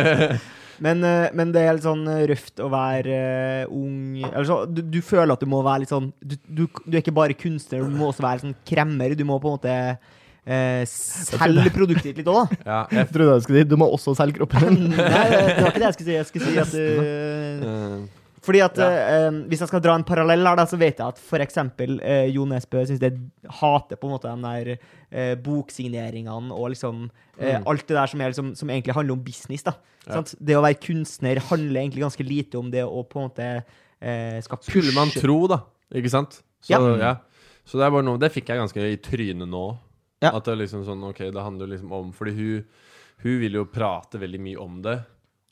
Men, 0.83 1.03
eh, 1.07 1.27
men 1.37 1.53
det 1.55 1.67
er 1.67 1.77
litt 1.77 1.87
sånn 1.87 2.07
eh, 2.11 2.23
røft 2.31 2.63
å 2.63 2.71
være 2.73 3.19
eh, 3.19 3.75
ung 3.75 4.23
altså, 4.31 4.63
du, 4.67 4.81
du 4.95 4.99
føler 5.05 5.35
at 5.35 5.43
du 5.43 5.51
må 5.51 5.61
være 5.63 5.85
litt 5.85 5.93
sånn 5.93 6.09
du, 6.19 6.35
du, 6.47 6.65
du 6.87 6.97
er 6.97 7.03
ikke 7.03 7.15
bare 7.15 7.37
kunstner, 7.39 7.85
du 7.85 7.99
må 7.99 8.09
også 8.09 8.25
være 8.25 8.47
sånn 8.47 8.57
kremmer. 8.67 9.19
Du 9.19 9.27
må 9.29 9.37
på 9.43 9.51
en 9.51 9.59
måte 9.59 9.77
eh, 10.47 10.83
selge 10.89 11.69
produktet 11.75 12.09
ditt 12.13 12.23
litt 12.23 12.33
òg, 12.33 12.55
da. 12.55 12.63
Ja, 12.63 12.81
jeg, 13.03 13.11
trodde 13.13 13.37
jeg 13.37 13.47
skulle 13.51 13.67
si 13.67 13.71
du 13.75 13.79
må 13.83 13.91
også 13.91 14.15
selge 14.23 14.39
kroppen 14.39 14.71
din. 14.71 14.91
Nei, 14.97 15.29
det 15.29 15.61
var 15.61 15.71
ikke 15.75 15.83
det 15.83 15.89
jeg 15.91 16.01
skulle 16.01 16.09
si. 16.09 16.19
Jeg 16.19 16.33
skulle 16.33 16.51
si 16.51 16.59
at 16.63 16.75
du 18.09 18.22
Fordi 18.43 18.61
at 18.65 18.77
Ja. 18.77 18.87
eh, 18.91 19.31
Hvis 19.49 19.61
jeg 19.61 19.69
skal 19.69 19.81
dra 19.81 19.95
en 19.95 20.03
parallell 20.05 20.45
her, 20.45 20.57
da, 20.57 20.65
så 20.67 20.77
vet 20.77 20.99
jeg 20.99 21.07
at 21.07 21.19
f.eks. 21.19 21.57
Eh, 22.03 22.27
Jo 22.35 22.45
Nesbø 22.45 22.85
syns 22.87 22.99
det 22.99 23.13
hater 23.49 23.97
på 23.97 24.09
en 24.09 24.15
måte 24.19 24.29
de 24.35 24.43
der 24.43 24.79
eh, 25.13 25.35
boksigneringene 25.37 26.51
og 26.53 26.71
liksom 26.75 27.11
eh, 27.39 27.59
Mm. 27.59 27.67
alt 27.67 27.87
det 27.87 27.97
der 27.97 28.07
som, 28.07 28.21
er, 28.21 28.29
liksom, 28.33 28.55
som 28.57 28.69
egentlig 28.69 28.95
handler 28.95 29.13
om 29.13 29.23
business. 29.25 29.63
da 29.63 29.73
Ja. 30.07 30.15
sant? 30.15 30.35
Det 30.45 30.55
å 30.57 30.63
være 30.63 30.81
kunstner 30.81 31.39
handler 31.39 31.81
egentlig 31.83 32.03
ganske 32.03 32.27
lite 32.27 32.59
om 32.59 32.71
det 32.71 32.83
å 32.85 33.05
på 33.09 33.21
en 33.23 33.29
måte 33.31 33.65
eh, 34.03 34.41
skal 34.41 34.59
Skulle 34.61 34.93
man 34.95 35.09
pushe- 35.09 35.21
tro, 35.21 35.47
da. 35.47 35.61
Ikke 35.95 36.11
sant? 36.11 36.43
Så, 36.63 36.71
Ja. 36.71 36.97
ja. 36.99 37.17
Så 37.65 37.79
det 37.79 37.87
er 37.87 37.91
bare 37.91 38.03
noe 38.03 38.19
Det 38.19 38.33
fikk 38.33 38.47
jeg 38.49 38.59
ganske 38.59 38.77
i 38.93 38.97
trynet 38.97 39.49
nå. 39.49 39.79
At 40.23 40.45
det 40.45 40.53
er 40.53 40.67
liksom 40.67 40.85
sånn 40.85 41.03
Ok, 41.09 41.19
det 41.19 41.35
handler 41.43 41.67
liksom 41.69 41.93
om 41.93 42.13
Fordi 42.13 42.33
hun, 42.35 42.65
hun 43.23 43.41
vil 43.41 43.53
jo 43.53 43.65
prate 43.67 44.19
veldig 44.19 44.41
mye 44.41 44.57
om 44.61 44.83
det. 44.83 45.05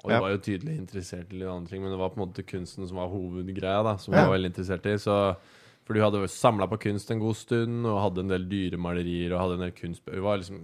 Og 0.04 0.10
Ja. 0.10 0.20
var 0.20 0.30
jo 0.30 0.38
tydelig 0.38 0.78
interessert 0.78 1.32
i 1.32 1.36
litt 1.36 1.48
andre 1.48 1.68
ting, 1.68 1.82
men 1.82 1.90
det 1.92 1.98
var 1.98 2.10
på 2.10 2.20
en 2.20 2.26
måte 2.26 2.46
kunsten 2.46 2.86
som 2.88 2.96
var 2.96 3.10
hovedgreia, 3.12 3.82
da. 3.84 3.96
Som 3.96 4.14
hun 4.14 4.24
var 4.24 4.38
veldig 4.38 4.52
interessert 4.54 4.86
i. 4.86 4.96
Så 4.98 5.36
For 5.84 5.94
hun 5.94 6.04
hadde 6.04 6.28
samla 6.28 6.68
på 6.70 6.78
kunst 6.78 7.10
en 7.10 7.18
god 7.18 7.34
stund, 7.34 7.84
og 7.84 8.00
hadde 8.00 8.20
en 8.20 8.28
del 8.28 8.44
dyremalerier 8.46 9.32
og 9.32 9.40
hadde 9.40 9.54
en 9.58 9.64
del 9.66 9.72
kunst 9.72 10.02
Hun 10.06 10.22
var 10.22 10.38
liksom 10.38 10.60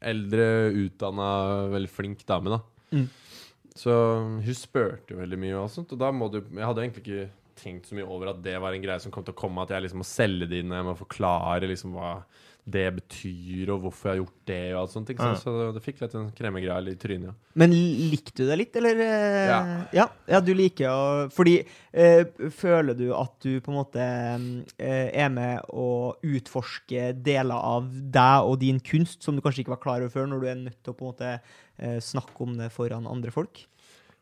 eldre, 0.00 0.70
utdanna, 0.70 1.68
veldig 1.72 1.90
flink 1.90 2.24
dame, 2.24 2.50
da. 2.50 2.60
Mm. 2.92 3.08
Så 3.74 3.90
hun 4.44 4.54
spurte 4.54 5.14
jo 5.14 5.18
veldig 5.18 5.38
mye 5.38 5.56
og 5.58 5.70
sånt, 5.70 5.92
og 5.92 5.98
da 5.98 6.12
må 6.12 6.30
du 6.30 6.40
Jeg 6.40 6.64
hadde 6.64 6.84
egentlig 6.84 7.02
ikke 7.04 7.28
tenkt 7.58 7.88
så 7.88 7.96
mye 7.98 8.06
over 8.06 8.30
at 8.30 8.42
det 8.42 8.54
var 8.60 8.72
en 8.72 8.82
greie 8.82 9.00
som 9.00 9.10
kom 9.10 9.24
til 9.26 9.34
å 9.34 9.40
komme, 9.40 9.62
at 9.62 9.70
jeg 9.74 9.82
liksom 9.82 9.98
må 9.98 10.06
selge 10.06 10.46
det 10.48 10.60
inn, 10.62 10.70
jeg 10.70 10.86
må 10.86 10.94
forklare 10.96 11.66
liksom 11.66 11.96
hva 11.98 12.22
det 12.68 12.84
betyr, 12.98 13.70
og 13.72 13.80
hvorfor 13.86 14.08
jeg 14.10 14.12
har 14.12 14.18
gjort 14.20 14.40
det, 14.50 14.58
og 14.74 14.78
alt 14.82 14.92
sånt. 14.92 15.10
Ikke 15.12 15.24
sant? 15.24 15.38
Ja. 15.38 15.42
Så 15.42 15.54
det, 15.56 15.68
det 15.78 15.82
fikk 15.86 16.02
litt 16.04 16.16
en 16.18 16.26
kremmegreie 16.36 16.92
i 16.92 16.98
trynet. 17.00 17.30
Ja. 17.30 17.52
Men 17.62 17.72
likte 18.12 18.34
du 18.36 18.42
det 18.50 18.58
litt, 18.60 18.76
eller? 18.76 19.00
eh, 19.04 19.46
Ja. 19.48 19.60
ja. 19.96 20.06
ja, 20.28 20.40
du 20.44 20.50
liker 20.56 20.90
å 20.92 21.06
Fordi 21.32 21.54
eh, 21.92 22.24
føler 22.54 22.98
du 22.98 23.06
at 23.16 23.32
du 23.44 23.56
på 23.64 23.72
en 23.72 23.78
måte 23.78 24.04
eh, 24.76 25.08
er 25.16 25.32
med 25.32 25.64
å 25.72 25.88
utforske 26.26 27.12
deler 27.24 27.56
av 27.56 27.88
deg 27.88 28.50
og 28.50 28.58
din 28.62 28.78
kunst 28.84 29.24
som 29.24 29.36
du 29.38 29.42
kanskje 29.44 29.64
ikke 29.64 29.74
var 29.76 29.82
klar 29.82 30.04
over 30.04 30.12
før, 30.12 30.28
når 30.30 30.44
du 30.44 30.48
er 30.52 30.62
nødt 30.66 30.78
til 30.82 30.92
å 30.94 30.98
på 30.98 31.06
en 31.06 31.12
måte 31.14 31.32
eh, 31.38 31.98
snakke 32.04 32.44
om 32.44 32.56
det 32.60 32.70
foran 32.74 33.08
andre 33.10 33.32
folk? 33.34 33.64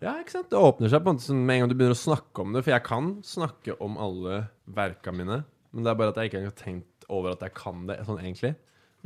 Ja, 0.02 0.18
ikke 0.20 0.34
sant? 0.34 0.50
Det 0.52 0.58
åpner 0.60 0.90
seg 0.92 1.00
på 1.02 1.08
en 1.08 1.16
måte 1.16 1.24
sånn 1.24 1.44
med 1.48 1.56
en 1.56 1.62
gang 1.64 1.70
du 1.72 1.78
begynner 1.78 1.96
å 1.96 2.02
snakke 2.02 2.42
om 2.44 2.52
det. 2.52 2.60
For 2.66 2.74
jeg 2.74 2.84
kan 2.84 3.06
snakke 3.24 3.78
om 3.80 3.96
alle 3.96 4.42
verka 4.68 5.14
mine, 5.16 5.38
men 5.72 5.86
det 5.86 5.92
er 5.92 5.96
bare 5.98 6.12
at 6.12 6.20
jeg 6.20 6.28
ikke 6.30 6.42
engang 6.42 6.52
har 6.52 6.60
tenkt 6.60 6.92
over 7.08 7.32
at 7.36 7.40
jeg 7.46 7.54
kan 7.54 7.86
det 7.88 8.00
sånn 8.06 8.18
egentlig. 8.22 8.54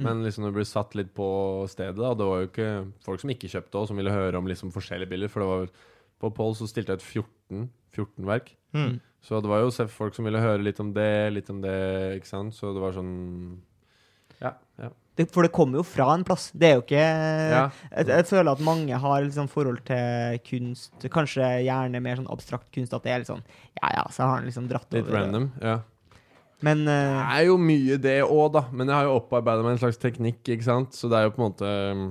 Men 0.01 0.23
liksom 0.25 0.47
det 0.47 0.55
ble 0.57 0.65
satt 0.65 0.95
litt 0.97 1.11
på 1.13 1.27
stedet, 1.69 1.99
da, 1.99 2.15
det 2.17 2.25
var 2.25 2.41
jo 2.41 2.47
ikke 2.49 2.69
folk 3.05 3.21
som 3.21 3.31
ikke 3.35 3.51
kjøpte 3.53 3.77
og 3.83 3.89
som 3.91 3.99
ville 4.01 4.15
høre 4.15 4.39
om 4.39 4.47
liksom 4.49 4.71
forskjellige 4.73 5.11
bilder. 5.11 5.29
For 5.29 5.43
det 5.45 5.49
var 5.51 5.67
på 6.23 6.31
Poll 6.39 6.55
så 6.57 6.69
stilte 6.71 6.95
jeg 6.95 7.03
ut 7.03 7.05
14, 7.05 7.67
14 7.93 8.25
verk. 8.31 8.55
Mm. 8.73 8.95
Så 9.21 9.43
det 9.45 9.51
var 9.51 9.61
jo 9.61 9.89
folk 9.93 10.15
som 10.17 10.25
ville 10.25 10.41
høre 10.41 10.63
litt 10.65 10.81
om 10.81 10.95
det, 10.97 11.33
litt 11.35 11.51
om 11.53 11.61
det, 11.61 11.77
ikke 12.17 12.31
sant. 12.31 12.57
Så 12.57 12.73
det 12.73 12.81
var 12.81 12.97
sånn 12.97 13.61
Ja. 14.41 14.55
ja. 14.81 14.89
Det, 15.19 15.27
for 15.35 15.45
det 15.45 15.53
kommer 15.53 15.83
jo 15.83 15.85
fra 15.85 16.15
en 16.15 16.25
plass. 16.25 16.49
Det 16.57 16.71
er 16.71 16.75
jo 16.79 16.83
ikke 16.87 17.05
Ja. 17.05 17.71
jeg, 17.91 18.07
jeg 18.09 18.27
føler 18.31 18.53
at 18.53 18.61
mange 18.65 18.97
har 18.97 19.21
liksom 19.27 19.49
forhold 19.53 19.85
til 19.85 20.39
kunst, 20.49 20.95
kanskje 21.13 21.45
gjerne 21.67 22.01
mer 22.01 22.17
sånn 22.17 22.31
abstrakt 22.33 22.71
kunst, 22.73 22.95
at 22.97 23.03
det 23.05 23.13
er 23.13 23.19
litt 23.21 23.29
sånn 23.29 23.45
Ja 23.83 23.91
ja, 23.99 24.07
så 24.09 24.23
har 24.25 24.39
han 24.39 24.47
liksom 24.49 24.69
dratt 24.71 24.89
Litt 24.95 25.05
over. 25.05 25.13
det. 25.13 25.21
random. 25.27 25.51
ja 25.61 25.81
Men 26.67 26.85
Det 26.85 26.93
eh, 26.93 27.35
er 27.39 27.47
jo 27.49 27.57
mye 27.61 27.97
det 28.03 28.19
òg, 28.27 28.51
da. 28.53 28.65
Men 28.73 28.91
jeg 28.91 28.97
har 28.99 29.07
jo 29.09 29.17
opparbeida 29.21 29.63
meg 29.65 29.77
en 29.77 29.83
slags 29.85 30.01
teknikk, 30.03 30.43
ikke 30.45 30.67
sant. 30.67 30.97
Så 30.97 31.09
det 31.09 31.17
er 31.19 31.29
jo 31.29 31.33
på 31.37 31.41
en 31.41 31.47
måte 31.49 31.71
um, 31.97 32.03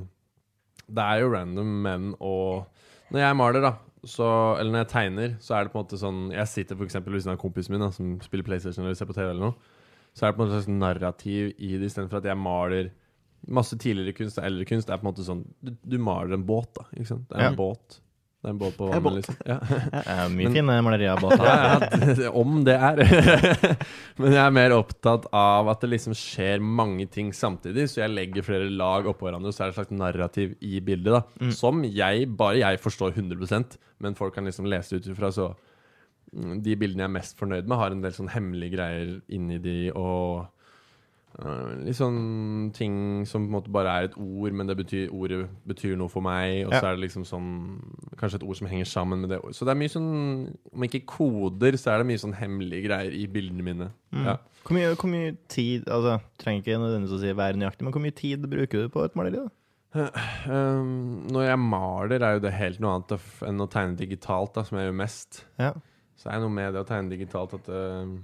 Det 0.89 1.05
er 1.05 1.21
jo 1.21 1.31
random, 1.35 1.75
men 1.85 2.07
og 2.19 2.65
Når 3.13 3.21
jeg 3.23 3.37
maler, 3.37 3.61
da, 3.61 3.73
så 4.05 4.29
Eller 4.59 4.71
når 4.71 4.83
jeg 4.85 4.91
tegner, 4.93 5.35
så 5.43 5.55
er 5.57 5.63
det 5.67 5.73
på 5.73 5.79
en 5.79 5.85
måte 5.85 5.99
sånn 6.01 6.23
Jeg 6.33 6.47
sitter 6.49 6.81
eksempel 6.85 7.13
ved 7.13 7.21
siden 7.25 7.35
av 7.35 7.41
kompisen 7.41 7.75
min 7.75 7.83
da, 7.85 7.91
som 7.93 8.15
spiller 8.25 8.47
PlayStation 8.47 8.85
eller 8.85 8.97
ser 8.97 9.09
på 9.09 9.17
TV 9.17 9.27
eller 9.29 9.49
noe. 9.51 9.75
Så 10.17 10.25
er 10.25 10.31
det 10.31 10.37
på 10.39 10.43
en 10.43 10.49
måte 10.49 10.57
slags 10.63 10.73
narrativ 10.73 11.53
i 11.57 11.75
det, 11.77 11.91
istedenfor 11.91 12.19
at 12.23 12.29
jeg 12.31 12.39
maler 12.41 12.89
masse 13.47 13.77
tidligere 13.79 14.17
kunst 14.17 14.39
og 14.41 14.45
eldre 14.49 14.65
kunst. 14.67 14.87
Det 14.89 14.93
er 14.95 14.99
på 14.99 15.05
en 15.05 15.11
måte 15.13 15.23
sånn 15.27 15.45
Du, 15.63 15.71
du 15.85 15.97
maler 16.01 16.33
en 16.35 16.45
båt, 16.47 16.71
da. 16.75 16.87
Ikke 16.97 17.11
sant? 17.13 17.27
Det 17.29 17.37
er 17.37 17.45
en 17.51 17.53
Ja. 17.53 17.57
båt. 17.59 17.99
Det 18.39 18.47
er 18.47 18.53
en 18.53 18.59
båt 18.61 18.75
på 18.77 18.87
vannet, 18.87 19.17
liksom. 19.19 19.35
Ja. 19.51 19.57
Eh, 19.99 20.21
mye 20.31 20.47
Men- 20.47 20.53
fine 20.55 20.75
malerier 20.85 21.11
av 21.11 21.23
båter. 21.25 21.43
Ja, 21.43 22.13
ja, 22.23 22.29
om 22.39 22.61
det 22.63 22.77
er. 22.79 23.01
Men 24.21 24.31
jeg 24.37 24.43
er 24.45 24.53
mer 24.55 24.75
opptatt 24.77 25.27
av 25.35 25.67
at 25.73 25.83
det 25.83 25.89
liksom 25.91 26.15
skjer 26.15 26.63
mange 26.63 27.09
ting 27.11 27.33
samtidig, 27.35 27.89
så 27.91 28.05
jeg 28.05 28.13
legger 28.15 28.47
flere 28.47 28.69
lag 28.71 29.09
oppå 29.11 29.27
hverandre, 29.27 29.51
så 29.51 29.65
er 29.65 29.69
det 29.69 29.75
et 29.75 29.81
slags 29.81 29.95
narrativ 29.99 30.55
i 30.63 30.79
bildet, 30.79 31.17
da. 31.17 31.23
Mm. 31.43 31.51
Som 31.59 31.83
jeg, 31.83 32.29
bare 32.39 32.61
jeg 32.61 32.79
forstår 32.83 33.11
100% 33.19 33.75
men 33.99 34.15
folk 34.15 34.35
kan 34.35 34.47
liksom 34.47 34.67
lese 34.71 34.95
ut 34.95 35.07
ifra, 35.11 35.31
så 35.35 35.49
mm, 36.31 36.61
De 36.63 36.75
bildene 36.79 37.03
jeg 37.03 37.09
er 37.09 37.15
mest 37.17 37.39
fornøyd 37.39 37.67
med, 37.67 37.77
har 37.81 37.91
en 37.95 38.03
del 38.05 38.15
sånn 38.15 38.31
hemmelige 38.31 38.77
greier 38.77 39.11
inni 39.35 39.59
de, 39.63 39.75
og 39.91 40.47
litt 41.85 41.95
sånn 41.95 42.71
ting 42.75 43.25
som 43.29 43.45
på 43.45 43.47
en 43.47 43.53
måte 43.53 43.71
bare 43.71 43.91
er 43.99 44.07
et 44.09 44.15
ord, 44.19 44.51
men 44.57 44.67
det 44.67 44.75
betyr, 44.79 45.11
ordet 45.15 45.43
betyr 45.69 45.93
noe 45.95 46.09
for 46.11 46.21
meg. 46.25 46.65
Og 46.67 46.73
Ja. 46.73 46.79
så 46.81 46.87
er 46.89 46.95
det 46.97 47.03
liksom 47.09 47.23
sånn 47.23 47.79
Kanskje 48.19 48.35
et 48.41 48.43
ord 48.43 48.57
som 48.57 48.67
henger 48.67 48.85
sammen 48.85 49.21
med 49.21 49.29
det. 49.29 49.39
Så 49.55 49.63
det 49.63 49.71
er 49.71 49.79
mye 49.79 49.93
sånn 49.93 50.57
Om 50.73 50.83
ikke 50.83 51.05
koder, 51.05 51.77
så 51.77 51.93
er 51.93 51.97
det 52.03 52.07
mye 52.07 52.19
sånn 52.19 52.33
hemmelige 52.35 52.87
greier 52.89 53.13
i 53.13 53.27
bildene 53.27 53.63
mine. 53.63 53.91
Mm. 54.11 54.25
Ja. 54.25 54.37
Hvor, 54.65 54.73
mye, 54.75 54.95
hvor 54.95 55.09
mye 55.09 55.37
tid 55.47 55.87
Altså, 55.87 56.19
trenger 56.37 56.61
ikke 56.63 56.79
nødvendigvis 56.81 57.15
å 57.15 57.21
si 57.21 57.31
være 57.33 57.55
nøyaktig, 57.61 57.83
men 57.83 57.93
hvor 57.93 58.01
mye 58.01 58.15
tid 58.15 58.41
bruker 58.49 58.81
du 58.83 58.89
på 58.89 59.05
et 59.05 59.15
maleri? 59.15 59.37
da? 59.45 59.49
Um, 60.45 61.25
når 61.31 61.47
jeg 61.47 61.59
maler, 61.59 62.21
er 62.21 62.33
jo 62.37 62.43
det 62.43 62.51
helt 62.53 62.79
noe 62.79 62.97
annet 62.99 63.15
enn 63.47 63.63
å 63.63 63.69
tegne 63.71 63.97
digitalt, 63.97 64.53
da, 64.53 64.63
som 64.63 64.77
jeg 64.77 64.89
gjør 64.89 64.97
mest. 64.99 65.45
Ja. 65.57 65.71
Så 66.19 66.29
er 66.29 66.33
det 66.37 66.43
noe 66.43 66.53
med 66.53 66.73
det 66.75 66.83
å 66.83 66.87
tegne 66.89 67.09
digitalt 67.09 67.53
at 67.57 67.69
um, 67.69 68.19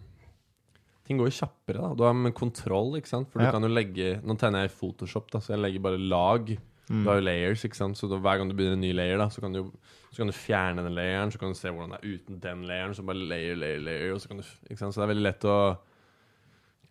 ting 1.05 1.17
går 1.21 1.29
jo 1.29 1.35
kjappere. 1.45 1.81
da 1.81 1.93
Du 1.95 2.03
har 2.03 2.13
med 2.13 2.33
kontroll, 2.33 2.95
ikke 2.97 3.07
sant. 3.11 3.29
For 3.31 3.39
Ja. 3.41 3.47
du 3.51 3.51
kan 3.59 3.61
jo 3.63 3.69
legge 3.73 4.21
Nå 4.23 4.37
tegner 4.37 4.63
jeg 4.65 4.71
i 4.71 4.75
Photoshop, 4.79 5.29
da, 5.31 5.39
så 5.39 5.53
jeg 5.55 5.59
legger 5.61 5.81
bare 5.81 5.99
lag. 6.01 6.57
Mm. 6.89 7.03
Du 7.03 7.09
har 7.09 7.15
jo 7.19 7.25
layers, 7.25 7.63
ikke 7.65 7.75
sant. 7.75 7.97
Så 7.97 8.09
da, 8.09 8.17
hver 8.21 8.37
gang 8.37 8.49
du 8.49 8.55
begynner 8.55 8.73
en 8.77 8.81
ny 8.81 8.91
layer, 8.93 9.17
da, 9.17 9.27
så 9.29 9.41
kan 9.41 9.53
du, 9.53 9.71
så 10.11 10.17
kan 10.21 10.27
du 10.27 10.33
fjerne 10.33 10.83
den 10.85 10.93
layeren. 10.95 11.31
Så 11.31 11.39
kan 11.39 11.49
du 11.49 11.55
se 11.57 11.69
hvordan 11.69 11.89
det 11.95 11.99
er 12.03 12.13
uten 12.17 12.39
den 12.39 12.63
layeren. 12.69 12.93
Så 12.93 13.05
bare 13.05 13.17
layer, 13.17 13.55
layer, 13.55 13.79
layer. 13.81 14.13
Og 14.13 14.21
så, 14.21 14.27
kan 14.29 14.37
du, 14.37 14.43
så 14.43 14.91
det 14.91 14.97
er 15.05 15.13
veldig 15.13 15.23
lett 15.25 15.45
å 15.49 15.77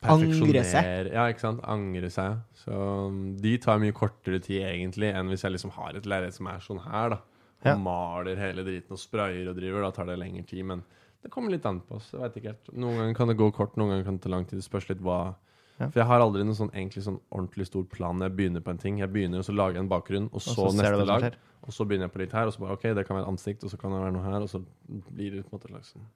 Angre 0.04 0.62
seg. 0.68 1.08
Ja, 1.14 1.28
ikke 1.32 1.40
sant. 1.40 1.62
Angre 1.64 2.10
seg. 2.12 2.40
Så 2.60 2.74
um, 3.08 3.36
de 3.40 3.54
tar 3.62 3.78
mye 3.80 3.94
kortere 3.96 4.40
tid 4.44 4.66
egentlig 4.68 5.08
enn 5.16 5.30
hvis 5.32 5.46
jeg 5.46 5.54
liksom 5.54 5.72
har 5.78 5.96
et 5.96 6.04
lerret 6.10 6.34
som 6.36 6.50
er 6.52 6.60
sånn 6.60 6.82
her, 6.84 7.14
da. 7.16 7.20
Og 7.64 7.70
Ja. 7.70 7.76
maler 7.80 8.36
hele 8.36 8.64
driten 8.66 8.92
og 8.92 8.98
sprayer 9.00 9.48
og 9.48 9.56
driver. 9.56 9.80
Da 9.86 9.90
tar 9.96 10.04
det 10.10 10.18
lengre 10.20 10.44
tid. 10.46 10.64
Men 10.68 10.82
det 11.24 11.32
kommer 11.32 11.54
litt 11.54 11.64
an 11.64 11.80
på 11.80 11.96
oss. 11.96 12.10
Jeg 12.12 12.20
vet 12.20 12.34
ikke 12.38 12.52
helt. 12.52 12.70
Noen 12.76 13.00
ganger 13.00 13.16
kan 13.16 13.30
det 13.30 13.38
gå 13.40 13.48
kort, 13.56 13.78
noen 13.80 13.94
ganger 13.94 14.04
kan 14.04 14.18
det 14.18 14.26
ta 14.26 14.32
lang 14.32 14.44
tid. 14.44 14.60
Det 14.60 14.66
spørs 14.66 14.90
litt 14.92 15.02
hva 15.04 15.34
Ja. 15.74 15.88
For 15.88 15.98
jeg 15.98 16.06
har 16.06 16.22
aldri 16.22 16.44
noen 16.46 16.54
sånn, 16.54 16.68
egentlig 16.70 17.02
sånn 17.02 17.16
ordentlig 17.34 17.64
stor 17.66 17.82
plan 17.90 18.14
når 18.14 18.28
jeg 18.28 18.34
begynner 18.38 18.62
på 18.62 18.70
en 18.70 18.78
ting. 18.78 19.00
Jeg 19.00 19.10
begynner, 19.10 19.40
og 19.42 19.46
så 19.48 19.54
lager 19.56 19.74
jeg 19.74 19.82
en 19.82 19.88
bakgrunn, 19.90 20.28
og 20.30 20.44
så, 20.44 20.52
Og 20.52 20.70
så 20.70 20.76
neste 20.78 21.06
lag. 21.08 21.24
Og 21.66 21.74
så 21.74 21.86
begynner 21.88 22.06
jeg 22.06 22.12
på 22.14 22.20
litt 22.20 22.36
her, 22.36 22.46
og 22.46 22.54
så 22.54 22.62
bare 22.62 22.76
OK, 22.76 22.84
det 22.94 23.06
kan 23.08 23.18
være 23.18 23.32
ansikt, 23.32 23.64
og 23.64 23.72
så 23.72 23.80
kan 23.80 23.90
det 23.90 23.98
være 24.04 24.14
noe 24.14 24.22
her, 24.22 24.44
og 24.44 24.52
så 24.52 24.60
blir 24.86 25.34
det 25.34 25.42
på 25.42 25.50
en 25.50 25.56
måte 25.56 25.72
slags 25.72 25.90
sånn 25.96 26.06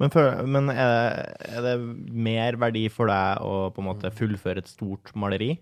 Men, 0.00 0.14
for, 0.14 0.42
men 0.48 0.72
er, 0.72 1.18
er 1.44 1.66
det 1.66 1.74
mer 2.08 2.56
verdi 2.56 2.86
for 2.88 3.12
deg 3.12 3.44
å 3.44 3.68
på 3.74 3.82
en 3.84 3.88
måte 3.90 4.14
fullføre 4.16 4.64
et 4.64 4.72
stort 4.72 5.12
maleri 5.12 5.58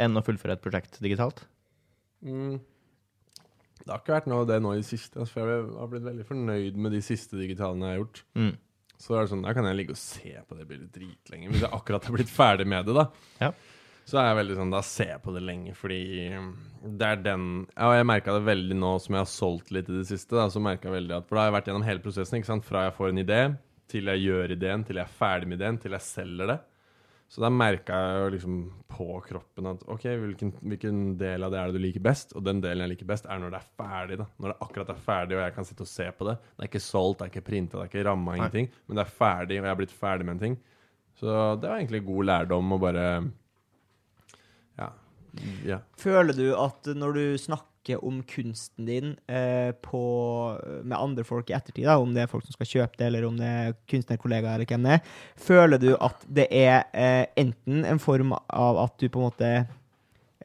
enn 0.00 0.16
å 0.16 0.24
fullføre 0.24 0.56
et 0.56 0.64
prosjekt 0.64 0.96
digitalt? 1.04 1.44
mm. 2.24 2.56
Det 3.82 3.90
har 3.90 4.02
ikke 4.02 4.14
vært 4.14 4.28
noe 4.30 4.44
av 4.44 4.50
det 4.50 4.60
nå 4.62 4.74
i 4.76 4.80
det 4.80 4.86
siste, 4.86 5.18
altså, 5.18 5.34
for 5.34 5.50
jeg 5.50 5.64
har 5.74 5.90
blitt 5.90 6.06
veldig 6.06 6.26
fornøyd 6.28 6.78
med 6.84 6.94
de 6.94 7.02
siste 7.02 7.38
digitalene 7.38 7.88
jeg 7.88 7.96
har 7.96 8.02
gjort. 8.04 8.22
Mm. 8.38 8.52
Så 9.02 9.16
er 9.16 9.24
det 9.24 9.32
sånn, 9.32 9.42
Da 9.42 9.54
kan 9.56 9.66
jeg 9.66 9.78
ligge 9.80 9.96
og 9.96 9.98
se 9.98 10.34
på 10.46 10.58
det 10.58 10.66
bildet 10.70 10.94
dritlenge. 10.94 11.50
Hvis 11.50 11.64
jeg 11.64 11.74
akkurat 11.74 12.04
har 12.06 12.14
blitt 12.14 12.30
ferdig 12.30 12.68
med 12.70 12.86
det, 12.86 12.94
da. 12.94 13.08
Ja. 13.42 13.50
Så 14.06 14.18
er 14.18 14.28
jeg 14.28 14.38
veldig 14.40 14.58
sånn, 14.58 14.74
da 14.74 14.82
ser 14.86 15.10
jeg 15.12 15.22
på 15.22 15.34
det 15.34 15.42
lenge, 15.46 15.74
fordi 15.78 15.98
um, 16.34 16.48
det 16.98 17.06
er 17.06 17.20
den 17.22 17.44
Ja, 17.76 17.88
og 17.88 17.94
jeg 17.94 18.08
merka 18.10 18.34
det 18.34 18.46
veldig 18.48 18.78
nå 18.78 18.96
som 19.02 19.14
jeg 19.14 19.22
har 19.22 19.30
solgt 19.30 19.70
litt 19.74 19.90
i 19.90 19.98
det 20.00 20.08
siste. 20.10 20.34
da, 20.38 20.48
så 20.50 20.62
jeg 20.62 20.94
veldig 20.94 21.16
at, 21.18 21.28
For 21.28 21.38
da 21.38 21.44
har 21.44 21.50
jeg 21.50 21.56
vært 21.58 21.70
gjennom 21.70 21.86
hele 21.86 22.02
prosessen. 22.02 22.38
ikke 22.38 22.50
sant, 22.50 22.66
Fra 22.66 22.86
jeg 22.86 22.96
får 22.98 23.12
en 23.12 23.22
idé, 23.22 23.40
til 23.90 24.10
jeg 24.10 24.24
gjør 24.26 24.54
ideen, 24.54 24.84
til 24.86 24.98
jeg 24.98 25.06
er 25.06 25.18
ferdig 25.18 25.50
med 25.50 25.60
ideen, 25.60 25.78
til 25.82 25.98
jeg 25.98 26.06
selger 26.06 26.54
det. 26.54 26.58
Så 27.32 27.40
da 27.40 27.48
merka 27.48 27.96
jeg 27.96 28.16
jo 28.20 28.32
liksom 28.34 28.56
på 28.92 29.06
kroppen 29.24 29.68
at 29.70 29.84
ok, 29.88 30.02
hvilken, 30.20 30.50
hvilken 30.68 30.96
del 31.16 31.46
av 31.46 31.54
det 31.54 31.60
er 31.62 31.70
det 31.70 31.80
du 31.80 31.84
liker 31.86 32.02
best? 32.04 32.34
Og 32.36 32.44
den 32.44 32.58
delen 32.60 32.84
jeg 32.84 32.92
liker 32.92 33.08
best, 33.08 33.24
er 33.24 33.40
når 33.40 33.54
det 33.54 33.60
er 33.62 33.70
ferdig. 33.80 34.18
da 34.20 34.26
Når 34.36 34.52
det 34.52 34.56
akkurat 34.66 34.90
er 34.92 34.98
ferdig, 35.06 35.38
og 35.38 35.40
jeg 35.46 35.54
kan 35.56 35.68
sitte 35.68 35.86
og 35.86 35.88
se 35.88 36.10
på 36.18 36.26
det. 36.28 36.34
Det 36.42 36.66
er 36.66 36.68
ikke 36.68 36.82
solgt, 36.84 37.22
det 37.22 37.24
er 37.24 37.32
ikke 37.32 37.46
printa, 37.46 37.78
det 37.78 37.86
er 37.86 37.88
ikke 37.88 38.04
ramma, 38.10 38.36
ingenting. 38.36 38.68
Men 38.84 39.00
det 39.00 39.06
er 39.06 39.14
ferdig, 39.22 39.56
og 39.56 39.64
jeg 39.64 39.72
har 39.72 39.80
blitt 39.80 39.96
ferdig 40.02 40.28
med 40.28 40.36
en 40.36 40.42
ting. 40.44 40.58
Så 41.22 41.38
det 41.62 41.70
var 41.70 41.80
egentlig 41.80 42.02
god 42.10 42.28
lærdom 42.28 42.76
å 42.76 42.80
bare 42.84 43.06
Ja. 44.82 44.90
ja. 45.64 45.80
Føler 46.04 46.36
du 46.36 46.46
at 46.52 46.92
når 47.00 47.16
du 47.16 47.24
snakker 47.40 47.71
om 47.98 48.20
kunsten 48.22 48.86
din 48.86 49.08
eh, 49.26 49.72
på, 49.82 50.02
med 50.86 50.94
andre 50.98 51.24
folk 51.26 51.50
i 51.50 51.56
ettertid, 51.56 51.84
da, 51.88 51.96
om 51.98 52.12
det 52.14 52.22
er 52.22 52.30
folk 52.30 52.44
som 52.46 52.54
skal 52.54 52.68
kjøpe 52.70 52.96
det, 53.00 53.08
eller 53.10 53.26
om 53.26 53.36
det 53.40 53.48
er 53.50 53.74
kunstnerkollegaer, 53.90 54.54
eller 54.60 54.70
hvem 54.70 54.86
det 54.86 54.92
er, 54.98 55.00
føler 55.36 55.78
du 55.82 55.88
at 55.98 56.22
det 56.30 56.46
er 56.54 56.84
eh, 56.94 57.26
enten 57.42 57.82
en 57.84 57.98
form 58.02 58.32
av 58.38 58.78
at 58.86 58.94
du 59.02 59.08
på 59.10 59.18
en 59.18 59.26
måte 59.26 59.50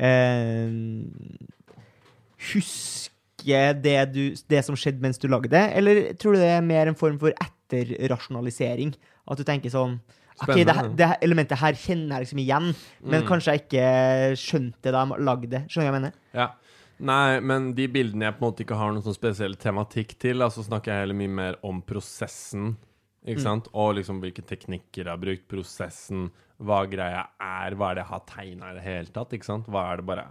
eh, 0.02 0.72
husker 2.52 3.78
det, 3.82 3.98
du, 4.14 4.24
det 4.50 4.64
som 4.66 4.76
skjedde 4.78 5.02
mens 5.04 5.20
du 5.22 5.28
lagde 5.32 5.50
det, 5.54 5.66
eller 5.78 6.02
tror 6.20 6.36
du 6.36 6.42
det 6.42 6.52
er 6.58 6.66
mer 6.66 6.90
en 6.92 6.98
form 7.00 7.20
for 7.22 7.34
etterrasjonalisering? 7.38 8.94
At 9.28 9.40
du 9.40 9.46
tenker 9.48 9.72
sånn 9.74 9.98
OK, 10.38 10.52
det, 10.54 10.74
her- 10.78 10.90
det 10.94 11.08
elementet 11.26 11.58
her 11.58 11.74
kjenner 11.74 12.20
jeg 12.20 12.28
liksom 12.28 12.42
igjen, 12.44 12.68
men 13.02 13.24
Mm. 13.24 13.28
kanskje 13.28 13.54
jeg 13.56 13.62
ikke 13.66 13.88
skjønte 14.38 14.92
da 14.94 15.02
jeg 15.10 15.26
lagde 15.26 15.48
det. 15.50 15.62
Skjønner 15.66 15.88
du 15.88 15.90
hva 15.90 15.94
jeg 15.94 15.96
mener? 16.02 16.14
Ja. 16.38 16.48
Nei, 16.98 17.40
men 17.46 17.72
de 17.78 17.86
bildene 17.92 18.26
jeg 18.26 18.38
på 18.38 18.42
en 18.42 18.48
måte 18.48 18.64
ikke 18.66 18.78
har 18.80 18.94
noen 18.94 19.06
sånn 19.06 19.16
spesiell 19.18 19.56
tematikk 19.62 20.16
til, 20.22 20.42
så 20.50 20.66
snakker 20.66 20.94
jeg 20.94 21.06
heller 21.06 21.20
mye 21.20 21.34
mer 21.40 21.60
om 21.68 21.82
prosessen. 21.86 22.76
Ikke 23.28 23.44
sant? 23.44 23.68
Og 23.76 23.98
liksom 23.98 24.22
hvilke 24.24 24.44
teknikker 24.48 25.04
jeg 25.04 25.12
har 25.12 25.20
brukt, 25.22 25.46
prosessen, 25.52 26.30
hva 26.64 26.80
greia 26.90 27.26
er, 27.44 27.76
hva 27.78 27.92
er 27.92 28.00
det 28.00 28.04
jeg 28.06 28.12
har 28.14 28.24
tegna 28.30 28.72
i 28.72 28.78
det 28.78 28.86
hele 28.86 29.14
tatt. 29.14 29.36
Ikke 29.36 29.50
sant? 29.50 29.68
Hva 29.70 29.84
er 29.92 30.02
det 30.02 30.08
bare 30.10 30.26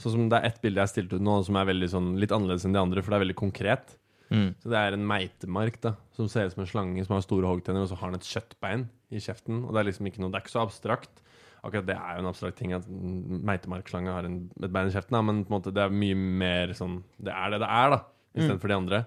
Sånn 0.00 0.16
som 0.16 0.28
det 0.32 0.40
er 0.40 0.48
ett 0.48 0.60
bilde 0.62 0.82
jeg 0.82 0.92
stilte 0.94 1.18
ut 1.20 1.24
nå 1.24 1.38
som 1.46 1.58
er 1.60 1.68
veldig 1.68 1.88
sånn 1.92 2.12
litt 2.20 2.32
annerledes 2.32 2.66
enn 2.66 2.76
de 2.76 2.80
andre, 2.80 3.02
for 3.04 3.12
det 3.12 3.18
er 3.18 3.24
veldig 3.26 3.38
konkret. 3.38 3.96
Mm. 4.30 4.52
Så 4.62 4.70
det 4.72 4.78
er 4.80 4.94
en 4.94 5.06
meitemark 5.06 5.80
da 5.82 5.94
som 6.16 6.28
ser 6.30 6.48
ut 6.48 6.54
som 6.54 6.62
en 6.64 6.70
slange 6.70 7.04
som 7.06 7.16
har 7.16 7.24
store 7.24 7.48
hoggtenner, 7.50 7.84
og 7.84 7.90
så 7.90 7.98
har 8.00 8.12
den 8.12 8.20
et 8.20 8.28
kjøttbein 8.28 8.86
i 9.10 9.22
kjeften. 9.22 9.64
Og 9.66 9.74
det 9.74 9.82
er 9.82 9.90
liksom 9.90 10.10
ikke 10.10 10.22
noe 10.22 10.32
Det 10.32 10.40
er 10.40 10.46
ikke 10.46 10.56
så 10.56 10.64
abstrakt. 10.64 11.22
Akkurat 11.60 11.86
det 11.86 11.96
er 11.96 12.16
jo 12.16 12.22
en 12.22 12.30
abstrakt 12.30 12.56
ting 12.56 12.72
at 12.72 12.86
mm, 12.88 13.40
meitemarkslange 13.44 14.12
har 14.14 14.24
en, 14.24 14.38
et 14.62 14.72
bein 14.72 14.88
i 14.88 14.94
kjeften, 14.94 15.12
da, 15.18 15.20
men 15.26 15.42
på 15.44 15.52
en 15.52 15.58
måte 15.58 15.72
det 15.76 15.82
er 15.84 15.92
mye 15.92 16.16
mer 16.16 16.72
sånn 16.78 17.02
Det 17.20 17.32
er 17.34 17.52
det 17.52 17.60
det 17.60 17.68
er, 17.68 17.90
da, 17.96 17.98
istedenfor 18.38 18.72
de 18.72 18.78
andre. 18.78 19.00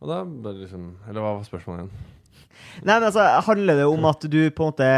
Og 0.00 0.08
da 0.10 0.22
bare 0.24 0.62
liksom 0.64 0.86
Eller 1.08 1.20
hva 1.20 1.36
var 1.36 1.44
spørsmålet 1.46 1.84
igjen? 1.84 2.08
Nei, 2.84 2.94
men 2.96 3.06
altså, 3.08 3.24
handler 3.46 3.78
det 3.80 3.86
om 3.88 4.04
at 4.08 4.24
du 4.32 4.38
på 4.50 4.64
en 4.64 4.70
måte 4.72 4.88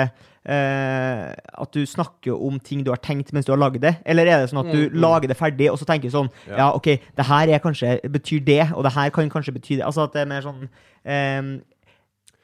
eh, 0.53 1.25
At 1.63 1.73
du 1.75 1.83
snakker 1.87 2.35
om 2.35 2.59
ting 2.63 2.83
du 2.87 2.91
har 2.93 3.01
tenkt 3.03 3.33
mens 3.35 3.47
du 3.47 3.53
har 3.53 3.61
laget 3.61 3.83
det? 3.85 3.93
Eller 4.07 4.27
er 4.31 4.43
det 4.43 4.51
sånn 4.53 4.63
at 4.65 4.71
du 4.73 4.79
Mm, 4.87 4.95
mm. 4.95 5.01
lager 5.05 5.29
det 5.31 5.37
ferdig, 5.39 5.69
og 5.71 5.79
så 5.79 5.87
tenker 5.89 6.09
du 6.11 6.15
sånn 6.17 6.31
Ja. 6.49 6.57
Ja, 6.63 6.69
OK, 6.79 6.89
det 7.19 7.27
her 7.29 7.53
er 7.53 7.63
kanskje 7.63 7.99
betyr 8.11 8.41
det, 8.47 8.63
og 8.75 8.83
det 8.87 8.95
her 8.97 9.11
kan 9.15 9.31
kanskje 9.31 9.55
bety 9.59 9.77
det. 9.77 9.85
Altså 9.87 10.07
at 10.07 10.15
det 10.17 10.25
er 10.25 10.31
mer 10.33 10.43
sånn 10.47 10.65
eh, 11.05 11.43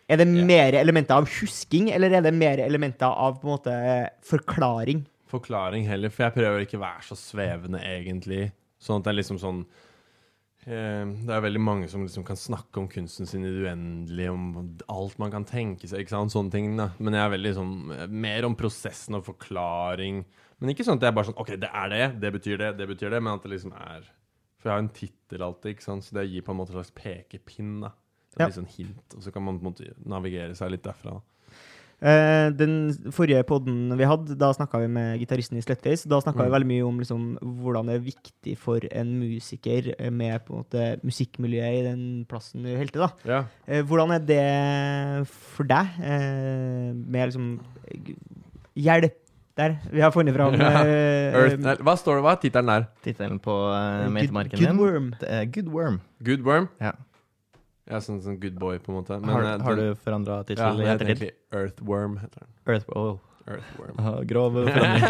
Er 0.08 0.16
det 0.16 0.26
Ja. 0.28 0.44
mer 0.44 0.72
elementer 0.72 1.14
av 1.18 1.28
husking, 1.28 1.90
eller 1.92 2.10
er 2.10 2.22
det 2.22 2.32
mer 2.34 2.58
elementer 2.64 3.06
av 3.06 3.40
på 3.42 3.44
en 3.48 3.58
måte 3.58 4.10
forklaring? 4.24 5.04
Forklaring 5.28 5.84
heller, 5.86 6.08
for 6.08 6.24
jeg 6.24 6.34
prøver 6.34 6.64
ikke 6.64 6.78
å 6.78 6.86
være 6.86 7.02
så 7.04 7.14
svevende, 7.16 7.82
egentlig. 7.84 8.52
Sånn 8.80 8.98
at 9.00 9.04
det 9.04 9.10
er 9.12 9.18
liksom 9.22 9.38
sånn 9.38 9.66
eh, 10.66 11.04
Det 11.26 11.30
er 11.34 11.40
veldig 11.44 11.60
mange 11.60 11.88
som 11.90 12.02
liksom 12.06 12.24
kan 12.24 12.36
snakke 12.36 12.78
om 12.78 12.88
kunsten 12.88 13.26
sin 13.26 13.44
i 13.44 13.50
det 13.50 13.66
uendelige, 13.66 14.30
om 14.32 14.78
alt 14.88 15.18
man 15.18 15.30
kan 15.30 15.44
tenke 15.44 15.88
seg, 15.88 16.00
ikke 16.04 16.14
sant, 16.16 16.32
sånne 16.32 16.50
ting. 16.52 16.76
da 16.76 16.90
Men 16.98 17.14
jeg 17.14 17.22
er 17.24 17.36
veldig 17.36 17.54
sånn 17.54 18.10
mer 18.10 18.44
om 18.44 18.56
prosessen 18.56 19.14
og 19.18 19.24
forklaring. 19.24 20.24
Men 20.60 20.70
ikke 20.74 20.84
sånn 20.84 20.96
at 20.98 21.02
jeg 21.08 21.14
bare 21.14 21.24
sånn 21.30 21.38
OK, 21.38 21.54
det 21.60 21.70
er 21.72 21.88
det, 21.88 22.20
det 22.20 22.32
betyr 22.32 22.58
det, 22.58 22.76
det 22.78 22.88
betyr 22.88 23.10
det, 23.10 23.22
men 23.22 23.34
at 23.34 23.42
det 23.42 23.52
liksom 23.52 23.72
er 23.72 24.02
For 24.58 24.70
jeg 24.70 24.74
har 24.74 24.82
en 24.82 24.88
tittel 24.88 25.42
alltid, 25.42 25.76
ikke 25.76 25.84
sant, 25.86 26.04
så 26.04 26.14
det 26.18 26.30
gir 26.32 26.42
på 26.42 26.50
en 26.50 26.56
måte 26.58 26.72
en 26.74 26.80
slags 26.82 26.90
pekepinn, 26.96 27.80
da. 27.84 27.92
Det 28.36 28.40
Ja. 28.40 28.44
er 28.46 28.50
litt 28.52 28.58
sånn 28.60 28.76
hint, 28.76 29.14
og 29.16 29.22
så 29.22 29.32
kan 29.32 29.42
man 29.42 29.58
på 29.58 29.66
en 29.66 29.72
måte 29.72 29.94
navigere 30.06 30.54
seg 30.54 30.70
litt 30.70 30.82
derfra. 30.84 31.20
Uh, 32.00 32.50
den 32.54 32.92
forrige 33.10 33.40
podden 33.42 33.88
vi 33.98 34.04
hadde, 34.06 34.36
da 34.38 34.52
snakka 34.54 34.78
vi 34.78 34.86
med 34.86 35.18
gitaristen 35.18 35.58
i 35.58 35.62
Slutface. 35.64 36.06
Da 36.06 36.20
snakka 36.22 36.44
vi 36.44 36.46
Mm. 36.46 36.54
veldig 36.54 36.68
mye 36.70 36.86
om 36.86 36.98
liksom, 37.00 37.38
hvordan 37.42 37.86
det 37.86 37.94
er 37.96 38.04
viktig 38.06 38.56
for 38.56 38.78
en 38.92 39.18
musiker 39.18 40.10
med 40.12 40.44
på 40.46 40.54
en 40.54 40.62
måte 40.62 41.00
musikkmiljøet 41.02 41.80
i 41.80 41.82
den 41.88 42.24
plassen 42.28 42.62
du 42.62 42.76
holder 42.76 42.92
til. 42.92 43.00
da. 43.00 43.10
Ja. 43.24 43.40
Uh, 43.66 43.82
hvordan 43.82 44.12
er 44.14 44.20
det 44.24 45.26
for 45.28 45.64
deg, 45.64 45.86
uh, 45.98 46.94
med 46.94 47.32
liksom 47.32 47.58
hjelp 48.76 49.14
der? 49.56 49.78
Vi 49.90 50.00
har 50.00 50.12
funnet 50.14 50.34
fram 50.36 50.54
Ja. 50.60 50.84
eh, 50.84 51.34
Earth, 51.34 51.58
nei, 51.58 51.74
hva 51.82 51.96
står 51.98 52.20
det? 52.20 52.22
Hva 52.22 52.32
er 52.36 52.42
tittelen 52.44 52.66
der? 52.76 52.86
Tittelen 53.02 53.40
på 53.42 53.50
uh, 53.74 54.06
Good- 54.06 54.50
din? 54.54 54.66
Good 54.68 54.78
Worm. 54.78 55.10
Det 55.18 55.28
er 55.28 55.44
Good 55.46 55.68
Worm. 55.74 56.00
Good 56.22 56.42
Worm? 56.46 56.68
Ja. 56.80 56.92
Ja, 57.88 58.02
sånn, 58.04 58.20
sånn 58.20 58.36
good 58.40 58.58
boy, 58.60 58.76
på 58.84 58.92
en 58.92 58.98
måte. 59.00 59.16
Men, 59.22 59.32
har, 59.32 59.46
den, 59.46 59.64
har 59.64 59.78
du 59.78 59.86
forandra 60.04 60.42
ja, 60.42 60.48
tittel 60.50 60.82
i 60.82 60.84
heter 60.84 61.08
ettertid? 61.08 61.30
egentlig 61.30 61.60
Earthworm. 61.62 62.18
heter 62.20 62.44
den. 62.44 62.50
Earth, 62.68 62.90
oh. 62.92 63.16
Earthworm. 63.48 63.96
Ja, 63.96 64.12
Grov 64.28 64.58
forandring. 64.58 65.04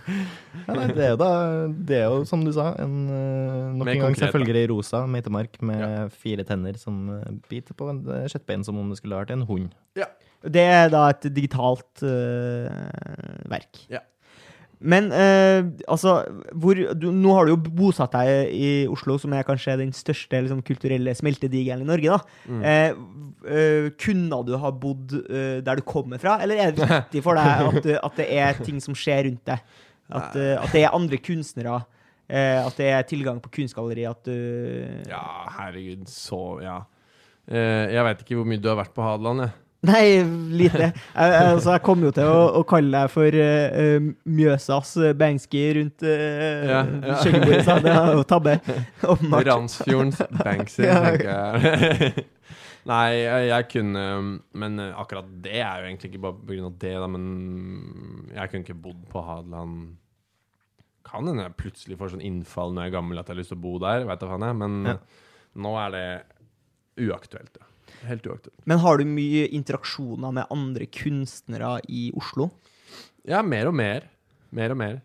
ja, 0.66 0.74
nei, 0.74 0.86
det 0.92 1.04
er 1.06 1.12
jo 1.14 1.18
da 1.20 1.30
Det 1.88 1.96
er 1.96 2.04
jo, 2.12 2.18
som 2.28 2.42
du 2.44 2.52
sa, 2.52 2.74
en 2.82 2.96
uh, 3.08 3.70
nok 3.80 3.92
en 3.94 4.04
gang 4.04 4.18
selvfølgelig 4.20 4.66
rosa 4.74 5.02
meitemark 5.08 5.56
med 5.64 5.80
Ja. 5.80 6.08
fire 6.12 6.44
tenner 6.44 6.76
som 6.80 7.06
eh, 7.14 7.30
biter 7.48 7.76
på 7.76 7.88
en 7.90 8.02
eh, 8.04 8.26
kjøttbein 8.28 8.66
som 8.66 8.78
om 8.80 8.92
det 8.92 9.00
skulle 9.00 9.16
vært 9.16 9.32
en 9.32 9.46
hund. 9.48 9.72
Ja. 9.98 10.10
Det 10.40 10.62
er 10.64 10.92
da 10.92 11.06
et 11.12 11.24
digitalt 11.36 12.04
uh, 12.04 12.68
verk. 13.48 13.82
Ja. 13.92 14.04
Men 14.80 15.10
eh, 15.12 15.66
altså 15.92 16.22
hvor, 16.56 16.78
du, 16.96 17.10
Nå 17.12 17.34
har 17.36 17.44
du 17.44 17.52
jo 17.52 17.58
bosatt 17.60 18.14
deg 18.14 18.54
i 18.56 18.70
Oslo, 18.88 19.18
som 19.20 19.34
er 19.36 19.44
kanskje 19.44 19.76
den 19.82 19.92
største 19.96 20.40
liksom, 20.40 20.62
kulturelle 20.64 21.12
smeltedigelen 21.18 21.84
i 21.84 21.90
Norge. 21.90 22.16
da. 22.16 22.48
Mm. 22.48 22.64
Eh, 22.64 23.04
eh, 23.52 23.90
kunne 24.00 24.40
du 24.48 24.56
ha 24.62 24.72
bodd 24.72 25.18
eh, 25.20 25.60
der 25.66 25.80
du 25.80 25.84
kommer 25.84 26.22
fra, 26.22 26.38
eller 26.40 26.64
er 26.64 26.74
det 26.76 26.88
viktig 26.88 27.24
for 27.26 27.36
deg 27.36 27.68
at, 27.68 27.94
at 28.00 28.20
det 28.22 28.28
er 28.40 28.60
ting 28.64 28.80
som 28.80 28.96
skjer 28.96 29.26
rundt 29.28 29.44
deg? 29.52 29.64
At, 30.10 30.34
eh, 30.34 30.56
at 30.58 30.72
det 30.74 30.84
er 30.86 30.96
andre 30.96 31.20
kunstnere? 31.22 31.82
eh, 32.30 32.60
at 32.62 32.78
det 32.78 32.88
er 32.90 33.08
tilgang 33.08 33.40
på 33.42 33.52
kunstgalleri? 33.60 34.06
At 34.08 34.24
du 34.24 34.36
Ja, 35.08 35.48
herregud, 35.58 36.06
så 36.08 36.62
Ja. 36.62 36.82
Eh, 37.50 37.90
jeg 37.90 38.04
veit 38.04 38.20
ikke 38.22 38.36
hvor 38.38 38.46
mye 38.46 38.60
du 38.62 38.68
har 38.68 38.76
vært 38.78 38.94
på 38.94 39.02
Hadeland, 39.02 39.40
jeg. 39.40 39.52
Nei, 39.88 40.20
lite. 40.52 40.90
Jeg, 40.92 41.36
altså, 41.40 41.70
jeg 41.72 41.82
kommer 41.86 42.10
jo 42.10 42.12
til 42.18 42.26
å, 42.28 42.40
å 42.58 42.64
kalle 42.68 42.90
deg 42.98 43.12
for 43.14 43.36
eh, 43.44 44.08
Mjøsas 44.28 44.90
Banksky 45.16 45.62
rundt 45.78 46.04
uh, 46.04 46.66
Ja, 46.68 46.82
ja. 46.84 47.14
kjøkkenbordet. 47.22 47.62
så 47.64 47.76
Det 47.86 47.94
er 47.94 48.10
jo 48.18 48.26
tabbe. 48.28 48.54
Åpenbart. 49.14 49.48
Randsfjordens 49.48 50.20
Banksy, 50.42 50.84
Ja. 50.84 50.98
tenker 51.06 51.30
jeg. 51.32 52.26
Nei, 52.90 53.06
jeg, 53.20 53.48
jeg 53.50 53.66
kunne 53.74 54.02
Men 54.56 54.78
akkurat 54.96 55.26
det 55.44 55.58
er 55.60 55.82
jo 55.82 55.88
egentlig 55.90 56.10
ikke 56.14 56.22
bare 56.28 56.68
av 56.68 56.76
det, 56.80 56.92
da, 57.02 57.08
men 57.12 57.26
jeg 58.32 58.52
kunne 58.52 58.64
ikke 58.64 58.78
bodd 58.88 59.02
på 59.12 59.24
Hadeland 59.26 59.74
Kan 61.08 61.28
hende 61.28 61.44
jeg 61.44 61.56
plutselig 61.60 61.98
får 62.00 62.14
sånn 62.14 62.24
innfall 62.24 62.72
når 62.76 62.86
jeg 62.86 62.92
er 62.92 62.96
gammel 62.98 63.20
at 63.20 63.28
jeg 63.28 63.36
har 63.36 63.40
lyst 63.42 63.52
til 63.52 63.60
å 63.60 63.64
bo 63.64 63.74
der, 63.84 64.04
veit 64.08 64.20
da 64.24 64.28
faen 64.32 64.44
jeg, 64.48 64.56
men 64.60 64.78
Ja. 64.92 64.96
nå 65.60 65.74
er 65.82 65.92
det 65.96 66.06
uaktuelt. 67.08 67.56
Ja. 67.60 67.66
Helt 68.08 68.24
uaktuelt. 68.26 68.56
Men 68.68 68.80
har 68.82 69.00
du 69.00 69.04
mye 69.08 69.48
interaksjoner 69.56 70.32
med 70.40 70.54
andre 70.54 70.86
kunstnere 70.88 71.76
i 71.88 72.08
Oslo? 72.16 72.48
Ja, 73.28 73.42
mer 73.44 73.68
og 73.68 73.76
mer. 73.76 74.08
Mer 74.50 74.72
og 74.74 74.80
mer. 74.80 74.96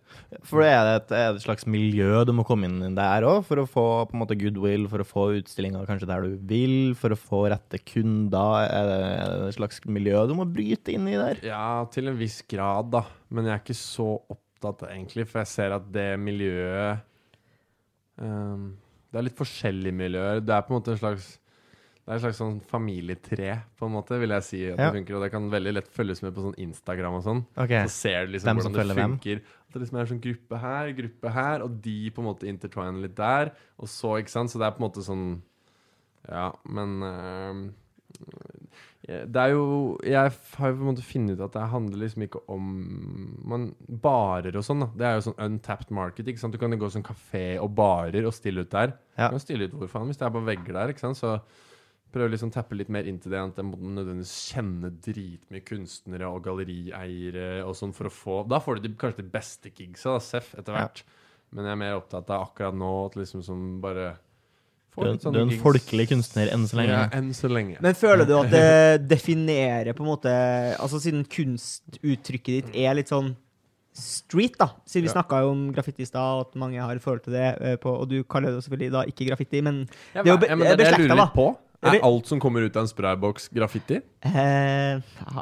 For 0.47 0.63
det 0.63 0.71
er 0.71 0.87
et, 0.95 1.11
er 1.13 1.27
det 1.29 1.37
et 1.37 1.43
slags 1.43 1.67
miljø 1.69 2.23
du 2.25 2.31
må 2.33 2.45
komme 2.47 2.65
inn 2.65 2.95
der 2.97 3.25
òg, 3.27 3.43
for 3.45 3.61
å 3.61 3.67
få 3.69 3.83
på 4.09 4.15
en 4.15 4.21
måte 4.23 4.37
goodwill, 4.41 4.87
for 4.89 5.03
å 5.03 5.05
få 5.05 5.25
utstillinger 5.37 5.85
kanskje 5.85 6.09
der 6.09 6.25
du 6.25 6.39
vil, 6.49 6.95
for 6.97 7.13
å 7.13 7.19
få 7.19 7.43
rette 7.53 7.77
kunder. 7.85 8.65
Er 8.65 8.89
det, 8.89 8.97
er 9.11 9.29
det 9.29 9.51
et 9.51 9.59
slags 9.59 9.83
miljø 9.85 10.23
du 10.25 10.33
må 10.39 10.47
bryte 10.49 10.95
inn 10.95 11.05
i 11.11 11.19
der? 11.19 11.43
Ja, 11.45 11.85
til 11.93 12.09
en 12.09 12.17
viss 12.17 12.39
grad, 12.49 12.89
da. 12.95 13.03
Men 13.29 13.45
jeg 13.45 13.53
er 13.53 13.61
ikke 13.61 13.77
så 13.77 14.09
opptatt, 14.23 14.87
egentlig, 14.89 15.27
for 15.29 15.43
jeg 15.43 15.53
ser 15.53 15.77
at 15.77 15.93
det 15.93 16.09
miljøet 16.17 17.05
um, 18.17 18.71
Det 19.11 19.21
er 19.21 19.29
litt 19.29 19.37
forskjellige 19.37 19.99
miljøer. 20.01 20.41
Det 20.41 20.57
er 20.57 20.65
på 20.65 20.73
en 20.73 20.79
måte 20.79 20.95
en 20.95 21.03
slags 21.03 21.35
det 22.05 22.11
er 22.13 22.17
et 22.19 22.21
slags 22.21 22.37
sånn 22.37 22.59
familietre, 22.61 23.63
på 23.79 23.87
en 23.87 23.93
måte, 23.95 24.19
vil 24.21 24.29
jeg 24.29 24.43
si. 24.45 24.59
at 24.69 24.77
Ja. 24.77 24.91
det 24.91 24.99
funker, 24.99 25.15
Og 25.15 25.23
det 25.23 25.31
kan 25.31 25.49
veldig 25.49 25.73
lett 25.73 25.87
følges 25.89 26.21
med 26.21 26.35
på 26.35 26.43
sånn 26.45 26.57
Instagram 26.61 27.15
og 27.17 27.23
sånn. 27.23 27.45
Okay. 27.57 27.83
Så 27.87 27.89
ser 27.89 28.25
du 28.27 28.33
liksom 28.33 28.57
hvordan 28.59 28.73
det 28.73 28.95
funker. 28.95 29.39
hvem? 29.39 29.41
At 29.65 29.73
det 29.73 29.81
liksom 29.81 29.99
er 29.99 30.05
sånn 30.05 30.21
gruppe 30.21 30.59
her, 30.61 30.91
gruppe 30.93 31.31
her, 31.33 31.63
og 31.63 31.81
de 31.81 32.09
på 32.11 32.19
en 32.21 32.27
måte 32.29 32.45
intertwiner 32.47 33.01
litt 33.01 33.15
der. 33.15 33.51
Og 33.79 33.87
så, 33.87 34.19
ikke 34.21 34.29
sant. 34.29 34.49
Så 34.53 34.59
det 34.61 34.67
er 34.67 34.77
på 34.77 34.83
en 34.83 34.89
måte 34.89 35.03
sånn 35.03 35.41
Ja, 36.29 36.51
men 36.65 37.01
ehm, 37.01 37.73
det 39.05 39.35
er 39.35 39.51
jo 39.51 39.97
Jeg 40.03 40.31
har 40.57 40.71
jo 40.71 40.77
på 40.77 40.81
en 40.81 40.95
måte 40.95 41.03
funnet 41.05 41.35
ut 41.37 41.43
at 41.45 41.53
det 41.53 41.65
handler 41.69 41.97
liksom 42.01 42.23
ikke 42.25 42.41
om 42.49 43.37
man, 43.45 43.75
Barer 43.87 44.55
og 44.57 44.63
sånn, 44.65 44.79
da. 44.85 44.87
Det 44.95 45.05
er 45.05 45.15
jo 45.19 45.25
sånn 45.31 45.39
untapped 45.45 45.91
market. 45.91 46.25
ikke 46.27 46.39
sant? 46.41 46.53
Du 46.53 46.57
kan 46.61 46.71
jo 46.71 46.77
gå 46.81 46.89
sånn 46.93 47.03
kafé 47.05 47.59
og 47.61 47.75
barer 47.75 48.25
og 48.25 48.33
stille 48.33 48.61
ut 48.65 48.69
der. 48.71 48.93
Ja. 49.17 49.27
Du 49.29 49.35
kan 49.37 49.39
stille 49.43 49.67
ut 49.67 49.73
hvor 49.77 49.87
faen 49.91 50.07
hvis 50.09 50.17
det 50.17 50.25
er 50.27 50.33
på 50.37 50.45
vegger 50.45 50.73
der. 50.73 50.93
ikke 50.93 50.99
sant? 51.05 51.17
Så 51.17 51.39
prøver 52.15 52.31
liksom 52.33 52.49
å 52.53 52.55
tappe 52.55 52.77
litt 52.79 52.89
mer 52.95 53.05
inn 53.11 53.19
til 53.21 53.33
det. 53.35 53.41
At 53.51 53.59
jeg 53.59 53.67
må 53.67 53.77
nødvendigvis 53.77 54.33
kjenne 54.55 54.89
dritmye 55.03 55.63
kunstnere 55.67 56.29
og 56.31 56.41
gallerieiere 56.47 57.63
og 57.67 57.75
sånn 57.77 57.93
for 57.95 58.07
å 58.09 58.13
få 58.13 58.37
Da 58.49 58.61
får 58.63 58.79
du 58.79 58.87
de, 58.87 58.93
kanskje 58.99 59.21
de 59.23 59.31
beste 59.35 59.71
gigsa, 59.75 60.15
da, 60.15 60.23
Seff, 60.23 60.53
etter 60.57 60.79
Ja. 60.79 60.87
Men 61.55 61.67
jeg 61.69 61.75
er 61.75 61.81
mer 61.83 61.93
opptatt 61.99 62.29
av 62.33 62.47
akkurat 62.49 62.75
nå 62.75 62.87
at 63.05 63.13
liksom 63.19 63.43
som 63.45 63.59
bare 63.83 64.15
få 64.95 65.05
Du, 65.05 65.29
du 65.29 65.37
er 65.37 65.41
en 65.43 65.49
gigs. 65.53 65.61
folkelig 65.63 66.07
kunstner 66.09 66.49
enn 66.51 66.65
så 66.67 66.79
lenge. 66.79 66.95
Ja, 66.97 67.05
enn 67.19 67.29
så 67.37 67.47
lenge. 67.51 67.77
Men 67.83 67.93
føler 67.99 68.25
du 68.27 68.33
at 68.39 68.49
det 68.51 69.07
definerer 69.13 69.93
på 69.95 70.03
en 70.03 70.09
måte 70.09 70.33
Altså 70.79 70.99
siden 71.03 71.23
kunstuttrykket 71.27 72.53
ditt 72.71 72.75
er 72.85 72.95
litt 72.97 73.11
sånn 73.11 73.35
street, 73.95 74.57
da. 74.59 74.73
Siden 74.83 75.05
vi 75.05 75.07
Ja. 75.07 75.13
snakka 75.21 75.37
jo 75.45 75.51
om 75.53 75.71
graffiti 75.71 76.01
i 76.03 76.05
stad, 76.09 76.19
og 76.19 76.47
at 76.49 76.55
mange 76.59 76.81
har 76.83 76.97
forhold 76.99 77.23
til 77.23 77.31
det, 77.37 77.45
eh, 77.61 77.75
på, 77.79 77.93
og 78.01 78.09
du 78.09 78.17
kaller 78.27 78.51
det 78.51 78.63
selvfølgelig 78.65 78.91
da 78.91 79.03
ikke 79.07 79.27
graffiti, 79.29 79.61
men 79.63 79.87
jeg, 80.13 80.25
det 80.25 80.27
er 80.27 80.33
jo 80.33 80.37
be- 80.41 80.47
ja, 80.49 80.75
beslektet, 80.75 81.15
da. 81.15 81.27
på, 81.31 81.45
er 81.83 81.99
alt 82.03 82.27
som 82.27 82.39
kommer 82.39 82.61
ut 82.65 82.75
av 82.75 82.83
en 82.85 82.87
sprayboks 82.91 83.49
graffiti? 83.53 84.01
eh, 84.25 84.99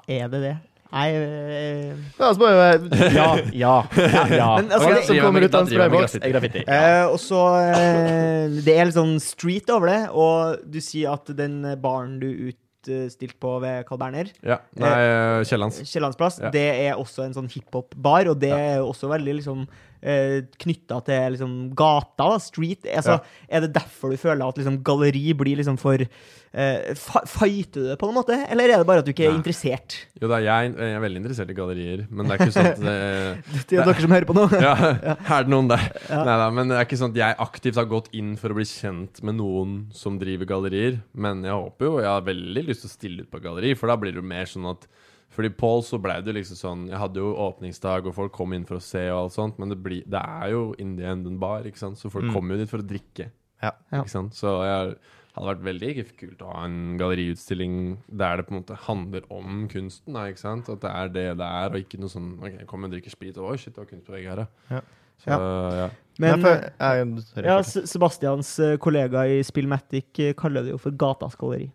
Er 0.08 0.28
det 0.30 0.42
det? 0.42 0.56
Nei 0.94 1.08
eh, 1.18 1.94
Ja, 2.20 2.28
så 2.34 2.38
bare 2.38 2.80
Ja, 3.14 3.28
ja, 3.50 3.76
ja. 3.98 4.26
ja. 4.30 4.50
Men 4.62 4.70
altså, 4.70 4.88
Alt 4.90 4.96
det- 5.00 5.06
som 5.08 5.18
kommer 5.24 5.42
ut 5.42 5.56
av 5.56 5.62
en 5.64 5.72
sprayboks, 5.72 6.16
er 6.22 6.34
graffiti. 6.36 6.64
Eh, 6.68 7.06
og 7.10 7.18
så 7.22 7.40
eh, 7.74 8.60
Det 8.64 8.76
er 8.78 8.86
litt 8.92 8.98
sånn 9.00 9.16
street 9.24 9.70
over 9.74 9.90
det, 9.90 10.02
og 10.14 10.60
du 10.70 10.78
sier 10.82 11.14
at 11.16 11.26
den 11.38 11.64
baren 11.82 12.20
du 12.22 12.28
utstilte 12.52 13.40
på 13.42 13.56
ved 13.64 13.86
Carl 13.88 13.98
Berner, 14.04 14.30
Ja. 14.44 14.60
Nei, 14.78 15.44
Kiellands. 15.50 15.82
Kiellands. 15.88 16.18
plass. 16.20 16.38
Ja. 16.44 16.52
det 16.54 16.68
er 16.86 16.94
også 17.00 17.24
en 17.26 17.34
sånn 17.34 17.50
hiphop-bar, 17.50 18.28
og 18.30 18.38
det 18.44 18.52
er 18.54 18.76
jo 18.84 18.90
også 18.92 19.10
veldig 19.10 19.40
liksom 19.42 19.66
eh, 20.04 20.44
knytta 20.62 21.00
til 21.08 21.36
liksom 21.36 21.54
gata, 21.80 22.28
da, 22.36 22.38
street. 22.44 22.88
Altså, 22.92 23.20
Er 23.48 23.66
det 23.66 23.74
derfor 23.76 24.12
du 24.14 24.20
føler 24.20 24.46
at 24.46 24.60
liksom 24.60 24.82
galleri 24.86 25.34
blir 25.38 25.60
liksom 25.60 25.80
for 25.82 26.04
eh, 26.04 26.94
Fighter 27.30 27.82
du 27.82 27.88
det 27.90 27.98
på 28.02 28.10
en 28.10 28.18
måte, 28.18 28.38
eller 28.52 28.70
er 28.70 28.84
det 28.84 28.88
bare 28.90 29.04
at 29.04 29.08
du 29.08 29.14
ikke 29.14 29.26
er 29.28 29.34
Nei. 29.34 29.40
interessert? 29.42 29.98
Jo 30.22 30.30
da, 30.32 30.42
jeg, 30.44 30.74
jeg 30.76 30.98
er 30.98 31.04
veldig 31.04 31.22
interessert 31.24 31.54
i 31.54 31.58
gallerier, 31.58 32.06
men 32.10 32.28
det 32.28 32.36
er 32.36 32.44
ikke 32.44 32.56
sånn 32.58 32.72
at 32.74 32.84
det, 32.88 33.80
er 33.80 33.88
dere 33.88 34.06
som 34.06 34.16
hører 34.18 34.30
på 34.30 34.38
nå. 34.38 34.48
ja, 34.60 34.76
Er 35.34 35.48
det 35.48 35.54
noen 35.54 35.72
der? 35.72 35.88
Neida, 36.12 36.50
men 36.54 36.72
det 36.72 36.78
er 36.80 36.88
ikke 36.88 37.00
sånn 37.00 37.16
at 37.16 37.22
jeg 37.24 37.40
aktivt 37.48 37.80
har 37.82 37.90
gått 37.90 38.12
inn 38.16 38.36
for 38.40 38.54
å 38.54 38.60
bli 38.60 38.68
kjent 38.70 39.24
med 39.26 39.40
noen 39.40 39.80
som 39.96 40.20
driver 40.22 40.50
gallerier. 40.50 41.00
Men 41.14 41.42
jeg 41.46 41.56
håper 41.56 41.90
jo 41.90 41.96
Jeg 42.04 42.12
har 42.12 42.28
veldig 42.28 42.64
lyst 42.68 42.86
til 42.86 42.92
å 42.92 42.94
stille 42.94 43.26
ut 43.26 43.32
på 43.34 43.42
galleri, 43.44 43.74
for 43.80 43.92
da 43.92 43.98
blir 44.00 44.14
det 44.14 44.22
jo 44.22 44.28
mer 44.34 44.50
sånn 44.50 44.70
at 44.74 44.86
fordi 45.34 45.50
Paul 45.58 45.82
så 45.84 45.98
ble 46.02 46.20
det 46.22 46.34
liksom 46.36 46.58
sånn 46.60 46.82
Jeg 46.90 47.00
hadde 47.02 47.20
jo 47.22 47.32
åpningsdag, 47.48 48.06
og 48.08 48.14
folk 48.16 48.32
kom 48.36 48.54
inn 48.54 48.66
for 48.70 48.78
å 48.78 48.82
se, 48.86 49.08
og 49.12 49.24
alt 49.26 49.34
sånt, 49.36 49.58
men 49.60 49.70
det, 49.74 49.80
blir, 49.82 50.04
det 50.06 50.22
er 50.22 50.52
jo 50.54 50.74
in 50.80 50.96
the 50.98 51.04
end 51.10 51.28
en 51.28 51.40
bar, 51.42 51.64
ikke 51.66 51.78
sant? 51.82 51.98
så 51.98 52.10
folk 52.14 52.26
Mm. 52.30 52.34
kommer 52.34 52.56
jo 52.56 52.62
dit 52.64 52.70
for 52.70 52.80
å 52.84 52.88
drikke. 52.88 53.32
Ja. 53.64 53.72
Ja. 53.92 54.02
Ikke 54.04 54.10
sant? 54.14 54.34
Så 54.38 54.52
jeg 54.64 54.96
hadde 55.34 55.48
vært 55.50 55.64
veldig 55.66 55.92
kult 56.20 56.42
å 56.46 56.52
ha 56.54 56.66
en 56.66 56.98
galleriutstilling 57.00 57.78
der 58.12 58.38
det 58.38 58.46
på 58.48 58.54
en 58.54 58.60
måte 58.62 58.76
handler 58.86 59.24
om 59.34 59.68
kunsten. 59.72 60.14
Da, 60.14 60.28
ikke 60.30 60.40
sant? 60.44 60.70
At 60.70 60.82
det 60.84 60.92
er 60.92 61.08
det 61.10 61.38
det 61.40 61.48
er, 61.48 61.70
og 61.72 61.80
ikke 61.80 62.00
noe 62.00 62.12
sånn 62.12 62.28
OK, 62.44 62.66
kommer 62.70 62.88
og 62.90 62.94
drikker 62.94 63.10
sprit, 63.16 63.38
oi, 63.38 63.56
shit, 63.58 63.74
det 63.74 63.82
var 63.82 63.90
kunst 63.90 64.06
på 64.06 64.14
veggen 64.18 64.38
her, 64.38 64.48
Ja. 64.70 64.82
Så, 65.24 65.30
ja. 65.30 65.90
Men 66.20 66.42
jeg- 66.42 67.24
sorry, 67.24 67.46
ja. 67.48 67.58
S- 67.60 67.86
Sebastians 67.90 68.60
eh, 68.60 68.76
kollega 68.78 69.22
i 69.30 69.42
Spillmatic 69.42 70.20
eh, 70.20 70.34
kaller 70.34 70.64
det 70.64 70.72
jo 70.74 70.78
for 70.78 70.92
Gatas 70.92 71.36
galleri. 71.40 71.72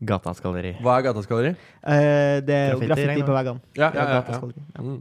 Gatas 0.00 0.42
galleri. 0.42 0.76
Hva 0.82 0.98
er 0.98 1.06
Gatas 1.08 1.26
galleri? 1.26 1.54
Eh, 1.82 2.38
det 2.46 2.54
er 2.54 2.74
jo 2.74 2.82
Graffiti, 2.82 3.06
graffiti 3.06 3.26
på 3.26 3.38
veggene. 3.38 3.62
Ja, 3.74 3.88
ja, 3.88 4.02
ja, 4.02 4.10
Gatas 4.18 4.42
galleri. 4.42 4.66
Ja. 4.74 4.82
Mm. 4.84 4.98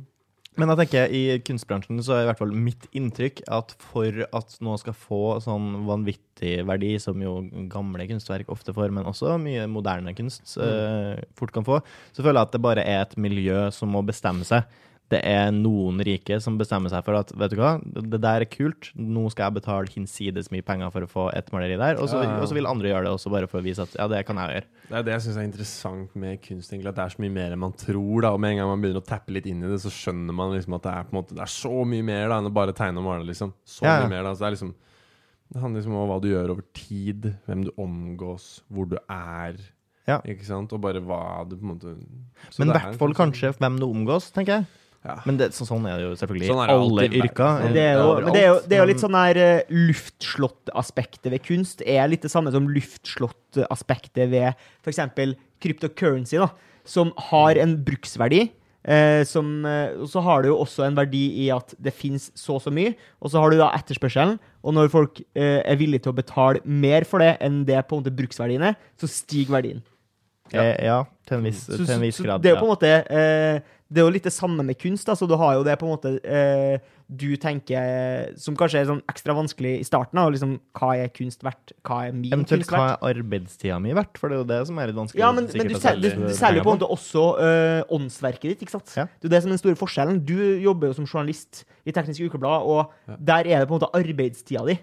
Men 0.57 0.71
jeg 0.71 0.79
tenker 0.79 1.11
i 1.13 1.21
kunstbransjen 1.45 1.99
så 2.01 2.15
er 2.15 2.23
i 2.23 2.27
hvert 2.31 2.39
fall 2.39 2.53
mitt 2.57 2.87
inntrykk 2.97 3.43
at 3.53 3.75
for 3.91 4.23
at 4.25 4.55
noe 4.65 4.79
skal 4.81 4.95
få 4.97 5.21
sånn 5.43 5.83
vanvittig 5.85 6.63
verdi, 6.65 6.95
som 7.01 7.21
jo 7.21 7.35
gamle 7.69 8.07
kunstverk 8.09 8.49
ofte 8.53 8.73
får, 8.73 8.89
men 8.95 9.05
også 9.05 9.35
mye 9.41 9.67
moderne 9.69 10.15
kunst 10.17 10.57
eh, 10.57 11.21
fort 11.37 11.53
kan 11.53 11.67
få, 11.67 11.77
så 12.09 12.25
føler 12.25 12.41
jeg 12.41 12.49
at 12.49 12.57
det 12.57 12.63
bare 12.65 12.87
er 12.89 13.03
et 13.03 13.13
miljø 13.21 13.67
som 13.75 13.93
må 13.93 14.01
bestemme 14.07 14.47
seg. 14.49 14.65
Det 15.09 15.21
er 15.23 15.51
noen 15.55 16.01
rike 16.03 16.35
som 16.43 16.57
bestemmer 16.59 16.91
seg 16.91 17.05
for 17.05 17.15
at 17.15 17.29
vet 17.31 17.53
du 17.53 17.55
hva, 17.61 17.77
det 17.79 18.19
der 18.19 18.43
er 18.43 18.49
kult, 18.51 18.89
nå 18.99 19.29
skal 19.31 19.45
jeg 19.47 19.55
betale 19.61 19.87
hinsides 19.93 20.49
mye 20.51 20.65
penger 20.67 20.91
for 20.91 21.05
å 21.05 21.07
få 21.07 21.27
et 21.33 21.47
maleri 21.53 21.77
der, 21.79 21.95
og 21.95 22.09
så, 22.11 22.23
Ja, 22.25 22.33
ja. 22.41 22.45
vil 22.57 22.67
andre 22.67 22.89
gjøre 22.91 23.03
det 23.07 23.13
også 23.15 23.31
bare 23.31 23.47
for 23.47 23.61
å 23.61 23.63
vise 23.63 23.79
at 23.85 23.95
ja, 23.95 24.07
det 24.11 24.25
kan 24.27 24.35
jeg 24.35 24.49
gjøre. 24.57 24.65
Det 24.89 24.97
er 24.99 25.03
det 25.07 25.13
jeg 25.13 25.21
syns 25.21 25.37
er 25.37 25.47
interessant 25.47 26.15
med 26.19 26.41
kunst. 26.43 26.73
egentlig, 26.73 26.89
At 26.91 26.95
det 26.99 27.05
er 27.05 27.15
så 27.15 27.21
mye 27.23 27.31
mer 27.31 27.51
enn 27.55 27.59
man 27.59 27.71
tror. 27.71 28.21
da, 28.21 28.33
og 28.33 28.39
Med 28.43 28.51
en 28.51 28.57
gang 28.57 28.67
man 28.67 28.81
begynner 28.83 28.99
å 28.99 29.07
tappe 29.07 29.31
litt 29.31 29.45
inn 29.47 29.63
i 29.63 29.67
det, 29.71 29.79
så 29.79 29.87
skjønner 29.89 30.33
man 30.35 30.51
liksom 30.51 30.75
at 30.75 30.83
det 30.83 30.91
er 30.91 31.03
måte, 31.15 31.35
det 31.35 31.41
er 31.47 31.53
så 31.55 31.85
mye 31.87 32.03
mer 32.03 32.27
da 32.27 32.39
enn 32.41 32.51
å 32.51 32.53
bare 32.53 32.73
tegne 32.73 32.97
og 32.99 33.05
male. 33.07 33.23
liksom. 33.31 33.53
Så 33.65 33.83
Ja, 33.87 34.01
mye 34.03 34.09
mer 34.09 34.23
da, 34.23 34.33
så 34.35 34.39
Det 34.43 34.47
er 34.47 34.55
liksom, 34.57 34.73
det 35.53 35.61
handler 35.61 35.79
liksom 35.81 35.95
om 35.95 36.09
hva 36.09 36.19
du 36.21 36.27
gjør 36.27 36.49
over 36.51 36.63
tid, 36.73 37.33
hvem 37.47 37.63
du 37.63 37.71
omgås, 37.79 38.61
hvor 38.69 38.89
du 38.89 38.97
er. 39.09 39.55
Ja. 40.05 40.19
Ikke 40.27 40.43
sant? 40.43 40.71
Og 40.73 40.81
bare 40.81 40.99
hva 40.99 41.47
du 41.47 41.55
på 41.55 41.63
en 41.63 41.71
måte 41.79 41.95
så 42.51 42.59
Men 42.59 42.67
i 42.67 42.71
er 42.71 42.79
hvert 42.79 42.97
fall 42.99 43.09
liksom- 43.13 43.31
kanskje 43.31 43.57
hvem 43.57 43.79
du 43.79 43.85
omgås, 43.87 44.31
tenker 44.35 44.47
jeg. 44.59 44.65
Ja. 45.07 45.15
Men 45.23 45.39
det, 45.39 45.49
så, 45.55 45.63
sånn 45.67 45.85
er 45.87 46.01
det 46.01 46.07
jo 46.09 46.13
selvfølgelig 46.19 46.47
i 46.47 46.51
sånn 46.51 46.73
alle 46.73 47.07
yrker. 47.07 47.65
Det 47.71 47.83
er 47.85 47.95
jo, 47.95 48.09
men 48.25 48.35
det 48.35 48.41
er 48.41 48.49
jo, 48.49 48.59
det 48.65 48.77
er 48.77 48.81
jo 48.81 48.89
litt 48.89 49.03
sånn 49.03 49.17
der 49.17 49.39
uh, 49.39 49.73
luftslott-aspektet 49.87 51.31
ved 51.31 51.43
kunst 51.45 51.83
er 51.87 52.11
litt 52.11 52.25
det 52.27 52.33
samme 52.33 52.51
som 52.51 52.67
luftslott-aspektet 52.67 54.27
ved 54.33 54.51
f.eks. 54.83 55.01
cryptocurrency, 55.63 56.41
da, 56.43 56.51
som 56.87 57.13
har 57.31 57.59
en 57.61 57.77
bruksverdi. 57.87 58.49
Eh, 58.87 59.25
som, 59.27 59.65
eh, 59.67 59.97
og 59.99 60.07
så 60.07 60.21
har 60.23 60.43
det 60.43 60.47
jo 60.47 60.61
også 60.63 60.85
en 60.85 60.95
verdi 60.95 61.25
i 61.43 61.49
at 61.51 61.73
det 61.83 61.91
finnes 61.91 62.29
så 62.39 62.55
og 62.55 62.61
så 62.63 62.71
mye. 62.71 62.93
Og 63.19 63.33
så 63.33 63.41
har 63.43 63.51
du 63.51 63.57
da 63.59 63.73
etterspørselen, 63.75 64.37
og 64.63 64.75
når 64.77 64.93
folk 64.93 65.19
eh, 65.35 65.59
er 65.59 65.79
villige 65.79 66.05
til 66.05 66.13
å 66.13 66.19
betale 66.21 66.63
mer 66.63 67.03
for 67.07 67.23
det 67.23 67.33
enn 67.43 67.65
det 67.67 67.81
på 67.83 67.97
en 67.97 68.05
måte 68.05 68.15
bruksverdien 68.15 68.63
er, 68.69 68.77
så 68.95 69.09
stiger 69.11 69.57
verdien. 69.57 69.83
Eh, 70.55 70.85
ja, 70.87 71.01
til 71.27 71.41
en 71.41 71.47
viss, 71.49 71.65
Så, 71.65 71.81
til 71.81 71.95
en 71.97 72.03
viss 72.05 72.19
så, 72.21 72.23
grad. 72.23 72.43
det 72.43 72.51
er 72.51 72.55
jo 72.55 72.61
på 72.61 72.69
en 72.69 72.71
måte 72.71 72.91
eh, 73.11 73.75
Det 73.87 74.01
er 74.01 74.05
jo 74.07 74.13
litt 74.13 74.25
det 74.27 74.33
samme 74.35 74.63
med 74.67 74.77
kunst. 74.81 75.07
Da. 75.07 75.15
Så 75.15 75.27
du 75.29 75.35
har 75.39 75.55
jo 75.55 75.63
det 75.63 75.77
på 75.79 75.87
en 75.87 75.93
måte 75.93 76.11
eh, 76.27 76.79
du 77.07 77.37
tenker 77.39 78.33
Som 78.39 78.57
kanskje 78.59 78.81
er 78.81 78.89
sånn 78.89 78.99
ekstra 79.07 79.35
vanskelig 79.37 79.77
i 79.79 79.85
starten. 79.87 80.19
Da, 80.19 80.25
liksom, 80.33 80.57
hva 80.75 80.89
er 80.99 81.11
kunst 81.15 81.45
verdt? 81.45 81.71
Hva 81.87 82.01
er 82.07 82.17
min 82.17 82.33
Eventuelt 82.35 82.65
kunst 82.65 82.73
hva 82.75 82.89
er 82.97 83.21
arbeidstida 83.21 83.77
mi 83.83 83.95
verdt? 83.95 84.19
For 84.19 84.27
det 84.27 84.35
er 84.37 84.43
jo 84.43 84.49
det 84.49 84.59
som 84.67 84.81
er 84.81 84.91
litt 84.91 84.99
vanskelig. 84.99 85.23
Ja, 85.23 85.31
men, 85.35 85.47
men 85.53 85.71
du, 85.71 85.77
å 85.77 85.93
du, 86.03 86.09
du 86.27 86.35
selger 86.35 86.59
jo 86.59 86.65
på 86.67 86.73
en 86.73 86.81
måte 86.81 86.91
også 86.97 87.23
øh, 87.47 87.79
åndsverket 87.97 88.49
ditt, 88.51 88.65
ikke 88.67 88.75
sant? 88.75 88.91
Ja. 88.99 89.07
Det 89.21 89.29
er 89.31 89.37
det 89.37 89.41
som 89.45 89.51
er 89.53 89.55
den 89.55 89.63
store 89.63 89.79
forskjellen. 89.79 90.19
Du 90.27 90.35
jobber 90.65 90.91
jo 90.91 90.97
som 90.99 91.07
journalist 91.07 91.63
i 91.87 91.95
Teknisk 91.95 92.27
Ukeblad, 92.27 92.67
og 92.67 92.91
Ja. 93.07 93.15
der 93.31 93.51
er 93.55 93.63
det 93.63 93.69
på 93.69 93.77
en 93.77 93.79
måte 93.79 93.93
arbeidstida 93.95 94.65
di. 94.67 94.75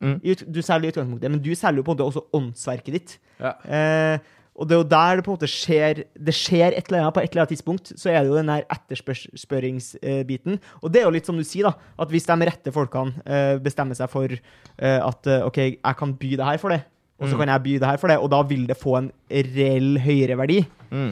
Mm. 0.00 0.18
Du 0.48 0.60
selger 0.64 0.88
i 0.88 0.92
utgangspunktet, 0.92 1.32
men 1.32 1.40
du 1.44 1.50
selger 1.56 1.80
jo 1.80 1.86
på 1.88 1.92
en 1.92 1.98
måte 1.98 2.08
også 2.08 2.22
åndsverket 2.36 2.94
ditt. 2.96 3.16
Ja. 3.40 3.52
Eh, 3.64 4.36
og 4.60 4.68
det 4.68 4.74
er 4.76 4.80
jo 4.82 4.88
der 4.92 5.16
det 5.16 5.24
på 5.24 5.30
en 5.32 5.38
måte 5.38 5.48
skjer 5.48 6.02
Det 6.20 6.34
skjer 6.36 6.74
et 6.76 6.90
eller 6.90 7.00
annet 7.06 7.14
på 7.16 7.22
et 7.24 7.30
eller 7.32 7.42
annet 7.46 7.52
tidspunkt. 7.54 7.92
Så 7.96 8.10
er 8.12 8.20
det 8.20 8.28
jo 8.28 8.36
den 8.36 8.50
der 8.52 8.66
etterspørringsbiten. 8.74 10.58
Og 10.84 10.92
det 10.92 11.00
er 11.00 11.06
jo 11.08 11.14
litt 11.14 11.28
som 11.28 11.38
du 11.40 11.44
sier, 11.48 11.70
da. 11.70 11.92
At 12.04 12.12
hvis 12.12 12.28
de 12.28 12.36
rette 12.50 12.74
folkene 12.74 13.24
eh, 13.24 13.56
bestemmer 13.64 13.96
seg 13.96 14.10
for 14.12 14.28
eh, 14.36 15.00
at 15.00 15.30
eh, 15.30 15.46
OK, 15.48 15.60
jeg 15.64 15.96
kan 16.02 16.12
by 16.20 16.32
det 16.36 16.48
her 16.50 16.60
for 16.60 16.74
det, 16.76 16.82
og 17.20 17.28
så 17.28 17.34
Mm. 17.36 17.40
kan 17.42 17.48
jeg 17.52 17.62
by 17.62 17.72
det 17.80 17.88
her 17.88 18.00
for 18.00 18.08
det, 18.08 18.18
og 18.18 18.30
da 18.32 18.42
vil 18.48 18.66
det 18.68 18.76
få 18.80 18.96
en 18.98 19.10
reell 19.30 19.98
høyere 20.00 20.36
verdi. 20.40 20.60
Mm. 20.90 21.10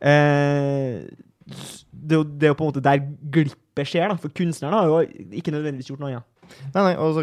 Eh, 0.00 1.02
det, 1.92 2.16
er 2.16 2.48
jo, 2.48 2.54
på 2.56 2.64
en 2.64 2.70
måte 2.72 2.84
der 2.84 3.02
glippet 3.32 3.88
skjer, 3.88 4.08
da. 4.08 4.16
For 4.20 4.32
kunstneren 4.32 4.74
har 4.76 4.86
jo 4.88 5.00
ikke 5.32 5.52
nødvendigvis 5.52 5.88
gjort 5.92 6.00
noe 6.00 6.12
annet. 6.12 6.28
Nei, 6.74 6.82
nei, 6.82 6.94
og 7.00 7.18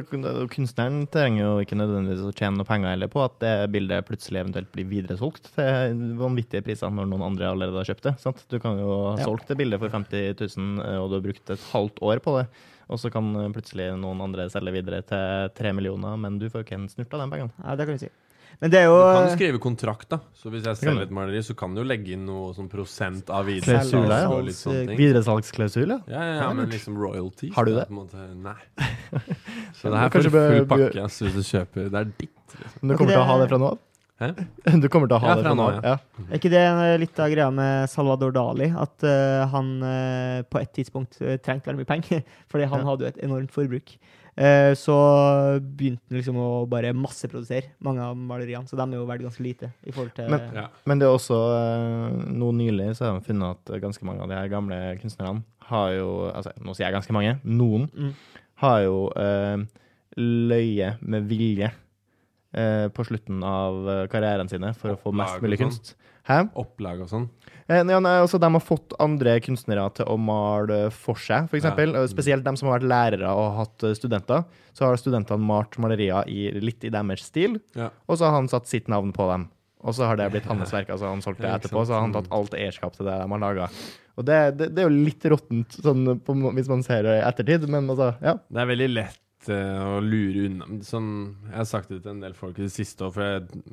Kunstneren 0.53 1.03
trenger 1.11 1.41
jo 1.43 1.51
ikke 1.63 1.78
nødvendigvis 1.78 2.22
å 2.24 2.32
tjene 2.34 2.59
noe 2.59 2.67
penger 2.70 2.93
heller 2.93 3.09
på 3.11 3.22
at 3.26 3.36
det 3.43 3.53
bildet 3.74 4.05
plutselig 4.07 4.41
eventuelt 4.43 4.70
blir 4.74 4.88
videresolgt 4.89 5.49
til 5.55 5.99
vanvittige 6.20 6.63
priser 6.65 6.93
når 6.93 7.09
noen 7.11 7.26
andre 7.28 7.49
allerede 7.51 7.82
har 7.82 7.89
kjøpt 7.89 8.07
det. 8.07 8.13
Sant? 8.24 8.43
Du 8.49 8.57
kan 8.63 8.80
jo 8.80 8.89
ha 9.11 9.17
Ja. 9.20 9.26
solgt 9.28 9.47
det 9.51 9.57
bildet 9.59 9.82
for 9.82 9.89
50 9.93 10.34
000, 10.39 10.82
eh, 10.86 10.97
og 11.01 11.09
du 11.11 11.17
har 11.20 11.26
brukt 11.28 11.49
et 11.55 11.67
halvt 11.74 11.99
år 12.01 12.24
på 12.26 12.38
det. 12.39 12.47
Og 12.89 12.97
så 13.01 13.11
kan 13.13 13.28
eh, 13.36 13.49
plutselig 13.53 13.89
noen 13.99 14.22
andre 14.22 14.47
selge 14.49 14.72
videre 14.74 15.03
til 15.05 15.49
tre 15.57 15.74
millioner, 15.74 16.17
men 16.17 16.39
du 16.39 16.47
får 16.49 16.63
ikke 16.65 16.80
en 16.80 16.88
snurt 16.89 17.13
av 17.13 17.26
de 17.26 17.30
pengene. 17.36 17.53
Ja, 17.63 17.76
det 17.76 17.86
kan 17.89 17.97
du 17.99 18.05
si. 18.05 18.09
Men 18.60 18.72
det 18.74 18.80
er 18.82 18.88
jo 18.89 18.95
Du 19.00 19.16
kan 19.16 19.30
skrive 19.38 19.60
kontrakt, 19.64 20.08
da. 20.12 20.20
Så 20.36 20.52
hvis 20.52 20.66
jeg 20.68 20.80
selger 20.82 21.06
et 21.06 21.14
maleri, 21.16 21.41
så 21.45 21.56
kan 21.58 21.76
du 21.76 21.82
jo 21.82 21.88
legge 21.88 22.12
inn 22.16 22.26
noe 22.28 22.52
sånn 22.58 22.68
prosent 22.72 23.30
av 23.32 23.47
videresalg 23.47 24.10
og 24.34 24.47
litt 24.50 24.58
sånne 24.60 24.86
ting. 24.89 25.00
Videresalgsklausul, 25.00 25.93
ja. 25.95 26.00
Ja, 26.12 26.24
ja, 26.28 26.34
ja, 26.41 26.50
men 26.58 26.72
liksom 26.74 26.97
royalty. 27.00 27.54
Har 27.56 27.70
du 27.70 27.76
det? 27.78 27.86
på 27.88 27.95
en 27.95 28.02
måte- 28.02 28.26
Nei. 28.36 28.58
Så 29.80 29.93
det 29.93 30.02
her 30.02 30.10
får 30.12 30.28
du 30.28 30.34
full 30.36 30.66
pakke 30.74 31.06
ass, 31.06 31.22
hvis 31.24 31.38
du 31.39 31.45
kjøper. 31.45 31.88
Det 31.93 32.02
er 32.02 32.12
ditt. 32.18 32.36
Liksom. 32.60 32.89
Du 32.89 32.97
kommer 32.97 33.16
til 33.16 33.22
å 33.22 33.30
ha 33.30 33.38
det 33.39 33.47
fra 33.54 33.62
nå 33.62 33.72
av? 33.76 33.80
Hæ? 34.20 34.30
Du 34.84 34.89
kommer 34.91 35.08
til 35.08 35.16
å 35.16 35.22
ha 35.24 35.32
Ja, 35.32 35.36
det 35.39 35.45
fra 35.47 35.56
nå 35.56 35.68
av? 35.70 35.86
Ja. 35.86 35.95
Er 36.28 36.39
ikke 36.41 36.52
det 36.52 36.64
eh, 36.68 36.95
litt 37.00 37.20
av 37.24 37.32
greia 37.32 37.50
med 37.56 37.88
Salvador 37.91 38.34
Dali? 38.36 38.68
At 38.76 39.06
uh, 39.08 39.47
han 39.54 39.70
uh, 39.80 40.41
på 40.43 40.60
et 40.60 40.74
tidspunkt 40.76 41.22
uh, 41.24 41.38
trengte 41.39 41.72
veldig 41.72 41.86
mye 41.86 41.91
penger, 41.93 42.26
fordi 42.52 42.68
han 42.68 42.84
Ja. 42.84 42.89
hadde 42.91 43.08
jo 43.08 43.12
et 43.14 43.22
enormt 43.24 43.56
forbruk. 43.56 43.95
Eh, 44.40 44.72
så 44.80 44.94
begynte 45.60 46.00
han 46.08 46.16
liksom 46.22 46.38
å 46.40 46.50
bare 46.72 46.94
masseprodusere 46.96 47.74
mange 47.84 48.00
av 48.06 48.16
maleriene, 48.16 48.64
så 48.70 48.78
de 48.80 48.86
er 48.86 48.96
jo 49.02 49.08
verdt 49.10 49.26
ganske 49.26 49.44
lite 49.44 49.68
i 49.84 49.92
forhold 49.92 50.14
til 50.16 50.30
Men- 50.32 50.54
Ja. 50.56 50.68
Men 50.88 51.00
det 51.02 51.08
er 51.10 51.16
også 51.18 51.40
eh, 51.58 52.32
Nå 52.32 52.54
nylig 52.56 52.96
så 52.96 53.10
har 53.10 53.20
de 53.20 53.26
funnet 53.26 53.58
at 53.68 53.82
ganske 53.82 54.04
mange 54.08 54.22
av 54.24 54.30
de 54.30 54.36
her 54.40 54.48
gamle 54.48 54.78
kunstnerne 55.02 55.44
har 55.68 55.92
jo 55.98 56.32
altså, 56.34 56.54
Nå 56.64 56.74
sier 56.74 56.88
jeg 56.88 56.94
ganske 56.96 57.12
mange. 57.12 57.36
Noen 57.44 57.90
Mm. 57.92 58.14
har 58.64 58.80
jo 58.86 59.12
eh, 59.16 59.58
løye 60.18 60.98
med 61.02 61.28
vilje 61.30 61.72
eh, 62.54 62.88
på 62.90 63.06
slutten 63.06 63.44
av 63.44 63.90
eh, 63.90 64.08
karrieren 64.08 64.50
sine 64.50 64.74
for 64.74 64.96
å 64.96 65.00
få 65.00 65.14
mest 65.14 65.42
mulig 65.42 65.60
kunst. 65.60 65.82
mulig 65.82 65.94
sånn. 65.94 66.06
Hæ? 66.30 66.43
Opplag 66.61 67.01
og 67.01 67.09
sånn. 67.09 67.27
Eh, 67.69 67.82
ja, 67.82 67.99
nei, 68.01 68.15
altså, 68.21 68.38
de 68.41 68.49
har 68.53 68.61
fått 68.61 68.93
andre 69.01 69.36
kunstnere 69.41 69.88
til 69.97 70.09
å 70.09 70.17
male 70.21 70.80
for 70.93 71.17
seg, 71.21 71.47
f.eks. 71.49 71.65
Ja. 71.65 72.03
Spesielt 72.11 72.45
de 72.45 72.53
som 72.59 72.69
har 72.69 72.80
vært 72.80 72.89
lærere 72.91 73.32
og 73.34 73.55
hatt 73.57 73.86
eh, 73.88 73.95
studenter. 73.97 74.45
Så 74.77 74.86
har 74.86 74.99
studentene 75.01 75.41
malt 75.41 75.77
malerier 75.82 76.30
i, 76.30 76.51
litt 76.61 76.86
i 76.86 76.91
deres 76.93 77.25
stil, 77.32 77.57
Ja. 77.77 77.89
og 78.07 78.19
så 78.19 78.30
har 78.30 78.38
han 78.38 78.49
satt 78.51 78.69
sitt 78.69 78.88
navn 78.91 79.13
på 79.15 79.25
dem. 79.32 79.47
Og 79.80 79.95
så 79.95 80.05
har 80.09 80.19
det 80.19 80.27
blitt 80.34 80.47
hans 80.49 80.73
verk. 80.75 80.89
altså 80.91 81.07
Han 81.07 81.21
solgte 81.23 81.45
det 81.45 81.53
etterpå, 81.55 81.86
så 81.88 81.95
har 81.95 82.03
han 82.03 82.13
tatt 82.13 82.30
alt 82.36 82.53
eierskap 82.57 82.97
til 82.97 83.07
det 83.07 83.15
de 83.15 83.30
har 83.32 83.39
laga. 83.41 83.69
Og 84.19 84.25
det, 84.27 84.38
det, 84.59 84.67
det 84.75 84.84
er 84.84 84.89
jo 84.89 85.05
litt 85.07 85.25
råttent, 85.32 85.77
sånn, 85.86 86.03
på, 86.19 86.36
hvis 86.57 86.67
man 86.69 86.84
ser 86.84 87.05
det 87.07 87.15
i 87.21 87.23
ettertid, 87.23 87.65
men 87.71 87.88
altså, 87.88 88.11
ja. 88.19 88.36
Det 88.51 88.59
er 88.59 88.69
veldig 88.73 88.89
lett 88.91 89.47
uh, 89.47 89.95
å 89.95 90.01
lure 90.03 90.49
unna. 90.49 90.67
Sånn, 90.84 91.09
jeg 91.47 91.57
har 91.61 91.69
sagt 91.69 91.93
det 91.93 92.01
til 92.03 92.11
en 92.17 92.23
del 92.25 92.36
folk 92.36 92.59
i 92.59 92.65
det 92.67 92.73
siste 92.75 93.07
òg, 93.07 93.15
for 93.15 93.23
jeg, 93.23 93.63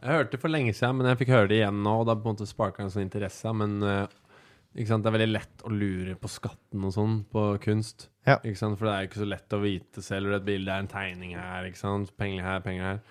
jeg 0.00 0.16
hørte 0.16 0.34
det 0.34 0.40
for 0.40 0.52
lenge 0.52 0.72
siden, 0.76 0.96
men 0.98 1.10
jeg 1.10 1.20
fikk 1.20 1.34
høre 1.34 1.50
det 1.50 1.60
igjen 1.60 1.82
nå, 1.84 1.94
og 2.00 2.08
da 2.08 2.16
på 2.16 2.24
en 2.24 2.36
måte 2.36 2.48
sparka 2.48 2.84
en 2.84 2.92
sånn 2.92 3.04
interesse. 3.04 3.52
Men 3.56 3.76
eh, 3.84 4.14
ikke 4.72 4.92
sant? 4.92 5.04
det 5.04 5.10
er 5.10 5.16
veldig 5.18 5.32
lett 5.34 5.64
å 5.66 5.72
lure 5.74 6.14
på 6.20 6.30
skatten 6.30 6.86
og 6.86 6.94
sånn 6.94 7.16
på 7.32 7.44
kunst. 7.64 8.08
Ja. 8.28 8.38
Ikke 8.38 8.60
sant? 8.60 8.78
For 8.80 8.88
det 8.88 8.94
er 8.94 9.04
jo 9.04 9.10
ikke 9.10 9.22
så 9.24 9.28
lett 9.28 9.56
å 9.56 9.62
vite 9.64 10.04
selv. 10.06 10.32
Et 10.36 10.46
bilde 10.46 10.72
er 10.72 10.84
en 10.84 10.90
tegning 10.90 11.34
her, 11.36 11.68
ikke 11.68 11.82
sant? 11.82 12.14
penger 12.20 12.46
her, 12.46 12.62
penger 12.64 12.86
her. 12.86 13.02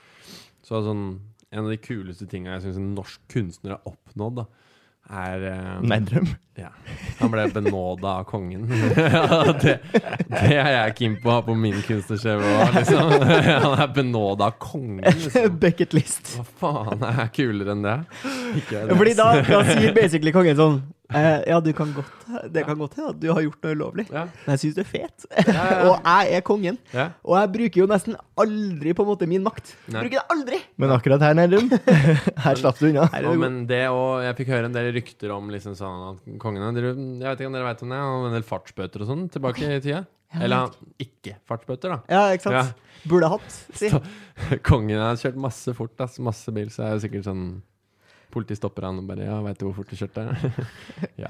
Så 0.65 0.81
sånn, 0.85 1.05
en 1.49 1.65
av 1.65 1.69
de 1.73 1.79
kuleste 1.81 2.29
tinga 2.29 2.55
jeg 2.55 2.67
syns 2.67 2.81
en 2.81 2.93
norsk 2.97 3.21
kunstner 3.31 3.75
har 3.75 3.89
oppnådd, 3.89 4.41
da, 4.41 4.47
er 5.09 5.43
eh, 5.49 5.81
Nerdrum. 5.81 6.27
ja. 6.59 6.69
Han 7.19 7.31
ble 7.33 7.45
benåda 7.53 8.11
av 8.19 8.27
kongen. 8.29 8.67
ja, 8.97 9.53
det, 9.61 9.79
det 10.29 10.43
er 10.53 10.69
jeg 10.75 10.95
keen 10.99 11.17
på 11.23 11.31
å 11.31 11.37
ha 11.39 11.45
på 11.47 11.55
min 11.57 11.79
kunstnerskjeve 11.87 12.53
liksom. 12.77 13.15
Han 13.65 13.75
er 13.85 13.91
benåda 13.95 14.51
av 14.51 14.59
kongen. 14.61 15.03
Liksom. 15.07 15.57
Bucketlist. 15.63 16.35
Hva 16.37 16.45
faen 16.61 17.05
er 17.09 17.33
kulere 17.35 17.75
enn 17.75 17.85
det? 17.87 17.97
Ikke 18.61 18.85
det. 18.85 18.97
fordi 19.01 19.17
da, 19.17 19.29
da 19.49 19.63
sier 19.71 19.95
basically 19.97 20.35
kongen 20.35 20.59
sånn 20.59 20.79
eh, 21.13 21.43
Ja, 21.49 21.59
du 21.63 21.71
kan 21.73 21.91
godt, 21.95 22.27
det 22.53 22.63
kan 22.67 22.77
godt 22.77 22.95
hende 22.97 23.09
at 23.13 23.19
du 23.21 23.27
har 23.33 23.41
gjort 23.45 23.63
noe 23.65 23.75
ulovlig, 23.77 24.05
Ja, 24.11 24.25
men 24.45 24.55
jeg 24.55 24.61
syns 24.63 24.75
du 24.77 24.81
er 24.83 24.89
fet. 24.89 25.25
ja, 25.47 25.65
og 25.89 25.95
jeg 26.05 26.35
er 26.37 26.43
kongen. 26.45 26.77
ja. 26.93 27.07
Og 27.23 27.37
jeg 27.39 27.51
bruker 27.55 27.81
jo 27.83 27.87
nesten 27.89 28.17
aldri 28.39 28.93
på 28.95 29.05
en 29.05 29.09
måte 29.11 29.27
min 29.29 29.43
makt. 29.45 29.73
Nei. 29.89 30.03
Bruker 30.05 30.19
det 30.19 30.25
aldri! 30.35 30.61
Men 30.79 30.93
akkurat 30.95 31.25
her, 31.27 31.33
Nerdrum, 31.39 31.71
her 32.45 32.59
slapp 32.61 32.79
du 32.79 32.87
unna. 32.91 33.07
Er 33.13 33.25
det 33.27 33.33
men 33.41 33.59
det 33.69 33.81
og 33.89 34.21
Jeg 34.23 34.37
fikk 34.41 34.53
høre 34.53 34.69
en 34.69 34.77
del 34.77 34.91
rykter 34.95 35.33
om 35.35 35.49
liksom 35.53 35.75
sånn 35.79 36.05
at 36.13 36.29
kongene 36.41 36.69
dere, 36.77 36.93
Jeg 36.95 37.25
vet 37.25 37.41
ikke 37.43 37.51
om 37.51 37.57
dere 37.59 37.69
vet 37.71 37.83
om 37.87 37.93
det, 37.95 37.99
og 38.13 38.29
en 38.29 38.37
del 38.39 38.47
fartsbøter 38.47 39.03
og 39.05 39.11
sånn 39.13 39.27
tilbake 39.33 39.75
i 39.77 39.81
tida. 39.83 40.05
Eller 40.37 40.69
ikke 41.01 41.39
fartsbøter, 41.49 41.89
da. 41.95 41.99
Ja, 42.13 42.27
ikke 42.35 42.51
sant? 42.51 42.83
Burde 43.09 43.29
hatt, 43.31 43.55
si. 43.79 43.89
Kongen 44.67 44.99
har 45.01 45.17
kjørt 45.17 45.39
masse 45.41 45.73
fort, 45.73 45.95
ass, 46.03 46.19
masse 46.21 46.51
bil, 46.53 46.69
så 46.69 46.83
er 46.85 46.97
det 46.97 47.05
sikkert 47.07 47.25
sånn 47.25 47.43
Politiet 48.29 48.59
stopper 48.59 48.85
han 48.85 48.99
og 49.01 49.07
bare 49.09 49.25
'Ja, 49.25 49.39
veit 49.41 49.57
du 49.57 49.65
hvor 49.65 49.79
fort 49.79 49.89
du 49.89 49.95
kjørte?' 49.97 50.23
ja. 51.23 51.29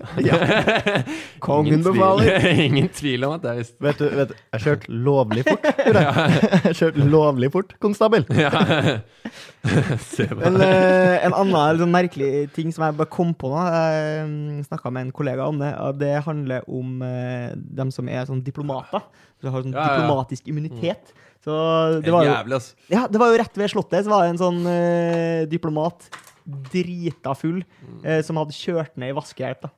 Kongen 1.40 1.74
Ingen 1.80 1.84
befaler. 1.86 2.48
Ingen 2.68 2.90
tvil 2.92 3.24
om 3.24 3.38
at 3.38 3.46
det 3.46 3.52
er 3.54 3.60
visst 3.62 3.78
Vet 3.80 4.02
du, 4.02 4.06
vet 4.18 4.34
du, 4.34 4.36
jeg 4.54 4.66
kjørte 4.66 4.98
lovlig 5.08 5.46
fort. 5.48 5.64
Jeg 6.70 6.76
kjørte 6.76 7.06
lovlig 7.10 7.52
fort, 7.54 7.72
konstabel. 7.80 8.26
ja. 8.36 8.52
Men 10.40 10.60
eh, 10.64 11.16
en 11.26 11.34
annen 11.36 11.80
sånn 11.82 11.94
merkelig 11.94 12.50
ting 12.56 12.70
som 12.76 12.86
jeg 12.86 12.96
bare 13.00 13.12
kom 13.12 13.32
på 13.38 13.50
nå, 13.52 13.64
jeg 13.64 14.68
snakka 14.68 14.92
med 14.94 15.08
en 15.08 15.16
kollega 15.16 15.48
om 15.50 15.60
det, 15.62 15.72
og 15.84 15.98
det 16.00 16.14
handler 16.26 16.68
om 16.68 17.02
eh, 17.06 17.56
dem 17.56 17.92
som 17.96 18.08
er 18.12 18.28
sånn 18.30 18.44
diplomater. 18.46 19.04
Som 19.40 19.56
har 19.56 19.66
sånn 19.66 19.76
Ja, 19.76 19.80
ja, 19.80 19.88
ja. 19.88 19.98
diplomatisk 20.04 20.48
immunitet. 20.52 21.14
Så 21.44 21.56
det 22.04 22.12
var, 22.12 22.28
jo, 22.28 22.60
ja, 22.92 23.06
det 23.08 23.20
var 23.22 23.32
jo 23.32 23.38
rett 23.40 23.56
ved 23.62 23.72
Slottet, 23.72 24.04
så 24.04 24.12
var 24.12 24.26
det 24.26 24.34
en 24.34 24.42
sånn 24.42 24.60
eh, 24.68 25.46
diplomat, 25.48 26.10
drita 26.70 27.36
full, 27.38 27.62
eh, 28.04 28.22
som 28.26 28.40
hadde 28.42 28.56
kjørt 28.56 28.96
ned 29.00 29.14
i 29.14 29.18
vaskehjelp. 29.18 29.70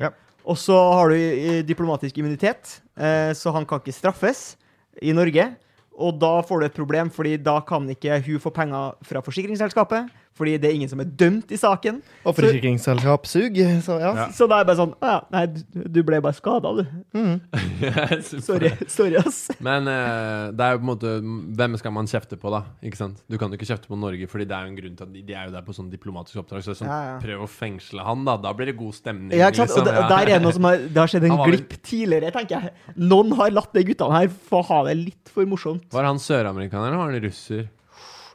Ja. 0.00 0.12
Og 0.46 0.58
så 0.60 0.76
har 0.76 1.10
du 1.10 1.16
eh, 1.18 1.62
diplomatisk 1.66 2.18
immunitet, 2.20 2.80
eh, 2.94 3.32
så 3.34 3.54
han 3.54 3.66
kan 3.66 3.82
ikke 3.82 3.96
straffes 3.96 4.54
i 5.02 5.14
Norge. 5.16 5.48
Og 5.96 6.18
da 6.20 6.34
får 6.44 6.60
du 6.60 6.66
et 6.66 6.76
problem, 6.76 7.10
fordi 7.10 7.36
da 7.40 7.58
kan 7.66 7.88
ikke 7.90 8.20
hun 8.26 8.42
få 8.42 8.52
penger 8.54 8.98
fra 9.06 9.22
forsikringsselskapet. 9.24 10.12
Fordi 10.36 10.56
det 10.60 10.68
er 10.68 10.74
ingen 10.76 10.90
som 10.90 11.00
er 11.00 11.08
dømt 11.08 11.52
i 11.54 11.58
saken. 11.60 12.02
Og 12.28 12.34
forsikringsselskap 12.36 13.26
sug, 13.30 13.56
så 13.84 13.96
ja. 14.02 14.10
Ja. 14.16 14.26
Så 14.36 14.46
da 14.50 14.58
er 14.60 14.66
det 14.66 14.68
bare 14.70 14.78
sånn 14.82 14.92
Å 15.00 15.12
ja, 15.14 15.20
nei, 15.32 15.44
du- 15.48 16.02
ble 16.06 16.20
bare 16.22 16.36
skada, 16.36 16.72
du. 16.76 16.82
Mm. 17.16 17.40
Sorry, 18.46 18.70
sorry, 18.90 19.16
ass. 19.18 19.46
Men 19.64 19.88
uh, 19.88 20.52
det 20.54 20.62
er 20.66 20.76
jo 20.76 20.80
på 20.80 20.84
en 20.84 20.90
måte 20.90 21.12
Hvem 21.58 21.76
skal 21.80 21.94
man 21.96 22.08
kjefte 22.10 22.38
på, 22.40 22.52
da? 22.52 22.60
Ikke 22.86 23.00
sant? 23.00 23.22
Du 23.30 23.38
kan 23.40 23.50
jo 23.50 23.58
ikke 23.58 23.68
kjefte 23.68 23.90
på 23.90 23.98
Norge, 23.98 24.28
Fordi 24.30 24.46
det 24.48 24.56
er 24.56 24.66
jo 24.66 24.72
en 24.74 24.78
grunn 24.78 24.98
til 24.98 25.08
at 25.08 25.12
de, 25.14 25.22
de 25.26 25.36
er 25.36 25.48
jo 25.48 25.54
der 25.56 25.64
på 25.66 25.74
sånn 25.76 25.88
diplomatisk 25.92 26.42
oppdrag. 26.44 26.62
Så 26.64 26.72
det 26.72 26.76
er 26.76 26.80
sånn, 26.82 26.92
Ja, 26.92 27.00
ja. 27.14 27.16
prøv 27.22 27.46
å 27.46 27.50
fengsle 27.50 28.04
han, 28.06 28.24
da. 28.28 28.36
Da 28.46 28.52
blir 28.56 28.70
det 28.70 28.76
god 28.78 28.96
stemning. 28.98 29.32
Ja, 29.36 29.48
ikke 29.50 29.64
sant? 29.64 29.74
Liksom, 29.80 30.02
og 30.04 30.12
der 30.14 30.32
er 30.36 30.44
noe 30.44 30.54
som 30.56 30.68
har, 30.68 30.84
det 30.84 31.00
har 31.02 31.12
skjedd 31.12 31.28
en 31.30 31.38
glipp 31.46 31.78
tidligere, 31.80 32.34
tenker 32.36 32.68
jeg. 32.68 32.74
Noen 33.00 33.32
har 33.40 33.54
latt 33.56 33.72
de 33.76 33.86
guttene 33.88 34.20
her 34.20 34.30
få 34.50 34.62
ha 34.70 34.82
det 34.90 34.96
litt 35.00 35.32
for 35.32 35.48
morsomt. 35.48 35.88
Var 35.94 36.06
han 36.10 36.20
søramerikaner, 36.22 36.92
eller 36.92 37.00
var 37.02 37.10
han 37.14 37.24
russer? 37.26 37.66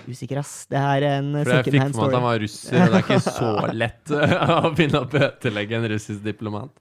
Usikker, 0.09 0.41
ass. 0.41 0.65
Det 0.71 0.79
er 0.81 1.05
en 1.11 1.31
For 1.43 1.53
jeg 1.59 1.67
fikk 1.67 1.77
for 1.77 1.85
med 1.85 1.95
meg 2.01 2.09
at 2.09 2.17
han 2.17 2.25
var 2.27 2.41
russer, 2.41 2.75
og 2.81 2.91
det 2.91 2.99
er 2.99 3.05
ikke 3.05 3.21
så 3.27 3.53
lett 3.83 4.13
å 4.17 4.73
begynne 4.73 5.01
å 5.03 5.09
bøtelegge 5.11 5.79
en 5.79 5.89
russisk 5.93 6.23
diplomat. 6.25 6.73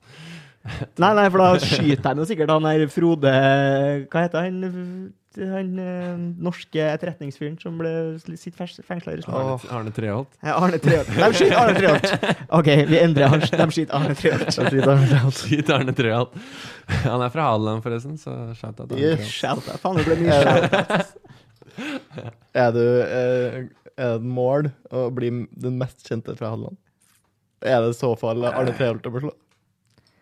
Nei, 1.00 1.14
nei, 1.16 1.24
for 1.32 1.40
da 1.40 1.54
skyter 1.62 2.10
han 2.10 2.20
jo 2.20 2.26
sikkert 2.28 2.50
han 2.52 2.66
der 2.68 2.82
Frode 2.92 3.30
Hva 4.12 4.26
heter 4.26 4.42
han? 4.44 4.58
Han 5.38 5.68
eh, 5.78 6.16
norske 6.42 6.82
etterretningsfyren 6.90 7.54
som 7.62 7.76
ble 7.78 7.90
sitter 8.18 8.66
fengsla 8.82 9.14
i 9.14 9.20
Russland. 9.20 9.38
Arne, 9.38 9.70
Arne 9.78 9.92
Treholt. 9.94 10.32
Ja, 10.42 10.56
Arne 10.58 10.80
Treholt. 10.82 11.12
De 11.14 11.28
skyter 11.38 11.54
Arne 11.54 11.76
Treholt. 11.78 12.32
OK, 12.58 12.70
vi 12.90 12.98
endrer 12.98 13.30
han. 13.30 13.44
De 13.46 13.68
skyter 13.70 13.94
Arne 13.94 14.16
Treholt. 14.18 15.38
Skyt 15.38 15.70
Arne 15.70 15.94
Treholt. 15.94 16.34
Han 17.06 17.22
er 17.22 17.30
fra 17.30 17.46
Hadeland, 17.46 17.84
forresten, 17.86 18.18
så 18.18 18.34
shout 18.58 18.82
out 18.82 18.90
Arne 18.90 18.98
Yes. 18.98 19.22
Treholt. 19.22 19.30
Shout 19.38 19.70
out. 19.70 19.80
Faen, 19.86 20.00
det 20.02 20.08
ble 20.10 20.18
mye 20.24 20.40
shout-out. 20.42 21.30
Er 22.54 22.72
du 22.74 22.80
eh, 23.02 23.58
Er 23.96 24.14
det 24.14 24.16
et 24.20 24.26
mål 24.26 24.70
å 24.96 25.06
bli 25.14 25.30
den 25.60 25.78
mest 25.80 26.06
kjente 26.08 26.36
fra 26.38 26.52
Hadeland? 26.54 26.76
Er 27.60 27.82
det 27.84 27.92
i 27.92 27.98
så 27.98 28.14
fall 28.18 28.44
Arne 28.48 28.72
Treholt 28.76 29.04
å 29.06 29.12
beslå? 29.12 29.32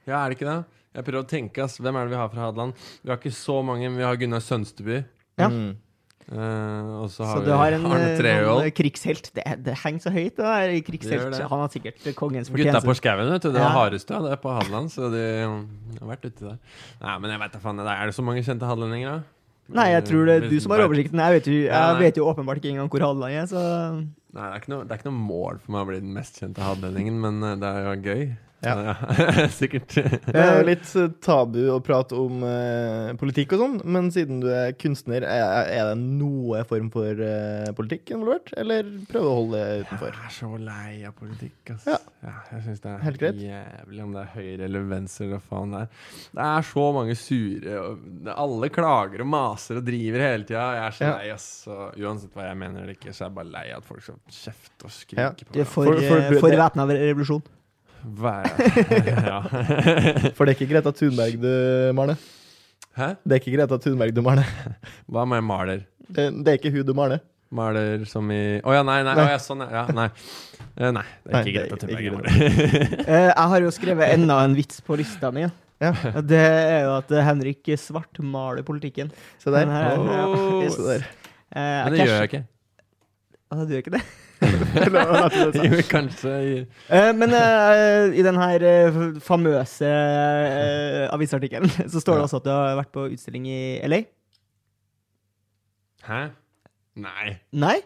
Ja, 0.09 0.24
er 0.24 0.32
det 0.32 0.38
ikke 0.40 0.49
det? 0.51 0.59
Jeg 0.99 1.05
prøver 1.07 1.22
å 1.22 1.28
tenke, 1.30 1.62
ass. 1.68 1.76
Hvem 1.78 1.94
er 2.01 2.09
det 2.09 2.14
vi 2.16 2.18
har 2.18 2.30
fra 2.32 2.46
Hadeland? 2.49 2.72
Vi 3.05 3.12
har 3.12 3.20
ikke 3.20 3.30
så 3.36 3.61
mange, 3.62 3.86
men 3.90 4.01
vi 4.01 4.07
har 4.09 4.16
Gunnar 4.18 4.40
Sønsteby. 4.42 5.05
Ja. 5.38 5.46
Mm. 5.53 5.76
Uh, 6.28 7.05
og 7.05 7.07
så 7.12 7.24
har 7.24 7.38
Så 7.38 7.40
vi 7.40 7.46
du 7.46 7.53
har 7.57 7.72
en, 7.76 7.84
Arne 7.88 8.09
eh, 8.11 8.18
Treholt. 8.18 8.74
krigshelt. 8.76 9.30
Det, 9.36 9.44
det 9.64 9.76
henger 9.84 10.03
så 10.09 10.11
høyt, 10.12 10.34
det 10.36 10.44
der 10.49 10.72
Det 10.74 10.82
krigshelt. 10.88 11.30
det. 11.36 11.46
Han 11.53 11.62
har 11.62 11.70
sikkert 11.72 12.03
kongens 12.18 12.51
Gutta 12.51 12.82
på 12.82 12.90
fortjeneste. 12.90 12.96
skauen, 13.01 13.30
vet 13.32 13.46
du. 13.46 13.53
Det 13.55 13.62
Ja. 13.62 13.68
var 13.68 13.76
Harestad 13.78 14.26
det 14.26 14.32
er 14.34 14.42
på 14.42 14.53
Hadeland, 14.59 14.90
så 14.92 15.09
de 15.14 15.22
har 15.46 16.11
vært 16.11 16.26
uti 16.28 16.44
der. 16.51 16.59
Nei, 17.05 17.14
men 17.22 17.30
jeg 17.36 17.40
vet 17.44 17.55
da 17.57 17.62
faen. 17.62 17.80
Er 17.86 18.11
det 18.11 18.16
så 18.18 18.26
mange 18.26 18.42
kjente 18.44 18.68
hadelendinger, 18.68 19.20
da? 19.22 19.22
Nei, 19.69 19.91
jeg 19.93 20.05
tror 20.09 20.29
det 20.29 20.35
er 20.39 20.47
du 20.49 20.57
som 20.64 20.73
har 20.73 20.83
oversikten. 20.87 21.21
Jeg 21.21 21.35
vet 21.37 21.49
jo, 21.51 21.57
jeg 21.69 21.97
vet 22.01 22.21
jo 22.21 22.29
åpenbart 22.31 22.61
ikke 22.61 22.71
engang 22.73 22.89
hvor 22.93 23.05
Hadeland 23.05 23.37
er, 23.37 23.49
så 23.51 23.62
Nei, 24.29 24.45
det 24.45 24.49
er, 24.53 24.61
ikke 24.61 24.73
noe, 24.73 24.85
det 24.85 24.93
er 24.93 25.01
ikke 25.01 25.09
noe 25.09 25.25
mål 25.25 25.59
for 25.64 25.75
meg 25.75 25.83
å 25.83 25.89
bli 25.89 26.01
den 26.03 26.12
mest 26.12 26.37
kjente 26.41 26.61
hadelendingen, 26.64 27.16
men 27.23 27.41
eh, 27.49 27.57
det 27.61 27.69
er 27.69 27.87
jo 27.87 27.95
gøy. 28.05 28.25
Ja. 28.65 28.95
Sikkert. 29.55 29.93
Det 29.95 30.33
er 30.35 30.57
jo 30.59 30.65
litt 30.67 30.89
eh, 30.99 31.11
tabu 31.23 31.61
å 31.71 31.77
prate 31.85 32.17
om 32.19 32.41
uh, 32.43 33.13
politikk 33.21 33.53
og 33.55 33.61
sånn, 33.63 33.77
men 33.87 34.09
siden 34.11 34.41
du 34.43 34.49
er 34.51 34.73
kunstner, 34.75 35.23
er, 35.23 35.69
er 35.71 35.91
det 35.93 36.01
noe 36.03 36.65
form 36.67 36.89
for 36.91 37.21
uh, 37.23 37.69
politikk 37.79 38.11
involvert? 38.17 38.51
Eller 38.59 38.89
prøve 39.13 39.31
å 39.31 39.37
holde 39.37 39.61
det 39.63 39.85
utenfor? 39.85 40.11
Jeg 40.19 40.27
er 40.27 40.35
så 40.35 40.51
lei 40.59 40.97
av 41.07 41.15
politikk, 41.21 41.75
ass. 41.77 41.87
Ja. 41.87 41.99
Ja, 42.27 42.33
jeg 42.51 42.65
syns 42.65 42.83
det 42.83 42.91
er 42.91 43.05
Helt 43.07 43.21
greit. 43.23 43.39
jævlig 43.47 44.03
om 44.03 44.17
det 44.17 44.25
er 44.25 44.33
høyre 44.35 44.67
eller 44.67 44.89
venstre 44.91 45.29
eller 45.29 45.45
faen 45.53 45.77
det 45.77 45.83
er. 45.85 45.93
Det 46.35 46.47
er 46.49 46.67
så 46.73 46.87
mange 46.97 47.15
sure 47.21 47.77
og 47.85 48.33
Alle 48.35 48.71
klager 48.75 49.23
og 49.23 49.31
maser 49.37 49.79
og 49.79 49.87
driver 49.87 50.25
hele 50.27 50.49
tida. 50.49 50.65
Jeg 50.81 50.83
er 50.89 50.97
så 50.99 51.05
Ja. 51.07 51.13
lei, 51.21 51.29
ass. 51.37 51.47
Så 51.69 51.77
uansett 51.95 52.35
hva 52.35 52.49
jeg 52.51 52.59
mener 52.59 52.83
eller 52.83 52.97
ikke, 52.99 53.15
så 53.15 53.23
er 53.23 53.31
jeg 53.31 53.37
bare 53.39 53.53
lei 53.55 53.65
av 53.71 53.85
at 53.85 53.89
folk 53.93 54.03
skal 54.03 54.19
kjefte 54.41 54.91
og 54.91 54.97
skrike 54.99 55.47
du 55.55 55.61
er 55.63 55.71
på 55.71 55.77
for, 55.79 55.93
For- 55.95 56.27
for 56.33 56.43
for 56.49 56.59
væpna 56.65 56.89
revolusjon. 56.91 57.47
Hver, 58.03 58.46
ja. 59.30 59.38
For 60.37 60.45
det 60.46 60.53
er 60.53 60.57
ikke 60.57 60.68
Greta 60.70 60.92
Thunberg 60.95 61.38
du 61.42 61.49
maler? 61.99 62.20
Hæ? 62.99 63.08
Det 63.25 63.37
er 63.37 63.41
ikke 63.42 63.54
Greta 63.57 63.79
Thunberg 63.83 64.14
du 64.16 64.22
maler? 64.26 64.46
Hva 65.11 65.25
med 65.29 65.45
maler? 65.46 65.83
Det, 66.08 66.29
det 66.45 66.53
er 66.54 66.61
ikke 66.61 66.72
hun 66.76 66.87
du 66.88 66.95
maler? 66.96 67.20
Maler 67.54 68.03
som 68.08 68.29
i 68.34 68.58
Å 68.61 68.75
ja, 68.76 68.83
nei, 68.84 68.99
nei. 69.07 69.14
Nei. 69.16 69.25
Oh, 69.25 69.30
ja, 69.33 69.38
sånn, 69.41 69.62
ja. 69.72 69.87
Nei. 69.96 70.08
Uh, 70.79 70.91
nei, 70.95 71.04
det 71.25 71.33
er 71.33 71.38
ikke 71.38 71.45
nei, 71.45 71.54
greit 71.57 71.72
at 71.72 71.87
ikke- 71.87 71.87
Thunberg. 71.87 72.03
ikke 72.03 72.04
jeg 72.04 72.18
maler. 72.18 73.08
Eh, 73.08 73.30
jeg 73.30 73.49
har 73.54 73.64
jo 73.64 73.70
skrevet 73.72 74.12
enda 74.18 74.37
en 74.45 74.57
vits 74.58 74.83
på 74.84 74.99
lista 75.00 75.30
mi. 75.34 75.46
Ja. 75.80 75.92
Det 76.26 76.38
er 76.42 76.80
jo 76.88 76.95
at 76.99 77.12
Henrik 77.22 77.68
Henrik 77.68 77.70
svartmaler 77.80 78.64
politikken. 78.66 79.12
Se 79.41 79.50
der. 79.54 79.68
Her, 79.70 80.00
ja. 80.11 80.25
Yes. 80.64 80.76
Der. 80.83 81.04
Uh, 81.54 81.58
Men 81.58 81.95
det 81.95 82.00
gjør 82.04 82.16
jeg 82.18 82.30
ikke. 82.33 82.42
Ah, 83.49 83.62
du 83.64 83.72
gjør 83.72 83.84
ikke 83.87 83.95
det? 83.96 84.03
Jo, 85.68 85.83
kanskje 85.91 86.33
Eh, 86.89 87.11
men 87.17 87.30
uh, 87.35 88.09
i 88.14 88.22
den 88.26 88.39
her 88.41 88.64
uh, 88.64 88.99
famøse 89.25 89.89
uh, 89.89 91.05
avisartikkelen 91.14 91.71
så 91.93 92.01
står 92.03 92.18
det 92.18 92.22
Ja. 92.22 92.26
også 92.29 92.41
at 92.43 92.49
du 92.49 92.51
har 92.55 92.79
vært 92.80 92.93
på 92.95 93.07
utstilling 93.13 93.47
i 93.51 93.61
LA. 93.89 94.03
Hæ? 96.09 96.22
Nei. 96.99 97.37
Nei? 97.53 97.76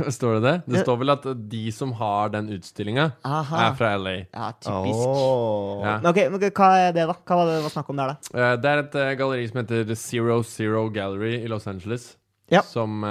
Står 0.14 0.36
det 0.38 0.42
det? 0.44 0.52
Det 0.70 0.80
står 0.84 0.98
vel 1.00 1.10
at 1.16 1.24
de 1.50 1.62
som 1.74 1.90
har 1.98 2.28
den 2.30 2.46
utstillinga, 2.54 3.08
er 3.26 3.72
fra 3.74 3.88
LA. 3.98 4.12
Ja, 4.30 4.52
typisk. 4.62 5.00
Oh. 5.02 5.80
Ja. 5.82 5.96
Men 5.98 6.12
ok, 6.12 6.20
men 6.30 6.44
hva 6.46 6.68
er 6.84 6.94
det, 6.94 7.08
da? 7.10 7.16
Hva 7.26 7.38
var 7.40 7.50
det 7.50 7.56
var 7.64 7.72
snakk 7.74 7.90
om 7.90 7.98
der, 7.98 8.12
da? 8.12 8.30
Eh, 8.38 8.54
Det 8.62 8.70
er 8.70 8.82
et 8.84 8.94
galleri 9.18 9.48
som 9.50 9.58
heter 9.64 9.90
Zero 9.98 10.36
Zero 10.46 10.84
Gallery 10.94 11.40
i 11.42 11.50
Los 11.50 11.66
Angeles. 11.66 12.12
Ja. 12.54 12.62
Som 12.62 13.02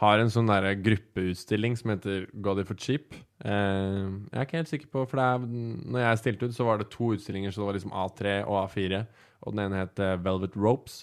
har 0.00 0.20
en 0.20 0.30
sånn 0.32 0.48
der 0.48 0.70
gruppeutstilling 0.80 1.76
som 1.76 1.92
heter 1.92 2.24
Got 2.40 2.62
it 2.62 2.70
for 2.70 2.78
cheap. 2.80 3.12
Eh, 3.44 4.06
jeg 4.30 4.38
er 4.38 4.46
ikke 4.46 4.60
helt 4.62 4.72
sikker 4.72 4.90
på, 4.94 5.04
for 5.10 5.20
er, 5.20 5.44
når 5.44 6.04
jeg 6.04 6.20
stilte 6.22 6.48
ut, 6.48 6.56
så 6.56 6.66
var 6.68 6.80
det 6.80 6.88
to 6.92 7.12
utstillinger. 7.16 7.52
Så 7.52 7.60
det 7.60 7.68
var 7.68 7.78
liksom 7.78 7.94
A3 8.04 8.34
og 8.46 8.58
A4. 8.62 9.04
Og 9.44 9.54
den 9.54 9.62
ene 9.66 9.82
het 9.82 10.00
eh, 10.00 10.16
Velvet 10.24 10.56
Ropes. 10.56 11.02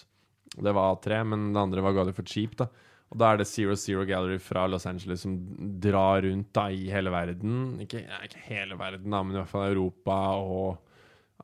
Det 0.58 0.74
var 0.74 0.96
A3, 0.96 1.22
men 1.30 1.50
den 1.52 1.62
andre 1.62 1.84
var 1.84 1.94
Got 1.94 2.10
it 2.10 2.18
for 2.18 2.26
cheap. 2.26 2.56
da 2.58 2.66
Og 3.12 3.22
da 3.22 3.30
er 3.30 3.40
det 3.40 3.48
Zero 3.48 3.76
Zero 3.78 4.04
Gallery 4.08 4.40
fra 4.42 4.66
Los 4.66 4.86
Angeles 4.86 5.22
som 5.22 5.38
drar 5.80 6.22
rundt 6.26 6.50
da 6.56 6.66
i 6.70 6.90
hele 6.90 7.14
verden. 7.14 7.78
Ikke, 7.84 8.02
ikke 8.26 8.44
hele 8.50 8.78
verden, 8.80 9.10
da, 9.14 9.22
men 9.22 9.36
i 9.36 9.40
hvert 9.40 9.52
fall 9.52 9.70
Europa 9.70 10.18
og 10.42 10.82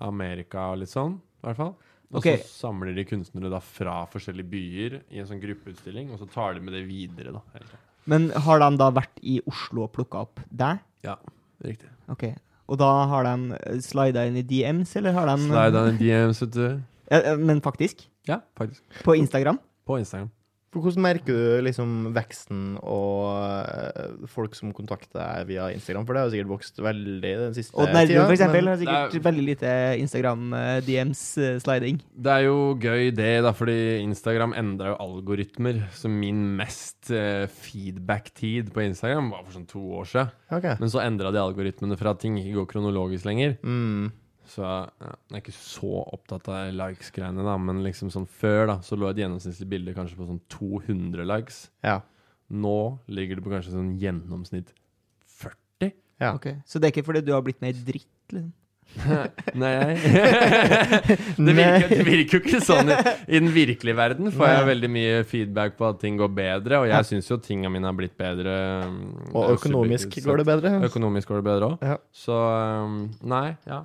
Amerika 0.03 0.73
og 0.73 0.83
litt 0.83 0.93
sånn. 0.93 1.21
I 1.43 1.47
hvert 1.47 1.61
fall. 1.61 1.75
Og 2.13 2.23
så 2.23 2.37
samler 2.47 2.95
de 2.95 3.05
kunstnere 3.09 3.51
da 3.51 3.59
fra 3.65 4.05
forskjellige 4.13 4.51
byer 4.51 4.97
i 5.11 5.23
en 5.23 5.27
sånn 5.29 5.41
gruppeutstilling, 5.43 6.13
og 6.15 6.21
så 6.21 6.29
tar 6.31 6.55
de 6.55 6.63
med 6.63 6.77
det 6.77 6.85
videre. 6.87 7.33
da. 7.35 7.65
Men 8.11 8.29
har 8.45 8.61
de 8.61 8.69
da 8.79 8.91
vært 8.95 9.23
i 9.23 9.39
Oslo 9.49 9.87
og 9.87 9.93
plukka 9.97 10.25
opp 10.27 10.43
der? 10.51 10.83
Ja, 11.07 11.17
riktig. 11.65 11.89
Ok. 12.13 12.29
Og 12.71 12.79
da 12.81 12.91
har 13.11 13.27
de 13.27 13.79
slida 13.85 14.25
inn 14.29 14.39
i 14.41 14.45
DMs, 14.47 14.95
eller 14.97 15.17
har 15.17 15.29
de 15.29 15.37
Slida 15.49 15.87
inn 15.89 15.99
i 15.99 16.05
DMs, 16.05 16.41
vet 16.45 16.55
du. 16.55 16.67
Ja, 17.11 17.19
ja, 17.31 17.35
Men 17.37 17.61
faktisk? 17.65 18.07
Ja, 18.29 18.41
faktisk. 18.57 18.83
På 19.05 19.17
Instagram? 19.19 19.59
På 19.85 19.99
Instagram. 20.01 20.31
For 20.75 20.83
Hvordan 20.83 21.05
merker 21.05 21.37
du 21.39 21.63
liksom 21.63 21.91
veksten 22.17 22.63
og 22.83 23.31
eh, 23.39 24.25
folk 24.27 24.57
som 24.59 24.73
kontakter 24.75 25.21
deg 25.21 25.47
via 25.53 25.69
Instagram? 25.71 26.03
For 26.09 26.17
det 26.17 26.21
har 26.21 26.27
jo 26.27 26.35
sikkert 26.35 26.51
vokst 26.51 26.81
veldig 26.83 27.31
den 27.45 27.55
siste 27.55 27.79
Odd 27.79 27.93
Nerdrum, 27.95 28.11
tida, 28.11 28.25
for 28.27 28.35
eksempel, 28.35 28.71
har 28.73 28.81
sikkert 28.83 29.15
er- 29.15 29.27
veldig 29.29 29.45
lite 29.47 29.71
Instagram-DMs-sliding. 30.03 32.01
Det 32.27 32.33
er 32.35 32.43
jo 32.49 32.57
gøy 32.81 33.11
det, 33.15 33.31
da, 33.47 33.53
fordi 33.57 33.77
Instagram 34.03 34.55
endra 34.59 34.91
jo 34.93 34.99
algoritmer. 35.05 35.79
Så 35.95 36.11
min 36.11 36.43
mest 36.59 37.11
eh, 37.15 37.47
feedback-tid 37.47 38.73
på 38.75 38.83
Instagram 38.89 39.31
var 39.35 39.45
for 39.47 39.55
sånn 39.59 39.69
to 39.71 39.83
år 40.01 40.11
siden. 40.11 40.35
Okay. 40.55 40.75
Men 40.81 40.93
så 40.93 41.03
endra 41.05 41.31
de 41.35 41.39
algoritmene 41.43 41.97
for 42.01 42.11
at 42.13 42.21
ting 42.23 42.35
ikke 42.41 42.59
går 42.61 42.71
kronologisk 42.75 43.25
lenger. 43.29 43.57
Mm. 43.63 44.11
Så 44.55 44.63
ja, 44.63 44.85
jeg 45.01 45.35
er 45.35 45.43
ikke 45.43 45.57
så 45.57 45.93
opptatt 46.15 46.49
av 46.53 46.73
likes-greiene, 46.79 47.43
da. 47.47 47.55
Men 47.59 47.83
liksom 47.83 48.13
sånn 48.15 48.27
før, 48.31 48.69
da, 48.71 48.77
så 48.87 48.99
lå 48.99 49.09
et 49.11 49.19
gjennomsnittlig 49.23 49.71
bilde 49.73 49.95
kanskje 49.97 50.19
på 50.21 50.29
sånn 50.29 50.43
200 50.55 51.27
likes. 51.27 51.65
Ja. 51.87 52.01
Nå 52.55 52.77
ligger 53.11 53.41
det 53.41 53.47
på 53.47 53.53
kanskje 53.55 53.75
sånn 53.75 53.95
gjennomsnitt 53.99 54.71
40. 55.41 55.95
ja. 56.23 56.35
Ok. 56.37 56.53
Så 56.69 56.79
det 56.79 56.89
er 56.89 56.95
ikke 56.95 57.09
fordi 57.09 57.25
du 57.27 57.33
har 57.35 57.43
blitt 57.47 57.65
mer 57.65 57.75
dritt, 57.75 58.13
liksom? 58.31 58.53
Nei 59.63 59.73
det, 61.37 61.53
virker, 61.57 61.89
det 61.91 62.05
virker 62.07 62.39
jo 62.39 62.41
ikke 62.43 62.61
sånn 62.63 62.93
i, 62.93 62.99
i 63.27 63.41
den 63.41 63.51
virkelige 63.55 63.97
verden. 63.99 64.31
Får 64.35 64.51
jeg 64.51 64.69
veldig 64.69 64.91
mye 64.95 65.17
feedback 65.29 65.77
på 65.79 65.89
at 65.89 66.01
ting 66.03 66.19
går 66.21 66.31
bedre, 66.35 66.83
og 66.83 66.89
jeg 66.91 67.09
syns 67.09 67.31
jo 67.31 67.39
tinga 67.43 67.71
mine 67.73 67.89
har 67.89 67.97
blitt 67.99 68.15
bedre. 68.21 68.55
Og 69.33 69.57
økonomisk 69.57 70.19
går 70.25 70.43
det 70.43 70.47
bedre. 70.49 70.75
Økonomisk 70.89 71.33
går 71.33 71.43
det 71.43 71.47
bedre 71.49 71.73
òg. 71.73 71.85
Ja. 71.85 71.99
Så 72.15 72.39
um, 72.39 72.97
nei, 73.35 73.57
ja. 73.69 73.83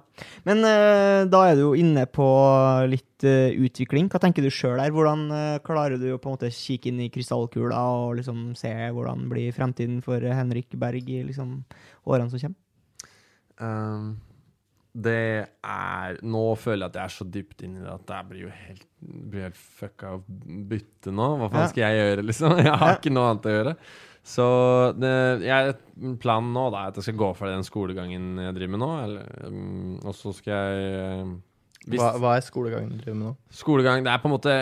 Men 0.47 0.63
eh, 0.67 1.25
da 1.31 1.43
er 1.47 1.57
du 1.57 1.65
jo 1.69 1.73
inne 1.79 2.05
på 2.11 2.29
litt 2.91 3.27
eh, 3.27 3.57
utvikling. 3.57 4.09
Hva 4.11 4.21
tenker 4.21 4.45
du 4.45 4.51
sjøl 4.53 4.77
der? 4.79 4.93
Hvordan 4.95 5.27
eh, 5.35 5.59
klarer 5.65 5.99
du 6.01 6.09
å 6.13 6.21
på 6.21 6.29
en 6.29 6.37
måte 6.37 6.53
kikke 6.53 6.91
inn 6.91 7.03
i 7.05 7.11
krystallkula 7.13 7.81
og 7.97 8.17
liksom 8.21 8.49
se 8.59 8.73
hvordan 8.95 9.27
blir 9.31 9.55
fremtiden 9.55 9.99
for 10.05 10.23
Henrik 10.23 10.75
Berg 10.79 11.09
i 11.09 11.23
liksom 11.27 11.61
årene 12.05 12.31
som 12.31 12.45
kommer? 12.45 12.59
Um, 13.59 14.11
det 14.93 15.45
er 15.45 16.19
Nå 16.25 16.43
føler 16.57 16.87
jeg 16.87 16.89
at 16.89 16.97
jeg 16.97 17.03
er 17.03 17.13
så 17.13 17.25
dypt 17.29 17.63
inni 17.65 17.83
det 17.83 17.91
at 17.93 18.13
jeg 18.15 18.29
blir 18.31 18.45
jo 18.47 18.51
helt, 18.53 18.85
blir 18.99 19.45
helt 19.47 19.59
fucka 19.79 20.15
av 20.15 20.23
bytte 20.69 21.13
nå. 21.13 21.27
Hva 21.39 21.49
faen 21.53 21.71
skal 21.71 21.85
jeg 21.85 21.99
gjøre, 22.03 22.29
liksom? 22.29 22.55
Jeg 22.65 22.77
har 22.83 22.95
ikke 22.97 23.13
noe 23.13 23.33
annet 23.33 23.49
å 23.49 23.57
gjøre. 23.57 23.75
Så 24.29 24.45
det, 24.99 25.11
jeg, 25.47 25.75
planen 26.21 26.51
nå 26.53 26.65
da, 26.73 26.83
er 26.83 26.91
at 26.91 26.97
jeg 26.99 27.07
skal 27.07 27.19
gå 27.21 27.29
for 27.37 27.49
den 27.49 27.63
skolegangen 27.65 28.41
jeg 28.43 28.57
driver 28.57 28.73
med 28.75 28.81
nå. 28.83 28.89
Eller, 29.05 29.29
um, 29.47 29.93
og 30.03 30.17
så 30.17 30.33
skal 30.35 30.51
jeg 30.53 31.23
um, 31.23 31.31
hvis, 31.87 32.01
Hva, 32.01 32.09
hva 32.19 32.33
er 32.35 32.43
skolegangen 32.43 32.91
du 32.91 32.99
driver 32.99 33.15
med 33.15 33.25
nå? 33.29 33.31
Skolegang 33.55 34.03
det 34.05 34.11
er 34.11 34.19
på 34.21 34.27
en 34.27 34.33
måte 34.35 34.53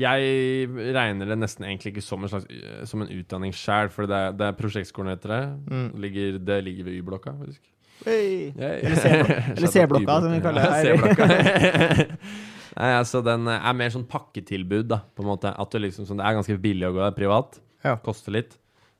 Jeg 0.00 0.70
regner 0.96 1.28
det 1.28 1.36
nesten 1.36 1.66
egentlig 1.68 1.92
ikke 1.92 2.02
som 2.06 2.24
en 2.24 2.32
slags 2.32 2.48
Som 2.88 3.04
en 3.04 3.12
utdanning 3.12 3.52
sjæl, 3.54 3.92
for 3.94 4.08
det 4.10 4.16
er, 4.16 4.34
det 4.34 4.48
er 4.48 4.58
prosjektskolen 4.58 5.12
heter 5.12 5.34
det. 5.36 5.42
Mm. 5.68 5.86
Ligger, 6.06 6.40
det 6.48 6.58
ligger 6.64 6.88
ved 6.88 6.98
Y-blokka, 6.98 7.36
faktisk. 7.44 7.62
Hey. 8.04 8.52
Eller 8.58 9.70
C-blokka, 9.70 10.20
som 10.20 10.32
vi 10.34 10.40
kaller 10.44 10.66
det 10.66 10.72
her. 10.74 12.16
Nei, 12.74 12.90
altså 12.98 13.20
Den 13.22 13.46
er 13.52 13.76
mer 13.78 13.92
sånn 13.94 14.06
pakketilbud, 14.10 14.88
da, 14.90 15.00
på 15.14 15.22
en 15.22 15.30
måte. 15.30 15.52
At 15.54 15.70
du 15.70 15.78
liksom, 15.78 16.08
sånn, 16.08 16.18
det 16.20 16.26
er 16.26 16.38
ganske 16.40 16.56
billig 16.62 16.88
å 16.88 16.94
gå 16.96 17.04
der 17.04 17.14
privat. 17.16 17.60
Ja. 17.84 17.96
Koster 18.02 18.34
litt, 18.34 18.56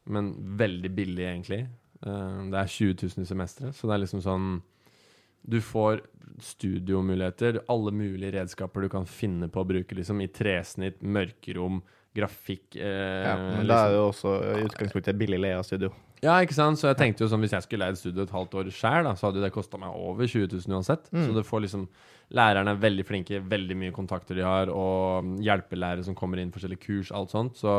men 0.06 0.32
veldig 0.60 0.92
billig, 0.94 1.26
egentlig. 1.26 1.64
Eh, 2.04 2.38
det 2.52 2.60
er 2.60 2.70
20 2.70 3.08
000 3.16 3.24
i 3.26 3.30
semesteret, 3.32 3.76
så 3.76 3.88
det 3.88 3.96
er 3.96 4.04
liksom 4.04 4.22
sånn 4.24 4.48
Du 5.44 5.58
får 5.60 6.00
studiomuligheter, 6.40 7.60
alle 7.70 7.92
mulige 7.94 8.32
redskaper 8.38 8.86
du 8.86 8.88
kan 8.92 9.04
finne 9.06 9.50
på 9.52 9.60
å 9.60 9.68
bruke, 9.68 9.96
liksom, 9.96 10.22
i 10.24 10.30
tresnitt, 10.32 11.02
mørkerom, 11.02 11.82
grafikk 12.14 12.78
eh, 12.78 13.26
Ja, 13.26 13.34
men 13.40 13.64
liksom. 13.64 13.68
da 13.72 13.78
er 13.82 13.96
jo 13.96 14.06
også 14.08 14.34
i 14.38 14.64
utgangspunktet 14.68 15.18
billig 15.18 15.40
leie 15.42 15.58
av 15.58 15.66
studio. 15.66 15.90
Ja, 16.24 16.38
ikke 16.40 16.56
sant? 16.56 16.80
Så 16.80 16.88
jeg 16.88 16.96
tenkte 17.00 17.24
jo 17.24 17.28
sånn, 17.28 17.42
hvis 17.44 17.52
jeg 17.52 17.66
skulle 17.66 17.84
leid 17.84 17.98
studio 18.00 18.24
et 18.24 18.32
halvt 18.32 18.54
år 18.60 18.70
sjøl, 18.72 19.08
så 19.12 19.28
hadde 19.28 19.42
det 19.44 19.52
kosta 19.52 19.80
meg 19.80 19.92
over 19.92 20.24
20 20.24 20.48
000 20.56 20.76
uansett. 20.78 21.10
Mm. 21.12 21.26
Så 21.26 21.36
du 21.36 21.42
får 21.46 21.66
liksom 21.66 21.88
Lærerne 22.34 22.72
er 22.72 22.78
veldig 22.80 23.04
flinke, 23.04 23.38
veldig 23.52 23.74
mye 23.76 23.92
kontakter 23.92 24.38
de 24.38 24.42
har, 24.46 24.70
og 24.72 25.26
hjelpelærere 25.44 26.06
som 26.06 26.16
kommer 26.16 26.40
inn, 26.40 26.48
forskjellige 26.54 26.80
kurs, 26.86 27.10
alt 27.12 27.34
sånt. 27.34 27.58
Så 27.60 27.74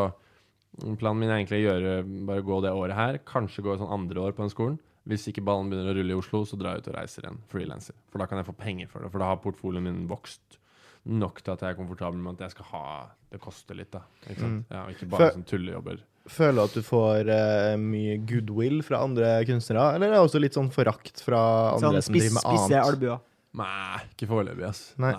planen 1.01 1.23
min 1.23 1.31
er 1.31 1.39
egentlig 1.39 1.63
å 1.63 1.65
gjøre 1.65 1.95
bare 2.29 2.43
gå 2.45 2.59
det 2.63 2.73
året 2.77 2.95
her. 2.95 3.17
Kanskje 3.25 3.65
gå 3.65 3.73
et 3.73 3.81
sånn 3.81 3.91
andre 3.97 4.21
år 4.21 4.35
på 4.37 4.45
den 4.45 4.53
skolen. 4.53 4.77
Hvis 5.09 5.25
ikke 5.31 5.43
ballen 5.45 5.71
begynner 5.73 5.91
å 5.91 5.97
rulle 5.97 6.13
i 6.13 6.19
Oslo, 6.21 6.43
så 6.45 6.57
drar 6.61 6.77
jeg 6.77 6.85
ut 6.85 6.91
og 6.93 6.97
reiser 6.99 7.25
igjen. 7.25 7.41
Frilanser. 7.49 7.97
For 8.13 8.21
da 8.21 8.29
kan 8.29 8.39
jeg 8.41 8.47
få 8.47 8.55
penger 8.61 8.93
for 8.93 9.01
det. 9.05 9.11
For 9.13 9.21
da 9.25 9.31
har 9.33 9.41
portfolioen 9.43 9.85
min 9.89 10.05
vokst 10.09 10.59
nok 11.05 11.41
til 11.41 11.53
at 11.53 11.61
jeg 11.65 11.73
er 11.75 11.77
komfortabel 11.77 12.21
med 12.21 12.37
at 12.37 12.47
jeg 12.47 12.55
skal 12.55 12.69
ha 12.71 12.85
Det 13.33 13.41
koster 13.41 13.77
litt, 13.77 13.91
da. 13.93 14.05
Ikke 14.29 14.39
sant? 14.39 14.61
Mm. 14.61 14.65
Ja, 14.71 14.83
og 14.85 14.93
ikke 14.93 15.09
bare 15.11 15.25
For- 15.25 15.35
sånn 15.39 15.49
tullejobber. 15.49 16.05
Føler 16.25 16.57
du 16.57 16.63
at 16.63 16.75
du 16.77 16.81
får 16.85 17.29
uh, 17.29 17.75
mye 17.77 18.15
goodwill 18.25 18.79
fra 18.85 19.03
andre 19.05 19.37
kunstnere, 19.45 19.91
eller 19.95 20.09
er 20.09 20.17
det 20.17 20.23
også 20.25 20.41
litt 20.41 20.57
sånn 20.57 20.71
forakt 20.73 21.21
fra 21.21 21.41
andre 21.75 22.01
Sånn 22.01 22.07
som 22.07 22.17
driver 22.17 22.37
med 22.37 22.45
spisse 22.47 22.81
albuer. 22.81 23.19
Nei, 23.55 23.99
ikke 24.15 24.29
foreløpig, 24.31 24.65
ass. 24.67 24.87
Nei. 25.01 25.13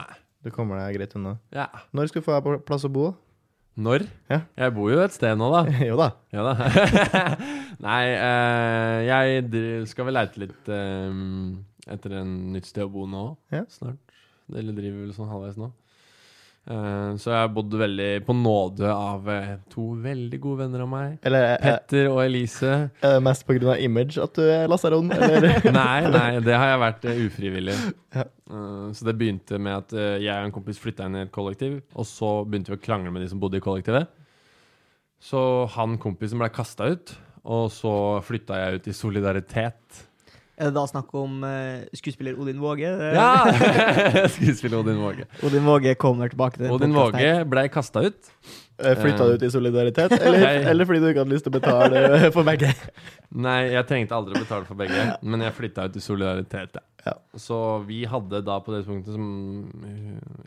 Du 0.45 0.51
kommer 0.55 0.79
deg 0.83 0.99
greit 0.99 1.15
unna. 1.19 1.37
Ja. 1.55 1.69
Når 1.97 2.11
skal 2.11 2.23
du 2.23 2.27
få 2.27 2.37
deg 2.37 2.67
plass 2.67 2.85
å 2.87 2.91
bo? 2.93 3.13
Når? 3.77 4.07
Ja. 4.33 4.41
Jeg 4.57 4.73
bor 4.73 4.89
jo 4.89 5.01
et 5.05 5.15
sted 5.15 5.37
nå, 5.37 5.49
da. 5.53 5.63
jo 5.91 5.97
da. 6.01 6.11
Ja 6.33 6.45
da. 6.47 6.55
Nei, 7.87 8.03
uh, 8.17 8.99
jeg 9.05 9.89
skal 9.91 10.09
vel 10.09 10.17
leite 10.17 10.41
litt 10.41 10.71
eh, 10.73 11.19
etter 11.93 12.15
en 12.23 12.31
nytt 12.55 12.71
sted 12.71 12.87
å 12.87 12.93
bo 12.93 13.05
nå. 13.11 13.27
Ja. 13.53 13.67
Snart. 13.73 14.01
Eller 14.49 14.75
driver 14.77 15.03
vel 15.05 15.13
sånn 15.17 15.29
halvveis 15.29 15.59
nå. 15.61 15.69
Eh, 16.67 17.11
så 17.23 17.31
jeg 17.31 17.39
har 17.39 17.51
bodd 17.55 17.75
veldig 17.79 18.09
på 18.27 18.35
nåde 18.35 18.89
av 18.91 19.29
eh, 19.31 19.53
to 19.71 19.93
veldig 20.03 20.39
gode 20.43 20.65
venner 20.65 20.83
av 20.83 20.89
meg. 20.91 21.13
Eller 21.29 21.53
er, 21.53 21.61
Petter 21.63 22.09
og 22.11 22.19
Elise. 22.25 22.73
er 22.99 23.15
det 23.15 23.23
mest 23.23 23.47
pga. 23.47 23.77
image 23.79 24.19
at 24.23 24.35
du 24.35 24.43
er 24.43 24.67
lasaron. 24.71 25.13
Nei, 25.77 26.01
nei, 26.11 26.41
det 26.43 26.57
har 26.59 26.73
jeg 26.73 26.83
vært 26.83 27.07
eh, 27.07 27.21
ufrivillig. 27.29 27.77
Ja. 28.17 28.27
Eh, 28.27 28.89
så 28.99 29.07
det 29.07 29.15
begynte 29.21 29.61
med 29.63 29.77
at 29.79 29.95
eh, 29.95 30.17
jeg 30.25 30.35
og 30.35 30.49
en 30.49 30.57
kompis 30.59 30.83
flytta 30.83 31.07
inn 31.07 31.21
i 31.21 31.23
et 31.29 31.35
kollektiv, 31.35 31.79
og 31.95 32.09
så 32.11 32.33
begynte 32.43 32.75
vi 32.75 32.81
å 32.81 32.83
krangle 32.83 33.15
med 33.15 33.23
de 33.23 33.31
som 33.31 33.43
bodde 33.43 33.61
i 33.61 33.65
kollektivet. 33.65 34.11
Så 35.23 35.41
han 35.77 35.97
kompisen 36.03 36.43
ble 36.43 36.51
kasta 36.55 36.91
ut, 36.91 37.15
og 37.47 37.71
så 37.71 37.95
flytta 38.27 38.59
jeg 38.59 38.81
ut 38.81 38.91
i 38.91 38.97
solidaritet. 38.97 40.03
Er 40.57 40.71
det 40.71 40.75
da 40.79 40.87
snakk 40.89 41.11
om 41.21 41.43
eh, 41.45 41.83
skuespiller 41.99 42.39
Odin 42.41 42.61
Våge? 42.63 42.89
Ja! 43.13 43.45
Skuespiller 44.37 44.79
Odin 44.81 44.97
Våge. 45.03 45.27
Odin 45.45 45.67
Våge 45.69 45.93
kommer 46.01 46.33
tilbake 46.33 46.63
til 46.63 46.71
Odin 46.73 46.95
Våge 46.97 47.19
blei 47.21 47.45
ble 47.45 47.65
kasta 47.75 48.07
ut. 48.07 48.31
Eh, 48.81 48.93
Flytta 49.01 49.25
du 49.29 49.35
ut 49.37 49.45
i 49.45 49.49
solidaritet, 49.53 50.13
eller, 50.21 50.47
eller 50.73 50.85
fordi 50.89 51.01
du 51.01 51.07
ikke 51.11 51.23
hadde 51.25 51.33
lyst 51.33 51.47
til 51.49 51.53
å 51.55 51.57
betale 51.61 52.03
for 52.35 52.45
begge? 52.45 52.73
Nei, 53.37 53.59
jeg 53.73 53.87
trengte 53.89 54.17
aldri 54.17 54.37
å 54.37 54.43
betale 54.43 54.69
for 54.69 54.77
begge, 54.81 55.05
men 55.25 55.45
jeg 55.47 55.55
flytta 55.57 55.87
ut 55.89 55.97
i 55.97 56.03
solidaritet. 56.05 56.77
Ja. 56.81 56.85
Ja. 57.07 57.15
Så 57.39 57.57
vi 57.87 58.01
hadde 58.11 58.41
da 58.43 58.57
på 58.65 58.73
det 58.75 58.81
punktet 58.89 59.15
som 59.15 59.27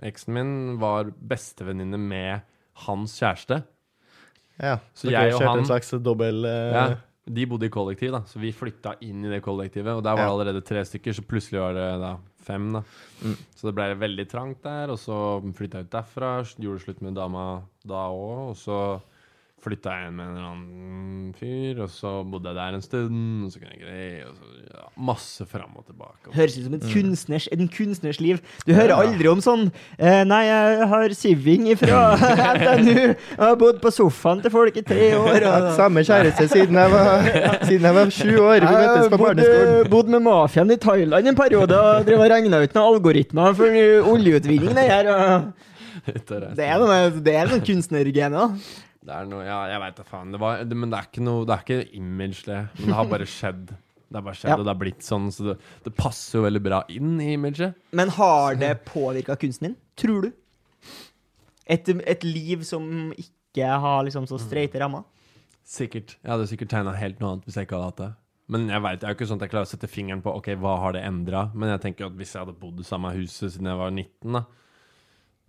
Eksen 0.03 0.33
min 0.35 0.49
var 0.81 1.07
bestevenninne 1.31 1.97
med 2.01 2.41
hans 2.85 3.13
kjæreste. 3.21 3.61
Ja, 4.59 4.73
Så 4.93 5.07
så 5.07 5.13
dere 5.13 5.29
jeg 5.29 5.33
og 5.35 5.39
kjørte 5.39 5.49
han- 5.53 5.61
en 5.63 5.69
slags 5.69 5.93
dobbel 6.03 6.43
uh, 6.43 6.73
Ja, 6.75 6.83
de 7.29 7.45
bodde 7.45 7.67
i 7.69 7.73
kollektiv, 7.73 8.11
da, 8.15 8.23
så 8.25 8.41
vi 8.41 8.49
flytta 8.55 8.95
inn 9.05 9.21
i 9.25 9.31
det 9.31 9.43
kollektivet. 9.45 9.93
Og 9.93 10.03
der 10.05 10.17
var 10.17 10.25
det 10.25 10.33
allerede 10.33 10.65
tre 10.65 10.81
stykker, 10.87 11.13
så 11.13 11.25
plutselig 11.25 11.61
var 11.61 11.77
det 11.77 11.87
da 12.01 12.15
fem. 12.45 12.71
da 12.73 12.83
Mm. 13.19 13.35
Så 13.51 13.67
det 13.67 13.75
ble 13.75 13.85
veldig 13.99 14.25
trangt 14.31 14.61
der, 14.63 14.93
og 14.93 14.95
så 14.97 15.15
flytta 15.43 15.81
jeg 15.81 15.89
ut 15.89 15.91
derfra. 15.91 16.29
Gjorde 16.55 16.83
slutt 16.85 17.01
med 17.03 17.17
dama 17.19 17.61
da 17.83 18.05
òg, 18.07 18.53
og 18.53 18.55
så 18.55 18.77
flytta 19.63 19.95
jeg 19.95 20.09
inn 20.09 20.17
med 20.17 20.25
en 20.25 20.35
eller 20.35 20.49
annen 20.49 21.33
fyr, 21.39 21.81
og 21.83 21.89
så 21.93 22.11
bodde 22.27 22.49
jeg 22.49 22.57
der 22.57 22.77
en 22.77 22.83
stund, 22.83 23.45
og 23.45 23.51
så 23.53 23.61
kunne 23.61 23.75
jeg 23.75 23.81
greie, 23.83 24.21
og 24.27 24.37
så 24.37 24.63
ja, 24.69 24.85
masse 25.09 25.45
fram 25.49 25.75
og 25.79 25.85
tilbake. 25.87 26.33
Høres 26.35 26.57
ut 26.57 26.65
som 26.67 26.77
et 26.77 26.87
kunstners, 26.93 27.47
en 27.53 27.71
kunstners 27.73 28.19
liv. 28.23 28.41
Du 28.65 28.73
hører 28.77 28.95
aldri 28.95 29.29
om 29.31 29.43
sånn 29.43 29.67
eh, 29.97 30.23
Nei, 30.27 30.41
jeg 30.47 30.89
har 30.93 31.15
siving 31.17 31.69
ifra 31.73 32.01
NTNU. 32.55 32.95
Jeg 32.95 33.39
har 33.43 33.59
bodd 33.59 33.79
på 33.83 33.93
sofaen 33.93 34.43
til 34.43 34.53
folk 34.53 34.79
i 34.79 34.85
tre 34.85 35.11
år. 35.19 35.47
Og, 35.51 35.69
samme 35.79 36.03
kjæreste 36.07 36.49
siden 36.51 36.79
jeg 36.79 36.93
var, 36.95 37.29
siden 37.63 37.89
jeg 37.89 37.97
var 37.99 38.13
sju 38.15 38.33
år. 38.35 38.65
Vi 38.65 38.75
møttes 38.75 39.13
på 39.13 39.21
barneskolen. 39.23 39.89
bodd 39.93 40.13
med 40.15 40.25
mafiaen 40.27 40.75
i 40.75 40.79
Thailand 40.81 41.29
en 41.29 41.39
periode 41.39 41.79
og 41.79 42.05
drev 42.07 42.23
og 42.23 42.31
regna 42.31 42.61
ut 42.63 42.77
noen 42.77 42.85
algoritmer 42.95 43.57
for 43.57 43.81
oljeutvinning. 44.13 44.75
Det, 44.75 44.87
her, 44.89 45.09
og 45.13 45.67
og 46.09 46.53
det 46.57 46.67
er 46.67 46.77
noe, 46.81 46.99
det 47.23 47.35
er 47.35 47.49
noe 47.49 47.63
kunstnergene, 47.65 48.45
da. 48.45 48.85
Det 48.99 49.13
er 49.15 49.27
noe, 49.31 49.45
ja, 49.47 49.59
jeg 49.71 49.79
veit 49.79 49.95
da 49.99 50.03
faen. 50.03 50.31
Det 50.35 50.39
var, 50.41 50.63
det, 50.67 50.75
men 50.75 50.91
det 50.91 50.97
er 50.99 51.05
ikke 51.07 51.23
noe 51.23 51.45
Det 51.47 51.53
er 51.55 51.61
ikke 51.63 51.95
image, 52.01 52.41
det. 52.49 52.57
Men 52.79 52.89
det 52.91 52.97
har 52.97 53.07
bare 53.13 53.27
skjedd. 53.31 53.69
Det 54.09 54.17
har 54.17 54.25
bare 54.25 54.35
skjedd, 54.39 54.49
Ja. 54.51 54.57
og 54.57 54.65
det 54.65 54.73
har 54.73 54.79
blitt 54.81 55.05
sånn, 55.05 55.27
så 55.31 55.45
det, 55.51 55.55
det 55.85 55.93
passer 55.95 56.39
jo 56.39 56.43
veldig 56.47 56.61
bra 56.65 56.79
inn 56.91 57.13
i 57.21 57.29
imaget. 57.37 57.75
Men 57.95 58.09
har 58.17 58.57
det 58.59 58.73
påvirka 58.89 59.37
kunsten 59.39 59.69
din, 59.69 59.75
tror 59.95 60.25
du? 60.27 60.31
Et, 61.69 61.89
et 61.93 62.23
liv 62.25 62.63
som 62.65 63.11
ikke 63.13 63.67
har 63.83 64.03
liksom 64.07 64.25
så 64.27 64.39
streite 64.41 64.81
rammer? 64.81 65.05
Sikkert. 65.69 66.15
Jeg 66.23 66.31
hadde 66.33 66.47
sikkert 66.49 66.71
tegna 66.73 66.95
helt 66.97 67.19
noe 67.21 67.35
annet 67.35 67.45
hvis 67.45 67.59
jeg 67.59 67.67
ikke 67.69 67.77
hadde 67.77 67.91
hatt 67.91 68.01
det. 68.01 68.09
Men 68.49 68.63
jeg 68.73 68.81
vet, 68.81 69.03
jeg 69.03 69.05
er 69.05 69.13
jo 69.13 69.17
ikke 69.19 69.27
sånn 69.29 69.37
at 69.37 69.43
jeg 69.45 69.51
klarer 69.53 69.67
å 69.67 69.69
sette 69.69 69.87
fingeren 69.93 70.23
på 70.25 70.31
Ok, 70.33 70.47
hva 70.57 70.71
har 70.81 70.95
det 70.97 71.03
endra. 71.05 71.43
Men 71.53 71.69
jeg 71.75 71.83
tenker 71.83 72.07
jo 72.07 72.09
at 72.09 72.17
hvis 72.17 72.33
jeg 72.33 72.41
hadde 72.41 72.57
bodd 72.57 72.79
i 72.81 72.87
samme 72.87 73.11
huset 73.13 73.53
siden 73.53 73.69
jeg 73.69 73.77
var 73.77 73.93
19, 73.93 74.33
da 74.39 74.41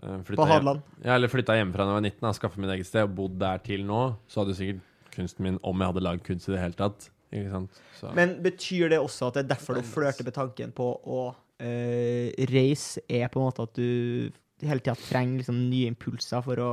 På 0.01 0.47
Hadeland? 0.49 0.81
Ja, 1.05 1.15
eller 1.15 1.29
flytta 1.29 1.59
hjemmefra 1.59 1.85
da 1.85 1.93
jeg 1.93 1.99
var 1.99 2.07
19, 2.09 2.21
da, 2.25 2.33
skaffa 2.37 2.63
mitt 2.63 2.73
eget 2.77 2.89
sted 2.89 3.05
og 3.05 3.17
bodd 3.19 3.37
der 3.41 3.61
til 3.65 3.85
nå, 3.89 4.03
så 4.31 4.41
hadde 4.41 4.55
jo 4.55 4.61
sikkert 4.61 4.87
kunsten 5.15 5.45
min, 5.45 5.59
om 5.67 5.83
jeg 5.83 5.93
hadde 5.93 6.05
lagd 6.07 6.25
kunst 6.25 6.49
i 6.49 6.55
det 6.55 6.63
hele 6.63 6.79
tatt 6.79 7.11
Ikke 7.35 7.53
sant? 7.53 7.81
Så. 7.99 8.13
Men 8.17 8.39
betyr 8.45 8.93
det 8.93 9.01
også 9.03 9.29
at 9.29 9.39
det 9.39 9.45
er 9.45 9.53
derfor 9.55 9.77
du 9.77 9.87
flørter 9.87 10.27
med 10.27 10.37
tanken 10.37 10.73
på 10.75 10.87
å 11.05 11.23
eh, 11.61 12.31
reise, 12.51 13.03
er 13.09 13.29
på 13.31 13.43
en 13.43 13.51
måte 13.51 13.67
at 13.67 13.77
du 13.77 14.31
hele 14.67 14.83
tida 14.83 14.97
trenger 14.99 15.41
liksom 15.41 15.61
nye 15.71 15.89
impulser 15.91 16.45
for 16.45 16.61
å 16.61 16.73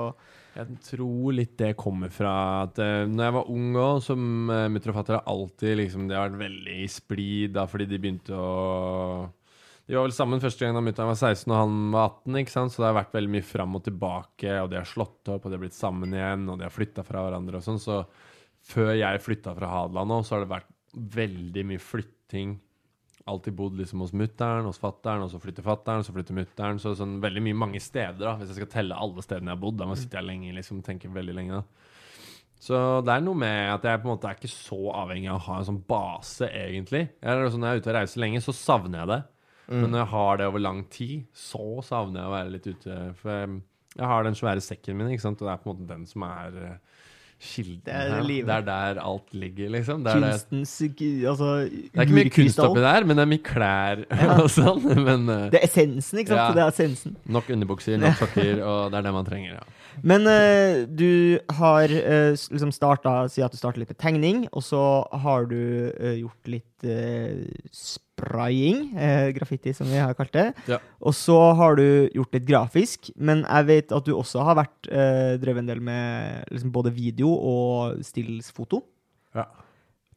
Jeg 0.57 0.79
tror 0.87 1.35
litt 1.37 1.55
det 1.59 1.75
kommer 1.79 2.11
fra 2.13 2.33
at 2.65 2.79
uh, 2.81 3.05
når 3.07 3.27
jeg 3.27 3.35
var 3.37 3.51
ung 3.53 3.77
òg, 3.77 3.99
som 4.03 4.51
uh, 4.51 4.65
mutter 4.71 4.93
og 4.93 5.01
har 5.03 5.21
alltid 5.23 5.77
liksom, 5.83 6.07
De 6.09 6.17
har 6.17 6.29
vært 6.29 6.41
veldig 6.47 6.77
i 6.83 6.87
splid 6.91 7.55
da, 7.57 7.67
fordi 7.69 7.89
de 7.91 8.01
begynte 8.01 8.37
å 8.37 9.27
De 9.87 9.95
var 9.95 10.03
vel 10.03 10.15
sammen 10.15 10.41
første 10.43 10.65
gang 10.65 10.75
da 10.75 10.83
mutter'n 10.83 11.07
var 11.07 11.15
16 11.15 11.47
og 11.47 11.59
han 11.61 11.75
var 11.93 12.09
18, 12.09 12.39
ikke 12.41 12.51
sant? 12.51 12.73
så 12.73 12.81
det 12.81 12.89
har 12.89 12.97
vært 12.97 13.13
veldig 13.15 13.31
mye 13.37 13.45
fram 13.47 13.77
og 13.79 13.85
tilbake, 13.85 14.55
og 14.59 14.71
de 14.71 14.81
har 14.81 14.89
slått 14.89 15.31
opp, 15.31 15.45
og 15.45 15.47
de 15.47 15.55
har 15.55 15.61
blitt 15.63 15.77
sammen 15.77 16.15
igjen, 16.15 16.43
og 16.51 16.59
de 16.59 16.65
har 16.67 16.75
flytta 16.75 17.05
fra 17.07 17.23
hverandre 17.23 17.61
og 17.61 17.63
sånn. 17.63 17.79
Så 17.79 18.01
før 18.67 18.91
jeg 18.97 19.23
flytta 19.23 19.53
fra 19.55 19.69
Hadeland 19.71 20.11
nå, 20.11 20.17
så 20.27 20.35
har 20.35 20.43
det 20.43 20.51
vært 20.51 20.73
veldig 21.15 21.63
mye 21.71 21.83
flytting. 21.83 22.57
Alltid 23.31 23.55
bodd 23.59 23.79
liksom 23.79 24.03
hos 24.03 24.11
mutter'n, 24.15 24.67
hos 24.67 24.79
fatter'n, 24.81 25.23
og 25.23 25.31
så 25.31 25.39
flytter 25.43 25.63
fatter'n, 25.63 26.03
så 26.03 26.15
flytter 26.15 26.35
mutter'n. 26.35 26.83
Så 26.83 26.93
sånn 26.99 27.17
veldig 27.23 27.45
mye 27.47 27.61
mange 27.63 27.81
steder, 27.83 28.19
da. 28.23 28.35
Hvis 28.41 28.51
jeg 28.51 28.59
skal 28.61 28.71
telle 28.75 28.99
alle 28.99 29.23
stedene 29.23 29.53
jeg 29.53 29.55
har 29.55 29.63
bodd, 29.63 29.79
da 29.79 29.87
må 29.87 29.95
jeg 29.95 30.03
sitte 30.03 30.23
lenge, 30.23 30.51
liksom, 30.55 30.83
tenke 30.83 31.11
veldig 31.15 31.35
lenge, 31.39 31.61
da. 31.61 31.95
Så 32.59 32.75
det 33.05 33.13
er 33.13 33.23
noe 33.23 33.37
med 33.37 33.69
at 33.69 33.83
jeg 33.85 34.01
på 34.01 34.07
en 34.09 34.15
måte 34.15 34.27
er 34.27 34.39
ikke 34.39 34.49
så 34.51 34.79
avhengig 34.97 35.29
av 35.29 35.39
å 35.39 35.45
ha 35.47 35.57
en 35.61 35.67
sånn 35.67 35.81
base, 35.87 36.47
egentlig. 36.51 37.03
Jeg 37.21 37.31
er 37.31 37.51
sånn, 37.53 37.63
når 37.63 37.69
jeg 37.69 37.79
er 37.79 37.83
ute 37.83 37.91
og 37.93 37.99
reiser 38.01 38.23
lenge, 38.23 38.43
så 38.43 38.55
savner 38.55 39.03
jeg 39.03 39.11
det. 39.13 39.19
Men 39.69 39.89
når 39.91 39.99
jeg 40.05 40.11
har 40.13 40.37
det 40.39 40.45
over 40.47 40.61
lang 40.63 40.83
tid, 40.93 41.25
så 41.35 41.63
savner 41.83 42.21
jeg 42.21 42.29
å 42.29 42.35
være 42.37 42.51
litt 42.53 42.67
ute. 42.71 42.99
For 43.19 43.33
jeg, 43.33 43.57
jeg 43.97 44.11
har 44.13 44.23
den 44.27 44.37
svære 44.39 44.63
sekken 44.63 44.95
min, 44.99 45.09
ikke 45.11 45.25
sant? 45.25 45.41
og 45.43 45.49
det 45.49 45.55
er 45.55 45.63
på 45.63 45.69
en 45.69 45.75
måte 45.75 45.89
den 45.89 46.05
som 46.07 46.23
er 46.27 46.59
eh, 46.63 46.77
kilden 47.37 47.81
Det 47.85 47.93
er 47.93 48.13
her. 48.15 48.23
livet. 48.25 48.47
Det 48.47 48.55
er 48.55 48.67
der 48.69 49.01
alt 49.03 49.33
ligger, 49.33 49.69
liksom. 49.75 50.03
Det 50.05 50.13
er, 50.13 50.23
det, 50.23 50.29
Kunstens 50.31 50.75
altså, 51.31 51.49
det 51.67 51.91
er 51.93 52.07
ikke 52.07 52.17
mye 52.17 52.33
kunst 52.37 52.61
oppi 52.63 52.85
der, 52.87 53.05
men 53.09 53.19
det 53.19 53.25
er 53.25 53.31
mye 53.33 53.45
klær 53.51 54.05
og 54.43 54.47
sånn. 54.55 54.87
Men 55.03 55.27
eh, 55.29 55.43
Det 55.53 55.59
er 55.61 55.67
essensen, 55.67 56.21
ikke 56.23 56.31
sant? 56.33 56.39
Ja. 56.39 56.47
Det 56.55 56.63
er 56.63 56.71
essensen. 56.73 57.17
nok 57.37 57.51
underbukser, 57.57 57.99
nok 58.01 58.17
sokker, 58.23 58.63
og 58.63 58.93
det 58.95 59.01
er 59.01 59.09
det 59.09 59.13
man 59.19 59.27
trenger, 59.27 59.59
ja. 59.59 59.67
Men 60.05 60.27
uh, 60.29 60.85
du 60.87 61.39
har 61.57 61.89
uh, 61.89 62.33
liksom 62.33 62.71
starta 62.75 63.15
Si 63.31 63.43
at 63.45 63.53
du 63.53 63.59
starter 63.59 63.81
litt 63.81 63.93
med 63.93 63.99
tegning, 64.01 64.43
og 64.51 64.65
så 64.65 64.81
har 65.23 65.47
du 65.49 65.59
uh, 65.93 66.13
gjort 66.17 66.51
litt 66.51 66.65
spraying, 67.73 68.91
graffiti 69.33 69.71
som 69.73 69.87
vi 69.89 69.97
har 69.97 70.13
kalt 70.13 70.29
det. 70.35 70.51
Ja. 70.69 70.77
Og 71.01 71.15
så 71.17 71.37
har 71.57 71.73
du 71.79 72.05
gjort 72.13 72.37
litt 72.37 72.45
grafisk, 72.45 73.09
men 73.17 73.41
jeg 73.41 73.65
vet 73.65 73.95
at 73.97 74.05
du 74.05 74.13
også 74.13 74.43
har 74.45 74.59
vært 74.59 74.89
drevet 75.41 75.63
en 75.63 75.71
del 75.71 75.81
med 75.81 76.45
liksom, 76.53 76.69
både 76.75 76.93
video 76.93 77.33
og 77.33 77.97
stillsfoto. 78.05 78.83
Ja. 79.33 79.47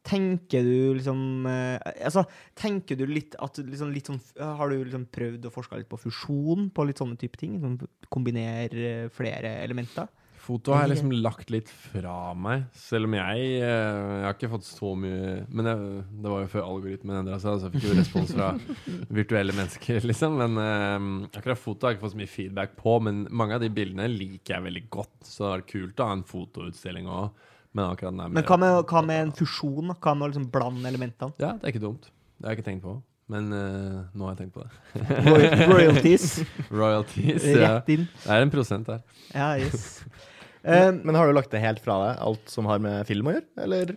Tenker 0.07 0.65
du 0.65 0.95
liksom 0.97 1.45
eh, 1.45 1.75
Altså, 2.07 2.23
tenker 2.57 2.97
du 2.97 3.03
litt 3.05 3.35
at 3.37 3.59
liksom, 3.61 3.91
litt 3.93 4.09
sånn 4.09 4.21
Har 4.39 4.71
du 4.71 4.79
liksom 4.79 5.05
prøvd 5.13 5.45
å 5.45 5.53
forske 5.53 5.77
litt 5.77 5.91
på 5.91 5.99
fusjon 6.01 6.71
på 6.73 6.87
litt 6.89 7.01
sånne 7.01 7.19
type 7.21 7.37
ting? 7.37 7.59
Sånn, 7.61 7.77
kombinere 8.09 9.11
flere 9.13 9.59
elementer? 9.61 10.09
Foto 10.41 10.73
har 10.73 10.87
jeg 10.87 10.95
liksom 10.95 11.11
lagt 11.21 11.51
litt 11.53 11.69
fra 11.69 12.31
meg, 12.33 12.63
selv 12.73 13.05
om 13.05 13.13
jeg 13.13 13.43
eh, 13.61 13.61
Jeg 13.61 14.25
har 14.25 14.33
ikke 14.33 14.49
fått 14.55 14.65
så 14.65 14.93
mye 14.97 15.35
Men 15.53 15.69
jeg, 15.69 15.91
det 16.23 16.31
var 16.33 16.41
jo 16.41 16.49
før 16.55 16.65
algoritmen 16.65 17.19
endra 17.19 17.37
seg, 17.41 17.59
så 17.59 17.69
jeg 17.69 17.75
fikk 17.75 17.85
jo 17.91 17.97
respons 17.99 18.33
fra 18.33 18.49
virtuelle 19.19 19.53
mennesker, 19.53 20.01
liksom. 20.09 20.39
Men 20.41 20.57
eh, 20.63 21.29
akkurat 21.37 21.61
foto 21.61 21.85
har 21.85 21.93
jeg 21.93 21.99
ikke 21.99 22.07
fått 22.07 22.15
så 22.15 22.21
mye 22.23 22.33
feedback 22.33 22.73
på, 22.79 22.97
men 23.05 23.23
mange 23.29 23.57
av 23.57 23.61
de 23.61 23.69
bildene 23.73 24.09
liker 24.09 24.55
jeg 24.55 24.65
veldig 24.65 24.83
godt. 24.97 25.15
Så 25.27 25.45
det 25.45 25.51
var 25.51 25.65
kult 25.75 26.01
å 26.01 26.09
ha 26.09 26.17
en 26.17 26.27
fotoutstilling 26.31 27.09
òg, 27.11 27.45
men 27.73 27.85
akkurat 27.87 28.11
den 28.11 28.19
er 28.25 28.33
Men 28.35 28.43
hva 28.47 28.57
med, 28.59 28.79
hva 28.91 29.01
med 29.07 29.21
en 29.27 29.31
fusjon? 29.37 29.93
Hva 29.95 30.13
med 30.17 30.25
å 30.25 30.31
liksom 30.33 30.49
blande 30.51 30.89
elementene? 30.89 31.33
Ja, 31.39 31.53
det 31.57 31.69
er 31.69 31.73
ikke 31.75 31.83
dumt. 31.85 32.09
Det 32.37 32.47
har 32.47 32.55
jeg 32.55 32.61
ikke 32.61 32.67
tenkt 32.71 32.83
på. 32.87 32.97
Men 33.31 33.47
eh, 33.55 33.99
nå 34.17 34.25
har 34.27 34.33
jeg 34.35 34.41
tenkt 34.41 34.57
på 34.57 34.65
det. 34.65 34.71
Roy- 35.29 35.67
Royalties 35.71 36.25
Royalties. 36.81 37.45
Ja. 37.47 37.77
rett 37.77 37.91
inn. 37.93 38.07
Det 38.25 38.33
er 38.35 38.43
en 38.47 38.51
prosent 38.53 38.89
der. 38.91 39.03
Ja, 39.35 39.53
yes. 39.61 39.87
Um, 40.61 40.99
Men 41.09 41.15
har 41.17 41.25
du 41.25 41.33
lagt 41.33 41.49
det 41.49 41.57
helt 41.63 41.79
fra 41.81 41.95
deg, 42.03 42.19
alt 42.21 42.51
som 42.53 42.67
har 42.69 42.77
med 42.77 42.99
film 43.09 43.31
å 43.31 43.31
gjøre? 43.33 43.47
Eller? 43.63 43.93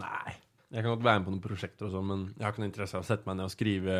Nei. 0.00 0.32
Jeg 0.74 0.82
kan 0.82 0.88
godt 0.96 1.04
være 1.06 1.20
med 1.20 1.28
på 1.28 1.34
noen 1.36 1.44
prosjekter 1.44 1.86
og 1.86 1.92
sånn, 1.94 2.08
men 2.08 2.24
jeg 2.32 2.42
har 2.42 2.50
ikke 2.50 2.62
noe 2.64 2.70
interesse 2.72 2.96
av 2.98 3.04
å 3.04 3.06
sette 3.06 3.28
meg 3.30 3.36
ned 3.38 3.46
og 3.46 3.52
skrive 3.54 3.98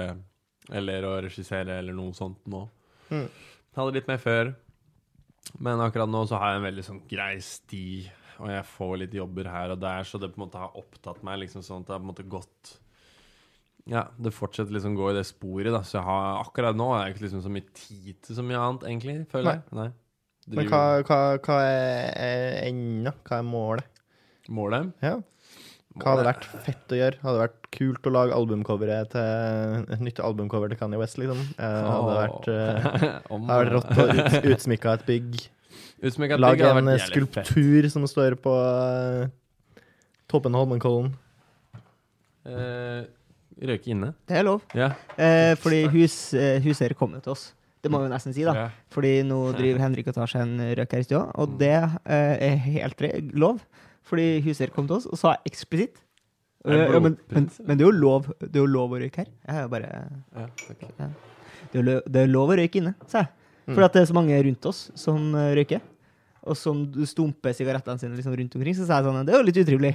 eller 0.80 1.06
å 1.06 1.12
regissere 1.22 1.76
eller 1.78 1.94
noe 1.94 2.10
sånt 2.18 2.42
nå. 2.50 2.64
Mm. 3.14 3.28
Hadde 3.78 3.94
litt 4.00 4.10
mer 4.10 4.18
før, 4.22 4.50
men 5.62 5.84
akkurat 5.86 6.10
nå 6.10 6.24
så 6.26 6.40
har 6.42 6.56
jeg 6.56 6.60
en 6.60 6.66
veldig 6.66 6.86
sånn 6.88 7.00
grei 7.10 7.36
sti, 7.46 7.84
og 8.40 8.52
jeg 8.52 8.66
får 8.72 8.94
litt 9.02 9.16
jobber 9.16 9.50
her 9.52 9.74
og 9.74 9.80
der, 9.82 10.06
så 10.08 10.20
det 10.20 10.32
på 10.32 10.40
en 10.40 10.46
måte 10.46 10.62
har 10.62 10.78
opptatt 10.80 11.20
meg 11.26 11.42
liksom 11.44 11.64
sånn 11.66 11.84
at 11.84 11.90
det 11.90 11.94
har 11.96 12.02
på 12.02 12.08
en 12.08 12.12
måte 12.12 12.28
gått 12.30 12.76
Ja, 13.90 14.06
det 14.20 14.34
fortsetter 14.36 14.74
liksom 14.76 14.96
å 14.96 15.02
gå 15.02 15.10
i 15.12 15.16
det 15.18 15.26
sporet, 15.28 15.72
da, 15.74 15.82
så 15.86 15.98
jeg 15.98 16.06
har 16.08 16.42
akkurat 16.44 16.78
nå 16.78 16.90
har 16.92 17.04
jeg 17.04 17.16
ikke 17.16 17.26
liksom 17.26 17.44
så 17.44 17.52
mye 17.52 17.66
tid 17.76 18.20
til 18.26 18.38
så 18.38 18.44
mye 18.46 18.60
annet, 18.60 18.86
egentlig, 18.90 19.16
føler 19.32 19.58
jeg. 19.58 19.64
Nei. 19.76 19.90
Men 20.50 20.70
hva, 20.70 20.84
hva, 21.06 21.18
hva 21.44 21.56
er, 21.68 22.54
enda? 22.66 23.12
Hva 23.26 23.38
er 23.38 23.46
målet? 23.46 24.00
Målet? 24.50 24.90
Ja. 25.04 25.18
Hva 26.00 26.14
hadde 26.14 26.26
vært 26.28 26.46
fett 26.64 26.92
å 26.94 26.98
gjøre? 26.98 27.18
Hadde 27.20 27.36
det 27.36 27.44
vært 27.44 27.70
kult 27.74 28.06
å 28.06 28.12
lage 28.14 28.36
albumcoveret 28.36 29.10
til 29.14 29.88
et 29.96 30.04
nytt 30.06 30.20
albumcover 30.22 30.70
til 30.70 30.78
Kanye 30.80 31.00
West, 31.00 31.18
liksom? 31.20 31.40
Eh, 31.58 31.78
hadde 31.90 32.10
det 32.10 32.20
vært, 32.20 32.50
hadde 33.30 33.40
vært 33.50 33.72
rått 33.74 33.90
å 33.96 34.06
ut, 34.10 34.36
utsmykke 34.54 34.94
et 34.94 35.08
bygg? 35.08 35.40
Utsmykket 36.00 36.40
bygg 36.40 36.64
en 36.64 36.90
fett. 36.94 37.06
skulptur 37.10 37.88
som 37.92 38.06
står 38.08 38.36
på 38.40 38.52
uh, 38.56 39.28
toppen 40.30 40.54
av 40.56 40.64
Holmenkollen? 40.64 41.12
Uh, 42.48 43.04
røyke 43.60 43.92
inne? 43.92 44.14
det 44.28 44.38
er 44.40 44.46
lov. 44.48 44.64
Ja. 44.76 44.94
Uh, 45.18 45.52
fordi 45.60 45.84
hus, 45.92 46.18
uh, 46.32 46.56
huseier 46.64 46.96
kom 46.96 47.12
jo 47.18 47.24
til 47.24 47.34
oss. 47.36 47.50
Det 47.80 47.88
må 47.92 48.02
vi 48.02 48.10
nesten 48.12 48.34
si, 48.36 48.44
da. 48.44 48.52
ja. 48.56 48.68
Fordi 48.92 49.20
nå 49.24 49.38
driver 49.56 49.80
Henrik 49.80 50.10
og 50.12 50.16
tar 50.16 50.28
seg 50.28 50.44
en 50.44 50.60
røyk 50.76 50.96
her 50.96 51.04
i 51.04 51.06
stua, 51.06 51.22
og 51.40 51.54
det 51.60 51.72
eh, 51.72 52.34
er 52.50 52.58
helt 52.66 53.00
lov. 53.32 53.62
Fordi 54.04 54.26
huseier 54.44 54.72
kom 54.74 54.84
til 54.88 54.98
oss 54.98 55.06
og 55.08 55.16
sa 55.16 55.38
eksplisitt 55.48 55.96
det 55.96 56.06
Eh, 56.76 56.92
ja, 56.92 57.00
men, 57.00 57.14
men, 57.32 57.46
men 57.64 57.78
det 57.78 57.84
er 57.84 57.88
jo 57.88 57.92
lov 57.96 58.26
Det 58.36 58.50
er 58.52 58.60
jo 58.60 58.68
lov 58.68 58.92
å 58.92 58.98
røyke 59.00 59.22
her. 59.22 59.28
Jeg 59.46 59.56
er 59.56 59.62
jo 59.64 59.70
bare 59.72 59.86
Ja, 60.36 60.42
takk. 60.60 60.82
Det 60.90 61.78
er, 61.78 61.78
jo 61.78 61.94
det 62.04 62.20
er 62.20 62.28
lov 62.28 62.52
å 62.52 62.56
røyke 62.58 62.82
inne, 62.82 62.92
sa 63.08 63.22
jeg. 63.22 63.30
Mm. 63.64 63.74
For 63.78 63.86
at 63.86 63.96
det 63.96 64.02
er 64.02 64.08
så 64.10 64.16
mange 64.16 64.40
rundt 64.44 64.68
oss 64.68 64.80
som 64.98 65.30
eh, 65.38 65.54
røyker. 65.56 65.80
Og 66.50 66.58
som 66.58 66.82
stumper 67.06 67.54
sigarettene 67.56 68.00
sine 68.02 68.16
liksom 68.18 68.34
rundt 68.34 68.56
omkring. 68.58 68.74
Så 68.76 68.86
sier 68.86 68.98
jeg 68.98 69.06
sånn 69.06 69.28
Det 69.28 69.34
er 69.36 69.38
jo 69.42 69.46
litt 69.46 69.60
utrivelig. 69.62 69.94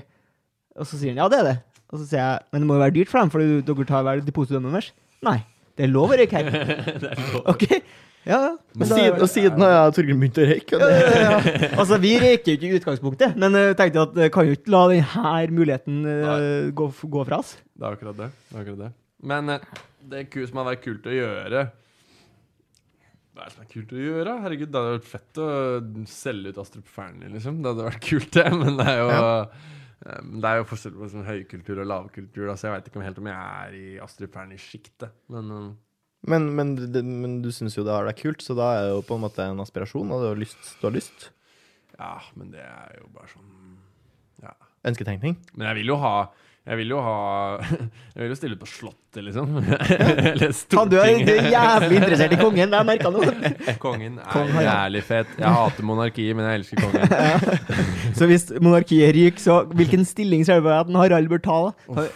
Og 0.76 0.88
så 0.88 1.00
sier 1.00 1.14
han 1.14 1.24
ja, 1.24 1.28
det 1.32 1.42
er 1.42 1.50
det. 1.52 1.58
Og 1.92 2.00
så 2.00 2.08
sier 2.08 2.22
jeg 2.22 2.48
men 2.52 2.64
det 2.64 2.70
må 2.70 2.78
jo 2.78 2.84
være 2.86 2.96
dyrt 2.96 3.12
for 3.12 3.22
dem, 3.22 3.34
for 3.34 3.44
dere 3.68 3.88
tar 3.92 4.08
vel 4.08 4.24
depositumet 4.26 4.74
deres? 4.76 4.90
Nei. 5.26 5.38
Det 5.76 5.86
er 5.86 5.92
lov 5.92 6.14
å 6.16 6.18
røyke 6.20 6.40
her. 6.40 6.50
er. 7.12 7.24
OK? 7.52 7.66
Ja, 8.26 8.38
ja. 8.42 8.52
Men 8.74 8.90
siden, 8.90 9.20
og 9.22 9.30
siden 9.30 9.62
har 9.62 9.74
jeg 9.74 9.96
Torgrim 10.00 10.22
begynt 10.24 10.40
å 10.42 10.46
røyke. 10.50 10.80
ja, 10.82 10.92
ja, 10.98 11.18
ja. 11.22 11.72
Altså, 11.82 12.00
vi 12.02 12.16
røyker 12.24 12.54
jo 12.54 12.58
ikke 12.58 12.70
i 12.70 12.80
utgangspunktet, 12.80 13.36
men 13.42 13.58
jeg 13.60 13.76
tenkte 13.78 14.06
at 14.08 14.22
jeg 14.24 14.34
kan 14.34 14.48
jo 14.48 14.56
ikke 14.58 14.74
la 14.74 14.84
denne 14.94 15.36
muligheten 15.54 16.00
uh, 16.10 16.38
gå, 16.80 16.88
gå 17.18 17.26
fra 17.28 17.42
oss. 17.44 17.54
Det 17.76 17.86
er 17.86 17.98
akkurat 18.00 18.18
det. 18.24 18.30
det, 18.34 18.56
er 18.56 18.64
akkurat 18.64 18.82
det. 18.86 18.92
Men 19.26 19.52
eh, 19.54 19.68
det 20.10 20.24
ku- 20.34 20.46
som 20.48 20.62
har 20.62 20.72
vært 20.72 20.84
kult 20.88 21.06
å 21.10 21.14
gjøre 21.14 21.68
Er 23.36 23.52
det 23.52 23.64
er 23.66 23.72
kult 23.72 23.94
å 23.96 24.02
gjøre? 24.02 24.34
Herregud, 24.46 24.70
Det 24.72 24.82
hadde 24.82 24.98
vært 24.98 25.10
fett 25.12 25.40
å 25.44 25.48
selge 26.08 26.54
ut 26.54 26.60
Astrup 26.62 26.88
Fearnley, 26.88 27.32
liksom. 27.34 27.58
Det 27.62 27.74
hadde 27.74 27.88
vært 27.90 28.06
kult, 28.06 28.30
det. 28.38 28.46
Men 28.62 28.78
det 28.80 28.86
er 28.88 29.02
jo 29.02 29.10
eh, 29.16 30.22
Det 30.44 30.52
er 30.52 30.60
jo 30.62 30.68
forskjell 30.70 30.96
på 30.96 31.10
sånn 31.12 31.28
høykultur 31.28 31.82
og 31.84 31.90
lavkultur, 31.92 32.46
Altså, 32.48 32.62
så 32.62 32.70
jeg 32.70 32.76
veit 32.78 32.88
ikke 32.92 33.02
om 33.02 33.06
helt 33.08 33.20
om 33.24 33.30
jeg 33.32 33.50
er 33.66 33.76
i 33.80 33.88
Astrup 34.06 34.38
Fearnley-sjiktet. 34.38 35.18
Men 35.36 35.52
um. 35.52 35.74
Men, 36.26 36.48
men, 36.58 36.72
men 37.22 37.34
du 37.44 37.52
syns 37.54 37.76
jo 37.78 37.84
det 37.86 37.94
er 37.94 38.16
kult, 38.18 38.42
så 38.42 38.56
da 38.58 38.72
er 38.74 38.88
det 38.88 38.94
jo 38.96 39.04
på 39.06 39.18
en 39.20 39.22
måte 39.28 39.44
en 39.46 39.60
aspirasjon, 39.62 40.10
og 40.10 40.24
du 40.24 40.30
har 40.32 40.40
lyst. 40.40 40.72
Du 40.82 40.88
har 40.88 40.96
lyst. 40.96 41.28
ja, 42.00 42.16
men 42.40 42.50
det 42.56 42.64
er 42.66 42.96
jo 43.02 43.12
bare 43.14 43.30
sånn 43.30 43.52
Ja. 44.42 44.56
Ønsketenkning. 44.90 45.38
Men 45.54 45.68
jeg 45.70 45.82
vil 45.84 45.94
jo 45.94 46.00
ha 46.02 46.16
Jeg 46.66 46.80
vil 46.80 46.94
jo 46.96 47.00
ha 47.06 47.16
Jeg 48.16 48.24
vil 48.24 48.32
jo 48.32 48.38
stille 48.40 48.58
ut 48.58 48.62
på 48.64 48.70
Slottet, 48.70 49.22
liksom. 49.28 49.58
Eller 50.32 50.54
Faen, 50.56 50.90
du 50.90 50.98
er, 50.98 51.20
du 51.22 51.32
er 51.36 51.50
jævlig 51.54 52.00
interessert 52.00 52.34
i 52.34 52.40
kongen, 52.42 52.72
det 52.72 52.80
har 52.80 52.84
jeg 52.84 52.90
merka 52.90 53.12
nå. 53.14 53.76
Kongen 53.84 54.20
er 54.20 54.30
Kong 54.34 54.54
jævlig 54.66 55.04
fet. 55.06 55.34
Jeg 55.40 55.58
hater 55.60 55.88
monarki, 55.88 56.28
men 56.34 56.50
jeg 56.50 56.62
elsker 56.62 56.82
kongen. 56.82 57.04
Så 58.18 58.30
hvis 58.32 58.48
monarkiet 58.58 59.14
ryker, 59.16 59.42
så 59.46 59.60
hvilken 59.78 60.06
stilling 60.08 60.46
ser 60.48 60.62
du 60.62 60.66
for 60.66 60.74
deg 60.74 60.96
at 60.96 61.04
Harald 61.04 61.30
bør 61.32 61.44
ta? 61.46 61.60
da? 61.70 62.08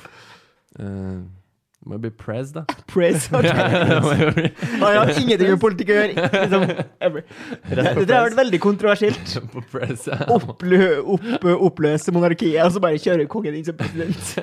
Må 1.88 1.96
jo 1.96 2.02
bli 2.04 2.12
prez, 2.12 2.52
da. 2.52 2.66
Press, 2.92 3.30
ok. 3.36 3.46
Det 3.48 4.00
må 4.04 4.12
Han 4.12 4.98
har 4.98 5.12
ingenting 5.16 5.54
med 5.54 5.62
politikk 5.62 5.94
å 5.94 5.98
gjøre. 6.00 6.26
Liksom, 6.36 6.66
ever. 7.08 7.26
Det, 7.70 7.86
det 8.04 8.16
har 8.16 8.28
vært 8.28 8.38
veldig 8.42 8.60
kontroversielt. 8.64 9.36
på 9.54 9.64
prez, 9.72 10.06
ja. 10.12 10.20
Opplø, 10.36 10.84
opp, 11.16 11.48
oppløse 11.56 12.14
monarkiet, 12.16 12.60
og 12.66 12.76
så 12.76 12.84
bare 12.84 13.00
kjøre 13.02 13.30
kongen 13.32 13.58
inn 13.60 13.68
som 13.68 13.80
president. 13.80 14.36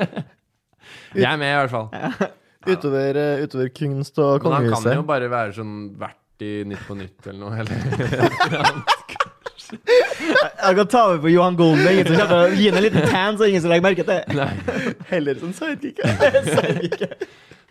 Jeg 1.17 1.29
er 1.29 1.41
med, 1.41 1.53
i 1.53 1.61
hvert 1.61 1.75
fall. 1.75 2.33
Utover, 2.67 3.21
eh, 3.21 3.45
utover 3.45 3.69
kunst 3.71 4.17
og 4.19 4.43
Men 4.43 4.57
han 4.57 4.73
kan 4.73 4.97
jo 4.97 5.05
bare 5.07 5.29
være 5.31 5.55
sånn 5.61 5.77
vert 6.01 6.43
i 6.43 6.65
Nytt 6.69 6.83
på 6.89 6.97
Nytt 6.99 7.29
eller 7.31 7.41
noe. 7.45 7.63
Eller. 7.63 9.23
Jeg 9.73 10.77
kan 10.79 10.87
ta 10.93 11.01
over 11.09 11.19
på 11.25 11.31
Johan 11.33 11.57
Golden. 11.59 11.87
er 11.87 11.91
Ingen 11.97 12.07
som 12.07 12.17
kommer 12.21 12.29
til 12.29 12.37
å 12.37 12.61
gi 12.61 12.69
ham 12.69 12.77
en 12.79 12.85
liten 12.87 13.09
tan, 13.11 13.39
så 13.41 13.49
ingen 13.51 13.63
som 13.65 13.73
legger 13.73 13.85
merke 13.89 14.05
til 14.07 14.13
det. 14.13 14.37
Nei. 14.37 14.95
Heller 15.11 15.41
som 15.43 15.53
sidekick. 15.57 16.01
Sidekick. 16.55 17.27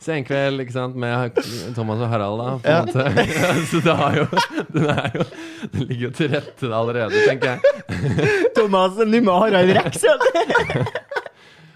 Senkveld 0.05 0.61
ikke 0.61 0.73
sant, 0.75 0.97
med 1.01 1.37
Thomas 1.73 2.01
og 2.03 2.09
Harald, 2.11 2.41
da. 2.41 2.49
På 2.59 2.67
Ja. 2.69 2.81
måte. 2.83 3.25
Så 3.71 3.79
det, 3.85 3.95
har 3.95 4.17
jo, 4.19 4.25
den 4.75 4.89
er 4.91 5.15
jo 5.15 5.23
Det 5.71 5.85
ligger 5.87 6.03
jo 6.03 6.11
til 6.19 6.29
rette 6.35 6.67
det 6.67 6.75
allerede, 6.77 7.21
tenker 7.25 7.55
jeg. 7.55 8.49
Thomas 8.57 8.99
Numme 9.01 9.31
og 9.33 9.45
Harald 9.47 9.71
Rex. 9.79 10.03
ja. 10.05 10.83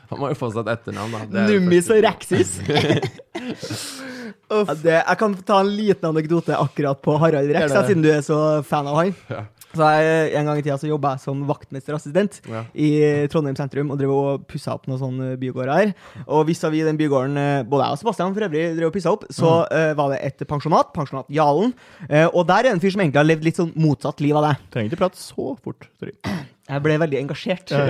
Han 0.10 0.20
må 0.24 0.30
jo 0.34 0.38
få 0.42 0.50
seg 0.52 0.66
et 0.68 0.72
etternavn, 0.76 1.16
da. 1.32 1.48
Nummis 1.48 1.90
og 1.94 2.00
Rexis. 2.06 2.56
Ja, 4.50 4.64
det, 4.74 4.96
jeg 5.06 5.18
kan 5.22 5.36
ta 5.46 5.60
en 5.64 5.70
liten 5.78 6.08
anekdote 6.10 6.58
akkurat 6.58 7.02
på 7.06 7.16
Harald 7.22 7.52
Rex, 7.54 7.74
siden 7.88 8.02
du 8.06 8.10
er 8.14 8.22
så 8.26 8.40
fan 8.66 8.90
av 8.90 8.98
han. 9.04 9.12
Ja. 9.30 9.44
Så 9.80 9.88
jeg, 9.96 10.34
En 10.40 10.50
gang 10.50 10.60
i 10.60 10.64
tida 10.66 10.76
så 10.80 10.90
jobba 10.90 11.14
jeg 11.16 11.24
som 11.24 11.46
vaktmesterassistent 11.48 12.42
Ja. 12.50 12.66
i 12.76 12.90
Trondheim 13.32 13.56
sentrum 13.56 13.94
og 13.94 14.00
drev 14.02 14.12
og 14.12 14.48
pussa 14.50 14.74
opp 14.76 14.90
noen 14.90 15.00
sånne 15.00 15.30
bygårder 15.40 15.72
her. 15.74 15.94
Og 16.28 16.46
vis-à-vis 16.50 16.84
den 16.88 17.00
bygården 17.00 17.38
eh, 17.40 17.64
både 17.64 17.88
jeg 17.88 17.96
og 17.96 18.02
Sebastian 18.04 18.36
for 18.36 18.48
øvrig 18.50 18.66
drev 18.76 18.90
og 18.92 18.96
pussa 18.98 19.14
opp, 19.16 19.26
så 19.32 19.54
eh, 19.72 19.94
var 19.98 20.12
det 20.14 20.20
et 20.28 20.44
pensjonat, 20.50 20.92
pensjonat 20.96 21.30
Jalen. 21.32 21.74
Uh, 22.10 22.28
og 22.34 22.48
der 22.50 22.68
er 22.68 22.74
en 22.74 22.82
fyr 22.82 22.92
som 22.94 23.02
egentlig 23.04 23.22
har 23.22 23.28
levd 23.30 23.46
litt 23.48 23.60
sånn 23.60 23.72
motsatt 23.80 24.20
liv 24.24 24.36
av 24.36 24.50
deg. 24.50 24.64
Trenger 24.74 24.92
ikke 24.92 25.02
prate 25.04 25.22
så 25.22 25.54
fort. 25.64 25.88
Sorry. 26.02 26.16
Jeg 26.70 26.84
ble 26.86 26.98
veldig 27.02 27.20
engasjert. 27.24 27.72
Ja, 27.74 27.86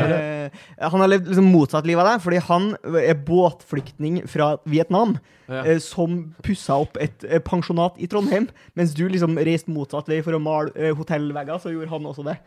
Eh, 0.49 0.49
han 0.81 1.01
har 1.03 1.09
levd 1.11 1.27
liksom 1.29 1.49
motsatt 1.51 1.85
liv 1.85 1.99
av 1.99 2.07
deg, 2.07 2.21
fordi 2.23 2.39
han 2.47 2.69
er 3.03 3.17
båtflyktning 3.27 4.21
fra 4.31 4.53
Vietnam. 4.65 5.17
Ja. 5.49 5.63
eh, 5.65 5.79
Som 5.83 6.33
pussa 6.45 6.77
opp 6.79 6.97
et 7.01 7.23
eh, 7.27 7.39
pensjonat 7.43 7.99
i 7.99 8.07
Trondheim, 8.07 8.47
mens 8.75 8.93
du 8.97 9.07
liksom 9.09 9.35
reiste 9.37 9.71
motsatt 9.73 10.07
vei 10.09 10.21
for 10.25 10.37
å 10.37 10.41
male 10.41 10.71
eh, 10.75 10.93
hotellvegger, 10.95 11.59
så 11.61 11.73
gjorde 11.73 11.89
han 11.91 12.05
også 12.09 12.25
det. 12.29 12.37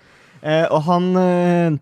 Eh, 0.42 0.66
og 0.72 0.82
han 0.88 1.10
eh, 1.16 1.78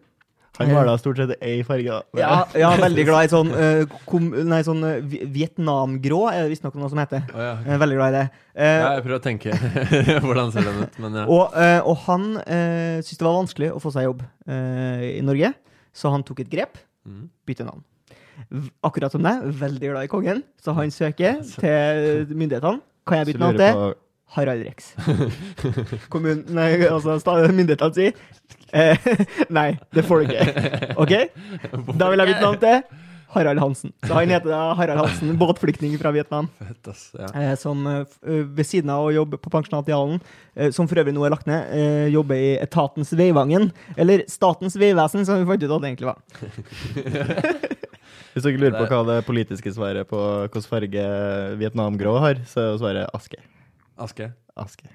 Han 0.60 0.72
maler 0.76 1.00
stort 1.00 1.20
sett 1.20 1.32
ei 1.40 1.62
farge. 1.66 1.88
da. 1.88 2.20
ja, 2.20 2.34
ja, 2.60 2.70
veldig 2.80 3.04
glad 3.08 3.26
i 3.26 3.30
sånn, 3.32 3.50
uh, 3.54 3.98
kom, 4.08 4.28
nei, 4.50 4.60
sånn 4.66 4.84
uh, 4.84 4.98
Vietnamgrå, 5.34 6.20
er 6.30 6.44
det 6.44 6.52
visstnok 6.52 6.76
noe 6.80 6.90
som 6.92 7.00
heter. 7.00 7.24
Oh, 7.32 7.40
ja. 7.44 7.54
Er 7.64 7.80
veldig 7.80 7.98
glad 7.98 8.12
i 8.12 8.18
det. 8.18 8.24
Eh, 8.54 8.76
Ja, 8.80 8.90
jeg 8.98 9.04
prøver 9.06 9.18
å 9.18 9.24
tenke 9.24 9.54
hvordan 10.26 10.52
ser 10.54 10.66
den 10.68 10.82
ut, 10.84 10.98
men 11.02 11.16
ja. 11.22 11.24
Og, 11.30 11.56
og 11.88 11.96
han 12.06 12.26
uh, 12.42 12.98
syntes 13.00 13.20
det 13.22 13.26
var 13.28 13.38
vanskelig 13.38 13.72
å 13.72 13.80
få 13.82 13.92
seg 13.94 14.08
jobb 14.08 14.20
eh, 14.50 15.06
i 15.16 15.24
Norge, 15.24 15.52
så 15.96 16.12
han 16.14 16.26
tok 16.26 16.44
et 16.44 16.52
grep. 16.52 16.78
Mm. 17.08 17.24
Bytte 17.48 17.66
navn. 17.66 17.82
Akkurat 18.86 19.12
som 19.12 19.24
deg, 19.24 19.48
veldig 19.60 19.90
glad 19.94 20.06
i 20.06 20.12
kongen, 20.12 20.44
så 20.60 20.76
han 20.76 20.92
søker 20.94 21.40
til 21.62 22.30
myndighetene. 22.36 22.80
Kan 23.08 23.22
jeg 23.22 23.32
bytte 23.32 23.42
navn 23.46 23.60
til? 23.60 23.90
Harald 24.30 24.62
Rex. 24.62 24.92
Kommunen, 26.12 26.44
nei, 26.54 26.68
altså 26.86 27.16
myndighetene 27.50 27.96
sier 27.96 28.12
Nei, 29.59 29.68
det 29.94 30.05
får 30.06 30.22
du 30.22 30.32
ikke. 30.32 30.97
OK? 31.01 31.14
Da 31.98 32.10
vil 32.10 32.22
jeg 32.22 32.32
bytte 32.32 32.44
navn 32.44 32.60
til 32.62 32.82
Harald 33.30 33.60
Hansen. 33.62 33.92
Så 34.02 34.14
han 34.16 34.30
heter 34.32 34.51
da 34.51 34.60
Harald 34.78 34.98
Hansen, 35.05 35.36
båtflyktning 35.38 35.94
fra 36.01 36.10
Vietnam. 36.14 36.48
Fett, 36.59 36.88
ass. 36.90 37.05
Ja. 37.14 37.28
Eh, 37.38 37.52
som 37.60 37.84
eh, 37.86 38.01
eh, 38.26 38.42
ved 38.59 38.66
siden 38.66 38.90
av 38.90 39.06
å 39.06 39.12
jobbe 39.14 39.38
på 39.38 39.52
pensjonatet 39.52 39.92
i 39.92 39.97
Hallen, 39.97 40.18
eh, 40.56 40.72
som 40.74 40.88
for 40.90 40.98
øvrig 41.02 41.14
nå 41.14 41.24
er 41.26 41.34
lagt 41.34 41.47
ned, 41.51 41.70
eh, 41.76 42.09
jobber 42.14 42.40
i 42.40 42.52
Etatens 42.59 43.12
Veivangen, 43.14 43.70
eller 43.97 44.24
Statens 44.30 44.78
vegvesen, 44.80 45.26
som 45.28 45.38
vi 45.38 45.47
fant 45.51 45.62
ut 45.62 45.76
at 45.76 45.84
det 45.86 45.92
egentlig 45.92 46.10
var. 46.10 46.18
Hvis 48.30 48.47
dere 48.47 48.60
lurer 48.62 48.76
på 48.78 48.86
hva 48.90 49.01
det 49.09 49.20
politiske 49.26 49.72
svaret 49.74 50.06
på 50.10 50.18
hvilken 50.44 50.66
farge 50.70 51.06
Vietnamgrå 51.59 52.18
har, 52.22 52.42
så 52.51 52.68
er 52.68 52.80
svaret 52.82 53.14
aske. 53.14 53.42
Aske. 54.01 54.32
Aske. 54.59 54.90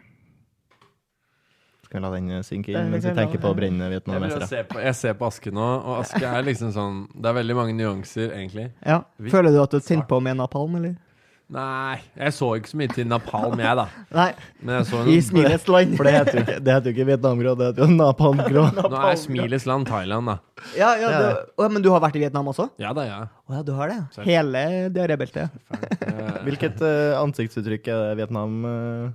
Vi 1.95 2.03
la 2.03 2.11
den 2.11 2.43
synke 2.43 2.73
inn 2.75 2.91
mens 2.91 3.07
vi 3.07 3.15
tenker 3.15 3.39
på 3.39 3.53
å 3.53 3.55
brenne 3.57 3.87
vietnamesere? 3.93 4.49
Jeg, 4.51 4.67
jeg 4.89 4.95
ser 4.99 5.15
på 5.19 5.29
Aske 5.29 5.53
nå, 5.55 5.63
og 5.79 6.01
Aske 6.03 6.23
er 6.27 6.43
liksom 6.43 6.73
sånn 6.75 7.01
Det 7.15 7.31
er 7.31 7.39
veldig 7.39 7.55
mange 7.57 7.77
nyanser, 7.77 8.33
egentlig. 8.35 8.69
Ja. 8.83 9.01
Føler 9.31 9.55
du 9.55 9.61
at 9.63 9.73
du 9.73 9.79
tente 9.79 10.07
på 10.11 10.19
med 10.23 10.37
napalm, 10.41 10.75
eller? 10.81 10.97
Nei, 11.45 11.99
jeg 12.17 12.33
så 12.33 12.47
ikke 12.57 12.71
så 12.71 12.77
mye 12.79 12.89
til 12.89 13.05
napalm, 13.05 13.59
jeg, 13.61 13.77
da. 13.77 13.83
Nei, 14.17 14.31
Men 14.65 14.79
jeg 14.79 14.87
så 14.89 15.01
i 15.03 15.05
noen 15.11 15.25
smilets 15.27 15.67
land. 15.69 15.91
For 15.99 16.07
det 16.09 16.13
heter 16.15 16.39
jo 16.39 16.41
ikke, 16.41 16.55
det 16.65 16.73
heter 16.73 16.89
jo 16.89 16.93
ikke 16.95 17.05
Vietnamgrå, 17.11 17.51
det 17.59 17.67
heter 17.67 17.85
jo 17.85 17.97
napalmgrå. 17.99 18.63
Nå 18.79 19.01
er 19.11 19.19
Smilets 19.21 19.67
land 19.69 19.85
Thailand, 19.91 20.31
da. 20.31 20.37
Ja, 20.73 20.89
ja, 20.97 21.11
Ja. 21.13 21.19
det, 21.21 21.43
Å, 21.61 21.67
men 21.69 21.85
du 21.85 21.91
har 21.93 22.01
vært 22.01 22.17
i 22.17 22.23
Vietnam 22.23 22.49
også? 22.49 22.65
Ja 22.81 22.95
da, 22.97 23.05
ja. 23.05 23.19
Å 23.45 23.59
ja, 23.59 23.61
du 23.67 23.71
har 23.77 23.93
det? 23.93 23.99
Selv. 24.17 24.25
Hele 24.25 24.63
diarébeltet? 24.95 25.61
Eh, 26.01 26.41
Hvilket 26.47 26.81
uh, 26.81 27.13
ansiktsuttrykk 27.21 27.91
er 27.93 28.01
det 28.07 28.17
Vietnam 28.23 28.57
eh? 28.65 29.13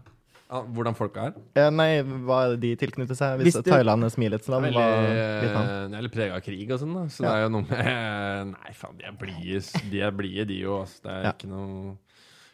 Hvordan 0.51 0.97
folk 0.99 1.17
er? 1.23 1.35
Eh, 1.55 1.69
Nei, 1.71 2.03
hva 2.27 2.41
det 2.51 2.61
de 2.65 2.71
tilknytter 2.81 3.15
seg? 3.15 3.39
Hvis, 3.39 3.55
Hvis 3.55 3.63
du- 3.65 3.71
Thailand 3.71 4.03
er 4.05 4.11
smilets 4.11 4.49
land, 4.51 4.65
Veldig, 4.67 4.81
hva 4.81 5.05
eh, 5.07 5.41
Vietnam? 5.45 5.67
det 5.93 5.99
er 5.99 6.03
litt 6.03 6.13
prega 6.17 6.35
av 6.35 6.43
krig 6.43 6.71
og 6.75 6.81
sånn, 6.83 6.95
da. 6.97 7.05
Så 7.07 7.23
Ja. 7.23 7.29
det 7.29 7.37
er 7.37 7.43
jo 7.45 7.49
noe 7.55 7.67
med 7.71 8.47
Nei, 8.57 8.73
faen, 8.75 8.99
de 8.99 9.05
er 9.07 9.13
blide, 9.21 9.91
de, 9.91 10.01
er 10.03 10.11
blie, 10.11 10.45
de 10.45 10.59
jo. 10.65 10.81
Altså. 10.83 11.03
Det 11.05 11.11
er 11.13 11.23
Ja. 11.23 11.33
ikke, 11.33 11.49
noe, 11.49 11.97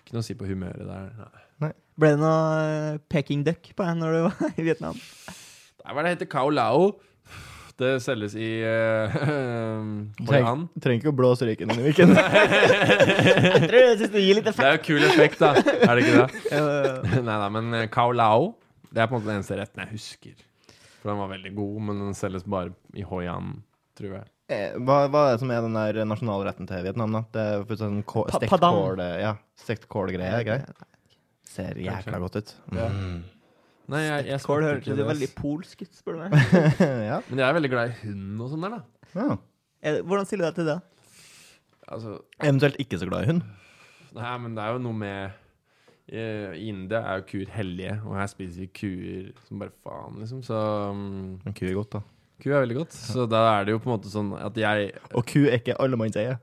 ikke 0.05 0.13
noe 0.13 0.21
å 0.21 0.25
si 0.29 0.35
på 0.35 0.47
humøret 0.47 0.87
der. 0.87 1.31
Nei. 1.61 1.73
Ble 1.99 2.09
det 2.13 2.19
noe 2.21 2.95
eh, 2.95 2.99
Peking 3.09 3.43
duck 3.45 3.63
på 3.75 3.83
deg 3.87 3.97
når 3.97 4.13
du 4.13 4.21
var 4.29 4.53
i 4.59 4.63
Vietnam? 4.63 4.95
Det 5.81 5.95
var 5.95 6.03
det 6.03 6.19
hete 6.19 6.29
Kao 6.29 6.51
Lao. 6.51 6.97
Det 7.77 7.91
selges 8.01 8.33
i 8.41 8.47
uh, 8.65 9.17
Treng, 10.25 10.63
trenger 10.81 11.03
ikke 11.03 11.11
å 11.13 11.17
blåse 11.17 11.45
røyken 11.45 11.73
inn 11.75 11.83
i 11.83 11.89
viken. 11.91 12.15
Jeg 12.17 13.67
tror 13.67 13.77
jeg 13.83 13.99
synes 14.01 14.13
det 14.15 14.23
gir 14.25 14.39
litt 14.39 14.49
Det 14.49 14.65
er 14.65 14.79
jo 14.79 14.85
kul 14.87 15.05
effekt, 15.05 15.43
da. 15.43 15.51
Er 15.61 15.93
det 15.99 16.07
ikke 16.07 16.23
det? 16.23 16.45
Eh, 16.57 17.19
Nei 17.27 17.37
da, 17.43 17.51
men 17.53 17.75
Cao 17.91 17.91
Kao 17.93 18.15
Lao 18.17 18.47
Det 18.89 19.03
er 19.05 19.11
på 19.11 19.19
en 19.19 19.21
måte 19.21 19.29
den 19.29 19.41
eneste 19.43 19.59
retten 19.61 19.83
jeg 19.85 19.93
husker. 19.93 20.41
For 21.03 21.13
den 21.13 21.21
var 21.21 21.31
veldig 21.35 21.53
god, 21.59 21.77
men 21.91 22.01
den 22.07 22.17
selges 22.17 22.47
bare 22.49 22.73
i 22.97 23.05
Hoi 23.07 23.27
An, 23.31 23.53
tror 23.99 24.17
jeg. 24.23 24.27
Eh, 24.49 24.77
Hva, 24.81 25.03
hva 25.13 25.27
er 25.27 25.37
det 25.37 25.43
som 25.43 25.53
er 25.53 25.65
den 25.67 25.77
der 25.77 26.01
nasjonalretten 26.09 26.69
til 26.71 26.85
Vietnam, 26.87 27.13
da? 27.19 27.25
Det 27.35 27.47
er 27.53 27.65
for 27.69 27.83
sånn 27.83 28.01
stekt 28.39 28.57
kål 28.63 29.03
Ja, 29.21 29.37
stekt 29.61 29.89
kålgreie? 29.93 30.61
Ser 31.47 31.77
jækla 31.83 32.21
godt 32.25 32.41
ut. 32.41 32.55
Ja. 32.77 32.89
Mm. 33.87 33.93
Nei, 33.95 34.03
jeg, 34.03 34.27
jeg 34.33 34.43
Kål 34.43 34.65
ut 34.67 34.87
som 34.89 35.01
veldig 35.13 35.29
polsk 35.39 35.83
ut, 35.85 35.93
spør 35.95 36.17
du 36.17 36.23
meg. 36.25 36.33
ja. 37.11 37.21
Men 37.29 37.39
jeg 37.43 37.47
er 37.47 37.55
veldig 37.55 37.71
glad 37.71 37.93
i 37.93 37.99
hund 38.03 38.41
og 38.43 38.51
sånn 38.51 38.67
der, 38.67 38.77
da. 38.79 39.11
ja. 39.15 39.37
Er 39.87 40.01
Hvordan 40.03 40.27
stiller 40.27 40.49
du 40.49 40.49
deg 40.51 40.57
til 40.59 40.71
det? 40.73 40.77
Altså, 41.87 42.17
Eventuelt 42.43 42.81
ikke 42.83 42.99
så 42.99 43.07
glad 43.07 43.23
i 43.27 43.31
hund. 43.31 43.45
nei, 44.17 44.33
men 44.43 44.57
det 44.57 44.65
er 44.65 44.73
jo 44.75 44.81
noe 44.83 44.97
med 44.97 45.37
eh, 46.09 46.57
I 46.59 46.67
India 46.73 47.03
er 47.13 47.21
jo 47.21 47.27
kuer 47.31 47.53
hellige, 47.55 47.95
og 48.09 48.17
her 48.19 48.27
spiser 48.33 48.65
vi 48.65 48.69
kuer 48.75 49.29
som 49.47 49.63
bare 49.63 49.75
faen, 49.87 50.19
liksom. 50.23 50.43
Så 50.47 50.59
um, 50.91 51.37
Men 51.45 51.55
ku 51.55 51.63
er 51.69 51.77
godt, 51.79 51.99
da. 51.99 52.03
ku 52.43 52.51
er 52.51 52.65
veldig 52.65 52.79
godt. 52.81 52.97
Så 52.97 53.29
da 53.31 53.45
er 53.53 53.69
det 53.69 53.77
jo 53.77 53.83
på 53.85 53.91
en 53.93 53.95
måte 53.95 54.11
sånn 54.11 54.35
at 54.41 54.59
jeg 54.59 54.91
Og 55.13 55.23
ku 55.31 55.45
er 55.47 55.61
ikke 55.61 55.79
allemannseie. 55.79 56.41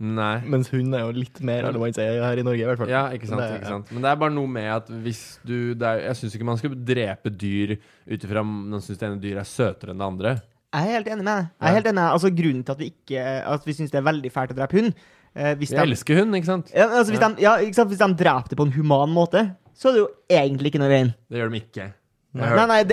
Nei. 0.00 0.40
Mens 0.48 0.70
hund 0.72 0.94
er 0.96 1.02
jo 1.04 1.10
litt 1.12 1.42
mer 1.44 1.66
allemannseie 1.68 2.22
her 2.24 2.38
i 2.40 2.44
Norge, 2.46 2.62
i 2.62 2.68
hvert 2.70 2.78
fall. 2.80 2.88
Ja, 2.88 3.02
ikke 3.12 3.28
sant, 3.28 3.40
Det- 3.42 3.58
ikke 3.60 3.68
sant. 3.68 3.90
Men 3.92 4.00
det 4.06 4.10
er 4.10 4.16
bare 4.16 4.32
noe 4.32 4.48
med 4.48 4.68
at 4.72 4.86
hvis 4.88 5.38
du 5.44 5.74
det 5.74 5.82
er, 5.86 5.98
Jeg 6.08 6.16
syns 6.16 6.34
ikke 6.38 6.44
man 6.48 6.56
skal 6.56 6.70
drepe 6.74 7.28
dyr 7.36 7.76
ut 8.08 8.24
ifra 8.24 8.40
om 8.40 8.70
man 8.70 8.80
syns 8.80 8.96
det 8.98 9.06
ene 9.10 9.20
dyret 9.20 9.44
er 9.44 9.50
søtere 9.50 9.90
enn 9.92 9.98
det 10.00 10.06
andre. 10.08 10.32
Jeg 10.72 10.86
er 10.88 10.92
helt 10.96 11.06
enig 11.08 11.24
med 11.24 11.36
deg. 11.36 11.48
Jeg 11.60 11.68
er 11.68 11.74
helt 11.74 11.86
enig. 11.92 12.04
Altså, 12.14 12.30
grunnen 12.30 12.64
til 12.64 12.72
at 12.72 12.78
vi 12.78 12.90
ikke 12.94 13.24
At 13.46 13.64
vi 13.66 13.72
syns 13.72 13.90
det 13.90 13.98
er 14.00 14.06
veldig 14.08 14.30
fælt 14.32 14.52
å 14.52 14.56
drepe 14.56 14.72
hund 14.80 14.94
eh, 15.36 15.54
hvis 15.56 15.70
Jeg 15.70 15.78
de, 15.84 15.90
elsker 15.92 16.16
hund, 16.20 16.34
ikke 16.34 16.46
sant? 16.46 16.70
ja, 16.74 16.86
altså, 16.88 17.10
hvis, 17.12 17.20
Ja. 17.20 17.28
De, 17.28 17.42
ja, 17.42 17.56
ikke 17.58 17.74
sant? 17.74 17.90
hvis 17.90 17.98
de 17.98 18.14
dreper 18.24 18.48
det 18.48 18.56
på 18.56 18.66
en 18.66 18.72
human 18.72 19.10
måte, 19.12 19.56
så 19.76 19.88
er 19.90 19.92
det 19.92 20.00
jo 20.00 20.08
egentlig 20.30 20.72
ikke 20.72 20.78
noe 20.80 20.88
i 20.88 20.94
veien. 20.96 21.14
Det 21.30 21.38
gjør 21.38 21.50
de 21.50 21.60
ikke. 21.60 21.92
Jeg 22.32 22.46
hørte- 22.46 22.66
nei, 22.68 22.76
jeg 22.78 22.88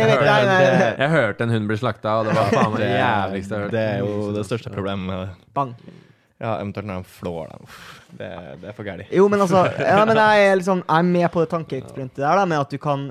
jeg. 0.82 0.98
Jeg 0.98 1.42
en 1.42 1.50
hund 1.50 1.68
bli 1.68 1.78
slakta, 1.78 2.10
og 2.20 2.26
det 2.26 2.34
var 2.36 2.50
faen 2.50 2.72
meg 2.74 2.80
det 2.82 2.90
Det, 2.90 3.00
jævligste 3.00 3.50
jeg 3.54 3.58
har 3.58 3.64
hørt. 3.64 3.72
det 3.72 3.86
er 3.86 3.98
jo 4.00 4.34
det 4.34 4.46
største 4.48 4.72
problemet 4.74 5.06
med 5.06 5.18
det. 5.28 5.54
Bang. 5.54 5.76
Ja, 6.38 6.52
eventuelt 6.62 6.86
når 6.86 7.02
de 7.02 7.10
flår 7.10 7.48
dem. 7.50 7.70
Det, 8.20 8.28
det 8.62 8.70
er 8.70 8.76
for 8.78 8.86
gærent. 8.86 9.10
Jo, 9.18 9.26
men 9.34 9.42
altså 9.42 9.64
ja, 9.82 10.04
men 10.06 10.20
jeg, 10.22 10.44
er 10.46 10.60
liksom, 10.60 10.84
jeg 10.86 11.02
er 11.02 11.08
med 11.10 11.28
på 11.34 11.42
det 11.42 11.50
tankeeksperimentet 11.56 12.22
der, 12.22 12.38
da, 12.38 12.46
med 12.46 12.60
at 12.62 12.74
du 12.76 12.78
kan 12.82 13.08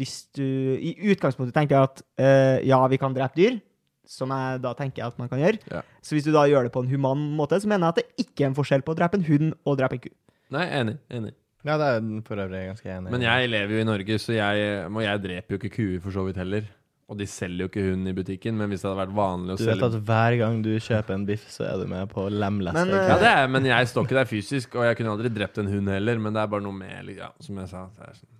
Hvis 0.00 0.16
du 0.34 0.42
i 0.42 0.96
utgangspunktet 1.12 1.54
tenker 1.54 1.84
at 1.86 2.02
uh, 2.18 2.58
ja, 2.66 2.80
vi 2.90 2.98
kan 2.98 3.14
drepe 3.14 3.38
dyr, 3.38 3.60
som 4.08 4.32
jeg 4.34 4.62
da 4.64 4.72
tenker 4.74 5.06
at 5.06 5.18
man 5.20 5.28
kan 5.30 5.38
gjøre, 5.42 5.60
Ja. 5.70 5.82
så 6.02 6.16
hvis 6.16 6.24
du 6.26 6.32
da 6.34 6.46
gjør 6.48 6.66
det 6.66 6.72
på 6.74 6.82
en 6.82 6.88
human 6.90 7.28
måte, 7.38 7.60
så 7.60 7.68
mener 7.70 7.86
jeg 7.86 7.94
at 7.94 8.00
det 8.00 8.24
ikke 8.26 8.46
er 8.46 8.50
en 8.50 8.56
forskjell 8.58 8.82
på 8.82 8.94
å 8.94 8.98
drepe 8.98 9.20
en 9.20 9.26
hund 9.28 9.52
og 9.68 9.78
drepe 9.78 9.98
en 9.98 10.02
ku. 10.06 10.10
Nei, 10.56 10.64
enig. 10.80 10.96
enig. 11.12 11.34
Ja, 11.66 11.76
det 11.76 11.86
er 11.92 12.02
for 12.24 12.40
øvrig 12.40 12.64
ganske 12.70 12.88
enig. 12.88 13.12
Men 13.12 13.22
jeg 13.26 13.50
lever 13.52 13.74
jo 13.76 13.80
i 13.82 13.86
Norge, 13.86 14.18
så 14.22 14.32
jeg, 14.32 14.68
jeg 15.04 15.22
dreper 15.26 15.54
jo 15.54 15.60
ikke 15.60 15.74
kuer 15.76 15.98
for 16.02 16.14
så 16.14 16.24
vidt 16.26 16.40
heller. 16.40 16.66
Og 17.08 17.16
de 17.16 17.24
selger 17.24 17.62
jo 17.64 17.68
ikke 17.70 17.82
hund 17.86 18.08
i 18.10 18.12
butikken, 18.12 18.56
men 18.60 18.68
hvis 18.68 18.82
det 18.84 18.90
hadde 18.90 19.00
vært 19.00 19.14
vanlig 19.16 19.54
å 19.54 19.56
Du 19.56 19.62
vet 19.64 19.70
selge 19.78 19.86
at 19.88 19.94
hver 20.10 20.34
gang 20.42 20.58
du 20.62 20.70
kjøper 20.76 21.14
en 21.14 21.22
biff, 21.28 21.46
så 21.48 21.64
er 21.64 21.78
du 21.80 21.86
med 21.88 22.10
på 22.12 22.26
lemleste. 22.28 22.82
Men, 22.84 22.92
Ja, 23.08 23.16
det 23.22 23.30
er, 23.30 23.46
men 23.54 23.64
jeg 23.64 23.88
står 23.88 24.04
ikke 24.04 24.18
der 24.18 24.28
fysisk, 24.28 24.74
og 24.76 24.84
jeg 24.84 24.98
kunne 24.98 25.14
aldri 25.16 25.30
drept 25.32 25.56
en 25.62 25.70
hund 25.72 25.88
heller. 25.88 26.18
Men 26.20 26.36
det 26.36 26.42
er 26.42 26.50
bare 26.52 26.66
noe 26.66 26.76
med 26.76 27.08
ja, 27.16 27.30
Som 27.40 27.56
jeg 27.62 27.70
sa. 27.72 27.86
Det 27.96 28.10
er 28.10 28.18
sånn, 28.18 28.34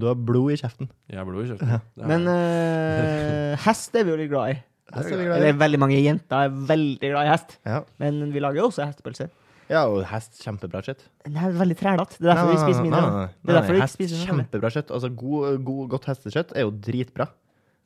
Du 0.00 0.04
har 0.06 0.14
blod 0.20 0.52
i 0.52 0.58
kjeften. 0.60 0.90
jeg 1.08 1.16
har 1.18 1.24
blod 1.30 1.46
i 1.46 1.48
kjeften. 1.54 1.80
Det 1.96 2.06
Men 2.12 2.28
jeg. 2.28 3.54
eh, 3.56 3.56
hest 3.66 3.96
er 3.96 4.04
vi 4.04 4.12
jo 4.12 4.20
litt 4.20 4.30
glad 4.34 4.52
i. 4.52 4.58
Hest 4.92 5.12
er 5.14 5.16
vi 5.16 5.24
glad 5.24 5.36
i. 5.38 5.40
Eller 5.40 5.58
veldig 5.64 5.80
mange 5.80 5.96
jenter 6.04 6.44
er 6.44 6.50
veldig 6.74 7.10
glad 7.16 7.24
i 7.24 7.30
hest. 7.32 7.56
Ja. 7.64 7.80
Men 8.04 8.20
vi 8.34 8.40
lager 8.44 8.60
jo 8.60 8.68
også 8.68 8.84
hestepølse. 8.84 9.30
ja, 9.70 9.86
og 9.88 10.04
hest, 10.12 10.36
kjempebra 10.44 10.84
kjøtt. 10.84 11.08
Det 11.24 11.40
er 11.40 11.52
veldig 11.56 11.76
trælete. 11.78 12.18
Det 12.20 12.26
er 12.28 12.34
derfor 12.34 12.52
vi 12.52 12.62
spiser 12.68 12.82
mindre. 12.84 13.00
Nei, 13.00 13.10
nei, 13.10 13.20
nei, 13.24 13.28
Det 13.46 13.48
er 13.54 13.60
derfor 13.62 13.72
vi 13.72 13.78
ikke 13.80 13.88
hest, 13.88 13.96
spiser 14.00 14.16
så 14.16 14.24
mye. 14.26 14.32
Kjempebra 14.44 14.70
kjøtt. 14.76 14.90
Altså, 14.92 15.08
god, 15.24 15.60
god, 15.64 15.84
godt 15.96 16.08
hestekjøtt 16.10 16.52
er 16.58 16.66
jo 16.68 16.72
dritbra. 16.90 17.26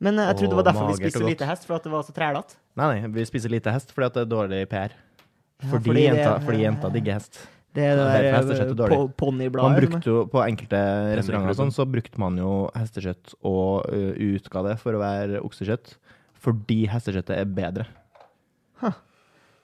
Men 0.03 0.19
eh, 0.19 0.27
jeg 0.27 0.37
trodde 0.41 0.49
det 0.51 0.59
var 0.59 0.67
derfor 0.67 0.87
vi 0.91 0.97
spiste 0.99 1.23
lite 1.25 1.45
hest, 1.47 1.65
for 1.65 1.75
at 1.77 1.83
det 1.83 1.91
var 1.91 2.03
så 2.03 2.13
trælete. 2.13 2.55
Nei, 2.75 2.87
nei, 2.99 3.07
vi 3.15 3.25
spiser 3.25 3.49
lite 3.53 3.71
hest 3.71 3.91
fordi 3.95 4.05
at 4.09 4.13
det 4.17 4.23
er 4.25 4.31
dårlig 4.35 4.61
PR. 4.69 4.91
Ja, 4.95 5.69
Fordi, 5.71 5.83
fordi 5.87 5.93
det- 6.01 6.17
jenta, 6.19 6.39
fordi 6.45 6.57
jenta 6.65 6.89
digger 6.91 7.13
hest. 7.13 7.47
Det 7.75 7.83
er 7.83 7.95
det 7.99 8.03
der 8.07 8.25
hestekjøtt 8.37 8.59
er 8.65 8.71
eh, 8.71 8.75
dårlig. 8.79 8.97
po- 8.97 9.31
Man 9.51 9.75
brukte 9.81 10.05
jo 10.07 10.25
På 10.31 10.39
enkelte 10.47 10.79
restauranter 11.17 11.49
og 11.49 11.55
sånn, 11.59 11.71
så 11.75 11.85
brukte 11.91 12.17
man 12.19 12.37
jo 12.37 12.51
hestekjøtt 12.75 13.33
og 13.43 13.87
uh, 13.91 14.13
utga 14.15 14.63
det 14.69 14.75
for 14.79 14.93
å 14.95 14.99
være 15.01 15.41
oksekjøtt. 15.43 15.95
Fordi 16.39 16.87
hestekjøttet 16.87 17.35
er 17.37 17.45
bedre. 17.45 17.85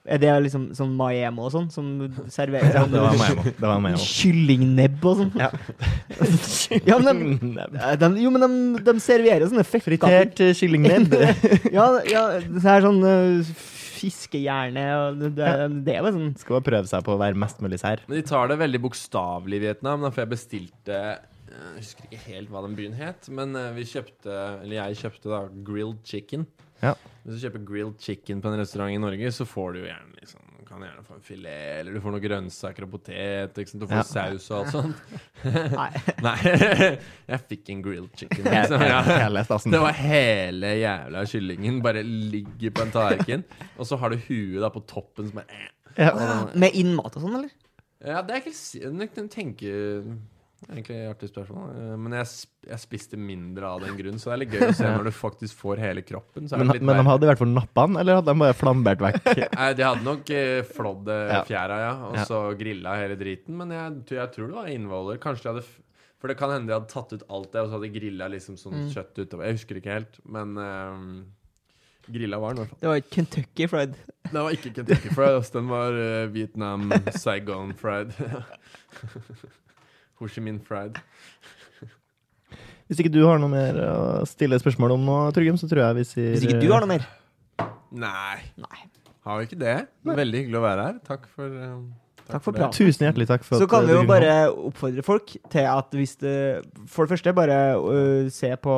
Er 0.02 0.18
det 0.18 0.30
liksom 0.48 0.64
sånn 0.74 0.96
Maemo 0.98 1.44
og 1.46 1.52
sånn, 1.54 1.68
som 1.70 1.90
serverer 2.32 2.74
Ja, 2.74 2.86
det 2.90 3.02
var 3.04 3.18
meg. 3.20 3.42
Det 3.54 3.68
var 3.68 3.82
meg. 3.84 4.00
Kyllingnebb 4.02 5.04
og 5.06 5.20
sånn? 5.20 5.30
Ja. 5.38 5.52
Ja, 6.88 6.96
men 6.98 7.36
de, 7.38 7.66
eh, 7.78 7.92
de, 8.00 8.08
jo, 8.22 8.32
men 8.34 8.42
de, 8.42 8.82
de 8.86 8.94
serverer 9.02 9.46
sånne 9.46 9.64
fekka 9.66 9.86
Fritert 9.86 10.42
eh, 10.42 10.54
kyllingnebb. 10.58 11.14
Ja, 11.76 11.86
ja, 12.08 12.24
det 12.42 12.64
er 12.66 12.84
sånn 12.84 12.98
uh, 13.04 13.52
fiskehjerne 14.02 14.86
og 14.98 15.20
det, 15.22 15.30
ja. 15.38 15.68
det 15.70 15.94
er 15.94 16.08
sånn 16.10 16.32
Skal 16.40 16.58
bare 16.58 16.68
prøve 16.70 16.90
seg 16.90 17.04
på 17.06 17.14
å 17.14 17.20
være 17.20 17.38
mest 17.38 17.62
mulig 17.62 17.78
sær. 17.82 18.02
Men 18.08 18.18
de 18.18 18.24
tar 18.26 18.50
det 18.50 18.58
veldig 18.62 18.82
bokstavelig 18.88 19.60
i 19.60 19.64
Vietnam. 19.68 20.08
For 20.08 20.24
jeg 20.24 20.32
bestilte 20.32 20.98
eh, 20.98 21.22
Jeg 21.52 21.84
husker 21.84 22.08
ikke 22.08 22.24
helt 22.32 22.52
hva 22.52 22.64
den 22.66 22.76
byen 22.78 22.98
het, 22.98 23.30
men 23.30 23.54
eh, 23.58 23.70
vi 23.78 23.86
kjøpte 23.92 24.38
Eller 24.64 24.80
jeg 24.80 25.02
kjøpte 25.04 25.32
da 25.36 25.44
grilled 25.68 26.02
chicken. 26.08 26.48
Ja. 26.82 26.94
Hvis 27.22 27.36
du 27.38 27.44
kjøper 27.46 27.62
grilled 27.68 28.00
chicken 28.02 28.40
på 28.42 28.50
en 28.50 28.58
restaurant 28.58 28.90
i 28.90 28.98
Norge, 28.98 29.30
så 29.34 29.46
får 29.46 29.74
du 29.76 29.78
jo 29.84 29.86
gjerne 29.86 30.16
liksom 30.18 30.48
Du 30.62 30.78
gjerne 30.80 31.02
få 31.04 31.14
en 31.18 31.20
filet, 31.26 31.80
eller 31.82 31.92
du 31.92 32.00
får 32.00 32.14
noen 32.14 32.22
grønnsaker 32.24 32.86
og 32.86 32.90
potet. 32.94 33.58
Ikke 33.60 33.70
sant? 33.70 33.82
Du 33.82 33.86
får 33.90 33.98
Ja. 33.98 34.04
saus 34.08 34.46
og 34.50 34.62
alt 34.62 34.70
sånt. 34.72 35.02
Nei. 35.76 35.88
Nei, 36.26 36.36
jeg 37.28 37.40
fikk 37.50 37.68
en 37.74 37.82
grilled 37.84 38.16
chicken. 38.16 38.46
Liksom. 38.48 38.80
Ja. 38.88 39.02
Det 39.68 39.82
var 39.84 39.98
hele 40.00 40.72
jævla 40.80 41.26
kyllingen 41.28 41.82
bare 41.84 42.02
ligger 42.02 42.72
på 42.72 42.86
en 42.86 42.94
tallerken. 42.94 43.44
Og 43.76 43.84
så 43.86 44.00
har 44.00 44.14
du 44.14 44.16
huet 44.30 44.62
da 44.64 44.72
på 44.72 44.80
toppen 44.88 45.28
som 45.28 45.42
eh. 45.44 45.68
Ja. 46.00 46.14
Med 46.56 46.72
innmat 46.80 47.20
og 47.20 47.26
sånn, 47.26 47.36
eller? 47.42 47.52
Ja, 48.02 48.22
det 48.26 48.34
er 48.34 48.40
ikke 48.40 48.56
Jeg 48.80 49.10
kan 49.14 49.28
tenke 49.30 49.68
det 49.68 50.00
er 50.08 50.16
Egentlig 50.70 50.96
artig 51.10 51.28
spørsmål. 51.32 51.70
eh, 51.74 51.96
Men 51.98 52.12
jeg, 52.20 52.26
jeg 52.70 52.78
spiste 52.78 53.18
mindre 53.18 53.66
av 53.66 53.80
den 53.82 53.96
grunn, 53.98 54.18
så 54.22 54.30
det 54.30 54.34
er 54.36 54.40
litt 54.44 54.52
gøy 54.54 54.66
å 54.68 54.74
se 54.78 54.84
når 54.92 55.04
du 55.08 55.10
faktisk 55.16 55.56
får 55.58 55.80
hele 55.82 56.02
kroppen. 56.06 56.46
Så 56.48 56.54
er 56.54 56.58
Men, 56.62 56.68
det 56.70 56.76
litt 56.78 56.86
men 56.86 56.96
de 57.00 57.06
hadde 57.10 57.26
i 57.26 57.30
hvert 57.32 57.42
fall 57.42 57.52
nappa 57.56 57.86
den, 57.88 57.96
eller 58.02 58.20
hadde 58.20 58.30
de 58.32 58.38
bare 58.44 58.54
flambert 58.56 59.02
vekk? 59.02 59.18
Nei, 59.58 59.72
De 59.74 59.86
hadde 59.88 60.06
nok 60.06 60.30
eh, 60.30 60.62
flådd 60.70 61.10
eh, 61.16 61.34
fjæra, 61.50 61.78
ja, 61.82 61.92
og 62.08 62.16
Ja. 62.20 62.24
så 62.30 62.42
grilla 62.60 62.94
hele 63.00 63.16
driten. 63.18 63.56
Men 63.58 63.74
jeg, 63.74 63.98
tror- 64.06 64.20
jeg 64.22 64.32
tror 64.36 64.46
det 64.52 64.58
var 64.60 64.70
innvoller. 64.76 65.18
Kanskje 65.18 65.42
de 65.48 65.52
hadde 65.54 65.66
For 66.22 66.28
det 66.30 66.36
kan 66.38 66.50
hende 66.54 66.70
de 66.70 66.76
hadde 66.78 66.86
tatt 66.92 67.12
ut 67.16 67.22
alt 67.28 67.50
det, 67.50 67.60
og 67.60 67.66
så 67.66 67.72
hadde 67.80 67.88
de 67.90 67.98
grilla 67.98 68.28
liksom 68.30 68.54
sånn 68.56 68.76
Mm. 68.84 68.90
kjøtt 68.94 69.18
utover. 69.26 69.44
Jeg 69.48 69.56
husker 69.58 69.80
ikke 69.82 69.96
helt, 69.98 70.20
men 70.24 70.56
eh, 70.56 72.12
grilla 72.12 72.38
var 72.38 72.54
den 72.54 72.62
i 72.62 72.66
hvert 72.66 72.70
fall. 72.70 72.78
Det 72.84 72.88
var 72.92 73.00
Kentucky 73.10 73.66
fried. 73.66 73.96
Det 74.30 74.38
var 74.38 74.50
ikke 74.54 74.72
Kentucky 74.76 75.10
fried, 75.10 75.50
den 75.52 75.66
var 75.68 75.92
uh, 75.98 76.26
Vietnam 76.30 76.92
Saigon 77.18 77.74
fried. 77.74 78.14
Ho 80.22 80.30
Chi 80.30 80.42
Minh 80.44 80.60
fried. 80.62 81.00
Hvis 82.86 83.00
ikke 83.02 83.12
du 83.14 83.22
har 83.24 83.40
noe 83.40 83.50
mer 83.50 83.78
å 83.88 83.96
stille 84.28 84.58
spørsmål 84.60 84.94
om 84.98 85.04
nå, 85.06 85.18
Torgrim, 85.34 85.56
så 85.58 85.68
tror 85.70 85.80
jeg 85.86 85.98
vi 86.02 86.06
sier 86.08 86.30
Hvis 86.36 86.44
ikke 86.46 86.60
du 86.60 86.68
har 86.74 86.84
noe 86.84 86.90
mer. 86.90 87.06
Nei, 87.92 88.38
Nei. 88.60 88.78
har 89.26 89.40
vi 89.40 89.48
ikke 89.48 89.58
det? 89.60 89.76
Veldig 90.06 90.42
hyggelig 90.42 90.58
å 90.60 90.64
være 90.64 90.84
her. 90.88 90.98
Takk 91.06 91.26
for, 91.30 91.50
takk 91.52 92.28
Takk 92.28 92.44
for 92.44 92.54
det. 92.54 92.60
praten. 92.62 92.76
Tusen 92.76 93.06
hjertelig 93.06 93.26
takk 93.28 93.44
for 93.46 93.58
Så 93.58 93.66
at 93.66 93.72
kan 93.72 93.88
vi 93.88 93.96
jo 93.96 94.04
bare 94.08 94.34
oppfordre 94.52 95.04
folk 95.06 95.34
til 95.52 95.66
at 95.72 95.96
hvis 95.98 96.14
du 96.20 96.28
For 96.86 97.04
det 97.04 97.14
første, 97.16 97.34
bare 97.36 97.58
uh, 97.80 98.30
se 98.32 98.52
på 98.62 98.76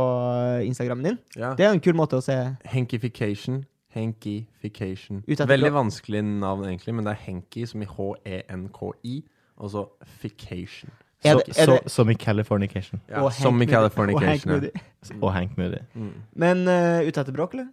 Instagrammen 0.65 1.11
din. 1.11 1.19
Ja. 1.37 1.53
Det 1.59 1.67
er 1.67 1.75
en 1.75 1.83
kul 1.85 1.99
måte 1.99 2.19
å 2.19 2.25
se 2.25 2.39
Henkification. 2.73 3.65
Henkification. 3.95 5.23
Veldig 5.27 5.71
vanskelig 5.75 6.23
navn, 6.25 6.65
egentlig, 6.67 6.95
men 6.97 7.07
det 7.07 7.13
er 7.15 7.21
Henki 7.29 7.67
som 7.71 7.83
i 7.83 7.87
H-E-N-K-I, 7.87 9.21
og 9.63 9.71
så 9.71 9.85
fication. 10.23 10.91
Er 11.25 11.35
det- 11.41 11.49
er 11.59 11.65
så, 11.67 11.79
det- 11.83 11.91
som 11.91 12.11
i 12.11 12.15
Californication. 12.15 13.01
Ja, 13.09 13.23
og 13.25 13.33
som 13.33 13.63
i 13.63 13.67
Californication. 13.67 14.25
Og 14.25 14.29
Hank. 14.29 14.45
Ja. 14.45 14.53
Moody. 14.53 15.23
Og 15.23 15.33
Hank 15.33 15.57
Moody. 15.59 15.81
Mm. 15.95 16.13
Men 16.37 16.69
uh, 16.69 17.01
ute 17.09 17.21
etter 17.21 17.33
bråk, 17.33 17.55
eller? 17.55 17.69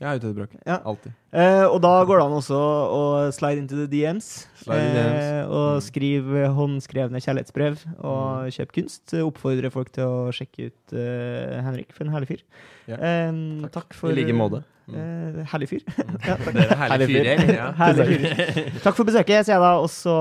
Er 0.00 0.16
ute 0.16 0.24
etter 0.30 0.34
bråk. 0.38 0.54
Ja. 0.66 0.78
Alltid. 0.88 1.12
Uh, 1.32 1.66
og 1.74 1.80
da 1.84 1.90
går 2.08 2.16
det 2.20 2.24
an 2.26 2.32
også 2.38 2.56
å 2.56 3.00
slide 3.36 3.58
into 3.60 3.76
the 3.76 3.86
DMs. 3.86 4.46
Slide 4.62 4.80
the 4.80 4.94
DMs. 4.96 5.24
eh, 5.24 5.44
og 5.48 5.70
Mm. 5.76 5.80
skrive 5.84 6.46
håndskrevne 6.56 7.20
kjærlighetsbrev 7.20 7.78
og 8.00 8.48
kjøp 8.56 8.72
kunst. 8.72 9.12
Oppfordre 9.20 9.70
folk 9.70 9.92
til 9.92 10.04
å 10.04 10.32
sjekke 10.32 10.70
ut 10.70 10.94
uh, 10.96 11.60
Henrik, 11.68 11.92
for 11.92 12.04
en 12.04 12.12
herlig 12.16 12.28
fyr. 12.32 12.42
Ja. 12.88 12.96
Eh, 12.96 13.68
takk. 13.72 13.92
for 13.94 14.10
I 14.10 14.14
like 14.14 14.32
måte. 14.32 14.62
Mm. 14.90 15.44
herlig 15.46 15.68
fyr. 15.70 15.82
ja, 16.26 16.34
takk. 16.36 16.54
Er 16.56 16.76
Herlig 16.80 17.06
fyr. 17.12 17.54
Ja. 17.54 17.72
Herlig 17.78 18.06
fyr. 18.08 18.80
Takk 18.82 18.96
for 18.96 19.04
besøket, 19.04 19.44
sier 19.46 19.54
jeg 19.54 19.60
da, 19.62 19.74
og 19.78 19.86
så 19.92 20.16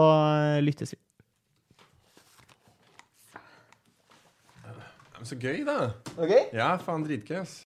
lyttes 0.61 0.91
vi. 0.93 0.99
Så 5.29 5.35
gøy, 5.37 5.59
da. 5.61 5.91
Okay? 6.17 6.47
Ja, 6.57 6.71
faen 6.81 7.03
dritgøy, 7.05 7.43
ass. 7.43 7.51